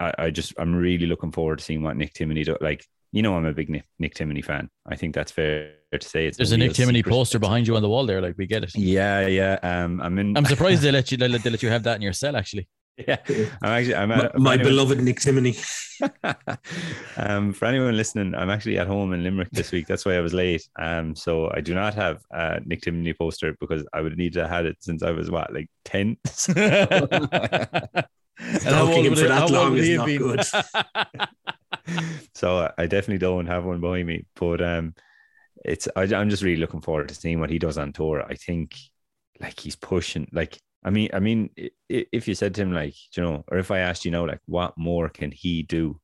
I, 0.00 0.12
I 0.18 0.30
just 0.30 0.54
I'm 0.58 0.74
really 0.74 1.06
looking 1.06 1.32
forward 1.32 1.58
to 1.58 1.64
seeing 1.64 1.82
what 1.82 1.96
Nick 1.96 2.14
Timoney 2.14 2.44
do. 2.44 2.56
Like, 2.60 2.86
you 3.12 3.20
know, 3.20 3.36
I'm 3.36 3.44
a 3.44 3.52
big 3.52 3.68
Nick, 3.68 3.84
Nick 3.98 4.14
Timoney 4.14 4.44
fan. 4.44 4.70
I 4.86 4.96
think 4.96 5.14
that's 5.14 5.32
fair 5.32 5.72
to 5.92 6.08
say. 6.08 6.26
It's 6.26 6.38
There's 6.38 6.52
a 6.52 6.56
Nick 6.56 6.72
Timoney 6.72 7.06
poster 7.06 7.38
behind 7.38 7.66
you 7.66 7.76
on 7.76 7.82
the 7.82 7.88
wall 7.88 8.06
there. 8.06 8.22
Like, 8.22 8.36
we 8.38 8.46
get 8.46 8.64
it. 8.64 8.74
Yeah, 8.74 9.26
yeah. 9.26 9.58
Um, 9.62 10.00
I'm 10.00 10.18
in. 10.18 10.36
I'm 10.36 10.46
surprised 10.46 10.80
they 10.82 10.90
let 10.90 11.10
you 11.10 11.18
they 11.18 11.28
let 11.28 11.62
you 11.62 11.68
have 11.68 11.82
that 11.82 11.96
in 11.96 12.02
your 12.02 12.14
cell 12.14 12.34
actually. 12.34 12.66
Yeah, 13.08 13.16
I'm 13.62 13.72
actually. 13.72 13.94
I'm 13.94 14.12
at, 14.12 14.38
my, 14.38 14.56
my 14.56 14.62
beloved 14.62 15.00
Nick 15.00 15.18
Timoney. 15.18 15.56
um, 17.16 17.52
for 17.54 17.64
anyone 17.64 17.96
listening, 17.96 18.34
I'm 18.34 18.50
actually 18.50 18.78
at 18.78 18.86
home 18.86 19.14
in 19.14 19.22
Limerick 19.22 19.50
this 19.50 19.72
week. 19.72 19.86
That's 19.86 20.04
why 20.04 20.16
I 20.16 20.20
was 20.20 20.34
late. 20.34 20.68
Um, 20.78 21.16
so 21.16 21.50
I 21.54 21.62
do 21.62 21.74
not 21.74 21.94
have 21.94 22.22
a 22.30 22.60
Nick 22.64 22.82
Timoney 22.82 23.16
poster 23.16 23.56
because 23.58 23.86
I 23.94 24.02
would 24.02 24.18
need 24.18 24.34
to 24.34 24.42
have 24.42 24.50
had 24.50 24.66
it 24.66 24.76
since 24.80 25.02
I 25.02 25.10
was 25.10 25.30
what, 25.30 25.52
like 25.54 25.68
ten. 25.84 26.18
Stalking 26.26 26.54
him 29.06 29.14
for 29.14 29.28
that 29.28 29.50
long 29.50 29.76
is 29.76 29.96
not 29.96 30.06
good. 30.06 30.44
so 32.34 32.70
I 32.76 32.86
definitely 32.86 33.18
don't 33.18 33.46
have 33.46 33.64
one 33.64 33.80
behind 33.80 34.06
me, 34.06 34.26
but 34.36 34.60
um, 34.60 34.94
it's 35.64 35.88
I, 35.96 36.02
I'm 36.02 36.28
just 36.28 36.42
really 36.42 36.60
looking 36.60 36.82
forward 36.82 37.08
to 37.08 37.14
seeing 37.14 37.40
what 37.40 37.50
he 37.50 37.58
does 37.58 37.78
on 37.78 37.92
tour. 37.92 38.22
I 38.22 38.34
think 38.34 38.76
like 39.40 39.58
he's 39.58 39.76
pushing 39.76 40.28
like 40.32 40.60
I 40.84 40.90
mean, 40.90 41.10
I 41.12 41.20
mean, 41.20 41.50
if 41.88 42.26
you 42.26 42.34
said 42.34 42.54
to 42.54 42.62
him 42.62 42.72
like, 42.72 42.94
you 43.16 43.22
know, 43.22 43.44
or 43.48 43.58
if 43.58 43.70
I 43.70 43.78
asked 43.78 44.04
you 44.04 44.10
know, 44.10 44.24
like, 44.24 44.40
what 44.46 44.76
more 44.76 45.08
can 45.08 45.30
he 45.30 45.62
do 45.62 46.00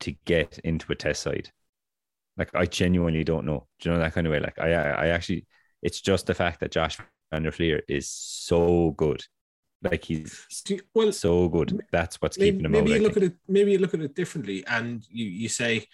to 0.00 0.12
get 0.24 0.58
into 0.64 0.90
a 0.92 0.96
test 0.96 1.22
side? 1.22 1.50
Like, 2.36 2.50
I 2.54 2.66
genuinely 2.66 3.24
don't 3.24 3.46
know. 3.46 3.66
Do 3.78 3.88
you 3.88 3.94
know 3.94 4.00
that 4.00 4.14
kind 4.14 4.26
of 4.26 4.32
way? 4.32 4.40
Like, 4.40 4.58
I, 4.58 4.72
I 4.72 5.06
actually, 5.08 5.46
it's 5.82 6.00
just 6.00 6.26
the 6.26 6.34
fact 6.34 6.60
that 6.60 6.72
Josh 6.72 6.98
Van 7.30 7.42
der 7.42 7.52
Flier 7.52 7.82
is 7.88 8.08
so 8.08 8.92
good. 8.96 9.24
Like 9.82 10.04
he's 10.04 10.46
well, 10.94 11.10
so 11.10 11.48
good. 11.48 11.82
That's 11.90 12.20
what's 12.20 12.38
maybe, 12.38 12.58
keeping 12.58 12.66
him. 12.66 12.72
Maybe 12.72 12.92
out, 12.92 12.96
you 12.98 13.02
look 13.02 13.16
at 13.16 13.22
it. 13.22 13.32
Maybe 13.48 13.72
you 13.72 13.78
look 13.78 13.94
at 13.94 14.02
it 14.02 14.14
differently, 14.14 14.62
and 14.66 15.02
you 15.08 15.24
you 15.24 15.48
say, 15.48 15.86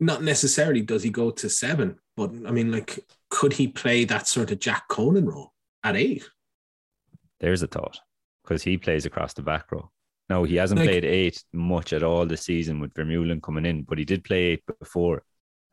not 0.00 0.24
necessarily 0.24 0.82
does 0.82 1.04
he 1.04 1.10
go 1.10 1.30
to 1.30 1.48
seven, 1.48 2.00
but 2.16 2.30
I 2.30 2.50
mean, 2.50 2.72
like, 2.72 2.98
could 3.30 3.52
he 3.52 3.68
play 3.68 4.06
that 4.06 4.26
sort 4.26 4.50
of 4.50 4.58
Jack 4.58 4.88
Conan 4.88 5.26
role 5.26 5.52
at 5.84 5.94
eight? 5.94 6.28
There's 7.40 7.62
a 7.62 7.66
thought 7.66 7.98
because 8.42 8.62
he 8.62 8.78
plays 8.78 9.06
across 9.06 9.34
the 9.34 9.42
back 9.42 9.70
row. 9.72 9.90
No, 10.28 10.44
he 10.44 10.56
hasn't 10.56 10.80
like, 10.80 10.88
played 10.88 11.04
eight 11.04 11.42
much 11.52 11.92
at 11.92 12.02
all 12.02 12.26
this 12.26 12.42
season 12.42 12.80
with 12.80 12.94
Vermeulen 12.94 13.42
coming 13.42 13.66
in, 13.66 13.82
but 13.82 13.98
he 13.98 14.04
did 14.04 14.24
play 14.24 14.44
eight 14.44 14.64
before. 14.80 15.22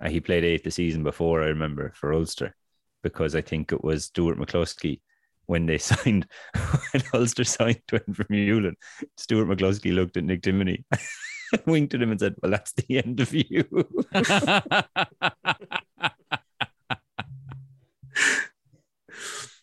Uh, 0.03 0.09
he 0.09 0.19
played 0.19 0.43
eight 0.43 0.63
the 0.63 0.71
season 0.71 1.03
before, 1.03 1.41
I 1.41 1.47
remember, 1.47 1.91
for 1.95 2.13
Ulster, 2.13 2.55
because 3.01 3.35
I 3.35 3.41
think 3.41 3.71
it 3.71 3.83
was 3.83 4.05
Stuart 4.05 4.37
McCloskey 4.37 5.01
when 5.45 5.65
they 5.65 5.77
signed, 5.79 6.27
when 6.91 7.03
Ulster 7.13 7.43
signed 7.43 7.81
Duane 7.87 8.03
Vermeulen. 8.09 8.75
Stuart 9.17 9.45
McCloskey 9.45 9.93
looked 9.93 10.17
at 10.17 10.23
Nick 10.23 10.41
Timoney, 10.41 10.83
winked 11.65 11.95
at 11.95 12.01
him, 12.01 12.11
and 12.11 12.19
said, 12.19 12.35
Well, 12.41 12.51
that's 12.51 12.73
the 12.73 13.03
end 13.03 13.21
of 13.21 13.33
you. 13.33 13.65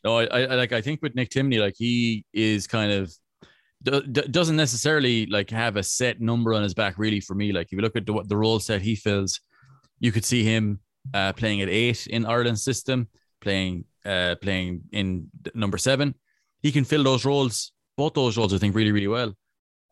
No, 0.04 0.18
I, 0.18 0.24
I 0.24 0.54
like. 0.54 0.72
I 0.72 0.80
think 0.80 1.02
with 1.02 1.14
Nick 1.14 1.30
Timoney, 1.30 1.60
like 1.60 1.74
he 1.76 2.24
is 2.32 2.66
kind 2.66 2.92
of 2.92 3.12
doesn't 3.82 4.56
necessarily 4.56 5.26
like 5.26 5.50
have 5.50 5.76
a 5.76 5.82
set 5.82 6.20
number 6.20 6.54
on 6.54 6.62
his 6.62 6.74
back. 6.74 6.98
Really, 6.98 7.20
for 7.20 7.34
me, 7.34 7.52
like 7.52 7.66
if 7.66 7.72
you 7.72 7.80
look 7.80 7.96
at 7.96 8.06
the, 8.06 8.22
the 8.26 8.36
role 8.36 8.60
set 8.60 8.82
he 8.82 8.94
fills, 8.94 9.40
you 9.98 10.12
could 10.12 10.24
see 10.24 10.42
him 10.42 10.80
uh, 11.14 11.32
playing 11.32 11.60
at 11.60 11.68
eight 11.68 12.06
in 12.06 12.26
Ireland's 12.26 12.62
system, 12.62 13.08
playing 13.40 13.84
uh, 14.04 14.36
playing 14.40 14.82
in 14.92 15.28
number 15.54 15.78
seven. 15.78 16.14
He 16.62 16.72
can 16.72 16.84
fill 16.84 17.04
those 17.04 17.24
roles, 17.24 17.72
both 17.96 18.14
those 18.14 18.36
roles, 18.36 18.52
I 18.52 18.58
think, 18.58 18.74
really, 18.74 18.92
really 18.92 19.08
well. 19.08 19.34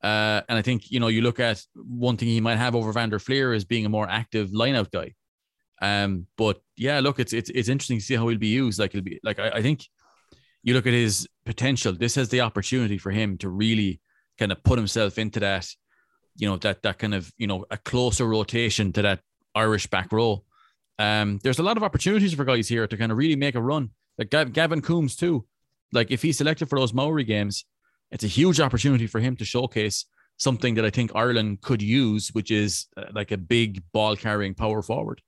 Uh, 0.02 0.42
and 0.48 0.58
I 0.58 0.62
think 0.62 0.90
you 0.90 1.00
know 1.00 1.08
you 1.08 1.22
look 1.22 1.40
at 1.40 1.62
one 1.74 2.16
thing 2.16 2.28
he 2.28 2.40
might 2.40 2.56
have 2.56 2.74
over 2.74 2.92
Van 2.92 3.10
der 3.10 3.18
Flier 3.18 3.52
is 3.52 3.64
being 3.64 3.84
a 3.84 3.88
more 3.88 4.08
active 4.08 4.50
lineout 4.50 4.90
guy. 4.90 5.12
Um, 5.80 6.26
but 6.36 6.60
yeah, 6.76 7.00
look, 7.00 7.18
it's 7.18 7.32
it's 7.32 7.50
it's 7.50 7.68
interesting 7.68 7.98
to 7.98 8.04
see 8.04 8.14
how 8.14 8.28
he'll 8.28 8.38
be 8.38 8.48
used. 8.48 8.78
Like 8.78 8.92
he'll 8.92 9.02
be 9.02 9.18
like 9.22 9.38
I, 9.38 9.50
I 9.50 9.62
think 9.62 9.84
you 10.62 10.74
look 10.74 10.86
at 10.86 10.92
his 10.92 11.26
potential. 11.44 11.92
This 11.92 12.14
has 12.16 12.28
the 12.28 12.40
opportunity 12.40 12.98
for 12.98 13.10
him 13.10 13.38
to 13.38 13.48
really 13.48 14.00
kind 14.38 14.52
of 14.52 14.62
put 14.62 14.78
himself 14.78 15.18
into 15.18 15.40
that 15.40 15.68
you 16.38 16.48
know, 16.48 16.56
that 16.58 16.82
that 16.82 16.98
kind 16.98 17.14
of 17.14 17.30
you 17.36 17.46
know 17.46 17.66
a 17.70 17.76
closer 17.76 18.26
rotation 18.26 18.92
to 18.92 19.02
that 19.02 19.20
Irish 19.54 19.88
back 19.88 20.10
row. 20.12 20.44
Um, 20.98 21.38
there's 21.42 21.58
a 21.58 21.62
lot 21.62 21.76
of 21.76 21.82
opportunities 21.82 22.32
for 22.32 22.44
guys 22.44 22.68
here 22.68 22.86
to 22.86 22.96
kind 22.96 23.12
of 23.12 23.18
really 23.18 23.36
make 23.36 23.56
a 23.56 23.60
run. 23.60 23.90
Like 24.16 24.30
Gavin 24.30 24.80
Coombes 24.80 25.16
too. 25.16 25.44
Like 25.92 26.10
if 26.10 26.22
he's 26.22 26.38
selected 26.38 26.68
for 26.68 26.78
those 26.78 26.94
Maori 26.94 27.24
games, 27.24 27.64
it's 28.10 28.24
a 28.24 28.28
huge 28.28 28.60
opportunity 28.60 29.06
for 29.06 29.20
him 29.20 29.36
to 29.36 29.44
showcase 29.44 30.06
something 30.38 30.74
that 30.74 30.84
I 30.84 30.90
think 30.90 31.12
Ireland 31.14 31.60
could 31.60 31.82
use, 31.82 32.28
which 32.32 32.50
is 32.50 32.86
uh, 32.96 33.04
like 33.12 33.32
a 33.32 33.36
big 33.36 33.82
ball 33.92 34.16
carrying 34.16 34.54
power 34.54 34.82
forward. 34.82 35.20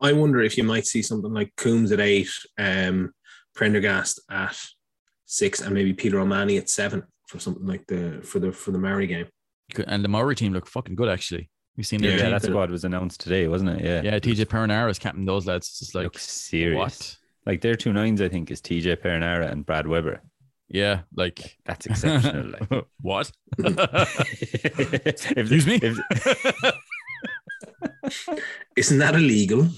I 0.00 0.12
wonder 0.12 0.40
if 0.40 0.56
you 0.56 0.64
might 0.64 0.86
see 0.86 1.02
something 1.02 1.32
like 1.32 1.54
Coombes 1.56 1.92
at 1.92 2.00
eight, 2.00 2.28
um, 2.58 3.12
Prendergast 3.54 4.20
at 4.30 4.56
six, 5.26 5.60
and 5.60 5.74
maybe 5.74 5.92
Peter 5.92 6.20
O'Mahony 6.20 6.56
at 6.58 6.68
seven 6.68 7.02
for 7.28 7.38
something 7.38 7.66
like 7.66 7.86
the 7.86 8.20
for 8.22 8.38
the 8.38 8.52
for 8.52 8.70
the 8.72 8.78
Maori 8.78 9.06
game. 9.06 9.26
And 9.86 10.04
the 10.04 10.08
Maori 10.08 10.34
team 10.34 10.52
look 10.52 10.66
fucking 10.66 10.94
good 10.94 11.08
actually. 11.08 11.50
We've 11.76 11.86
seen 11.86 12.00
their 12.02 12.10
Yeah, 12.12 12.16
Yeah, 12.16 12.22
team. 12.24 12.32
that 12.32 12.42
squad 12.42 12.70
was 12.70 12.84
announced 12.84 13.20
today, 13.20 13.48
wasn't 13.48 13.70
it? 13.70 13.84
Yeah. 13.84 14.02
Yeah, 14.02 14.18
TJ 14.20 14.44
Perenara 14.46 14.90
is 14.90 14.98
captain 14.98 15.24
those 15.24 15.46
lads. 15.46 15.66
It's 15.68 15.78
just 15.80 15.94
like 15.94 16.04
Looks 16.04 16.22
serious. 16.30 16.76
what? 16.78 17.16
Like 17.46 17.60
their 17.62 17.74
two 17.74 17.92
nines, 17.92 18.20
I 18.20 18.28
think, 18.28 18.50
is 18.50 18.60
TJ 18.60 18.96
Perenara 19.02 19.50
and 19.50 19.66
Brad 19.66 19.86
Weber. 19.86 20.20
Yeah, 20.68 21.00
like 21.16 21.56
That's 21.66 21.86
exceptional. 21.86 22.52
like. 22.70 22.84
what? 23.00 23.30
if, 23.58 25.26
Excuse 25.36 25.66
me? 25.66 25.80
if- 25.82 25.98
Isn't 28.76 28.98
that 28.98 29.14
illegal? 29.14 29.68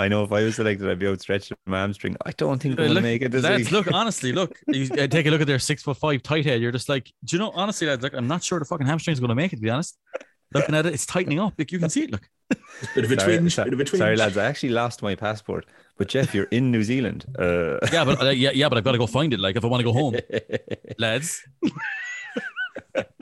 I 0.00 0.08
know 0.08 0.24
if 0.24 0.32
I 0.32 0.42
was 0.42 0.56
selected, 0.56 0.88
I'd 0.88 0.98
be 0.98 1.06
outstretched 1.06 1.52
my 1.66 1.78
hamstring. 1.80 2.16
I 2.26 2.32
don't 2.32 2.60
think 2.60 2.72
I'm 2.72 2.84
gonna 2.86 2.94
look, 2.94 3.02
make 3.02 3.22
it 3.22 3.30
this 3.30 3.44
lads, 3.44 3.64
week. 3.64 3.72
look, 3.72 3.88
honestly, 3.92 4.32
look. 4.32 4.58
You 4.66 4.88
uh, 4.92 5.06
take 5.06 5.26
a 5.26 5.30
look 5.30 5.40
at 5.40 5.46
their 5.46 5.58
six 5.58 5.82
foot 5.82 5.96
five 5.96 6.22
tight 6.22 6.44
head. 6.46 6.60
You're 6.60 6.72
just 6.72 6.88
like, 6.88 7.12
do 7.24 7.36
you 7.36 7.38
know? 7.38 7.50
Honestly, 7.54 7.86
lads, 7.86 8.02
like, 8.02 8.14
I'm 8.14 8.26
not 8.28 8.42
sure 8.42 8.58
the 8.58 8.64
fucking 8.64 8.86
hamstring's 8.86 9.20
going 9.20 9.28
to 9.28 9.34
make 9.34 9.52
it. 9.52 9.56
To 9.56 9.62
be 9.62 9.70
honest, 9.70 9.98
looking 10.54 10.74
at 10.74 10.86
it, 10.86 10.94
it's 10.94 11.06
tightening 11.06 11.38
up. 11.40 11.54
Like 11.58 11.70
you 11.72 11.78
can 11.78 11.90
see 11.90 12.04
it. 12.04 12.12
Look, 12.12 12.28
Bit 12.94 13.04
of 13.04 13.12
a 13.12 13.20
Sorry, 13.20 13.36
twinge. 13.38 13.54
so- 13.54 13.64
bit 13.64 13.72
of 13.74 13.80
a 13.80 13.84
twinge. 13.84 13.98
sorry, 14.00 14.16
lads. 14.16 14.36
I 14.36 14.44
actually 14.46 14.70
lost 14.70 15.02
my 15.02 15.14
passport. 15.14 15.66
But 15.98 16.08
Jeff, 16.08 16.34
you're 16.34 16.48
in 16.50 16.70
New 16.72 16.82
Zealand. 16.82 17.26
Uh, 17.38 17.78
yeah, 17.92 18.04
but 18.04 18.20
uh, 18.22 18.30
yeah, 18.30 18.50
yeah, 18.54 18.68
but 18.68 18.78
I've 18.78 18.84
got 18.84 18.92
to 18.92 18.98
go 18.98 19.06
find 19.06 19.32
it. 19.34 19.38
Like 19.40 19.56
if 19.56 19.64
I 19.64 19.68
want 19.68 19.80
to 19.80 19.84
go 19.84 19.92
home, 19.92 20.16
lads. 20.98 21.42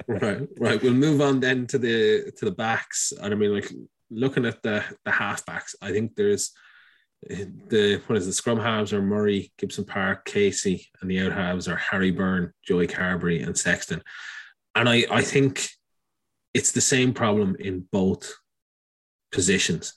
Right, 0.06 0.48
right. 0.58 0.82
We'll 0.82 0.94
move 0.94 1.20
on 1.20 1.40
then 1.40 1.66
to 1.68 1.78
the 1.78 2.32
to 2.36 2.44
the 2.46 2.50
backs. 2.50 3.12
And 3.20 3.34
I 3.34 3.36
mean, 3.36 3.52
like 3.54 3.70
looking 4.10 4.46
at 4.46 4.62
the 4.62 4.82
the 5.04 5.10
half 5.10 5.44
backs, 5.44 5.74
I 5.82 5.90
think 5.92 6.16
there's 6.16 6.52
the 7.22 8.00
what 8.06 8.16
is 8.16 8.26
the 8.26 8.32
scrum 8.32 8.60
halves 8.60 8.92
are 8.92 9.02
Murray, 9.02 9.52
Gibson 9.58 9.84
Park, 9.84 10.24
Casey, 10.24 10.86
and 11.00 11.10
the 11.10 11.20
out 11.20 11.32
halves 11.32 11.68
are 11.68 11.76
Harry 11.76 12.10
Byrne, 12.10 12.52
Joey 12.66 12.86
Carbery, 12.86 13.44
and 13.44 13.56
Sexton. 13.56 14.02
And 14.74 14.88
I 14.88 15.04
I 15.10 15.22
think 15.22 15.68
it's 16.54 16.72
the 16.72 16.80
same 16.80 17.12
problem 17.12 17.56
in 17.58 17.86
both 17.90 18.32
positions. 19.32 19.94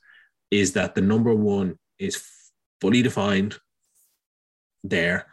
Is 0.50 0.74
that 0.74 0.96
the 0.96 1.02
number 1.02 1.34
one 1.34 1.78
is 2.00 2.24
fully 2.82 3.02
defined 3.02 3.58
there. 4.84 5.28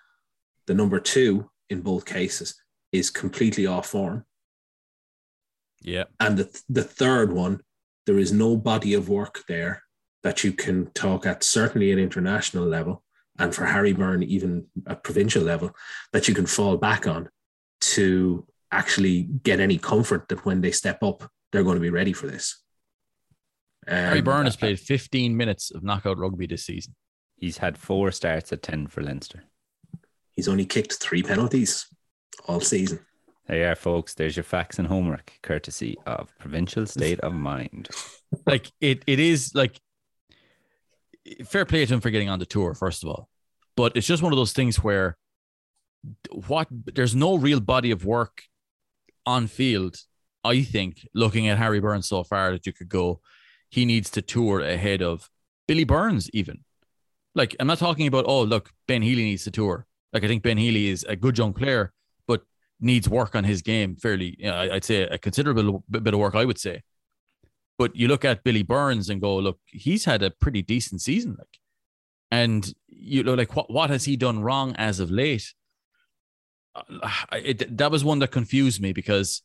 The 0.67 0.75
number 0.75 1.01
two 1.01 1.51
in 1.71 1.81
both 1.81 2.05
cases 2.05 2.61
is 2.93 3.11
completely 3.11 3.67
off 3.67 3.87
form. 3.87 4.25
Yeah, 5.81 6.05
And 6.21 6.37
the, 6.37 6.63
the 6.69 6.83
third 6.83 7.33
one, 7.33 7.61
there 8.07 8.19
is 8.19 8.33
no 8.33 8.57
body 8.57 8.95
of 8.95 9.09
work 9.09 9.45
there 9.49 9.83
that 10.23 10.45
you 10.45 10.53
can 10.53 10.91
talk 10.93 11.27
at, 11.27 11.45
certainly 11.45 11.93
an 11.93 11.99
international 11.99 12.65
level, 12.65 13.03
and 13.39 13.55
for 13.55 13.65
Harry 13.65 13.93
Byrne, 13.93 14.23
even 14.23 14.67
at 14.87 15.05
provincial 15.05 15.43
level, 15.43 15.71
that 16.13 16.29
you 16.29 16.35
can 16.35 16.47
fall 16.47 16.77
back 16.77 17.07
on 17.07 17.29
to 17.81 18.47
actually 18.73 19.23
get 19.23 19.61
any 19.61 19.79
comfort 19.79 20.29
that 20.29 20.45
when 20.45 20.61
they 20.61 20.73
step 20.73 21.03
up, 21.03 21.31
they're 21.53 21.63
going 21.63 21.77
to 21.77 21.81
be 21.81 21.91
ready 21.91 22.13
for 22.13 22.27
this. 22.27 22.63
Harry 23.87 24.19
Um, 24.19 24.25
Byrne 24.25 24.45
has 24.45 24.57
played 24.57 24.79
15 24.81 25.37
minutes 25.37 25.71
of 25.71 25.83
knockout 25.83 26.19
rugby 26.19 26.47
this 26.47 26.65
season. 26.65 26.95
He's 27.37 27.59
had 27.59 27.79
four 27.79 28.11
starts 28.11 28.53
at 28.53 28.63
10 28.63 28.89
for 28.89 29.03
Leinster. 29.03 29.45
He's 30.35 30.49
only 30.49 30.67
kicked 30.67 30.95
three 30.95 31.23
penalties 31.23 31.87
all 32.47 32.61
season. 32.61 33.01
There 33.47 33.59
you 33.59 33.65
are, 33.65 33.75
folks. 33.77 34.15
There's 34.15 34.37
your 34.37 34.45
facts 34.45 34.79
and 34.79 34.87
homework, 34.87 35.33
courtesy 35.43 35.97
of 36.05 36.37
Provincial 36.39 36.85
State 36.85 37.21
of 37.21 37.33
Mind. 37.33 37.89
Like 38.47 38.71
it, 38.81 39.03
it 39.07 39.21
is 39.21 39.53
like 39.55 39.81
fair 41.45 41.65
play 41.65 41.85
to 41.85 41.95
him 41.95 42.01
for 42.01 42.11
getting 42.11 42.29
on 42.29 42.39
the 42.39 42.47
tour, 42.47 42.75
first 42.75 43.03
of 43.03 43.09
all. 43.09 43.29
But 43.77 43.97
it's 43.97 44.07
just 44.07 44.23
one 44.23 44.33
of 44.33 44.37
those 44.37 44.53
things 44.53 44.83
where 44.83 45.17
what 46.47 46.69
there's 46.71 47.15
no 47.15 47.37
real 47.37 47.61
body 47.61 47.91
of 47.91 48.05
work 48.05 48.43
on 49.27 49.47
field. 49.47 49.97
I 50.45 50.63
think 50.63 51.07
looking 51.15 51.49
at 51.49 51.59
Harry 51.59 51.81
Burns 51.81 52.09
so 52.09 52.25
far 52.25 52.53
that 52.53 52.67
you 52.67 52.73
could 52.73 52.89
go, 52.89 53.21
he 53.71 53.85
needs 53.85 54.11
to 54.11 54.23
tour 54.23 54.61
ahead 54.61 55.03
of 55.03 55.29
Billy 55.67 55.85
Burns, 55.85 56.31
even. 56.33 56.65
Like 57.35 57.55
I'm 57.61 57.67
not 57.67 57.79
talking 57.79 58.07
about 58.07 58.25
oh 58.27 58.43
look 58.43 58.71
Ben 58.87 59.03
Healy 59.03 59.25
needs 59.25 59.45
to 59.45 59.51
tour. 59.51 59.87
Like 60.13 60.25
I 60.25 60.29
think 60.29 60.43
Ben 60.43 60.57
Healy 60.59 60.89
is 60.89 61.05
a 61.05 61.17
good 61.17 61.37
young 61.37 61.53
player, 61.53 61.93
but 62.27 62.43
needs 62.81 63.09
work 63.09 63.35
on 63.35 63.45
his 63.45 63.63
game 63.63 63.97
fairly. 63.97 64.35
You 64.39 64.47
know, 64.47 64.57
I'd 64.57 64.85
say 64.85 65.03
a 65.03 65.19
considerable 65.19 65.85
bit 65.91 66.15
of 66.15 66.21
work. 66.21 66.35
I 66.35 66.45
would 66.45 66.59
say. 66.59 66.83
But 67.79 67.95
you 67.97 68.09
look 68.09 68.25
at 68.25 68.43
Billy 68.45 68.65
Burns 68.65 69.09
and 69.09 69.21
go, 69.21 69.37
look, 69.37 69.61
he's 69.67 70.05
had 70.05 70.23
a 70.23 70.31
pretty 70.31 70.63
decent 70.63 71.01
season, 71.01 71.37
like, 71.39 71.59
and 72.31 72.73
you 72.89 73.23
know, 73.23 73.35
like, 73.35 73.55
what 73.57 73.71
what 73.73 73.91
has 73.91 74.05
he 74.05 74.17
done 74.17 74.41
wrong 74.41 74.75
as 74.77 75.01
of 75.01 75.11
late? 75.11 75.55
Uh, 76.75 76.83
It, 77.33 77.77
that 77.79 77.91
was 77.91 78.05
one 78.05 78.19
that 78.21 78.31
confused 78.31 78.81
me 78.81 78.93
because, 78.93 79.43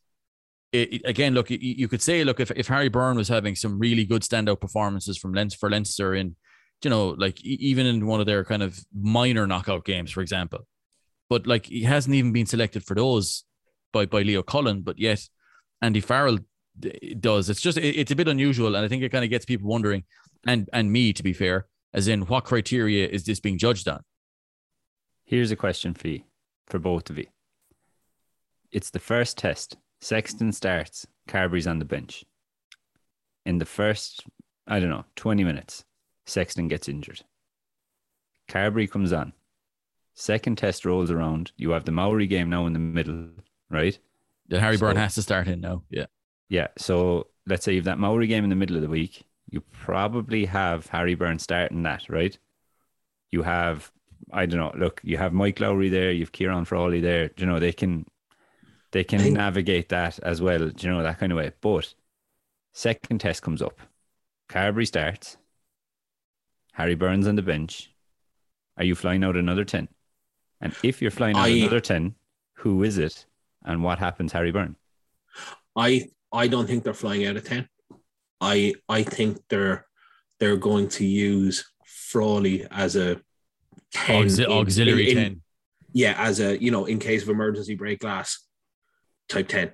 it, 0.72 0.92
it- 0.94 1.02
again, 1.04 1.34
look, 1.34 1.50
you, 1.50 1.58
you 1.60 1.88
could 1.88 2.02
say, 2.02 2.24
look, 2.24 2.40
if, 2.40 2.50
if 2.52 2.68
Harry 2.68 2.88
Byrne 2.88 3.16
was 3.16 3.28
having 3.28 3.54
some 3.54 3.78
really 3.78 4.04
good 4.04 4.22
standout 4.22 4.60
performances 4.60 5.16
from 5.18 5.32
Leinster 5.32 5.58
for 5.58 5.70
Leinster 5.70 6.14
in, 6.14 6.36
you 6.82 6.90
know, 6.90 7.10
like 7.10 7.40
even 7.42 7.86
in 7.86 8.06
one 8.06 8.20
of 8.20 8.26
their 8.26 8.44
kind 8.44 8.62
of 8.62 8.78
minor 8.92 9.46
knockout 9.46 9.84
games, 9.84 10.10
for 10.10 10.20
example, 10.20 10.66
but 11.30 11.46
like 11.46 11.66
he 11.66 11.82
hasn't 11.84 12.14
even 12.14 12.32
been 12.32 12.46
selected 12.46 12.84
for 12.84 12.94
those 12.94 13.44
by 13.92 14.04
by 14.06 14.20
Leo 14.22 14.42
Cullen, 14.42 14.82
but 14.82 14.98
yet 14.98 15.20
Andy 15.80 16.00
Farrell 16.00 16.38
does. 17.20 17.48
It's 17.50 17.60
just 17.60 17.78
it- 17.78 17.96
it's 17.96 18.10
a 18.10 18.16
bit 18.16 18.28
unusual, 18.28 18.74
and 18.74 18.84
I 18.84 18.88
think 18.88 19.02
it 19.02 19.10
kind 19.12 19.24
of 19.24 19.30
gets 19.30 19.44
people 19.44 19.68
wondering, 19.68 20.04
and 20.46 20.68
and 20.72 20.90
me 20.92 21.12
to 21.12 21.22
be 21.22 21.32
fair, 21.32 21.66
as 21.92 22.08
in 22.08 22.22
what 22.22 22.44
criteria 22.44 23.06
is 23.08 23.24
this 23.24 23.40
being 23.40 23.58
judged 23.58 23.88
on? 23.88 24.02
Here's 25.24 25.50
a 25.50 25.56
question 25.56 25.94
for 25.94 26.08
you, 26.08 26.22
for 26.66 26.78
both 26.78 27.08
of 27.10 27.18
you. 27.18 27.26
It's 28.70 28.90
the 28.90 28.98
first 28.98 29.38
test. 29.38 29.76
Sexton 30.00 30.52
starts, 30.52 31.06
Carbery's 31.28 31.66
on 31.66 31.78
the 31.78 31.84
bench. 31.84 32.24
In 33.46 33.58
the 33.58 33.64
first, 33.64 34.24
I 34.66 34.80
don't 34.80 34.90
know, 34.90 35.04
20 35.16 35.44
minutes, 35.44 35.84
Sexton 36.26 36.68
gets 36.68 36.88
injured. 36.88 37.22
Carbery 38.48 38.90
comes 38.90 39.12
on. 39.12 39.32
Second 40.14 40.58
test 40.58 40.84
rolls 40.84 41.10
around. 41.10 41.52
You 41.56 41.70
have 41.70 41.84
the 41.84 41.92
Maori 41.92 42.26
game 42.26 42.50
now 42.50 42.66
in 42.66 42.72
the 42.72 42.78
middle, 42.78 43.30
right? 43.70 43.98
That 44.48 44.60
Harry 44.60 44.76
Byrne 44.76 44.96
has 44.96 45.14
to 45.14 45.22
start 45.22 45.48
in 45.48 45.60
now. 45.60 45.82
Yeah, 45.90 46.06
Yeah. 46.54 46.68
So 46.78 47.26
let's 47.46 47.64
say 47.64 47.74
you've 47.74 47.84
that 47.86 47.98
Maori 47.98 48.28
game 48.28 48.44
in 48.44 48.50
the 48.50 48.56
middle 48.56 48.76
of 48.76 48.82
the 48.82 48.88
week. 48.88 49.24
You 49.50 49.60
probably 49.72 50.44
have 50.46 50.86
Harry 50.86 51.14
Byrne 51.16 51.38
starting 51.40 51.82
that, 51.82 52.08
right? 52.08 52.38
You 53.32 53.42
have, 53.42 53.90
I 54.32 54.46
don't 54.46 54.60
know, 54.60 54.72
look, 54.78 55.00
you 55.02 55.16
have 55.16 55.32
Mike 55.32 55.58
Lowry 55.58 55.88
there, 55.88 56.12
you've 56.12 56.30
Ciarán 56.32 56.64
Frawley 56.66 57.00
there. 57.00 57.28
Do 57.28 57.42
You 57.44 57.46
know, 57.50 57.58
they 57.58 57.72
can 57.72 58.06
they 58.92 59.02
can 59.02 59.18
think- 59.18 59.36
navigate 59.36 59.88
that 59.88 60.20
as 60.20 60.40
well, 60.40 60.68
do 60.68 60.86
you 60.86 60.92
know, 60.92 61.02
that 61.02 61.18
kind 61.18 61.32
of 61.32 61.38
way. 61.38 61.50
But 61.60 61.92
second 62.72 63.18
test 63.18 63.42
comes 63.42 63.60
up. 63.60 63.80
Carbery 64.48 64.86
starts. 64.86 65.36
Harry 66.74 66.94
Byrne's 66.94 67.26
on 67.26 67.34
the 67.36 67.42
bench. 67.42 67.90
Are 68.76 68.84
you 68.84 68.94
flying 68.94 69.24
out 69.24 69.36
another 69.36 69.64
10? 69.64 69.88
And 70.60 70.74
if 70.84 71.02
you're 71.02 71.10
flying 71.10 71.36
out 71.36 71.46
I- 71.46 71.48
another 71.48 71.80
10, 71.80 72.14
who 72.54 72.82
is 72.84 72.98
it? 72.98 73.26
And 73.64 73.82
what 73.82 73.98
happens, 73.98 74.32
Harry 74.32 74.52
Byrne? 74.52 74.76
I 75.76 76.08
I 76.34 76.48
don't 76.48 76.66
think 76.66 76.84
they're 76.84 76.94
flying 76.94 77.24
out 77.26 77.36
of 77.36 77.44
ten. 77.44 77.68
I 78.40 78.74
I 78.88 79.02
think 79.02 79.38
they're 79.48 79.86
they're 80.40 80.56
going 80.56 80.88
to 80.88 81.04
use 81.06 81.64
Frawley 81.86 82.66
as 82.70 82.96
a 82.96 83.20
10 83.92 84.24
Auxi- 84.26 84.44
in- 84.44 84.50
auxiliary 84.52 85.10
in- 85.10 85.18
in- 85.18 85.24
ten. 85.24 85.42
Yeah, 85.92 86.14
as 86.18 86.40
a 86.40 86.60
you 86.60 86.70
know, 86.70 86.84
in 86.86 86.98
case 86.98 87.22
of 87.22 87.28
emergency 87.28 87.74
break 87.76 88.00
glass 88.00 88.44
type 89.28 89.48
10. 89.48 89.70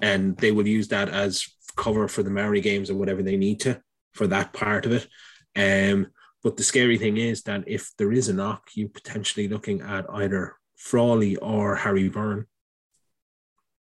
And 0.00 0.36
they 0.36 0.52
will 0.52 0.66
use 0.66 0.88
that 0.88 1.08
as 1.08 1.46
cover 1.76 2.06
for 2.08 2.22
the 2.22 2.30
Maori 2.30 2.60
games 2.60 2.90
or 2.90 2.94
whatever 2.94 3.22
they 3.22 3.36
need 3.36 3.60
to 3.60 3.80
for 4.12 4.26
that 4.28 4.52
part 4.52 4.86
of 4.86 4.92
it. 4.92 5.08
Um, 5.56 6.08
but 6.42 6.56
the 6.56 6.62
scary 6.62 6.98
thing 6.98 7.16
is 7.16 7.42
that 7.42 7.64
if 7.66 7.90
there 7.98 8.12
is 8.12 8.28
a 8.28 8.34
knock, 8.34 8.70
you're 8.74 8.88
potentially 8.88 9.48
looking 9.48 9.80
at 9.80 10.04
either 10.10 10.56
Frawley 10.76 11.36
or 11.36 11.74
Harry 11.76 12.08
Byrne 12.08 12.46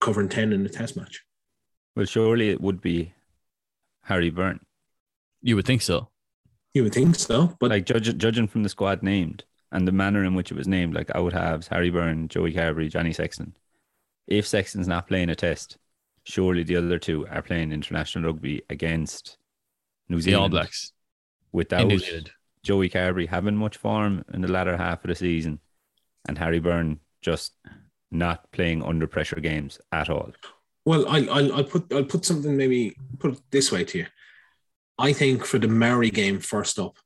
covering 0.01 0.29
10 0.29 0.53
in 0.53 0.63
the 0.63 0.69
test 0.69 0.97
match. 0.97 1.23
Well, 1.95 2.07
surely 2.07 2.51
it 2.51 2.61
would 2.61 2.81
be 2.81 3.13
Harry 4.03 4.31
Byrne. 4.31 4.61
You 5.43 5.57
would 5.57 5.67
think 5.67 5.83
so. 5.83 6.09
You 6.75 6.85
would 6.85 6.95
think 6.95 7.17
so, 7.17 7.55
but 7.61 7.71
like 7.71 7.85
judge, 7.85 8.17
judging 8.17 8.49
from 8.49 8.63
the 8.63 8.69
squad 8.69 9.03
named 9.03 9.45
and 9.73 9.87
the 9.87 9.93
manner 9.93 10.25
in 10.25 10.35
which 10.35 10.51
it 10.51 10.57
was 10.57 10.69
named, 10.69 10.95
like 10.95 11.11
out 11.15 11.33
halves, 11.33 11.69
Harry 11.69 11.91
Byrne, 11.91 12.29
Joey 12.29 12.53
Carbery, 12.53 12.91
Johnny 12.91 13.13
Sexton. 13.13 13.55
If 14.27 14.47
Sexton's 14.47 14.89
not 14.89 15.09
playing 15.09 15.29
a 15.29 15.35
test, 15.35 15.77
surely 16.25 16.63
the 16.63 16.77
other 16.77 16.99
two 16.99 17.27
are 17.29 17.43
playing 17.43 17.73
international 17.73 18.25
rugby 18.25 18.63
against 18.71 19.37
New 20.09 20.21
Zealand. 20.21 20.23
The 20.23 20.31
Zealand 20.31 20.43
All 20.43 20.61
Blacks 20.61 20.93
in 21.53 21.59
without 21.59 21.87
New 21.87 21.99
Zealand. 21.99 22.31
Joey 22.63 22.89
Carbery 22.89 23.29
having 23.29 23.57
much 23.57 23.77
form 23.77 24.25
in 24.33 24.41
the 24.41 24.49
latter 24.53 24.77
half 24.77 25.05
of 25.05 25.09
the 25.09 25.15
season 25.15 25.59
and 26.29 26.39
Harry 26.39 26.61
Byrne 26.61 27.01
just 27.21 27.55
not 28.11 28.51
playing 28.53 28.83
under 28.83 29.07
pressure 29.07 29.41
games 29.41 29.81
at 29.91 30.09
all. 30.09 30.33
Well, 30.85 31.09
I, 31.09 31.19
I'll, 31.27 31.53
I'll 31.55 31.65
put 31.65 31.93
I'll 31.93 32.05
put 32.05 32.25
something 32.25 32.57
maybe 32.57 32.97
put 33.19 33.35
it 33.35 33.41
this 33.51 33.71
way 33.71 33.85
to 33.85 33.99
you. 33.99 34.07
I 34.99 35.13
think 35.13 35.45
for 35.45 35.59
the 35.59 35.69
Maori 35.69 36.11
game 36.11 36.41
first 36.41 36.79
up, 36.79 36.97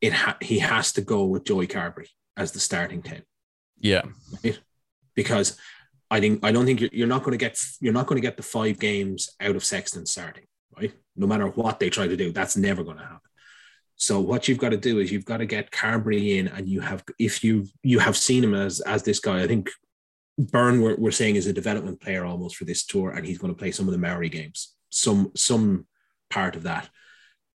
it 0.00 0.12
ha- 0.12 0.38
he 0.40 0.58
has 0.60 0.92
to 0.92 1.02
go 1.02 1.24
with 1.24 1.44
Joey 1.44 1.66
Carbery 1.66 2.08
as 2.36 2.52
the 2.52 2.60
starting 2.60 3.02
ten 3.02 3.22
Yeah, 4.42 4.56
because 5.14 5.58
I 6.10 6.20
think 6.20 6.44
I 6.44 6.52
don't 6.52 6.64
think 6.64 6.80
you're, 6.80 6.90
you're 6.92 7.08
not 7.08 7.22
going 7.22 7.32
to 7.32 7.44
get 7.44 7.60
you're 7.80 7.92
not 7.92 8.06
going 8.06 8.20
to 8.20 8.26
get 8.26 8.36
the 8.36 8.42
five 8.42 8.78
games 8.78 9.30
out 9.40 9.56
of 9.56 9.64
Sexton 9.64 10.06
starting 10.06 10.44
right. 10.76 10.92
No 11.16 11.26
matter 11.26 11.46
what 11.46 11.78
they 11.78 11.90
try 11.90 12.06
to 12.06 12.16
do, 12.16 12.32
that's 12.32 12.56
never 12.56 12.82
going 12.82 12.96
to 12.96 13.02
happen. 13.04 13.20
So 13.96 14.20
what 14.20 14.48
you've 14.48 14.58
got 14.58 14.70
to 14.70 14.76
do 14.76 14.98
is 14.98 15.12
you've 15.12 15.24
got 15.24 15.36
to 15.36 15.46
get 15.46 15.70
Carbery 15.70 16.38
in, 16.38 16.48
and 16.48 16.68
you 16.68 16.80
have 16.80 17.04
if 17.18 17.44
you 17.44 17.66
you 17.82 17.98
have 18.00 18.16
seen 18.16 18.42
him 18.44 18.54
as 18.54 18.80
as 18.80 19.02
this 19.02 19.20
guy. 19.20 19.42
I 19.42 19.46
think 19.46 19.70
Byrne 20.38 20.80
we're, 20.82 20.96
we're 20.96 21.10
saying 21.10 21.36
is 21.36 21.46
a 21.46 21.52
development 21.52 22.00
player 22.00 22.24
almost 22.24 22.56
for 22.56 22.64
this 22.64 22.84
tour, 22.84 23.10
and 23.10 23.26
he's 23.26 23.38
going 23.38 23.52
to 23.52 23.58
play 23.58 23.70
some 23.70 23.86
of 23.86 23.92
the 23.92 23.98
Maori 23.98 24.28
games, 24.28 24.74
some 24.90 25.30
some 25.36 25.86
part 26.30 26.56
of 26.56 26.64
that. 26.64 26.88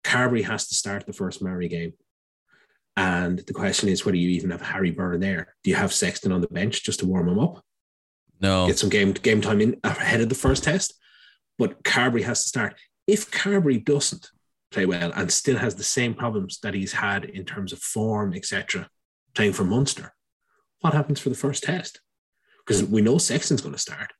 Carbery 0.03 0.43
has 0.43 0.67
to 0.67 0.75
start 0.75 1.05
the 1.05 1.13
first 1.13 1.41
Maori 1.41 1.67
game. 1.67 1.93
And 2.97 3.39
the 3.39 3.53
question 3.53 3.89
is 3.89 4.05
whether 4.05 4.17
you 4.17 4.29
even 4.29 4.51
have 4.51 4.61
Harry 4.61 4.91
Byrne 4.91 5.19
there. 5.19 5.55
Do 5.63 5.69
you 5.69 5.75
have 5.75 5.91
Sexton 5.93 6.31
on 6.31 6.41
the 6.41 6.47
bench 6.47 6.83
just 6.83 6.99
to 6.99 7.05
warm 7.05 7.27
him 7.27 7.39
up? 7.39 7.63
no, 8.41 8.67
Get 8.67 8.79
some 8.79 8.89
game 8.89 9.13
game 9.13 9.41
time 9.41 9.61
in 9.61 9.77
ahead 9.83 10.21
of 10.21 10.29
the 10.29 10.35
first 10.35 10.63
test. 10.63 10.93
But 11.57 11.83
Carbery 11.83 12.23
has 12.23 12.43
to 12.43 12.49
start. 12.49 12.75
If 13.07 13.31
Carbery 13.31 13.83
doesn't 13.83 14.29
play 14.71 14.85
well 14.85 15.11
and 15.15 15.31
still 15.31 15.57
has 15.57 15.75
the 15.75 15.83
same 15.83 16.13
problems 16.13 16.59
that 16.59 16.73
he's 16.73 16.93
had 16.93 17.25
in 17.25 17.45
terms 17.45 17.71
of 17.71 17.79
form, 17.79 18.33
etc., 18.33 18.89
playing 19.33 19.53
for 19.53 19.63
Munster, 19.63 20.13
what 20.81 20.93
happens 20.93 21.19
for 21.19 21.29
the 21.29 21.35
first 21.35 21.63
test? 21.63 22.01
Because 22.65 22.83
we 22.83 23.01
know 23.01 23.17
Sexton's 23.17 23.61
going 23.61 23.73
to 23.75 23.79
start. 23.79 24.11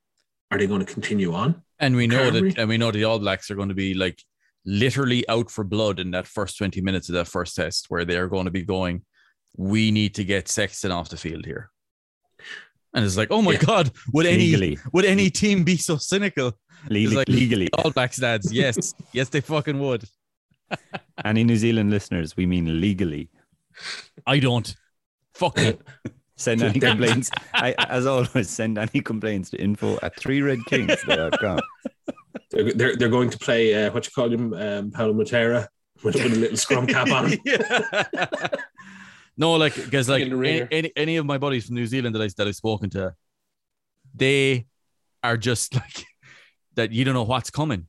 Are 0.51 0.57
they 0.57 0.67
going 0.67 0.85
to 0.85 0.91
continue 0.93 1.33
on? 1.33 1.61
and 1.79 1.95
we 1.95 2.07
know 2.07 2.31
Carbery? 2.31 2.53
that, 2.53 2.59
and 2.59 2.69
we 2.69 2.77
know 2.77 2.91
the 2.91 3.03
All 3.03 3.19
Blacks 3.19 3.49
are 3.51 3.55
going 3.55 3.69
to 3.69 3.75
be 3.75 3.93
like 3.93 4.21
literally 4.65 5.27
out 5.27 5.49
for 5.51 5.63
blood 5.63 5.99
in 5.99 6.11
that 6.11 6.27
first 6.27 6.57
twenty 6.57 6.81
minutes 6.81 7.09
of 7.09 7.13
that 7.15 7.27
first 7.27 7.55
test, 7.55 7.85
where 7.89 8.05
they 8.05 8.17
are 8.17 8.27
going 8.27 8.45
to 8.45 8.51
be 8.51 8.63
going. 8.63 9.03
We 9.57 9.91
need 9.91 10.15
to 10.15 10.23
get 10.23 10.47
Sexton 10.47 10.91
off 10.91 11.09
the 11.09 11.17
field 11.17 11.45
here, 11.45 11.69
and 12.93 13.03
it's 13.03 13.17
like, 13.17 13.29
oh 13.31 13.41
my 13.41 13.53
Yeah. 13.53 13.63
god, 13.65 13.91
would 14.13 14.25
any 14.25 14.55
legally, 14.55 14.77
would 14.93 15.05
any 15.05 15.29
team 15.29 15.63
be 15.63 15.77
so 15.77 15.97
cynical? 15.97 16.53
legally, 16.89 17.15
like- 17.15 17.29
legally. 17.29 17.67
All 17.73 17.89
Blacks 17.91 18.17
dads, 18.17 18.51
yes, 18.53 18.93
yes, 19.11 19.29
they 19.29 19.41
fucking 19.41 19.79
would. 19.79 20.03
Any 21.23 21.43
New 21.43 21.55
Zealand 21.57 21.89
listeners, 21.91 22.35
we 22.35 22.45
mean 22.45 22.81
legally. 22.81 23.29
I 24.25 24.39
don't. 24.39 24.75
Fuck 25.33 25.57
it. 25.59 25.79
Send 26.37 26.61
any 26.63 26.79
complaints. 26.79 27.31
I, 27.53 27.73
as 27.77 28.05
always, 28.05 28.49
send 28.49 28.77
any 28.77 29.01
complaints 29.01 29.51
to 29.51 29.57
info 29.57 29.97
at 30.01 30.19
three 30.19 30.41
red 30.41 30.59
kings.com. 30.67 31.59
They're, 32.51 32.73
they're, 32.73 32.95
they're 32.95 33.09
going 33.09 33.29
to 33.29 33.37
play, 33.37 33.85
uh, 33.85 33.91
what 33.91 34.05
you 34.05 34.11
call 34.13 34.31
him, 34.31 34.53
um, 34.53 34.91
Pablo 34.91 35.13
Matera 35.13 35.67
with, 36.03 36.15
with 36.15 36.33
a 36.33 36.39
little 36.39 36.57
scrum 36.57 36.87
cap 36.87 37.09
on 37.09 37.31
him. 37.31 37.39
No, 39.37 39.53
like 39.55 39.75
because 39.75 40.07
like 40.07 40.23
any, 40.23 40.67
any 40.71 40.91
any 40.95 41.17
of 41.17 41.25
my 41.25 41.37
buddies 41.37 41.65
from 41.65 41.75
New 41.75 41.87
Zealand 41.87 42.15
that 42.15 42.21
I 42.21 42.29
that 42.37 42.47
I've 42.47 42.55
spoken 42.55 42.89
to, 42.91 43.15
they 44.13 44.65
are 45.23 45.37
just 45.37 45.75
like 45.75 46.05
that. 46.75 46.91
You 46.91 47.03
don't 47.03 47.13
know 47.13 47.23
what's 47.23 47.49
coming. 47.49 47.87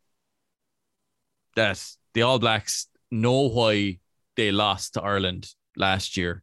That 1.54 1.82
the 2.14 2.22
All 2.22 2.38
Blacks 2.38 2.88
know 3.10 3.48
why 3.48 3.98
they 4.36 4.50
lost 4.50 4.94
to 4.94 5.02
Ireland 5.02 5.48
last 5.76 6.16
year, 6.16 6.42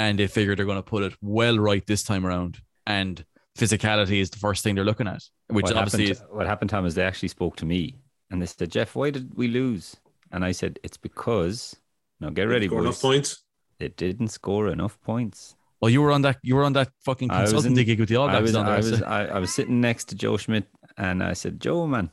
and 0.00 0.18
they 0.18 0.26
figure 0.26 0.54
they're 0.56 0.70
going 0.72 0.84
to 0.84 0.90
put 0.94 1.02
it 1.08 1.14
well 1.20 1.56
right 1.58 1.84
this 1.86 2.02
time 2.10 2.24
around. 2.26 2.52
And 2.86 3.14
physicality 3.58 4.18
is 4.24 4.30
the 4.30 4.38
first 4.46 4.62
thing 4.64 4.74
they're 4.74 4.84
looking 4.92 5.06
at, 5.14 5.22
which 5.48 5.64
what 5.64 5.76
obviously 5.76 6.06
happened, 6.08 6.26
is 6.30 6.36
what 6.36 6.46
happened, 6.46 6.70
Tom, 6.70 6.86
is 6.86 6.94
they 6.94 7.04
actually 7.10 7.28
spoke 7.28 7.56
to 7.56 7.66
me 7.66 7.82
and 8.30 8.40
they 8.40 8.46
said, 8.46 8.70
Jeff, 8.70 8.96
why 8.96 9.10
did 9.10 9.26
we 9.40 9.46
lose? 9.48 9.96
And 10.32 10.44
I 10.44 10.52
said, 10.52 10.78
it's 10.86 10.96
because, 10.96 11.76
now 12.20 12.30
get 12.30 12.44
ready, 12.54 12.66
Score 12.68 12.80
enough 12.80 12.94
boys. 12.94 13.00
points. 13.02 13.42
They 13.78 13.88
didn't 13.88 14.28
score 14.28 14.68
enough 14.68 14.96
points. 15.02 15.56
well, 15.80 15.90
you 15.94 16.00
were 16.02 16.12
on 16.12 16.22
that 16.22 16.36
you 16.42 16.54
were 16.56 16.64
on 16.64 16.74
that 16.74 16.90
fucking 17.04 17.30
I 17.30 17.42
was 17.42 17.52
in- 17.52 17.74
consultancy 17.74 17.84
gig 17.86 18.00
with 18.00 18.08
the 18.08 18.16
All 18.16 18.28
I 18.28 18.40
was, 18.40 18.52
down 18.52 18.66
there, 18.66 18.74
I, 18.74 18.78
was, 18.78 18.98
so- 18.98 19.04
I, 19.06 19.20
I 19.36 19.38
was 19.44 19.52
sitting 19.52 19.80
next 19.80 20.04
to 20.10 20.14
Joe 20.14 20.36
Schmidt 20.36 20.66
and 20.96 21.22
I 21.22 21.34
said, 21.34 21.60
Joe, 21.60 21.86
man, 21.86 22.10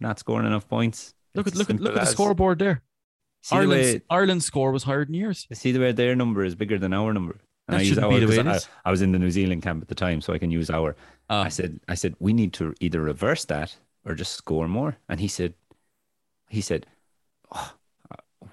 not 0.00 0.18
scoring 0.18 0.46
enough 0.46 0.68
points. 0.68 1.14
Look 1.34 1.46
at 1.48 1.54
look 1.54 1.68
at 1.70 1.76
simple 1.76 1.84
look 1.86 1.96
at 1.96 2.00
the 2.06 2.12
scoreboard 2.16 2.58
there. 2.58 2.82
See 3.46 3.54
Ireland's, 3.54 3.94
way, 3.94 4.00
Ireland's 4.10 4.44
score 4.44 4.72
was 4.72 4.82
higher 4.82 5.04
than 5.04 5.14
yours. 5.14 5.46
see 5.52 5.70
the 5.70 5.78
way 5.78 5.92
their 5.92 6.16
number 6.16 6.44
is 6.44 6.56
bigger 6.56 6.80
than 6.80 6.92
our 6.92 7.14
number. 7.14 7.36
And 7.68 7.74
That 7.76 7.80
I 7.80 7.82
use 7.84 7.96
our 7.96 8.10
be 8.10 8.18
the 8.18 8.26
way 8.26 8.42
'cause 8.42 8.64
it 8.64 8.70
I. 8.84 8.88
I 8.88 8.90
was 8.90 9.02
in 9.02 9.12
the 9.12 9.20
New 9.20 9.30
Zealand 9.30 9.62
camp 9.62 9.82
at 9.82 9.86
the 9.88 9.94
time, 9.94 10.20
so 10.20 10.32
I 10.32 10.38
can 10.38 10.50
use 10.50 10.68
our. 10.68 10.96
Uh, 11.30 11.44
I 11.46 11.48
said, 11.48 11.78
I 11.86 11.94
said, 11.94 12.16
we 12.18 12.32
need 12.32 12.52
to 12.54 12.74
either 12.80 13.00
reverse 13.00 13.44
that 13.44 13.76
or 14.04 14.16
just 14.16 14.32
score 14.32 14.66
more. 14.66 14.96
And 15.08 15.20
he 15.20 15.28
said, 15.28 15.54
he 16.48 16.60
said, 16.60 16.86
oh, 17.52 17.72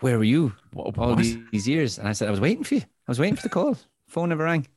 where 0.01 0.19
were 0.19 0.23
you 0.23 0.53
wha- 0.73 0.91
all 0.95 1.09
what? 1.09 1.17
these, 1.17 1.37
these 1.51 1.67
years? 1.67 1.97
And 1.97 2.07
I 2.07 2.11
said, 2.11 2.27
I 2.27 2.31
was 2.31 2.39
waiting 2.39 2.63
for 2.63 2.75
you. 2.75 2.81
I 2.81 3.11
was 3.11 3.19
waiting 3.19 3.35
for 3.35 3.41
the 3.41 3.49
call. 3.49 3.75
Phone 4.09 4.29
never 4.29 4.43
rang. 4.43 4.67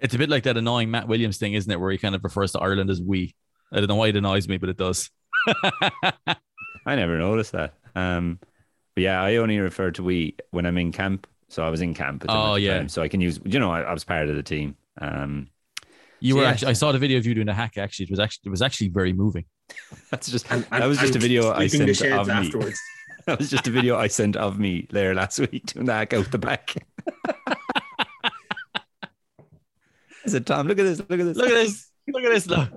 It's 0.00 0.14
a 0.14 0.18
bit 0.18 0.30
like 0.30 0.44
that 0.44 0.56
annoying 0.56 0.90
Matt 0.90 1.06
Williams 1.06 1.36
thing, 1.36 1.52
isn't 1.52 1.70
it? 1.70 1.78
Where 1.78 1.90
he 1.90 1.98
kind 1.98 2.14
of 2.14 2.24
refers 2.24 2.52
to 2.52 2.60
Ireland 2.60 2.88
as 2.88 3.02
we. 3.02 3.34
I 3.72 3.76
don't 3.76 3.88
know 3.88 3.96
why 3.96 4.08
it 4.08 4.16
annoys 4.16 4.48
me, 4.48 4.56
but 4.56 4.70
it 4.70 4.78
does. 4.78 5.10
I 5.48 6.94
never 6.96 7.18
noticed 7.18 7.52
that. 7.52 7.74
Um, 7.94 8.38
but 8.96 9.02
yeah, 9.02 9.22
I 9.22 9.36
only 9.36 9.60
refer 9.60 9.92
to 9.92 10.02
we 10.02 10.34
when 10.50 10.66
I'm 10.66 10.78
in 10.78 10.90
camp. 10.90 11.28
So 11.48 11.64
I 11.64 11.70
was 11.70 11.80
in 11.80 11.94
camp. 11.94 12.22
with 12.22 12.28
them 12.30 12.36
Oh, 12.36 12.52
at 12.52 12.54
the 12.54 12.60
yeah. 12.62 12.78
time, 12.78 12.88
So 12.88 13.02
I 13.02 13.08
can 13.08 13.20
use, 13.20 13.38
you 13.44 13.60
know, 13.60 13.70
I, 13.70 13.82
I 13.82 13.92
was 13.92 14.02
part 14.02 14.28
of 14.28 14.34
the 14.34 14.42
team. 14.42 14.76
Um, 15.00 15.48
You 16.18 16.32
So 16.34 16.38
were 16.38 16.42
yeah. 16.44 16.50
actually. 16.50 16.70
I 16.70 16.72
saw 16.72 16.90
the 16.90 16.98
video 16.98 17.18
of 17.18 17.26
you 17.26 17.34
doing 17.34 17.48
a 17.48 17.54
hack. 17.54 17.78
Actually, 17.78 18.04
it 18.06 18.10
was 18.10 18.18
actually 18.18 18.42
it 18.46 18.50
was 18.50 18.62
actually 18.62 18.88
very 18.88 19.12
moving. 19.12 19.44
that's 20.10 20.28
just 20.30 20.50
And, 20.50 20.64
that 20.70 20.86
was 20.86 20.98
just 20.98 21.14
a 21.14 21.18
video 21.20 21.52
I 21.52 21.68
sent 21.68 21.94
sheds 21.94 22.18
of 22.18 22.26
me. 22.26 22.32
afterwards. 22.32 22.80
That 23.26 23.38
was 23.40 23.50
just 23.50 23.66
a 23.66 23.70
video 23.72 23.96
I 23.98 24.06
sent 24.06 24.36
of 24.36 24.56
me 24.58 24.86
there 24.90 25.12
last 25.14 25.38
week 25.50 25.66
doing 25.66 25.86
the 25.86 25.92
hack 25.92 26.14
out 26.14 26.30
the 26.30 26.38
back. 26.38 26.74
I 30.24 30.28
said, 30.28 30.46
Tom, 30.46 30.66
look 30.66 30.78
at 30.78 30.82
this, 30.84 30.98
look 30.98 31.20
at 31.20 31.24
this. 31.24 31.36
Look 31.36 31.48
at 31.48 31.54
this. 31.54 31.90
Look 32.08 32.24
at 32.24 32.32
this. 32.32 32.46
Look. 32.46 32.68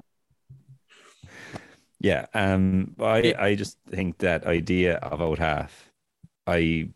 Yeah, 2.00 2.26
um, 2.34 2.96
I 3.00 3.20
Yeah. 3.22 3.42
I 3.44 3.56
just 3.56 3.78
think 3.90 4.20
that 4.20 4.46
idea 4.46 4.96
of 4.98 5.22
out 5.22 5.40
half, 5.40 5.89
I 6.50 6.90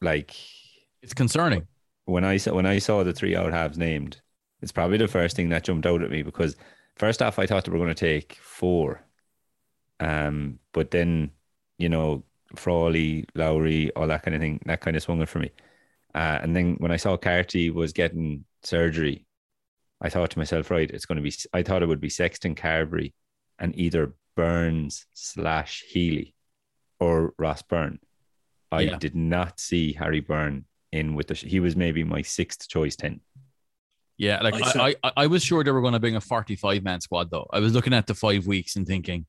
like 0.00 0.34
It's 1.02 1.14
concerning. 1.14 1.66
when 2.04 2.24
I 2.24 2.36
saw 2.38 2.54
when 2.54 2.66
I 2.66 2.78
saw 2.78 3.02
the 3.04 3.12
three 3.12 3.34
out 3.36 3.52
halves 3.52 3.78
named. 3.78 4.20
It's 4.62 4.72
probably 4.72 4.96
the 4.98 5.08
first 5.08 5.36
thing 5.36 5.50
that 5.50 5.64
jumped 5.64 5.86
out 5.86 6.02
at 6.02 6.10
me 6.10 6.22
because 6.22 6.56
first 6.96 7.20
off, 7.22 7.38
I 7.38 7.46
thought 7.46 7.64
they 7.64 7.72
were 7.72 7.78
going 7.78 7.94
to 7.94 7.94
take 7.94 8.38
four, 8.42 9.02
um, 10.00 10.58
but 10.72 10.90
then 10.90 11.30
you 11.78 11.88
know 11.88 12.24
Frawley, 12.56 13.26
Lowry, 13.34 13.90
all 13.94 14.06
that 14.06 14.22
kind 14.22 14.34
of 14.34 14.40
thing, 14.40 14.60
that 14.66 14.80
kind 14.80 14.96
of 14.96 15.02
swung 15.02 15.20
it 15.22 15.28
for 15.28 15.40
me. 15.40 15.50
Uh, 16.14 16.38
and 16.42 16.56
then 16.56 16.76
when 16.78 16.90
I 16.92 16.96
saw 16.96 17.16
Carty 17.16 17.68
was 17.70 17.92
getting 17.92 18.44
surgery, 18.62 19.26
I 20.00 20.08
thought 20.08 20.30
to 20.30 20.38
myself, 20.38 20.70
right, 20.70 20.90
it's 20.90 21.04
going 21.06 21.16
to 21.16 21.22
be. 21.22 21.34
I 21.52 21.62
thought 21.62 21.82
it 21.82 21.86
would 21.88 22.00
be 22.00 22.08
Sexton, 22.08 22.54
Carbery, 22.54 23.12
and 23.58 23.78
either 23.78 24.14
Burns 24.36 25.06
slash 25.12 25.84
Healy, 25.90 26.34
or 26.98 27.34
Ross 27.38 27.62
Byrne. 27.62 27.98
I 28.72 28.82
Yeah. 28.82 28.98
did 28.98 29.14
not 29.14 29.60
see 29.60 29.92
Harry 29.94 30.20
Byrne 30.20 30.64
in 30.92 31.14
with 31.14 31.28
the. 31.28 31.34
He 31.34 31.60
was 31.60 31.76
maybe 31.76 32.04
my 32.04 32.22
sixth 32.22 32.68
choice 32.68 32.96
ten. 32.96 33.20
Yeah, 34.18 34.40
like 34.42 34.54
I 34.54 34.58
I, 34.58 34.70
saw- 34.72 34.86
I, 34.86 34.94
I, 35.04 35.12
I 35.18 35.26
was 35.26 35.44
sure 35.44 35.62
they 35.62 35.70
were 35.70 35.82
going 35.82 35.92
to 35.92 36.00
bring 36.00 36.16
a 36.16 36.20
45 36.20 36.82
man 36.82 37.00
squad 37.02 37.30
though. 37.30 37.46
I 37.52 37.58
was 37.60 37.74
looking 37.74 37.92
at 37.92 38.06
the 38.06 38.14
five 38.14 38.46
weeks 38.46 38.76
and 38.76 38.86
thinking 38.86 39.26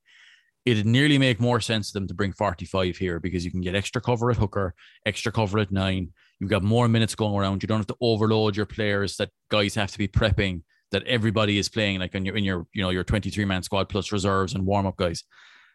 it'd 0.66 0.86
nearly 0.86 1.18
make 1.18 1.40
more 1.42 1.60
sense 1.62 1.88
to 1.92 1.94
them 2.00 2.08
to 2.08 2.14
bring 2.14 2.32
45 2.34 2.98
here 2.98 3.20
because 3.20 3.44
you 3.46 3.52
can 3.52 3.62
get 3.62 3.76
extra 3.76 4.02
cover 4.02 4.32
at 4.32 4.38
hooker, 4.38 4.74
extra 5.06 5.32
cover 5.32 5.60
at 5.60 5.72
nine. 5.72 6.12
You've 6.40 6.50
got 6.50 6.64
more 6.64 6.88
minutes 6.88 7.16
going 7.16 7.36
around. 7.36 7.64
You 7.64 7.68
don't 7.68 7.80
have 7.80 7.88
to 7.88 7.98
overload 8.00 8.56
your 8.56 8.66
players 8.66 9.18
that 9.18 9.30
guys 9.50 9.76
have 9.76 9.92
to 9.92 9.98
be 9.98 10.08
prepping 10.08 10.62
that 10.92 11.04
everybody 11.04 11.58
is 11.58 11.68
playing 11.68 12.00
like 12.00 12.16
in 12.16 12.24
your 12.26 12.38
in 12.38 12.46
your 12.46 12.66
you 12.74 12.82
know 12.82 12.90
your 12.92 13.04
23 13.04 13.44
man 13.44 13.64
squad 13.64 13.90
plus 13.90 14.12
reserves 14.14 14.54
and 14.54 14.66
warm 14.66 14.86
up 14.86 14.96
guys. 14.96 15.24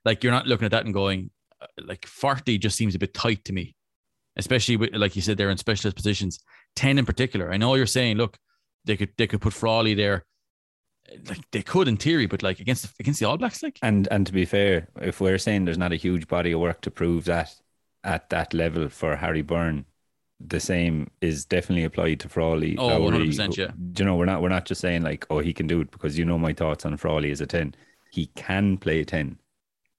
Like 0.06 0.24
you're 0.24 0.32
not 0.32 0.46
looking 0.46 0.64
at 0.64 0.70
that 0.70 0.86
and 0.86 0.94
going 0.94 1.30
Uh, 1.62 1.66
like 1.86 2.06
40 2.06 2.58
just 2.58 2.76
seems 2.76 2.94
a 2.94 2.98
bit 2.98 3.14
tight 3.14 3.44
to 3.44 3.52
me. 3.52 3.74
Especially 4.36 4.76
with, 4.76 4.94
like 4.94 5.14
you 5.14 5.22
said, 5.22 5.36
they're 5.36 5.50
in 5.50 5.58
specialist 5.58 5.96
positions. 5.96 6.40
10 6.76 6.98
in 6.98 7.04
particular. 7.06 7.52
I 7.52 7.58
know 7.58 7.74
you're 7.74 7.86
saying, 7.86 8.16
look, 8.16 8.38
they 8.84 8.96
could 8.96 9.10
they 9.18 9.26
could 9.26 9.40
put 9.40 9.52
Frawley 9.52 9.94
there. 9.94 10.24
Like 11.28 11.40
they 11.50 11.62
could 11.62 11.88
in 11.88 11.96
theory, 11.98 12.26
but 12.26 12.42
like 12.42 12.58
against 12.60 12.84
the, 12.84 12.90
against 13.00 13.20
the 13.20 13.26
All 13.26 13.36
Blacks, 13.36 13.62
like 13.62 13.78
And 13.82 14.08
and 14.10 14.26
to 14.26 14.32
be 14.32 14.44
fair, 14.44 14.88
if 15.00 15.20
we're 15.20 15.38
saying 15.38 15.64
there's 15.64 15.78
not 15.78 15.92
a 15.92 15.96
huge 15.96 16.26
body 16.28 16.52
of 16.52 16.60
work 16.60 16.80
to 16.82 16.90
prove 16.90 17.24
that 17.26 17.54
at 18.04 18.30
that 18.30 18.54
level 18.54 18.88
for 18.88 19.16
Harry 19.16 19.42
Byrne, 19.42 19.84
the 20.40 20.60
same 20.60 21.10
is 21.20 21.44
definitely 21.44 21.84
applied 21.84 22.20
to 22.20 22.28
Frawley. 22.28 22.76
Oh, 22.78 23.00
100%, 23.00 23.56
yeah. 23.56 23.70
Do 23.92 24.02
you 24.02 24.06
know 24.06 24.16
we're 24.16 24.24
not 24.24 24.42
we're 24.42 24.48
not 24.48 24.64
just 24.64 24.80
saying 24.80 25.02
like 25.02 25.26
oh 25.30 25.40
he 25.40 25.52
can 25.52 25.66
do 25.66 25.80
it 25.82 25.90
because 25.90 26.18
you 26.18 26.24
know 26.24 26.38
my 26.38 26.52
thoughts 26.52 26.86
on 26.86 26.96
Frawley 26.96 27.30
as 27.30 27.40
a 27.40 27.46
ten. 27.46 27.74
he 28.10 28.26
can 28.34 28.78
play 28.78 29.04
10. 29.04 29.38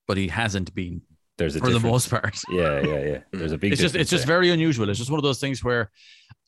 but 0.07 0.17
he 0.17 0.27
hasn't 0.27 0.73
been 0.73 1.01
There's 1.37 1.55
a 1.55 1.59
for 1.59 1.71
the 1.71 1.79
most 1.79 2.09
part. 2.09 2.39
Yeah, 2.51 2.81
yeah, 2.81 2.99
yeah. 2.99 3.17
There's 3.31 3.51
a 3.51 3.57
big 3.57 3.71
it's 3.73 3.81
just 3.81 3.95
it's 3.95 4.09
difference 4.09 4.09
just 4.09 4.27
very 4.27 4.51
unusual. 4.51 4.89
It's 4.89 4.99
just 4.99 5.09
one 5.09 5.19
of 5.19 5.23
those 5.23 5.39
things 5.39 5.63
where 5.63 5.91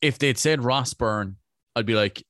if 0.02 0.20
they'd 0.20 0.38
said 0.38 0.64
Ross 0.64 0.94
Byrne, 0.94 1.38
I'd 1.76 1.86
be 1.86 1.96
like, 1.96 2.24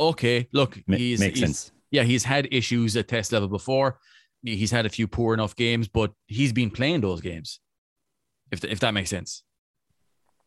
okay, 0.00 0.48
look, 0.52 0.78
Ma- 0.86 0.96
he's, 0.96 1.20
makes 1.20 1.38
he's 1.38 1.48
sense. 1.48 1.72
yeah, 1.90 2.02
he's 2.02 2.24
had 2.24 2.48
issues 2.50 2.96
at 2.96 3.08
test 3.08 3.32
level 3.32 3.48
before. 3.48 3.98
He's 4.42 4.72
had 4.72 4.86
a 4.86 4.88
few 4.88 5.06
poor 5.06 5.34
enough 5.34 5.54
games, 5.54 5.86
but 5.86 6.12
he's 6.26 6.52
been 6.52 6.70
playing 6.70 7.02
those 7.02 7.20
games. 7.20 7.60
If 8.50 8.60
th- 8.60 8.72
if 8.72 8.80
that 8.80 8.92
makes 8.92 9.10
sense. 9.10 9.44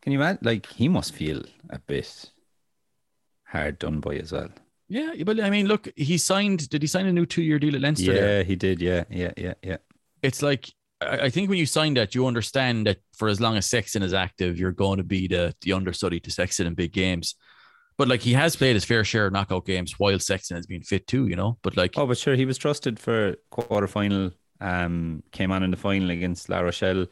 Can 0.01 0.11
you 0.11 0.19
imagine? 0.19 0.39
Like, 0.43 0.65
he 0.67 0.87
must 0.89 1.13
feel 1.13 1.41
a 1.69 1.79
bit 1.79 2.29
hard 3.45 3.79
done 3.79 4.01
by 4.01 4.15
as 4.17 4.31
well. 4.31 4.49
Yeah, 4.87 5.13
but 5.25 5.39
I 5.39 5.49
mean, 5.49 5.67
look, 5.67 5.87
he 5.95 6.17
signed. 6.17 6.69
Did 6.69 6.83
he 6.83 6.87
sign 6.87 7.07
a 7.07 7.13
new 7.13 7.25
two-year 7.25 7.57
deal 7.57 7.73
at 7.75 7.81
Leinster? 7.81 8.13
there? 8.13 8.37
Yeah, 8.37 8.43
he 8.43 8.55
did. 8.55 8.81
Yeah, 8.81 9.05
yeah, 9.09 9.31
yeah, 9.37 9.53
yeah. 9.63 9.77
It's 10.21 10.41
like 10.43 10.71
I, 11.01 11.29
think 11.29 11.49
when 11.49 11.59
you 11.59 11.65
sign 11.65 11.93
that, 11.95 12.15
you 12.15 12.25
understand 12.25 12.87
that 12.87 12.99
for 13.17 13.27
as 13.27 13.41
long 13.41 13.57
as 13.57 13.65
Sexton 13.65 14.01
is 14.01 14.13
active, 14.13 14.57
you're 14.57 14.71
going 14.71 14.97
to 14.97 15.03
be 15.03 15.27
the 15.27 15.53
the 15.61 15.73
understudy 15.73 16.19
to 16.21 16.31
Sexton 16.31 16.67
in 16.67 16.73
big 16.73 16.93
games. 16.93 17.35
But 17.97 18.07
like 18.07 18.21
he 18.21 18.33
has 18.33 18.55
played 18.55 18.75
his 18.75 18.85
fair 18.85 19.03
share 19.03 19.27
of 19.27 19.33
knockout 19.33 19.65
games 19.65 19.99
while 19.99 20.19
Sexton 20.19 20.55
has 20.57 20.65
been 20.65 20.83
fit 20.83 21.07
too, 21.07 21.27
you 21.27 21.35
know. 21.35 21.57
But 21.61 21.77
like, 21.77 21.93
Oh, 21.97 22.05
but 22.07 22.17
sure, 22.17 22.35
he 22.35 22.45
was 22.45 22.57
trusted 22.57 22.99
for 22.99 23.35
quarter 23.51 23.87
final. 23.87 24.31
Um, 24.61 25.23
came 25.31 25.51
on 25.51 25.63
in 25.63 25.71
the 25.71 25.77
final 25.77 26.09
against 26.11 26.49
La 26.49 26.59
Rochelle. 26.59 27.07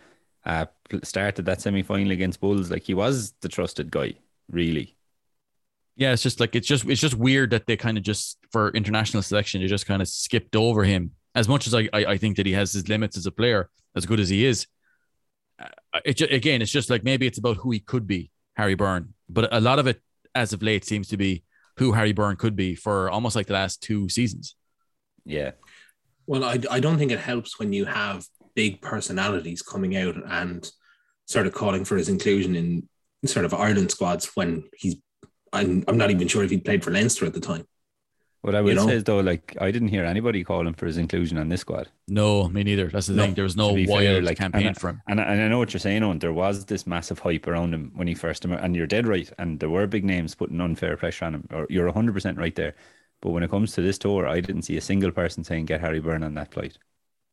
Uh, 0.46 0.66
started 1.04 1.46
that 1.46 1.62
semi 1.62 1.84
final 1.84 2.12
against 2.12 2.42
Bulls. 2.42 2.72
Like 2.72 2.84
he 2.84 2.94
was 2.94 3.34
the 3.42 3.50
trusted 3.50 3.92
guy, 3.92 4.14
really. 4.50 4.98
yeah, 5.96 6.12
it's 6.14 6.24
just 6.24 6.40
like 6.40 6.56
it's 6.56 6.68
just 6.68 6.86
it's 6.86 7.02
just 7.02 7.16
weird 7.16 7.52
that 7.52 7.68
they 7.68 7.78
kind 7.78 7.98
of 7.98 8.04
just 8.04 8.38
for 8.52 8.70
international 8.72 9.24
selection 9.24 9.62
they 9.62 9.68
just 9.68 9.86
kind 9.86 10.02
of 10.02 10.08
skipped 10.08 10.56
over 10.56 10.84
him. 10.84 11.12
As 11.36 11.48
much 11.48 11.68
as 11.68 11.74
I 11.74 11.90
I, 11.94 12.06
I 12.14 12.18
think 12.18 12.38
that 12.38 12.46
he 12.46 12.54
has 12.54 12.74
his 12.74 12.88
limits 12.90 13.18
as 13.18 13.26
a 13.26 13.32
player, 13.32 13.70
as 13.96 14.06
good 14.06 14.20
as 14.20 14.30
he 14.30 14.46
is. 14.46 14.68
uh, 15.60 16.00
It 16.06 16.22
again, 16.22 16.62
it's 16.62 16.72
just 16.72 16.90
like 16.90 17.04
maybe 17.04 17.26
it's 17.28 17.38
about 17.40 17.58
who 17.58 17.72
he 17.72 17.80
could 17.80 18.08
be, 18.08 18.32
Harry 18.56 18.76
Byrne. 18.76 19.14
But 19.30 19.50
a 19.54 19.60
lot 19.60 19.80
of 19.80 19.88
it, 19.88 20.02
as 20.36 20.54
of 20.54 20.62
late, 20.62 20.86
seems 20.86 21.08
to 21.10 21.18
be 21.18 21.44
who 21.78 21.94
Harry 21.94 22.14
Byrne 22.14 22.36
could 22.36 22.56
be 22.56 22.76
for 22.76 23.10
almost 23.10 23.36
like 23.36 23.48
the 23.48 23.54
last 23.54 23.82
two 23.82 24.08
seasons. 24.10 24.56
Yeah, 25.26 25.52
Well, 26.28 26.44
I, 26.44 26.60
I 26.70 26.80
don't 26.80 26.98
think 26.98 27.12
it 27.12 27.20
helps 27.20 27.58
when 27.60 27.74
you 27.74 27.86
have 27.86 28.26
big 28.56 28.82
personalities 28.82 29.62
coming 29.62 29.96
out 29.96 30.16
and 30.26 30.70
sort 31.26 31.48
of 31.48 31.54
calling 31.54 31.86
for 31.86 31.98
his 31.98 32.10
inclusion 32.10 32.56
in 32.56 32.88
sort 33.26 33.46
of 33.46 33.54
Ireland 33.54 33.90
squads 33.92 34.26
when 34.36 34.64
he's. 34.78 34.96
I'm, 35.54 35.84
I'm 35.88 35.98
not 35.98 36.12
even 36.12 36.28
sure 36.28 36.44
if 36.44 36.52
he 36.52 36.58
played 36.58 36.84
for 36.84 36.92
Leinster 36.92 37.26
at 37.26 37.34
the 37.34 37.40
time. 37.40 37.66
What 38.44 38.54
I 38.56 38.62
would 38.62 38.76
know? 38.76 38.86
say 38.88 38.96
is 38.96 39.04
though, 39.04 39.20
like 39.22 39.58
I 39.60 39.72
didn't 39.72 39.88
hear 39.88 40.06
anybody 40.06 40.44
calling 40.44 40.74
for 40.76 40.86
his 40.86 40.98
inclusion 40.98 41.38
on 41.38 41.50
this 41.50 41.62
squad. 41.62 41.90
No, 42.08 42.48
me 42.50 42.64
neither. 42.64 42.88
That's 42.90 43.08
the 43.08 43.14
No, 43.14 43.24
thing. 43.24 43.34
There 43.34 43.44
was 43.44 43.56
no 43.58 43.74
wild 43.74 43.88
fair, 43.88 44.22
like, 44.22 44.38
campaign 44.38 44.68
and- 44.68 44.78
for 44.78 44.90
him. 44.90 45.02
And, 45.08 45.20
and 45.20 45.42
I 45.42 45.48
know 45.48 45.58
what 45.58 45.74
you're 45.74 45.80
saying, 45.80 46.04
Owen. 46.04 46.20
There 46.20 46.32
was 46.34 46.66
this 46.66 46.86
massive 46.86 47.20
hype 47.20 47.48
around 47.48 47.74
him 47.74 47.92
when 47.96 48.08
he 48.08 48.14
first 48.14 48.46
emerged, 48.46 48.64
and 48.64 48.76
you're 48.76 48.88
dead 48.88 49.08
right. 49.08 49.32
And 49.40 49.60
there 49.60 49.70
were 49.70 49.88
big 49.88 50.06
names 50.06 50.36
putting 50.36 50.62
unfair 50.62 50.96
pressure 50.98 51.26
on 51.26 51.36
him, 51.36 51.48
or 51.52 51.66
you're 51.70 51.92
100% 51.92 52.38
right 52.38 52.56
there. 52.56 52.76
But 53.22 53.32
when 53.32 53.44
it 53.44 53.50
comes 53.50 53.72
to 53.74 53.82
this 53.82 53.98
tour, 53.98 54.28
I 54.28 54.40
didn't 54.42 54.64
see 54.64 54.78
a 54.78 54.82
single 54.82 55.12
person 55.12 55.44
saying 55.44 55.66
get 55.66 55.82
Harry 55.82 56.00
Byrne 56.02 56.24
on 56.24 56.36
that 56.36 56.54
flight. 56.54 56.78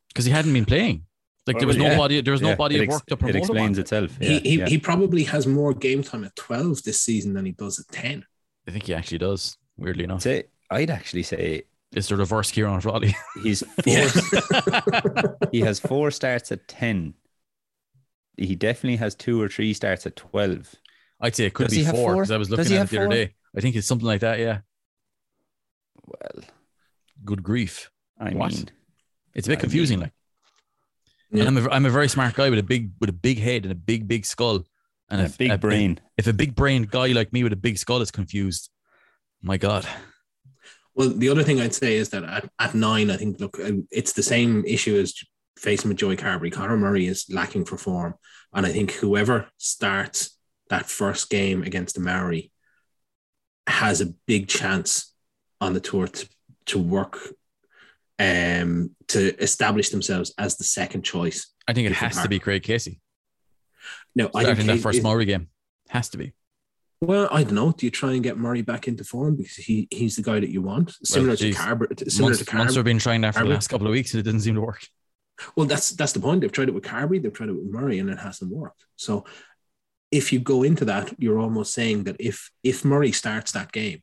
because 0.08 0.24
he 0.24 0.30
hadn't 0.32 0.52
been 0.52 0.64
playing. 0.64 1.04
Like 1.46 1.58
there 1.58 1.66
was 1.66 1.76
Well, 1.78 1.86
yeah. 1.86 1.92
nobody, 1.96 2.20
there 2.20 2.32
was 2.32 2.40
Yeah, 2.42 2.50
nobody 2.50 2.74
it 2.76 2.78
at 2.82 2.84
ex- 2.84 2.92
work 2.94 3.06
to 3.06 3.16
promote 3.16 3.34
It 3.34 3.38
explains 3.38 3.78
on. 3.78 3.82
itself. 3.82 4.16
he, 4.20 4.34
Yeah, 4.34 4.40
he, 4.40 4.58
yeah. 4.58 4.68
he 4.68 4.78
probably 4.78 5.24
has 5.24 5.46
more 5.46 5.72
game 5.74 6.02
time 6.02 6.22
at 6.24 6.36
12 6.36 6.82
this 6.84 7.00
season 7.00 7.32
than 7.34 7.46
he 7.46 7.52
does 7.52 7.80
at 7.80 7.88
10. 7.88 8.24
I 8.68 8.70
think 8.70 8.84
he 8.84 8.94
actually 8.94 9.18
does. 9.18 9.56
Weirdly 9.76 10.04
enough, 10.04 10.22
say, 10.22 10.44
I'd 10.70 10.90
actually 10.90 11.22
say 11.24 11.62
it's 11.92 12.08
the 12.08 12.16
reverse 12.16 12.52
Ciarán 12.52 12.80
Frawley. 12.82 13.14
he's 13.42 13.62
four, 13.62 13.82
Yeah. 15.02 15.32
he 15.50 15.60
has 15.60 15.80
four 15.80 16.10
starts 16.10 16.52
at 16.52 16.68
10. 16.68 17.14
He 18.36 18.54
definitely 18.54 18.96
has 18.96 19.14
two 19.14 19.40
or 19.42 19.48
three 19.48 19.74
starts 19.74 20.06
at 20.06 20.16
12. 20.16 20.74
I'd 21.20 21.34
say 21.36 21.44
it 21.46 21.54
could 21.54 21.68
Does 21.68 21.76
be 21.78 21.84
four 21.84 21.92
four? 21.94 22.14
because 22.14 22.30
I 22.30 22.36
was 22.36 22.48
looking 22.50 22.66
at 22.66 22.72
it 22.72 22.78
have 22.78 22.90
the 22.90 22.98
other 22.98 23.08
day. 23.08 23.34
I 23.56 23.60
think 23.60 23.74
it's 23.76 23.86
something 23.86 24.06
like 24.06 24.20
that. 24.20 24.38
Yeah. 24.38 24.60
Well, 26.06 26.44
Good 27.24 27.42
grief. 27.42 27.90
I 28.18 28.30
What? 28.30 28.52
mean, 28.52 28.70
It's 29.34 29.46
a 29.46 29.50
bit 29.50 29.58
I 29.58 29.60
confusing. 29.60 29.98
mean- 29.98 30.04
like, 30.04 30.12
Yeah. 31.32 31.44
and 31.46 31.58
I'm 31.58 31.66
a, 31.66 31.70
I'm 31.70 31.86
a 31.86 31.90
very 31.90 32.08
smart 32.08 32.34
guy 32.34 32.48
with 32.50 32.58
a 32.58 32.62
big 32.62 32.92
with 33.00 33.10
a 33.10 33.14
big 33.14 33.38
head 33.38 33.64
and 33.64 33.72
a 33.72 33.76
big 33.76 34.08
big 34.08 34.24
skull 34.24 34.64
and 35.08 35.20
a 35.20 35.24
if- 35.24 35.36
big 35.38 35.60
brain. 35.60 36.00
If 36.16 36.26
a 36.26 36.32
big 36.32 36.54
brained 36.54 36.90
guy 36.90 37.08
like 37.08 37.32
me 37.32 37.42
with 37.42 37.52
a 37.52 37.56
big 37.56 37.76
skull 37.78 38.00
is 38.00 38.10
confused, 38.10 38.70
my 39.42 39.56
God. 39.58 39.86
Well, 40.94 41.10
the 41.10 41.28
other 41.28 41.42
thing 41.42 41.60
I'd 41.60 41.74
say 41.74 41.96
is 41.96 42.08
that 42.10 42.24
at, 42.24 42.50
at 42.58 42.74
nine, 42.74 43.10
I 43.10 43.16
think, 43.16 43.40
look, 43.40 43.58
uh, 43.58 43.72
it's 43.90 44.12
the 44.12 44.22
same 44.22 44.64
issue 44.66 44.98
as 44.98 45.14
facing 45.56 45.88
with 45.88 45.98
Joey 45.98 46.16
Carbery. 46.16 46.50
Conor 46.52 46.76
Murray 46.76 47.06
is 47.06 47.26
lacking 47.30 47.64
for 47.64 47.76
form. 47.76 48.14
And 48.52 48.66
I 48.66 48.72
think 48.72 48.92
whoever 48.92 49.48
starts 49.58 50.36
that 50.68 50.86
first 50.86 51.30
game 51.30 51.62
against 51.62 51.94
the 51.94 52.00
Maori 52.00 52.50
has 53.66 54.00
a 54.00 54.12
big 54.26 54.48
chance 54.48 55.14
on 55.60 55.74
the 55.74 55.80
tour 55.80 56.08
to, 56.08 56.28
to 56.66 56.78
work, 56.78 57.18
um, 58.18 58.90
to 59.08 59.36
establish 59.36 59.90
themselves 59.90 60.34
as 60.38 60.56
the 60.56 60.64
second 60.64 61.02
choice. 61.02 61.52
I 61.68 61.72
think 61.72 61.86
it 61.88 61.94
has 61.94 62.20
to 62.20 62.28
be 62.28 62.40
Craig 62.40 62.62
Casey 62.62 63.00
No, 64.14 64.30
I 64.34 64.54
think 64.54 64.66
that 64.66 64.80
first 64.80 65.02
Maori 65.02 65.24
game. 65.24 65.48
Has 65.88 66.08
to 66.10 66.18
be. 66.18 66.32
Well, 67.00 67.28
I 67.30 67.44
don't 67.44 67.54
know. 67.54 67.72
Do 67.72 67.86
you 67.86 67.90
try 67.90 68.12
and 68.12 68.22
get 68.22 68.36
Murray 68.36 68.60
back 68.60 68.86
into 68.86 69.04
form 69.04 69.36
because 69.36 69.56
he 69.56 69.88
he's 69.90 70.16
the 70.16 70.22
guy 70.22 70.38
that 70.38 70.50
you 70.50 70.60
want, 70.60 70.94
similar 71.02 71.34
to 71.34 71.42
geez. 71.44 71.56
Carbery? 71.56 72.10
Similar 72.10 72.30
Munster, 72.30 72.44
to 72.44 72.50
Carbery. 72.50 72.58
Munster 72.58 72.78
have 72.80 72.84
been 72.84 72.98
trying 72.98 73.20
that 73.22 73.34
for 73.34 73.44
the 73.44 73.50
last 73.50 73.68
couple 73.68 73.86
of 73.86 73.92
weeks 73.92 74.12
and 74.12 74.20
it 74.20 74.24
didn't 74.24 74.40
seem 74.40 74.54
to 74.54 74.60
work. 74.60 74.86
Well, 75.56 75.66
that's 75.66 75.90
that's 75.90 76.12
the 76.12 76.20
point. 76.20 76.42
They've 76.42 76.52
tried 76.52 76.68
it 76.68 76.74
with 76.74 76.84
Carbery, 76.84 77.22
they've 77.22 77.32
tried 77.32 77.48
it 77.48 77.56
with 77.56 77.70
Murray, 77.70 77.98
and 77.98 78.10
it 78.10 78.18
hasn't 78.18 78.52
worked. 78.52 78.84
So 78.96 79.24
if 80.10 80.32
you 80.32 80.40
go 80.40 80.62
into 80.62 80.84
that, 80.86 81.14
you're 81.18 81.38
almost 81.38 81.72
saying 81.72 82.04
that 82.04 82.16
if 82.18 82.50
if 82.62 82.84
Murray 82.84 83.12
starts 83.12 83.52
that 83.52 83.72
game 83.72 84.02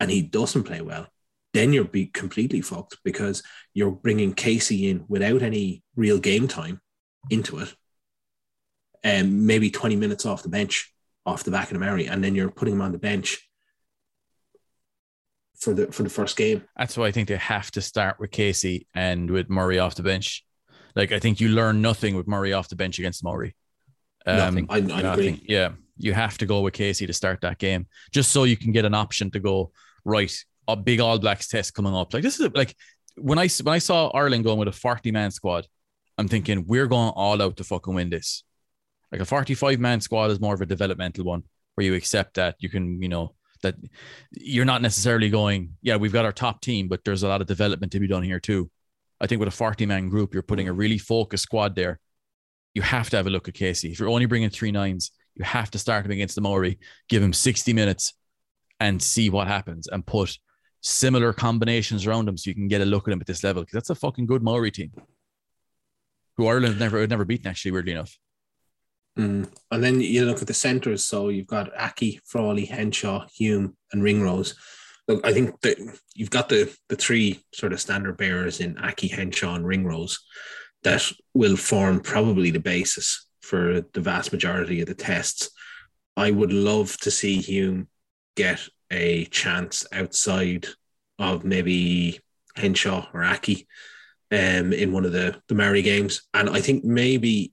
and 0.00 0.10
he 0.10 0.22
doesn't 0.22 0.64
play 0.64 0.80
well, 0.80 1.06
then 1.52 1.72
you're 1.72 1.84
be 1.84 2.06
completely 2.06 2.60
fucked 2.60 2.98
because 3.04 3.42
you're 3.74 3.92
bringing 3.92 4.34
Casey 4.34 4.88
in 4.88 5.04
without 5.08 5.42
any 5.42 5.82
real 5.94 6.18
game 6.18 6.48
time 6.48 6.80
into 7.30 7.58
it, 7.58 7.74
and 9.02 9.46
maybe 9.46 9.70
20 9.70 9.96
minutes 9.96 10.26
off 10.26 10.42
the 10.42 10.48
bench, 10.48 10.93
off 11.26 11.44
the 11.44 11.50
back 11.50 11.68
of 11.70 11.74
the 11.74 11.84
Murray, 11.84 12.06
and 12.06 12.22
then 12.22 12.34
you're 12.34 12.50
putting 12.50 12.74
him 12.74 12.80
on 12.82 12.92
the 12.92 12.98
bench 12.98 13.48
for 15.58 15.72
the 15.72 15.90
for 15.92 16.02
the 16.02 16.10
first 16.10 16.36
game. 16.36 16.62
That's 16.76 16.96
why 16.96 17.06
I 17.06 17.12
think 17.12 17.28
they 17.28 17.36
have 17.36 17.70
to 17.72 17.80
start 17.80 18.18
with 18.18 18.30
Casey 18.30 18.86
and 18.94 19.30
with 19.30 19.48
Murray 19.48 19.78
off 19.78 19.94
the 19.94 20.02
bench. 20.02 20.44
Like 20.94 21.12
I 21.12 21.18
think 21.18 21.40
you 21.40 21.48
learn 21.48 21.80
nothing 21.82 22.16
with 22.16 22.26
Murray 22.28 22.52
off 22.52 22.68
the 22.68 22.76
bench 22.76 22.98
against 22.98 23.24
Murray. 23.24 23.54
Um, 24.26 24.36
Nothing. 24.36 24.66
I, 24.70 24.76
I 24.76 24.80
nothing. 24.80 25.34
agree. 25.34 25.46
Yeah, 25.48 25.72
you 25.98 26.14
have 26.14 26.38
to 26.38 26.46
go 26.46 26.60
with 26.60 26.74
Casey 26.74 27.06
to 27.06 27.12
start 27.12 27.40
that 27.42 27.58
game, 27.58 27.86
just 28.12 28.32
so 28.32 28.44
you 28.44 28.56
can 28.56 28.72
get 28.72 28.84
an 28.84 28.94
option 28.94 29.30
to 29.32 29.40
go 29.40 29.72
right. 30.04 30.34
A 30.66 30.76
big 30.76 31.00
All 31.00 31.18
Blacks 31.18 31.48
test 31.48 31.74
coming 31.74 31.94
up. 31.94 32.14
Like 32.14 32.22
this 32.22 32.40
is 32.40 32.48
like 32.54 32.74
when 33.16 33.38
I 33.38 33.48
when 33.62 33.74
I 33.74 33.78
saw 33.78 34.08
Ireland 34.08 34.44
going 34.44 34.58
with 34.58 34.68
a 34.68 34.72
forty 34.72 35.10
man 35.10 35.30
squad, 35.30 35.66
I'm 36.16 36.28
thinking 36.28 36.64
we're 36.66 36.86
going 36.86 37.10
all 37.10 37.42
out 37.42 37.56
to 37.58 37.64
fucking 37.64 37.94
win 37.94 38.08
this. 38.08 38.44
Like 39.14 39.20
a 39.20 39.26
forty 39.26 39.54
five 39.54 39.78
man 39.78 40.00
squad 40.00 40.32
is 40.32 40.40
more 40.40 40.54
of 40.54 40.60
a 40.60 40.66
developmental 40.66 41.24
one 41.24 41.44
where 41.76 41.86
you 41.86 41.94
accept 41.94 42.34
that 42.34 42.56
you 42.58 42.68
can 42.68 43.00
you 43.00 43.08
know 43.08 43.36
that 43.62 43.76
you're 44.32 44.64
not 44.64 44.82
necessarily 44.82 45.30
going 45.30 45.76
yeah 45.82 45.94
we've 45.94 46.12
got 46.12 46.24
our 46.24 46.32
top 46.32 46.60
team 46.60 46.88
but 46.88 47.04
there's 47.04 47.22
a 47.22 47.28
lot 47.28 47.40
of 47.40 47.46
development 47.46 47.92
to 47.92 48.00
be 48.00 48.08
done 48.08 48.24
here 48.24 48.40
too. 48.40 48.68
I 49.20 49.28
think 49.28 49.38
with 49.38 49.46
a 49.46 49.52
40 49.52 49.86
man 49.86 50.08
group, 50.08 50.34
you're 50.34 50.42
putting 50.42 50.66
a 50.66 50.72
really 50.72 50.98
focused 50.98 51.44
squad 51.44 51.76
there. 51.76 52.00
You 52.74 52.82
have 52.82 53.08
to 53.10 53.16
have 53.16 53.28
a 53.28 53.30
look 53.30 53.46
at 53.46 53.54
Casey. 53.54 53.92
If 53.92 54.00
you're 54.00 54.08
only 54.08 54.26
bringing 54.26 54.50
three 54.50 54.72
nines, 54.72 55.12
you 55.36 55.44
have 55.44 55.70
to 55.70 55.78
start 55.78 56.04
him 56.04 56.10
against 56.10 56.34
the 56.34 56.40
Maori, 56.40 56.80
give 57.08 57.22
him 57.22 57.32
60 57.32 57.72
minutes 57.72 58.14
and 58.80 59.00
see 59.00 59.30
what 59.30 59.46
happens 59.46 59.86
and 59.86 60.04
put 60.04 60.36
similar 60.80 61.32
combinations 61.32 62.04
around 62.04 62.28
him 62.28 62.36
so 62.36 62.50
you 62.50 62.56
can 62.56 62.66
get 62.66 62.80
a 62.80 62.84
look 62.84 63.06
at 63.06 63.12
him 63.12 63.20
at 63.20 63.28
this 63.28 63.44
level. 63.44 63.62
Because 63.62 63.74
that's 63.74 63.90
a 63.90 63.94
fucking 63.94 64.26
good 64.26 64.42
Maori 64.42 64.72
team. 64.72 64.90
Who 66.36 66.48
Ireland 66.48 66.80
never 66.80 67.00
had 67.00 67.10
never 67.10 67.24
beaten, 67.24 67.46
actually, 67.46 67.70
weirdly 67.70 67.92
enough. 67.92 68.18
Mm. 69.18 69.48
And 69.70 69.84
then 69.84 70.00
you 70.00 70.24
look 70.24 70.40
at 70.40 70.48
the 70.48 70.54
centres. 70.54 71.04
So 71.04 71.28
you've 71.28 71.46
got 71.46 71.76
Aki, 71.78 72.20
Frawley, 72.24 72.64
Henshaw, 72.64 73.26
Hume, 73.34 73.76
and 73.92 74.02
Ringrose. 74.02 74.54
Look, 75.06 75.26
I 75.26 75.32
think 75.32 75.60
that 75.60 75.78
you've 76.14 76.30
got 76.30 76.48
the 76.48 76.74
the 76.88 76.96
three 76.96 77.44
sort 77.52 77.72
of 77.72 77.80
standard 77.80 78.16
bearers 78.16 78.60
in 78.60 78.78
Aki, 78.78 79.08
Henshaw, 79.08 79.54
and 79.54 79.66
Ringrose 79.66 80.18
that 80.82 81.10
will 81.32 81.56
form 81.56 82.00
probably 82.00 82.50
the 82.50 82.60
basis 82.60 83.26
for 83.42 83.82
the 83.92 84.00
vast 84.00 84.32
majority 84.32 84.80
of 84.80 84.86
the 84.86 84.94
tests. 84.94 85.50
I 86.16 86.30
would 86.30 86.52
love 86.52 86.96
to 86.98 87.10
see 87.10 87.40
Hume 87.40 87.88
get 88.36 88.60
a 88.90 89.24
chance 89.26 89.86
outside 89.92 90.66
of 91.18 91.44
maybe 91.44 92.20
Henshaw 92.56 93.08
or 93.12 93.24
Aki 93.24 93.66
um, 94.30 94.72
in 94.72 94.92
one 94.92 95.04
of 95.04 95.12
the, 95.12 95.40
the 95.48 95.54
Maori 95.54 95.82
games. 95.82 96.22
And 96.32 96.48
I 96.50 96.60
think 96.60 96.84
maybe 96.84 97.52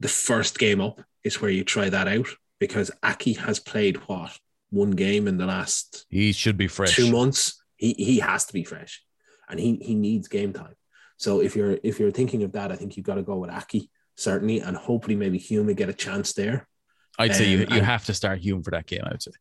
the 0.00 0.08
first 0.08 0.58
game 0.58 0.80
up 0.80 1.00
is 1.24 1.40
where 1.40 1.50
you 1.50 1.64
try 1.64 1.88
that 1.88 2.08
out 2.08 2.28
because 2.58 2.90
Aki 3.02 3.34
has 3.34 3.58
played 3.58 3.96
what 4.08 4.38
one 4.70 4.90
game 4.90 5.28
in 5.28 5.38
the 5.38 5.46
last 5.46 6.06
He 6.08 6.32
should 6.32 6.56
be 6.56 6.68
fresh. 6.68 6.94
two 6.96 7.10
months. 7.10 7.62
He 7.76 7.94
he 7.98 8.18
has 8.20 8.46
to 8.46 8.52
be 8.52 8.64
fresh, 8.64 9.02
and 9.48 9.60
he 9.60 9.76
he 9.76 9.94
needs 9.94 10.28
game 10.28 10.52
time. 10.52 10.74
So 11.18 11.40
if 11.40 11.56
you're 11.56 11.78
if 11.82 11.98
you're 11.98 12.10
thinking 12.10 12.42
of 12.42 12.52
that, 12.52 12.72
I 12.72 12.76
think 12.76 12.96
you've 12.96 13.06
got 13.06 13.16
to 13.16 13.22
go 13.22 13.36
with 13.36 13.50
Aki 13.50 13.90
certainly, 14.16 14.60
and 14.60 14.76
hopefully 14.76 15.14
maybe 15.14 15.36
Hume 15.38 15.72
get 15.74 15.90
a 15.90 15.92
chance 15.92 16.32
there 16.32 16.66
I'd 17.18 17.34
say 17.34 17.48
you, 17.48 17.66
Um, 17.68 17.76
you 17.76 17.82
have 17.82 18.04
to 18.06 18.14
start 18.14 18.38
Hume 18.40 18.62
for 18.62 18.70
that 18.72 18.86
game. 18.86 19.02
I 19.04 19.10
would 19.10 19.22
say. 19.22 19.32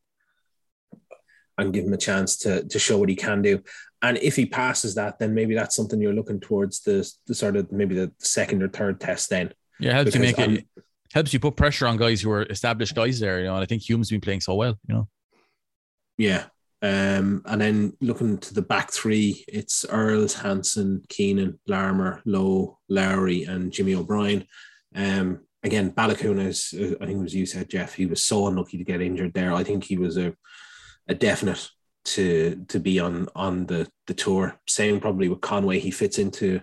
and 1.57 1.73
give 1.73 1.85
him 1.85 1.93
a 1.93 1.97
chance 1.97 2.37
to 2.39 2.63
to 2.67 2.79
show 2.79 2.97
what 2.97 3.09
he 3.09 3.15
can 3.15 3.41
do. 3.41 3.61
And 4.01 4.17
if 4.17 4.35
he 4.35 4.45
passes 4.45 4.95
that, 4.95 5.19
then 5.19 5.33
maybe 5.33 5.55
that's 5.55 5.75
something 5.75 5.99
you're 5.99 6.13
looking 6.13 6.39
towards 6.39 6.81
the, 6.81 7.09
the 7.27 7.33
sort 7.33 7.55
of 7.55 7.71
maybe 7.71 7.95
the 7.95 8.11
second 8.19 8.61
or 8.61 8.69
third 8.69 8.99
test 8.99 9.29
then. 9.29 9.51
Yeah, 9.79 9.93
helps 9.93 10.15
you 10.15 10.21
make 10.21 10.39
I'm- 10.39 10.57
it 10.57 10.67
helps 11.13 11.33
you 11.33 11.39
put 11.39 11.55
pressure 11.55 11.87
on 11.87 11.97
guys 11.97 12.21
who 12.21 12.31
are 12.31 12.43
established 12.43 12.95
guys 12.95 13.19
there. 13.19 13.39
You 13.39 13.45
know, 13.45 13.55
and 13.55 13.63
I 13.63 13.65
think 13.65 13.87
Hume's 13.87 14.09
been 14.09 14.21
playing 14.21 14.41
so 14.41 14.55
well. 14.55 14.77
You 14.87 14.95
know, 14.95 15.09
Yeah. 16.17 16.45
Um, 16.81 17.41
and 17.45 17.59
then 17.59 17.93
looking 17.99 18.37
to 18.37 18.53
the 18.53 18.61
back 18.61 18.91
three, 18.91 19.43
it's 19.47 19.85
Earls, 19.89 20.35
Hansen, 20.35 21.03
Keenan, 21.09 21.59
Larmour, 21.67 22.21
Lowe, 22.25 22.77
Lowry, 22.89 23.43
and 23.43 23.71
Jimmy 23.71 23.95
O'Brien. 23.95 24.45
Um, 24.93 25.39
again, 25.63 25.91
Baloucoune 25.91 26.45
is, 26.45 26.73
uh, 26.77 26.95
I 27.01 27.05
think 27.07 27.19
it 27.19 27.23
was 27.23 27.33
you 27.33 27.45
said, 27.47 27.69
Jeff, 27.69 27.95
he 27.95 28.05
was 28.05 28.23
so 28.23 28.47
unlucky 28.47 28.77
to 28.77 28.83
get 28.83 29.01
injured 29.01 29.33
there. 29.33 29.53
I 29.53 29.63
think 29.63 29.83
he 29.85 29.97
was 29.97 30.17
a, 30.17 30.35
a 31.07 31.15
definite 31.15 31.69
to 32.05 32.63
to 32.67 32.79
be 32.79 32.99
on 32.99 33.27
on 33.35 33.65
the 33.65 33.89
the 34.05 34.13
tour. 34.13 34.59
Same 34.67 34.99
probably 34.99 35.27
with 35.27 35.41
Conway, 35.41 35.79
he 35.79 35.89
fits 35.89 36.19
into 36.19 36.61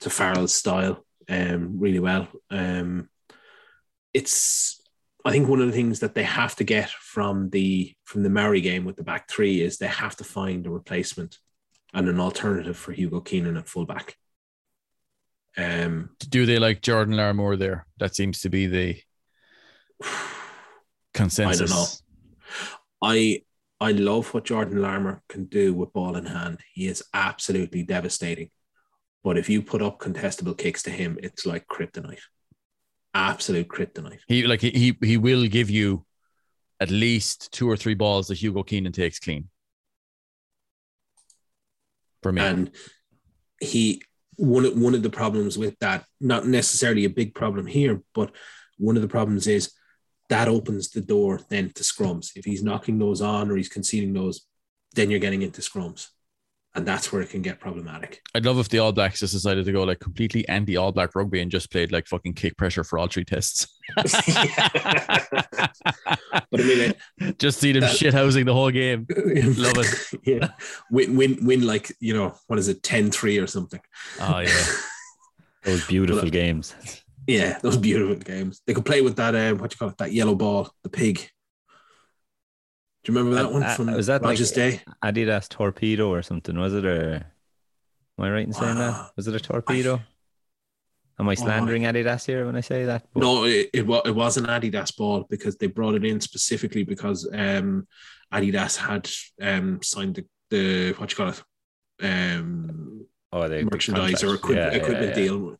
to 0.00 0.10
Farrell's 0.10 0.52
style 0.52 1.04
um, 1.28 1.78
really 1.78 2.00
well. 2.00 2.28
Um, 2.50 3.08
it's 4.12 4.80
I 5.24 5.30
think 5.30 5.48
one 5.48 5.60
of 5.60 5.66
the 5.66 5.72
things 5.72 6.00
that 6.00 6.14
they 6.14 6.22
have 6.22 6.56
to 6.56 6.64
get 6.64 6.90
from 6.90 7.50
the 7.50 7.94
from 8.04 8.22
the 8.22 8.30
Maori 8.30 8.60
game 8.60 8.84
with 8.84 8.96
the 8.96 9.04
back 9.04 9.28
three 9.28 9.60
is 9.60 9.78
they 9.78 9.86
have 9.86 10.16
to 10.16 10.24
find 10.24 10.66
a 10.66 10.70
replacement 10.70 11.38
and 11.92 12.08
an 12.08 12.20
alternative 12.20 12.76
for 12.76 12.92
Hugo 12.92 13.20
Keenan 13.20 13.56
at 13.56 13.68
fullback. 13.68 14.16
Um, 15.56 16.10
do 16.28 16.46
they 16.46 16.58
like 16.58 16.80
Jordan 16.80 17.16
Larmour 17.16 17.56
there? 17.56 17.86
That 17.98 18.14
seems 18.14 18.40
to 18.42 18.48
be 18.48 18.66
the 18.66 19.00
consensus. 21.14 21.70
know. 21.70 21.86
I 23.02 23.42
I 23.80 23.92
love 23.92 24.32
what 24.32 24.44
Jordan 24.44 24.82
Larmour 24.82 25.22
can 25.28 25.46
do 25.46 25.74
with 25.74 25.92
ball 25.92 26.16
in 26.16 26.26
hand. 26.26 26.60
He 26.72 26.86
is 26.86 27.02
absolutely 27.12 27.82
devastating. 27.82 28.50
But 29.22 29.36
if 29.36 29.48
you 29.48 29.62
put 29.62 29.82
up 29.82 29.98
contestable 29.98 30.56
kicks 30.56 30.82
to 30.84 30.90
him, 30.90 31.18
it's 31.22 31.44
like 31.44 31.66
kryptonite. 31.66 32.20
Absolute 33.12 33.68
kryptonite. 33.68 34.20
He 34.28 34.46
like 34.46 34.60
he 34.60 34.70
he, 34.70 34.96
he 35.06 35.16
will 35.16 35.46
give 35.46 35.68
you 35.68 36.04
at 36.80 36.90
least 36.90 37.52
two 37.52 37.68
or 37.68 37.76
three 37.76 37.94
balls 37.94 38.28
that 38.28 38.38
Hugo 38.38 38.62
Keenan 38.62 38.92
takes 38.92 39.18
clean. 39.18 39.48
For 42.22 42.32
me, 42.32 42.40
And 42.40 42.70
he 43.60 44.02
one 44.36 44.64
of, 44.64 44.80
one 44.80 44.94
of 44.94 45.02
the 45.02 45.10
problems 45.10 45.58
with 45.58 45.78
that, 45.80 46.04
not 46.20 46.46
necessarily 46.46 47.04
a 47.04 47.10
big 47.10 47.34
problem 47.34 47.66
here, 47.66 48.02
but 48.14 48.34
one 48.78 48.96
of 48.96 49.02
the 49.02 49.08
problems 49.08 49.46
is 49.46 49.72
that 50.30 50.48
opens 50.48 50.90
the 50.90 51.02
door 51.02 51.40
then 51.50 51.70
to 51.74 51.82
scrums. 51.82 52.30
If 52.36 52.46
he's 52.46 52.62
knocking 52.62 52.98
those 52.98 53.20
on 53.20 53.50
or 53.50 53.56
he's 53.56 53.68
conceding 53.68 54.14
those, 54.14 54.46
then 54.94 55.10
you're 55.10 55.20
getting 55.20 55.42
into 55.42 55.60
scrums. 55.60 56.08
And 56.76 56.86
that's 56.86 57.12
where 57.12 57.20
it 57.20 57.30
can 57.30 57.42
get 57.42 57.58
problematic. 57.58 58.20
I'd 58.32 58.46
love 58.46 58.58
if 58.60 58.68
the 58.68 58.78
All 58.78 58.92
Blacks 58.92 59.18
just 59.18 59.32
decided 59.32 59.64
to 59.64 59.72
go 59.72 59.82
like 59.82 59.98
completely 59.98 60.46
anti 60.48 60.76
All 60.76 60.92
Black 60.92 61.14
rugby 61.16 61.40
and 61.40 61.50
just 61.50 61.70
played 61.72 61.90
like 61.90 62.06
fucking 62.06 62.34
kick 62.34 62.56
pressure 62.56 62.84
for 62.84 62.98
all 62.98 63.08
three 63.08 63.24
tests. 63.24 63.66
But 66.52 66.60
I 66.60 66.64
mean, 66.64 66.94
just 67.38 67.60
see 67.60 67.72
them 67.72 67.82
That- 67.82 67.96
shithousing 67.96 68.44
the 68.44 68.52
whole 68.54 68.70
game. 68.70 69.06
Love 69.16 69.78
it. 69.78 70.20
yeah. 70.24 70.50
Win, 70.90 71.16
win, 71.16 71.38
win 71.44 71.66
like, 71.66 71.92
you 72.00 72.14
know, 72.14 72.34
what 72.48 72.58
is 72.58 72.68
it, 72.68 72.82
10 72.82 73.10
3 73.10 73.38
or 73.38 73.46
something? 73.46 73.80
Oh 74.20 74.38
yeah. 74.40 74.64
Those 75.64 75.86
beautiful 75.86 76.28
games. 76.30 76.74
Yeah, 77.26 77.58
those 77.62 77.76
beautiful 77.76 78.16
games. 78.16 78.62
They 78.66 78.72
could 78.72 78.86
play 78.86 79.02
with 79.02 79.14
that, 79.16 79.34
um, 79.36 79.58
what 79.58 79.70
you 79.72 79.76
call 79.78 79.90
it, 79.90 79.98
that 79.98 80.12
yellow 80.12 80.34
ball, 80.34 80.72
the 80.82 80.88
pig. 80.88 81.28
Do 83.02 83.12
you 83.12 83.18
remember 83.18 83.36
that 83.42 83.52
one 83.52 83.64
from 83.76 83.92
was 83.94 84.06
that 84.08 84.22
like- 84.22 84.30
Rogers 84.30 84.52
Day? 84.52 84.82
Adidas 85.02 85.48
torpedo 85.48 86.10
or 86.12 86.22
something, 86.22 86.58
was 86.58 86.74
it? 86.74 86.84
Or 86.84 87.14
am 88.18 88.24
I 88.24 88.30
right 88.30 88.46
in 88.46 88.52
saying 88.52 88.76
Wow. 88.78 88.90
that? 88.92 89.10
Was 89.16 89.26
it 89.26 89.34
a 89.34 89.40
torpedo? 89.40 90.00
Am 91.18 91.28
I 91.28 91.34
slandering 91.34 91.82
Adidas 91.82 92.24
here 92.26 92.46
when 92.46 92.56
I 92.56 92.60
say 92.60 92.84
that? 92.86 93.06
But- 93.12 93.20
No, 93.20 93.44
it, 93.44 93.70
it, 93.72 93.86
wa- 93.86 94.02
it 94.04 94.14
was 94.14 94.36
an 94.36 94.46
Adidas 94.46 94.94
ball 94.96 95.26
because 95.30 95.56
they 95.56 95.66
brought 95.66 95.94
it 95.94 96.04
in 96.04 96.20
specifically 96.20 96.82
because 96.82 97.28
um, 97.32 97.86
Adidas 98.32 98.76
had 98.76 99.08
um, 99.40 99.82
signed 99.82 100.16
the, 100.16 100.24
the, 100.50 100.92
what 100.98 101.10
you 101.10 101.16
call 101.16 101.28
it, 101.30 101.42
um, 102.02 103.06
Oh, 103.32 103.46
the 103.48 103.58
the 103.58 103.64
merchandise 103.64 104.24
or 104.24 104.36
contract. 104.38 104.44
equip, 104.44 104.56
Yeah, 104.56 104.70
yeah, 104.70 104.76
equipment 104.82 105.08
yeah. 105.10 105.14
deal 105.22 105.56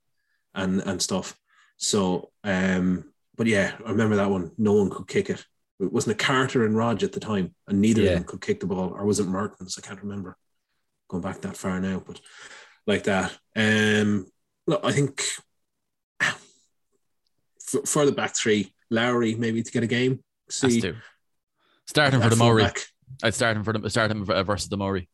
and 0.54 0.80
and 0.80 1.00
stuff. 1.00 1.36
So, 1.76 2.30
um, 2.42 3.12
but 3.36 3.46
yeah, 3.46 3.74
I 3.86 3.90
remember 3.90 4.16
that 4.16 4.28
one. 4.30 4.50
No 4.58 4.72
one 4.74 4.90
could 4.90 5.06
kick 5.06 5.30
it. 5.30 5.44
It 5.80 5.92
wasn't 5.92 6.20
a 6.20 6.24
Carter 6.24 6.64
and 6.64 6.76
Rog 6.76 7.02
at 7.02 7.12
the 7.12 7.20
time, 7.20 7.54
and 7.66 7.80
neither 7.80 8.02
Yeah. 8.02 8.10
of 8.10 8.14
them 8.16 8.24
could 8.24 8.40
kick 8.42 8.60
the 8.60 8.66
ball, 8.66 8.90
or 8.94 9.04
was 9.06 9.18
it 9.18 9.26
Mehrtens? 9.26 9.78
I 9.78 9.86
can't 9.86 10.00
remember. 10.02 10.36
Going 11.08 11.22
back 11.22 11.40
that 11.40 11.56
far 11.56 11.80
now, 11.80 12.02
but 12.06 12.20
like 12.86 13.04
that. 13.04 13.36
Um, 13.56 14.26
look, 14.66 14.80
I 14.84 14.92
think 14.92 15.24
for, 17.60 17.82
for 17.86 18.06
the 18.06 18.12
back 18.12 18.36
three, 18.36 18.72
Lowry 18.90 19.34
maybe 19.34 19.62
to 19.62 19.72
get 19.72 19.82
a 19.82 19.86
game. 19.88 20.22
See, 20.48 20.80
to. 20.80 20.96
Start 21.86 22.14
him 22.14 22.20
for 22.20 22.28
the 22.30 22.36
Maori. 22.36 22.62
fullback. 22.62 22.78
I'd 23.22 23.34
start 23.34 23.56
him 23.56 23.64
for 23.64 23.72
the 23.72 23.90
start 23.90 24.10
him 24.10 24.28
uh, 24.28 24.42
versus 24.42 24.68
the 24.68 24.76
Maori. 24.76 25.08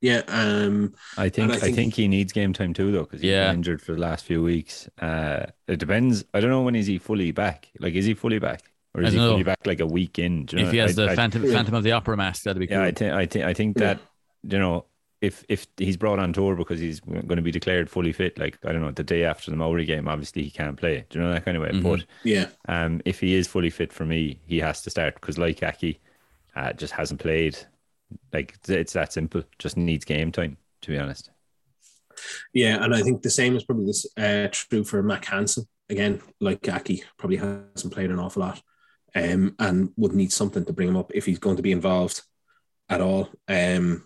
Yeah, 0.00 0.22
um, 0.28 0.94
I 1.16 1.30
think, 1.30 1.52
I 1.52 1.54
I 1.54 1.58
think- 1.58 1.76
think 1.76 1.94
he 1.94 2.08
needs 2.08 2.32
game 2.32 2.52
time 2.52 2.74
too, 2.74 2.92
though, 2.92 3.04
because 3.04 3.22
he's 3.22 3.30
Yeah. 3.30 3.46
been 3.48 3.56
injured 3.60 3.80
for 3.80 3.92
the 3.92 4.00
last 4.00 4.24
few 4.26 4.42
weeks. 4.42 4.86
Uh, 5.00 5.46
it 5.66 5.78
depends. 5.78 6.24
I 6.34 6.40
don't 6.40 6.50
know 6.50 6.62
when 6.62 6.74
is 6.76 6.86
he 6.86 6.98
fully 6.98 7.30
back. 7.32 7.68
Like, 7.80 7.94
is 7.94 8.04
he 8.04 8.12
fully 8.12 8.38
back, 8.38 8.62
or 8.94 9.02
is 9.02 9.12
he 9.12 9.18
don't 9.18 9.26
know. 9.26 9.32
fully 9.32 9.42
back 9.44 9.66
like 9.66 9.80
a 9.80 9.86
week 9.86 10.18
in? 10.18 10.46
Do 10.46 10.56
you 10.58 10.66
if 10.66 10.72
he 10.72 10.78
has 10.78 10.98
I- 10.98 11.04
the 11.06 11.10
I- 11.12 11.16
Phantom 11.16 11.44
Yeah. 11.44 11.52
Phantom 11.52 11.74
of 11.74 11.82
the 11.84 11.92
Opera 11.92 12.16
mask, 12.16 12.44
that'd 12.44 12.60
be 12.60 12.66
cool. 12.66 12.78
Yeah, 12.78 12.84
I 12.84 12.92
think 12.92 13.12
I 13.12 13.26
think 13.26 13.44
I 13.44 13.54
think 13.54 13.76
that 13.78 14.00
you 14.42 14.58
know 14.58 14.84
if 15.20 15.44
if 15.48 15.66
he's 15.78 15.96
brought 15.96 16.18
on 16.18 16.32
tour 16.32 16.54
because 16.54 16.78
he's 16.80 17.00
going 17.00 17.26
to 17.28 17.42
be 17.42 17.50
declared 17.50 17.88
fully 17.88 18.12
fit, 18.12 18.38
like 18.38 18.58
I 18.64 18.72
don't 18.72 18.82
know, 18.82 18.90
the 18.90 19.02
day 19.02 19.24
after 19.24 19.50
the 19.50 19.56
Maori 19.56 19.84
game, 19.86 20.06
obviously 20.06 20.42
he 20.42 20.50
can't 20.50 20.76
play. 20.76 21.04
Do 21.08 21.18
you 21.18 21.24
know 21.24 21.32
that 21.32 21.44
kind 21.44 21.56
of 21.56 21.62
way? 21.62 21.70
Mhm. 21.70 21.82
But 21.82 22.04
yeah, 22.24 22.46
um, 22.68 23.00
if 23.04 23.20
he 23.20 23.34
is 23.34 23.46
fully 23.48 23.70
fit 23.70 23.92
for 23.92 24.04
me, 24.04 24.38
he 24.46 24.58
has 24.60 24.82
to 24.82 24.90
start 24.90 25.14
because 25.14 25.38
like 25.38 25.62
Aki, 25.62 25.98
uh, 26.54 26.72
just 26.74 26.92
hasn't 26.92 27.20
played. 27.20 27.56
Like 28.32 28.54
it's 28.68 28.92
that 28.92 29.12
simple. 29.12 29.42
Just 29.58 29.76
needs 29.76 30.04
game 30.04 30.30
time. 30.30 30.56
To 30.82 30.90
be 30.90 30.98
honest. 30.98 31.30
Yeah, 32.52 32.84
and 32.84 32.94
I 32.94 33.00
think 33.02 33.22
the 33.22 33.30
same 33.30 33.56
is 33.56 33.64
probably 33.64 33.86
this 33.86 34.06
uh, 34.16 34.48
true 34.52 34.84
for 34.84 35.02
Mack 35.02 35.24
Hansen. 35.24 35.66
Again, 35.90 36.20
like 36.40 36.68
Aki, 36.68 37.02
probably 37.18 37.36
hasn't 37.38 37.92
played 37.92 38.10
an 38.10 38.18
awful 38.18 38.40
lot, 38.42 38.62
um, 39.14 39.54
and 39.58 39.90
would 39.96 40.12
need 40.12 40.32
something 40.32 40.64
to 40.64 40.72
bring 40.72 40.88
him 40.88 40.96
up 40.96 41.10
if 41.14 41.26
he's 41.26 41.38
going 41.38 41.56
to 41.56 41.62
be 41.62 41.72
involved 41.72 42.22
at 42.88 43.00
all. 43.00 43.28
Um, 43.48 44.04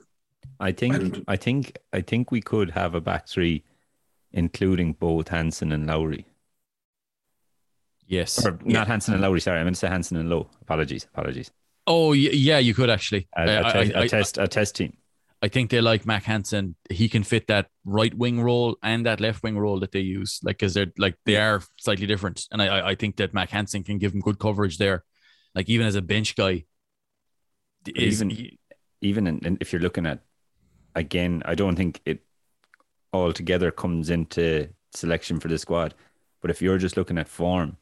I 0.61 0.73
think 0.73 0.95
And- 0.95 1.25
I 1.29 1.37
think 1.37 1.79
I 1.93 2.01
think 2.01 2.31
we 2.31 2.41
could 2.41 2.71
have 2.71 2.95
a 2.95 3.01
back 3.01 3.29
three, 3.29 3.65
including 4.33 4.93
both 4.95 5.29
Hansen 5.29 5.73
and 5.73 5.87
Lowry. 5.87 6.27
yes. 8.07 8.45
Or 8.45 8.59
Yeah. 8.65 8.79
not 8.79 8.87
Hansen 8.89 9.15
and 9.15 9.23
Lowry. 9.23 9.41
Sorry, 9.41 9.61
I 9.61 9.65
meant 9.65 9.77
to 9.77 9.81
say 9.81 9.89
Hansen 9.89 10.17
and 10.17 10.29
Lowe. 10.31 10.49
Apologies, 10.63 11.05
apologies. 11.05 11.51
Oh 11.87 12.13
yeah, 12.13 12.59
you 12.59 12.75
could 12.75 12.91
actually. 12.91 13.29
A, 13.37 13.41
I- 13.41 13.45
a, 13.45 13.59
I- 13.61 13.73
test, 13.73 13.97
I- 13.97 14.03
a 14.05 14.09
test, 14.09 14.39
a 14.39 14.49
test 14.49 14.77
team. 14.77 14.97
I 15.41 15.49
think 15.49 15.71
they 15.71 15.81
like 15.81 16.05
Mack 16.05 16.25
Hansen. 16.25 16.75
He 16.91 17.09
can 17.09 17.23
fit 17.23 17.47
that 17.47 17.69
right 17.85 18.13
wing 18.13 18.41
role 18.41 18.77
and 18.83 19.07
that 19.07 19.21
left 19.21 19.43
wing 19.43 19.57
role 19.57 19.79
that 19.81 19.93
they 19.93 20.01
use. 20.01 20.41
Like, 20.43 20.59
because 20.59 20.75
they're 20.75 20.93
like 20.99 21.17
they 21.25 21.37
are 21.37 21.63
slightly 21.79 22.07
different, 22.07 22.47
and 22.51 22.61
I- 22.61 22.89
I 22.91 22.95
think 22.97 23.17
that 23.17 23.33
Mack 23.35 23.51
Hansen 23.51 23.85
can 23.85 23.99
give 23.99 24.13
him 24.15 24.21
good 24.21 24.39
coverage 24.41 24.79
there. 24.79 25.05
Like 25.55 25.69
even 25.69 25.87
as 25.87 25.95
a 25.95 26.03
bench 26.03 26.35
guy, 26.37 26.65
is 27.95 28.21
even- 28.23 28.59
Even 29.01 29.27
in, 29.29 29.39
in- 29.47 29.59
if 29.61 29.73
you're 29.73 29.81
looking 29.83 30.07
at, 30.07 30.25
again, 30.97 31.43
I 31.45 31.55
don't 31.55 31.77
think 31.77 32.01
it 32.05 32.25
altogether 33.13 33.71
comes 33.71 34.11
into 34.11 34.69
selection 34.93 35.39
for 35.39 35.47
the 35.47 35.57
squad. 35.59 35.95
But 36.43 36.51
if 36.51 36.61
you're 36.61 36.79
just 36.79 36.97
looking 36.97 37.17
at 37.19 37.29
form, 37.29 37.77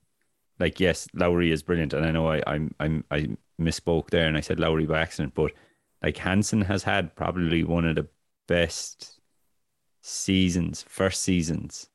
like 0.61 0.79
yes, 0.79 1.09
Lowry 1.15 1.51
is 1.53 1.63
brilliant, 1.63 1.95
and 1.95 2.05
I 2.05 2.11
know 2.11 2.29
I 2.31 2.43
I'm 2.47 2.75
I'm 2.79 3.05
I 3.11 3.29
misspoke 3.59 4.11
there 4.11 4.27
and 4.29 4.37
I 4.37 4.41
said 4.41 4.61
Lowry 4.61 4.85
by 4.85 5.01
accident, 5.01 5.33
but 5.35 5.53
like 6.03 6.17
Hansen 6.19 6.63
has 6.63 6.83
had 6.83 7.15
probably 7.17 7.65
one 7.65 7.85
of 7.85 7.97
the 7.97 8.07
best 8.47 9.21
seasons, 10.03 10.85
first 10.89 11.23
seasons 11.23 11.89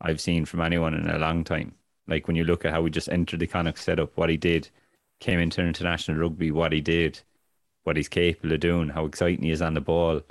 I've 0.00 0.20
seen 0.20 0.44
from 0.44 0.60
anyone 0.60 0.94
in 0.94 1.08
a 1.10 1.18
long 1.18 1.44
time. 1.44 1.74
Like 2.06 2.26
when 2.26 2.36
you 2.36 2.44
look 2.44 2.64
at 2.64 2.72
how 2.72 2.84
he 2.84 2.90
just 2.90 3.10
entered 3.10 3.40
the 3.40 3.46
Connacht 3.46 3.78
setup, 3.78 4.16
what 4.16 4.30
he 4.30 4.36
did, 4.36 4.68
came 5.20 5.38
into 5.38 5.60
international 5.60 6.18
rugby, 6.18 6.50
what 6.50 6.72
he 6.72 6.80
did, 6.80 7.20
what 7.84 7.96
he's 7.96 8.08
capable 8.08 8.52
of 8.52 8.60
doing, 8.60 8.88
how 8.88 9.04
exciting 9.04 9.44
he 9.44 9.50
is 9.50 9.62
on 9.62 9.74
the 9.74 9.80
ball. 9.80 10.22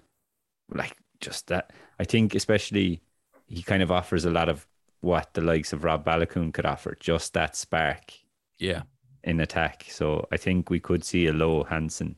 Like 0.73 0.97
just 1.19 1.47
that. 1.47 1.71
I 1.99 2.03
think 2.03 2.35
especially 2.35 3.01
he 3.47 3.61
kind 3.61 3.83
of 3.83 3.91
offers 3.91 4.25
a 4.25 4.31
lot 4.31 4.49
of 4.49 4.67
what 5.01 5.33
the 5.33 5.41
likes 5.41 5.73
of 5.73 5.83
Rob 5.83 6.05
Baloucoune 6.05 6.53
could 6.53 6.65
offer, 6.65 6.97
just 6.99 7.33
that 7.33 7.55
spark 7.55 8.13
yeah. 8.57 8.83
in 9.23 9.39
attack. 9.39 9.85
So 9.89 10.27
I 10.31 10.37
think 10.37 10.69
we 10.69 10.79
could 10.79 11.03
see 11.03 11.27
a 11.27 11.33
low 11.33 11.63
Hansen, 11.63 12.15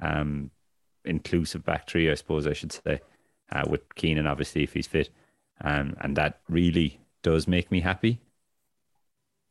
um, 0.00 0.50
inclusive 1.04 1.64
back 1.64 1.88
three, 1.88 2.10
I 2.10 2.14
suppose 2.14 2.46
I 2.46 2.52
should 2.52 2.72
say, 2.72 3.00
uh, 3.52 3.64
with 3.68 3.94
Keenan 3.94 4.26
obviously 4.26 4.62
if 4.62 4.72
he's 4.74 4.86
fit. 4.86 5.10
um, 5.62 5.94
and 6.00 6.16
that 6.16 6.40
really 6.48 7.00
does 7.22 7.46
make 7.46 7.70
me 7.70 7.80
happy. 7.80 8.20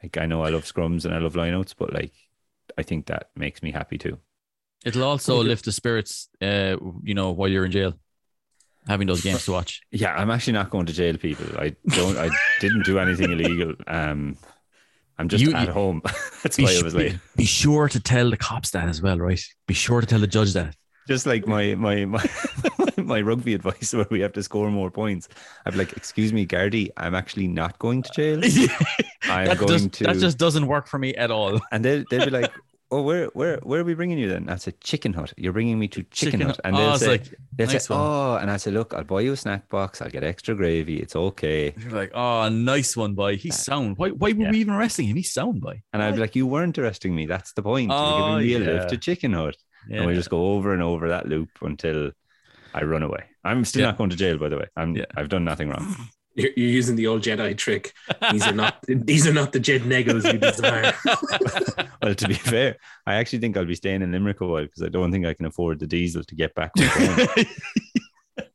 Like 0.01 0.17
I 0.17 0.25
know 0.25 0.43
I 0.43 0.49
love 0.49 0.63
scrums 0.63 1.05
and 1.05 1.13
I 1.13 1.17
love 1.19 1.33
lineouts, 1.33 1.75
but 1.77 1.93
like 1.93 2.13
I 2.77 2.83
think 2.83 3.07
that 3.07 3.29
makes 3.35 3.61
me 3.61 3.71
happy 3.71 3.97
too. 3.97 4.17
It'll 4.85 5.03
also 5.03 5.43
lift 5.43 5.65
the 5.65 5.73
spirits, 5.73 6.29
uh, 6.41 6.77
you 7.03 7.13
know, 7.13 7.31
while 7.31 7.49
you're 7.49 7.65
in 7.65 7.71
jail, 7.71 7.99
having 8.87 9.07
those 9.07 9.21
games 9.21 9.43
to 9.45 9.51
watch. 9.51 9.81
Yeah, 9.91 10.15
I'm 10.15 10.31
actually 10.31 10.53
not 10.53 10.69
going 10.69 10.85
to 10.85 10.93
jail, 10.93 11.17
people. 11.17 11.45
I 11.59 11.75
don't. 11.89 12.17
I 12.17 12.29
didn't 12.61 12.85
do 12.85 12.97
anything 12.97 13.31
illegal. 13.31 13.73
Um, 13.87 14.37
I'm 15.19 15.27
just 15.29 15.43
You- 15.43 15.53
at 15.53 15.67
you- 15.67 15.73
home. 15.73 16.01
That's 16.43 16.57
Be, 16.57 16.63
why 16.63 16.77
I 16.79 16.81
was 16.81 16.95
late. 16.95 17.17
be 17.35 17.45
sure 17.45 17.87
to 17.89 17.99
tell 17.99 18.29
the 18.31 18.37
cops 18.37 18.71
that 18.71 18.87
as 18.89 19.01
well, 19.01 19.17
right? 19.19 19.41
Be 19.67 19.73
sure 19.73 20.01
to 20.01 20.07
tell 20.07 20.19
the 20.19 20.27
judge 20.27 20.53
that. 20.53 20.75
Just 21.07 21.25
like 21.25 21.45
my 21.47 21.75
my 21.75 22.05
my 22.05 22.23
my 22.97 23.19
rugby 23.21 23.53
advice, 23.53 23.93
where 23.97 24.05
we 24.11 24.19
have 24.21 24.31
to 24.33 24.43
score 24.43 24.69
more 24.71 24.89
points. 24.91 25.27
I'm 25.65 25.75
like, 25.75 25.93
excuse 25.97 26.31
me, 26.31 26.45
Gardy, 26.45 26.91
I'm 26.97 27.15
actually 27.15 27.47
not 27.47 27.77
going 27.79 28.03
to 28.03 28.09
jail. 28.15 28.37
I'm 29.23 29.47
that, 29.47 29.57
going 29.57 29.67
just, 29.69 29.91
to. 29.93 30.03
that 30.05 30.17
just 30.17 30.37
doesn't 30.37 30.67
work 30.67 30.87
for 30.87 30.99
me 30.99 31.13
at 31.15 31.31
all. 31.31 31.59
And 31.71 31.83
they'll 31.83 32.03
they'll 32.09 32.25
be 32.25 32.31
like, 32.31 32.51
oh, 32.91 33.01
where 33.01 33.27
where 33.27 33.57
where 33.63 33.81
are 33.81 33.83
we 33.83 33.93
bringing 33.93 34.17
you 34.17 34.27
then? 34.29 34.49
I 34.49 34.55
said, 34.55 34.79
Chicken 34.81 35.13
Hut. 35.13 35.33
You're 35.37 35.53
bringing 35.53 35.77
me 35.79 35.87
to 35.89 36.03
Chicken, 36.03 36.39
Chicken 36.39 36.47
Hut, 36.47 36.59
and 36.63 36.75
Oh, 36.75 36.79
they'll 36.79 36.89
ah, 36.89 36.93
it's 36.93 37.03
say, 37.03 37.07
like, 37.09 37.33
they'll 37.55 37.67
nice 37.67 37.85
say, 37.87 37.93
one. 37.93 38.03
oh, 38.03 38.35
and 38.41 38.49
I 38.51 38.57
said, 38.57 38.73
look, 38.73 38.93
I'll 38.93 39.03
buy 39.03 39.21
you 39.21 39.33
a 39.33 39.37
snack 39.37 39.69
box. 39.69 40.01
I'll 40.01 40.09
get 40.09 40.23
extra 40.23 40.55
gravy. 40.55 40.97
It's 40.99 41.15
okay. 41.15 41.73
You're 41.77 41.91
like, 41.91 42.11
oh, 42.13 42.49
nice 42.49 42.97
one, 42.97 43.13
boy. 43.15 43.37
He's 43.37 43.57
sound. 43.57 43.97
Why, 43.97 44.09
why 44.09 44.31
were 44.33 44.43
Yeah. 44.43 44.51
we 44.51 44.59
even 44.59 44.73
arresting 44.73 45.07
him? 45.07 45.15
He's 45.17 45.31
sound, 45.33 45.61
boy. 45.61 45.81
And 45.93 46.01
I'd 46.01 46.15
be 46.15 46.21
like, 46.21 46.35
you 46.35 46.47
weren't 46.47 46.77
arresting 46.77 47.15
me. 47.15 47.25
That's 47.25 47.53
the 47.53 47.61
point. 47.63 47.91
Oh, 47.93 48.37
You're 48.37 48.47
giving 48.47 48.67
oh, 48.67 48.71
me 48.71 48.71
a 48.71 48.73
lift 48.79 48.89
to 48.89 48.97
Chicken 48.97 49.33
Hut. 49.33 49.55
Yeah. 49.87 49.97
And 49.99 50.07
we 50.07 50.13
just 50.15 50.29
go 50.29 50.53
over 50.53 50.73
and 50.73 50.81
over 50.83 51.09
that 51.09 51.27
loop 51.27 51.49
until 51.61 52.11
I 52.73 52.83
run 52.83 53.03
away. 53.03 53.23
I'm 53.43 53.65
still 53.65 53.81
Yeah. 53.81 53.87
not 53.87 53.97
going 53.97 54.09
to 54.11 54.15
jail, 54.15 54.37
by 54.37 54.49
the 54.49 54.57
way. 54.57 54.67
I'm 54.75 54.95
Yeah. 54.95 55.05
I've 55.15 55.29
done 55.29 55.43
nothing 55.45 55.69
wrong. 55.69 55.95
You're, 56.39 56.51
you're 56.55 56.69
using 56.69 56.95
the 56.95 57.07
old 57.07 57.21
Jedi 57.21 57.57
trick. 57.57 57.93
These 58.31 58.47
are 58.47 58.53
not 58.53 58.81
these 58.87 59.27
are 59.27 59.33
not 59.33 59.51
the 59.51 59.59
Jed 59.59 59.81
Negos 59.81 60.31
you 60.31 60.39
desire. 60.39 60.93
well, 62.01 62.15
to 62.15 62.27
be 62.27 62.33
fair, 62.33 62.77
I 63.05 63.15
actually 63.15 63.39
think 63.39 63.57
I'll 63.57 63.65
be 63.65 63.75
staying 63.75 64.01
in 64.01 64.13
Limerick 64.13 64.39
a 64.39 64.47
while 64.47 64.63
because 64.63 64.83
I 64.83 64.87
don't 64.87 65.11
think 65.11 65.25
I 65.25 65.33
can 65.33 65.47
afford 65.47 65.79
the 65.79 65.87
diesel 65.87 66.23
to 66.23 66.35
get 66.35 66.55
back. 66.55 66.71
home. 66.77 67.27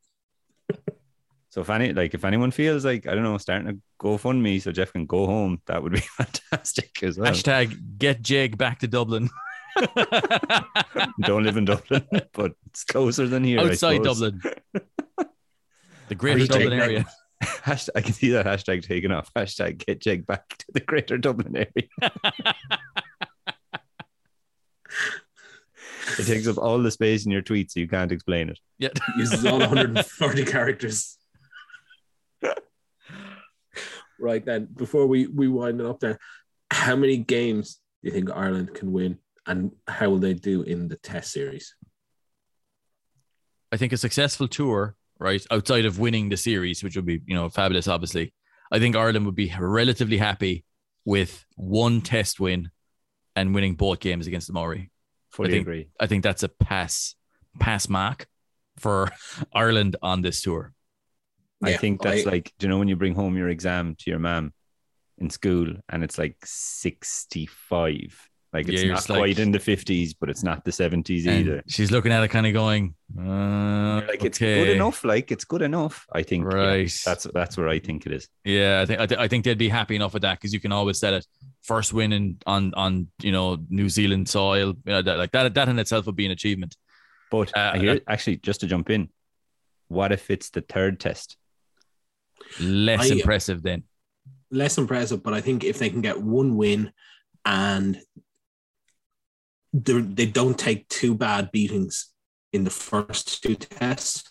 so 1.49 1.61
if 1.61 1.69
any 1.69 1.93
like 1.93 2.15
if 2.15 2.25
anyone 2.25 2.49
feels 2.49 2.83
like 2.83 3.05
I 3.05 3.13
don't 3.13 3.23
know 3.23 3.37
starting 3.37 3.67
to 3.67 3.77
GoFundMe 3.99 4.59
so 4.61 4.71
Jeff 4.71 4.91
can 4.91 5.05
go 5.05 5.27
home, 5.27 5.61
that 5.67 5.83
would 5.83 5.93
be 5.93 5.99
fantastic 5.99 7.03
as 7.03 7.19
well. 7.19 7.31
Hashtag 7.31 7.99
get 7.99 8.23
Jake 8.23 8.57
back 8.57 8.79
to 8.79 8.87
Dublin. 8.87 9.29
don't 11.21 11.43
live 11.43 11.57
in 11.57 11.65
Dublin, 11.65 12.07
but 12.33 12.53
it's 12.65 12.83
closer 12.83 13.27
than 13.27 13.43
here. 13.43 13.59
Outside 13.59 13.97
suppose. 13.97 14.19
Dublin. 14.21 14.41
The 16.07 16.15
greater 16.15 16.39
Hashtag 16.39 16.47
Dublin 16.49 16.79
back- 16.79 16.89
area. 16.89 17.05
Hashtag, 17.43 17.89
I 17.95 18.01
can 18.01 18.13
see 18.13 18.29
that 18.29 18.45
hashtag 18.45 18.83
taken 18.83 19.11
off. 19.11 19.31
Hashtag 19.37 19.85
get 19.85 20.01
Jake 20.01 20.25
back 20.25 20.47
to 20.57 20.65
the 20.73 20.79
greater 20.79 21.17
Dublin 21.17 21.55
area. 21.55 21.89
it 26.19 26.25
takes 26.25 26.47
up 26.47 26.57
all 26.57 26.81
the 26.81 26.91
space 26.91 27.25
in 27.25 27.31
your 27.31 27.41
tweet, 27.41 27.71
so 27.71 27.79
you 27.79 27.87
can't 27.87 28.11
explain 28.11 28.49
it. 28.49 28.59
Yeah. 28.77 28.89
Uses 29.17 29.45
all 29.45 29.59
140 29.59 30.45
characters. 30.45 31.17
right 34.19 34.45
then, 34.45 34.67
before 34.75 35.07
we 35.07 35.27
we 35.27 35.47
wind 35.47 35.81
it 35.81 35.85
up 35.85 35.99
there, 35.99 36.19
how 36.71 36.95
many 36.95 37.17
games 37.17 37.79
do 38.01 38.09
you 38.09 38.13
think 38.13 38.31
Ireland 38.31 38.73
can 38.73 38.91
win, 38.91 39.17
and 39.45 39.71
how 39.87 40.09
will 40.09 40.19
they 40.19 40.33
do 40.33 40.61
in 40.61 40.87
the 40.87 40.95
Test 40.97 41.31
series? 41.31 41.75
I 43.71 43.77
think 43.77 43.91
a 43.91 43.97
successful 43.97 44.47
tour, 44.47 44.95
right, 45.19 45.45
outside 45.51 45.85
of 45.85 45.99
winning 45.99 46.29
the 46.29 46.37
series, 46.37 46.83
which 46.83 46.95
would 46.95 47.05
be, 47.05 47.21
you 47.25 47.35
know, 47.35 47.49
fabulous, 47.49 47.87
obviously. 47.87 48.33
I 48.71 48.79
think 48.79 48.95
Ireland 48.95 49.25
would 49.25 49.35
be 49.35 49.53
relatively 49.59 50.17
happy 50.17 50.65
with 51.05 51.45
one 51.55 52.01
test 52.01 52.39
win 52.39 52.71
and 53.35 53.53
winning 53.53 53.75
both 53.75 53.99
games 53.99 54.27
against 54.27 54.47
the 54.47 54.53
Maori. 54.53 54.91
Fully 55.31 55.51
think- 55.51 55.67
agree. 55.67 55.87
I 55.99 56.07
think 56.07 56.23
that's 56.23 56.43
a 56.43 56.49
pass 56.49 57.15
pass 57.59 57.87
mark 57.87 58.27
for 58.77 59.11
Ireland 59.53 59.95
on 60.01 60.21
this 60.21 60.41
tour. 60.41 60.73
I 61.63 61.77
think 61.77 62.01
that's 62.01 62.25
I- 62.27 62.29
like, 62.29 62.53
do 62.59 62.65
you 62.65 62.69
know 62.69 62.77
when 62.79 62.87
you 62.87 62.95
bring 62.95 63.15
home 63.15 63.37
your 63.37 63.49
exam 63.49 63.95
to 63.99 64.09
your 64.09 64.19
mom 64.19 64.53
in 65.17 65.29
school 65.29 65.67
and 65.89 66.03
it's 66.03 66.17
like 66.17 66.37
65? 66.43 68.29
Like 68.55 68.69
it's 68.69 68.81
Yeah, 68.83 68.89
not 68.91 68.95
just 68.99 69.09
like- 69.09 69.19
quite 69.19 69.39
in 69.39 69.51
the 69.51 69.59
50s, 69.59 70.15
but 70.19 70.29
it's 70.29 70.41
not 70.49 70.63
the 70.63 70.71
70s 70.71 71.27
either. 71.27 71.61
she's 71.67 71.91
looking 71.91 72.13
at 72.13 72.23
it 72.23 72.29
kind 72.29 72.47
of 72.47 72.53
going, 72.53 72.95
uh, 73.19 73.99
You're 73.99 74.07
like 74.07 74.23
it's 74.23 74.39
good 74.39 74.69
enough. 74.69 75.03
Like 75.03 75.29
it's 75.29 75.43
good 75.43 75.61
enough. 75.61 76.05
I 76.19 76.23
think 76.23 76.45
yeah, 76.49 76.57
Right. 76.57 76.93
that's 77.05 77.27
that's 77.33 77.57
where 77.57 77.67
I 77.67 77.79
think 77.79 78.05
it 78.05 78.13
is. 78.13 78.29
Yeah, 78.45 78.79
I 78.81 78.85
think 78.85 78.99
I, 79.01 79.05
th- 79.07 79.19
I 79.19 79.27
think 79.27 79.43
they'd 79.43 79.57
be 79.57 79.67
happy 79.67 79.95
enough 79.97 80.13
with 80.13 80.21
that 80.21 80.35
because 80.39 80.53
you 80.53 80.61
can 80.61 80.71
always 80.71 80.97
set 80.99 81.13
it 81.13 81.27
first 81.63 81.91
win 81.93 82.13
in, 82.13 82.37
on 82.45 82.73
on 82.75 83.07
you 83.21 83.33
know 83.33 83.57
New 83.69 83.89
Zealand 83.89 84.29
soil. 84.29 84.69
You 84.85 84.91
know, 84.93 85.01
that, 85.01 85.17
like 85.17 85.31
that 85.33 85.53
that 85.53 85.67
in 85.67 85.77
itself 85.77 86.05
would 86.05 86.15
be 86.15 86.25
an 86.25 86.31
achievement. 86.31 86.77
But 87.29 87.49
Uh, 87.57 87.71
I 87.73 87.77
hear 87.79 87.99
actually 88.07 88.37
just 88.37 88.61
to 88.61 88.67
jump 88.67 88.89
in, 88.89 89.09
what 89.89 90.11
if 90.13 90.29
it's 90.29 90.49
the 90.51 90.61
third 90.61 90.99
test? 91.01 91.35
Less 92.59 93.11
I- 93.11 93.15
impressive 93.15 93.63
then. 93.63 93.83
less 94.51 94.77
impressive, 94.77 95.21
but 95.23 95.33
I 95.33 95.41
think 95.41 95.63
if 95.65 95.79
they 95.79 95.89
can 95.89 96.01
get 96.01 96.21
one 96.21 96.55
win 96.55 96.91
and 97.43 97.95
they're- 97.95 98.03
they 99.83 100.25
don't 100.25 100.57
take 100.57 100.87
too 100.89 101.15
bad 101.15 101.51
beatings 101.51 102.11
in 102.53 102.63
the 102.63 102.69
first 102.69 103.43
two 103.43 103.55
tests, 103.55 104.23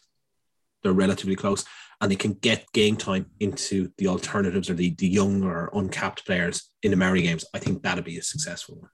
they're 0.82 0.92
relatively 0.92 1.36
close, 1.36 1.64
and 2.00 2.10
they 2.10 2.16
can 2.16 2.32
get 2.34 2.70
game 2.72 2.96
time 2.96 3.26
into 3.40 3.90
the 3.98 4.08
alternatives 4.08 4.70
or 4.70 4.74
the, 4.74 4.94
the 4.94 5.06
young 5.06 5.42
or 5.42 5.70
uncapped 5.74 6.24
players 6.26 6.70
in 6.82 6.90
the 6.90 6.96
Maori 6.96 7.22
games. 7.22 7.44
I 7.54 7.58
think 7.58 7.82
that'd 7.82 8.04
be 8.04 8.18
a 8.18 8.22
successful 8.22 8.76
one. 8.76 8.90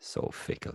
So 0.00 0.30
fickle. 0.32 0.74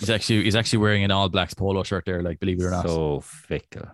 He's 0.00 0.10
actually 0.10 0.44
he's 0.44 0.56
actually 0.56 0.80
wearing 0.80 1.04
an 1.04 1.10
All 1.10 1.28
Blacks 1.28 1.54
polo 1.54 1.82
shirt 1.82 2.04
there. 2.04 2.22
Like 2.22 2.40
believe 2.40 2.60
it 2.60 2.64
or 2.64 2.70
not, 2.70 2.86
So 2.86 3.20
fickle. 3.20 3.86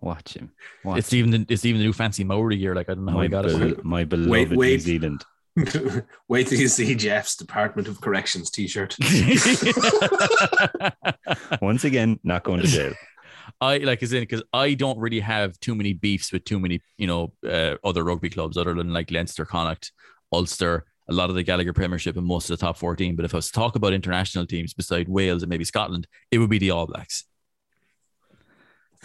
Watch 0.00 0.34
him. 0.34 0.52
Watch 0.84 0.98
it's 0.98 1.12
even 1.12 1.30
the, 1.30 1.46
it's 1.48 1.64
even 1.64 1.80
the 1.80 1.86
new 1.86 1.92
fancy 1.92 2.22
Maori 2.22 2.58
gear. 2.58 2.74
Like 2.74 2.88
I 2.88 2.94
don't 2.94 3.06
know 3.06 3.12
how 3.12 3.18
my, 3.18 3.24
he 3.24 3.28
got 3.28 3.44
bel- 3.46 3.62
it. 3.62 3.84
my 3.84 4.04
beloved 4.04 4.56
Wait, 4.56 4.72
New. 4.72 4.78
Zealand. 4.78 5.24
Wait 6.28 6.46
till 6.46 6.58
you 6.58 6.68
see 6.68 6.94
Jeff's 6.94 7.36
Department 7.36 7.88
of 7.88 8.00
Corrections 8.00 8.50
t-shirt. 8.50 8.96
Once 11.62 11.84
again, 11.84 12.20
not 12.22 12.44
going 12.44 12.60
to 12.60 12.66
jail. 12.66 12.92
I 13.60 13.78
like 13.78 14.02
as 14.02 14.12
in 14.12 14.20
because 14.20 14.42
I 14.52 14.74
don't 14.74 14.98
really 14.98 15.20
have 15.20 15.58
too 15.60 15.74
many 15.74 15.94
beefs 15.94 16.32
with 16.32 16.44
too 16.44 16.60
many 16.60 16.80
you 16.98 17.06
know 17.06 17.32
uh, 17.48 17.76
other 17.82 18.04
rugby 18.04 18.28
clubs 18.28 18.56
other 18.56 18.74
than 18.74 18.92
like 18.92 19.10
Leinster, 19.10 19.46
Connacht, 19.46 19.92
Ulster, 20.32 20.84
a 21.08 21.14
lot 21.14 21.30
of 21.30 21.36
the 21.36 21.42
Gallagher 21.42 21.72
Premiership, 21.72 22.16
and 22.16 22.26
most 22.26 22.50
of 22.50 22.58
the 22.58 22.64
top 22.64 22.76
fourteen. 22.76 23.16
But 23.16 23.24
if 23.24 23.32
I 23.32 23.38
was 23.38 23.46
to 23.46 23.52
talk 23.52 23.76
about 23.76 23.94
international 23.94 24.46
teams 24.46 24.74
beside 24.74 25.08
Wales 25.08 25.42
and 25.42 25.48
maybe 25.48 25.64
Scotland, 25.64 26.06
it 26.30 26.38
would 26.38 26.50
be 26.50 26.58
the 26.58 26.72
All 26.72 26.86
Blacks. 26.86 27.24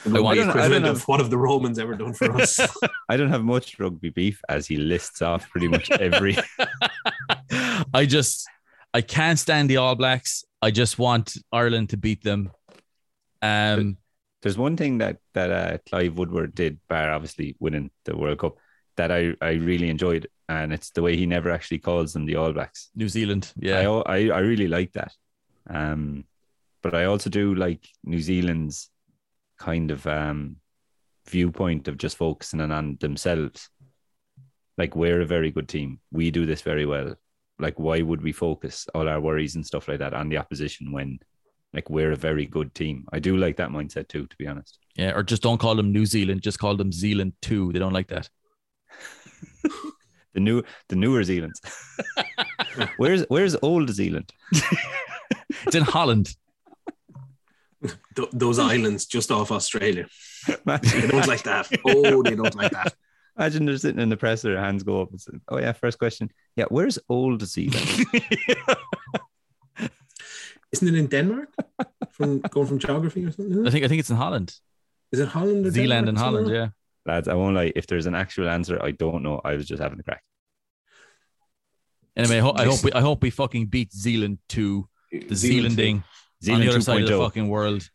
The 0.05 0.21
want- 0.23 0.39
I 0.39 0.41
don't- 0.41 0.49
equivalent 0.49 0.85
don't 0.85 0.95
of 0.95 1.07
what 1.07 1.19
have 1.19 1.29
the 1.29 1.37
Romans 1.37 1.77
ever 1.79 1.95
done 1.95 2.13
for 2.13 2.31
us? 2.41 2.59
I 3.09 3.17
don't 3.17 3.29
have 3.29 3.43
much 3.43 3.79
rugby 3.79 4.09
beef 4.09 4.41
as 4.49 4.65
he 4.67 4.77
lists 4.77 5.21
off 5.21 5.49
pretty 5.49 5.67
much 5.67 5.91
every. 5.99 6.37
I 7.93 8.05
just 8.05 8.47
I 8.93 9.01
can't 9.01 9.39
stand 9.39 9.69
the 9.69 9.77
All 9.77 9.95
Blacks. 9.95 10.43
I 10.61 10.71
just 10.71 10.99
want 10.99 11.37
Ireland 11.51 11.89
to 11.89 11.97
beat 11.97 12.23
them. 12.23 12.51
Um, 13.41 13.97
There's 14.41 14.57
one 14.57 14.77
thing 14.77 14.99
that 14.99 15.17
that 15.33 15.51
uh, 15.51 15.77
Clive 15.89 16.17
Woodward 16.17 16.53
did, 16.55 16.79
bar 16.87 17.09
obviously 17.11 17.55
winning 17.59 17.91
the 18.05 18.15
World 18.17 18.39
Cup, 18.39 18.57
that 18.97 19.11
I 19.11 19.33
I 19.41 19.53
really 19.53 19.89
enjoyed, 19.89 20.27
and 20.49 20.73
it's 20.73 20.91
the 20.91 21.01
way 21.01 21.15
he 21.17 21.25
never 21.25 21.49
actually 21.51 21.79
calls 21.79 22.13
them 22.13 22.25
the 22.25 22.35
All 22.35 22.53
Blacks. 22.53 22.89
New 22.95 23.09
Zealand, 23.09 23.51
I, 23.61 23.65
yeah, 23.65 23.81
al- 23.81 24.03
I 24.05 24.29
I 24.29 24.39
really 24.39 24.67
like 24.67 24.91
that. 24.93 25.13
Um, 25.69 26.25
but 26.83 26.93
I 26.95 27.05
also 27.05 27.29
do 27.29 27.55
like 27.55 27.87
New 28.03 28.21
Zealand's 28.21 28.89
kind 29.61 29.91
of 29.91 30.05
um 30.07 30.57
viewpoint 31.29 31.87
of 31.87 31.97
just 31.97 32.17
focusing 32.17 32.59
on, 32.61 32.97
themselves. 32.99 33.69
Like 34.77 34.95
we're 34.95 35.21
a 35.21 35.25
very 35.25 35.51
good 35.51 35.67
team. 35.67 35.99
We 36.11 36.31
do 36.31 36.45
this 36.45 36.61
very 36.61 36.85
well. 36.85 37.15
Like 37.59 37.79
why 37.79 38.01
would 38.01 38.21
we 38.23 38.31
focus 38.31 38.87
all 38.95 39.07
our 39.07 39.21
worries 39.21 39.55
and 39.55 39.65
stuff 39.65 39.87
like 39.87 39.99
that 39.99 40.13
on 40.15 40.29
the 40.29 40.37
opposition 40.37 40.91
when 40.91 41.19
like 41.73 41.89
we're 41.89 42.11
a 42.11 42.15
very 42.29 42.45
good 42.47 42.73
team? 42.73 43.05
I 43.13 43.19
do 43.19 43.37
like 43.37 43.57
that 43.57 43.69
mindset 43.69 44.07
too, 44.07 44.25
to 44.25 44.35
be 44.37 44.47
honest. 44.47 44.79
yeah. 44.95 45.11
Or 45.15 45.23
just 45.23 45.43
don't 45.43 45.59
call 45.59 45.75
them 45.75 45.91
New 45.91 46.05
Zealand. 46.05 46.41
Just 46.41 46.59
call 46.59 46.75
them 46.75 46.91
Zealand 46.91 47.33
Two. 47.41 47.71
They 47.71 47.79
don't 47.79 47.93
like 47.93 48.07
that. 48.07 48.29
The 50.33 50.39
new 50.39 50.63
the 50.87 50.95
newer 50.95 51.23
Zealands. 51.23 51.59
where's 52.97 53.25
where's 53.27 53.55
old 53.61 53.89
Zealand? 53.89 54.31
It's 55.65 55.75
in 55.75 55.83
Holland. 55.83 56.33
Th- 58.15 58.29
those 58.33 58.59
islands 58.73 59.05
just 59.05 59.31
off 59.31 59.51
Australia. 59.51 60.05
They 60.47 61.07
don't 61.07 61.27
like 61.27 61.43
that. 61.43 61.69
Oh, 61.85 62.21
they 62.23 62.35
don't 62.35 62.55
like 62.55 62.71
that. 62.71 62.93
imagine 63.37 63.65
they're 63.65 63.77
sitting 63.77 64.01
in 64.01 64.09
the 64.09 64.17
presser, 64.17 64.57
hands 64.59 64.83
go 64.83 65.01
up 65.01 65.09
and 65.11 65.19
say, 65.21 65.31
Oh 65.49 65.57
yeah, 65.59 65.71
first 65.73 65.97
question. 65.99 66.29
Yeah, 66.55 66.65
where's 66.69 66.99
old 67.09 67.41
Zealand? 67.45 67.87
Isn't 70.71 70.87
it 70.87 70.95
in 70.95 71.07
Denmark? 71.07 71.49
From 72.11 72.39
going 72.39 72.67
from 72.67 72.79
geography 72.79 73.25
or 73.25 73.31
something? 73.31 73.67
I 73.67 73.69
think 73.71 73.83
I 73.85 73.87
think 73.87 73.99
it's 73.99 74.09
in 74.09 74.15
Holland. 74.15 74.53
Is 75.11 75.19
it 75.19 75.27
Holland 75.27 75.65
or 75.65 75.71
Zealand 75.71 76.05
Denmark 76.05 76.09
and 76.09 76.17
Holland, 76.17 76.45
somewhere? 76.47 76.61
yeah. 76.63 77.13
Lads, 77.13 77.27
I 77.27 77.33
won't 77.33 77.55
lie. 77.55 77.71
If 77.75 77.87
there's 77.87 78.05
an 78.05 78.15
actual 78.15 78.47
answer, 78.49 78.81
I 78.81 78.91
don't 78.91 79.23
know. 79.23 79.41
I 79.43 79.55
was 79.55 79.67
just 79.67 79.81
having 79.81 79.99
a 79.99 80.03
crack. 80.03 80.23
Anyway, 82.15 82.37
I, 82.37 82.41
ho- 82.41 82.53
I 82.55 82.65
hope 82.65 82.83
we 82.83 82.91
I 82.93 83.01
hope 83.01 83.21
we 83.23 83.29
fucking 83.31 83.65
beat 83.67 83.91
Zealand 83.91 84.37
to 84.49 84.87
the 85.11 85.35
Zealand 85.35 85.75
Zealanding 86.43 86.53
on 86.53 86.61
the 86.61 86.69
other 86.71 86.81
side 86.81 87.01
of 87.03 87.07
the 87.07 87.13
2.0. 87.15 87.23
fucking 87.25 87.49
world. 87.49 87.89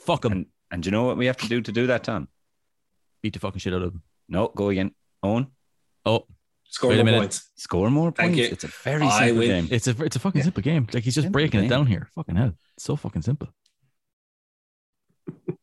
Fuck 0.00 0.22
them. 0.22 0.32
And, 0.32 0.46
and 0.70 0.86
you 0.86 0.92
know 0.92 1.04
what 1.04 1.16
we 1.16 1.26
have 1.26 1.36
to 1.38 1.48
do 1.48 1.60
to 1.60 1.72
do 1.72 1.86
that, 1.88 2.04
Tom? 2.04 2.28
Beat 3.22 3.32
the 3.32 3.40
fucking 3.40 3.58
shit 3.58 3.74
out 3.74 3.82
of 3.82 3.92
them. 3.92 4.02
No, 4.28 4.48
go 4.48 4.68
again. 4.68 4.92
Owen, 5.22 5.48
Oh, 6.06 6.26
Score 6.70 6.90
Wait 6.90 6.96
a 6.96 6.98
more 6.98 7.04
minute. 7.06 7.18
points. 7.20 7.50
score 7.56 7.90
more 7.90 8.12
Thank 8.12 8.34
points. 8.34 8.38
you. 8.48 8.52
It's 8.52 8.64
a 8.64 8.68
very 8.84 9.06
I 9.06 9.26
simple 9.28 9.38
win. 9.38 9.48
game. 9.48 9.68
it's 9.74 9.86
a 9.88 10.04
it's 10.04 10.16
a 10.16 10.18
fucking 10.18 10.38
Yeah. 10.40 10.44
simple 10.44 10.62
game. 10.62 10.86
Like 10.92 11.02
he's 11.02 11.14
just 11.14 11.24
Simple 11.24 11.32
breaking 11.40 11.64
it 11.64 11.68
down 11.68 11.86
here. 11.86 12.08
Fucking 12.14 12.36
hell. 12.36 12.52
It's 12.76 12.84
so 12.84 12.94
fucking 12.94 13.22
simple. 13.22 13.48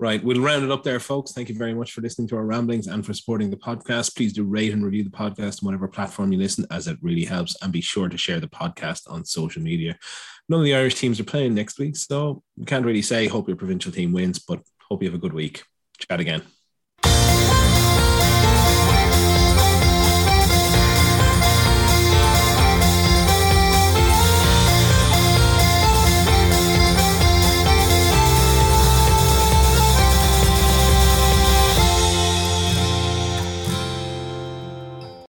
Right. 0.00 0.22
We'll 0.22 0.40
round 0.40 0.62
it 0.64 0.70
up 0.70 0.84
there, 0.84 1.00
folks. 1.00 1.32
Thank 1.32 1.48
you 1.48 1.56
very 1.56 1.74
much 1.74 1.90
for 1.90 2.02
listening 2.02 2.28
to 2.28 2.36
our 2.36 2.44
ramblings 2.44 2.86
and 2.86 3.04
for 3.04 3.12
supporting 3.12 3.50
the 3.50 3.56
podcast. 3.56 4.14
Please 4.16 4.32
do 4.32 4.44
rate 4.44 4.72
and 4.72 4.84
review 4.84 5.02
the 5.02 5.10
podcast 5.10 5.60
on 5.60 5.66
whatever 5.66 5.88
platform 5.88 6.30
you 6.32 6.38
listen, 6.38 6.64
as 6.70 6.86
it 6.86 6.98
really 7.02 7.24
helps. 7.24 7.56
And 7.62 7.72
be 7.72 7.80
sure 7.80 8.08
to 8.08 8.16
share 8.16 8.38
the 8.38 8.46
podcast 8.46 9.10
on 9.10 9.24
social 9.24 9.60
media. 9.60 9.98
None 10.48 10.60
of 10.60 10.64
the 10.64 10.74
Irish 10.74 10.94
teams 10.94 11.20
are 11.20 11.24
playing 11.24 11.54
next 11.54 11.78
week, 11.78 11.96
so 11.96 12.42
we 12.56 12.64
can't 12.64 12.86
really 12.86 13.02
say 13.02 13.26
hope 13.26 13.48
your 13.48 13.56
provincial 13.56 13.92
team 13.92 14.12
wins, 14.12 14.38
but 14.38 14.60
hope 14.88 15.02
you 15.02 15.08
have 15.08 15.14
a 15.14 15.20
good 15.20 15.34
week. 15.34 15.62
Chat 15.98 16.20
again. 16.20 16.42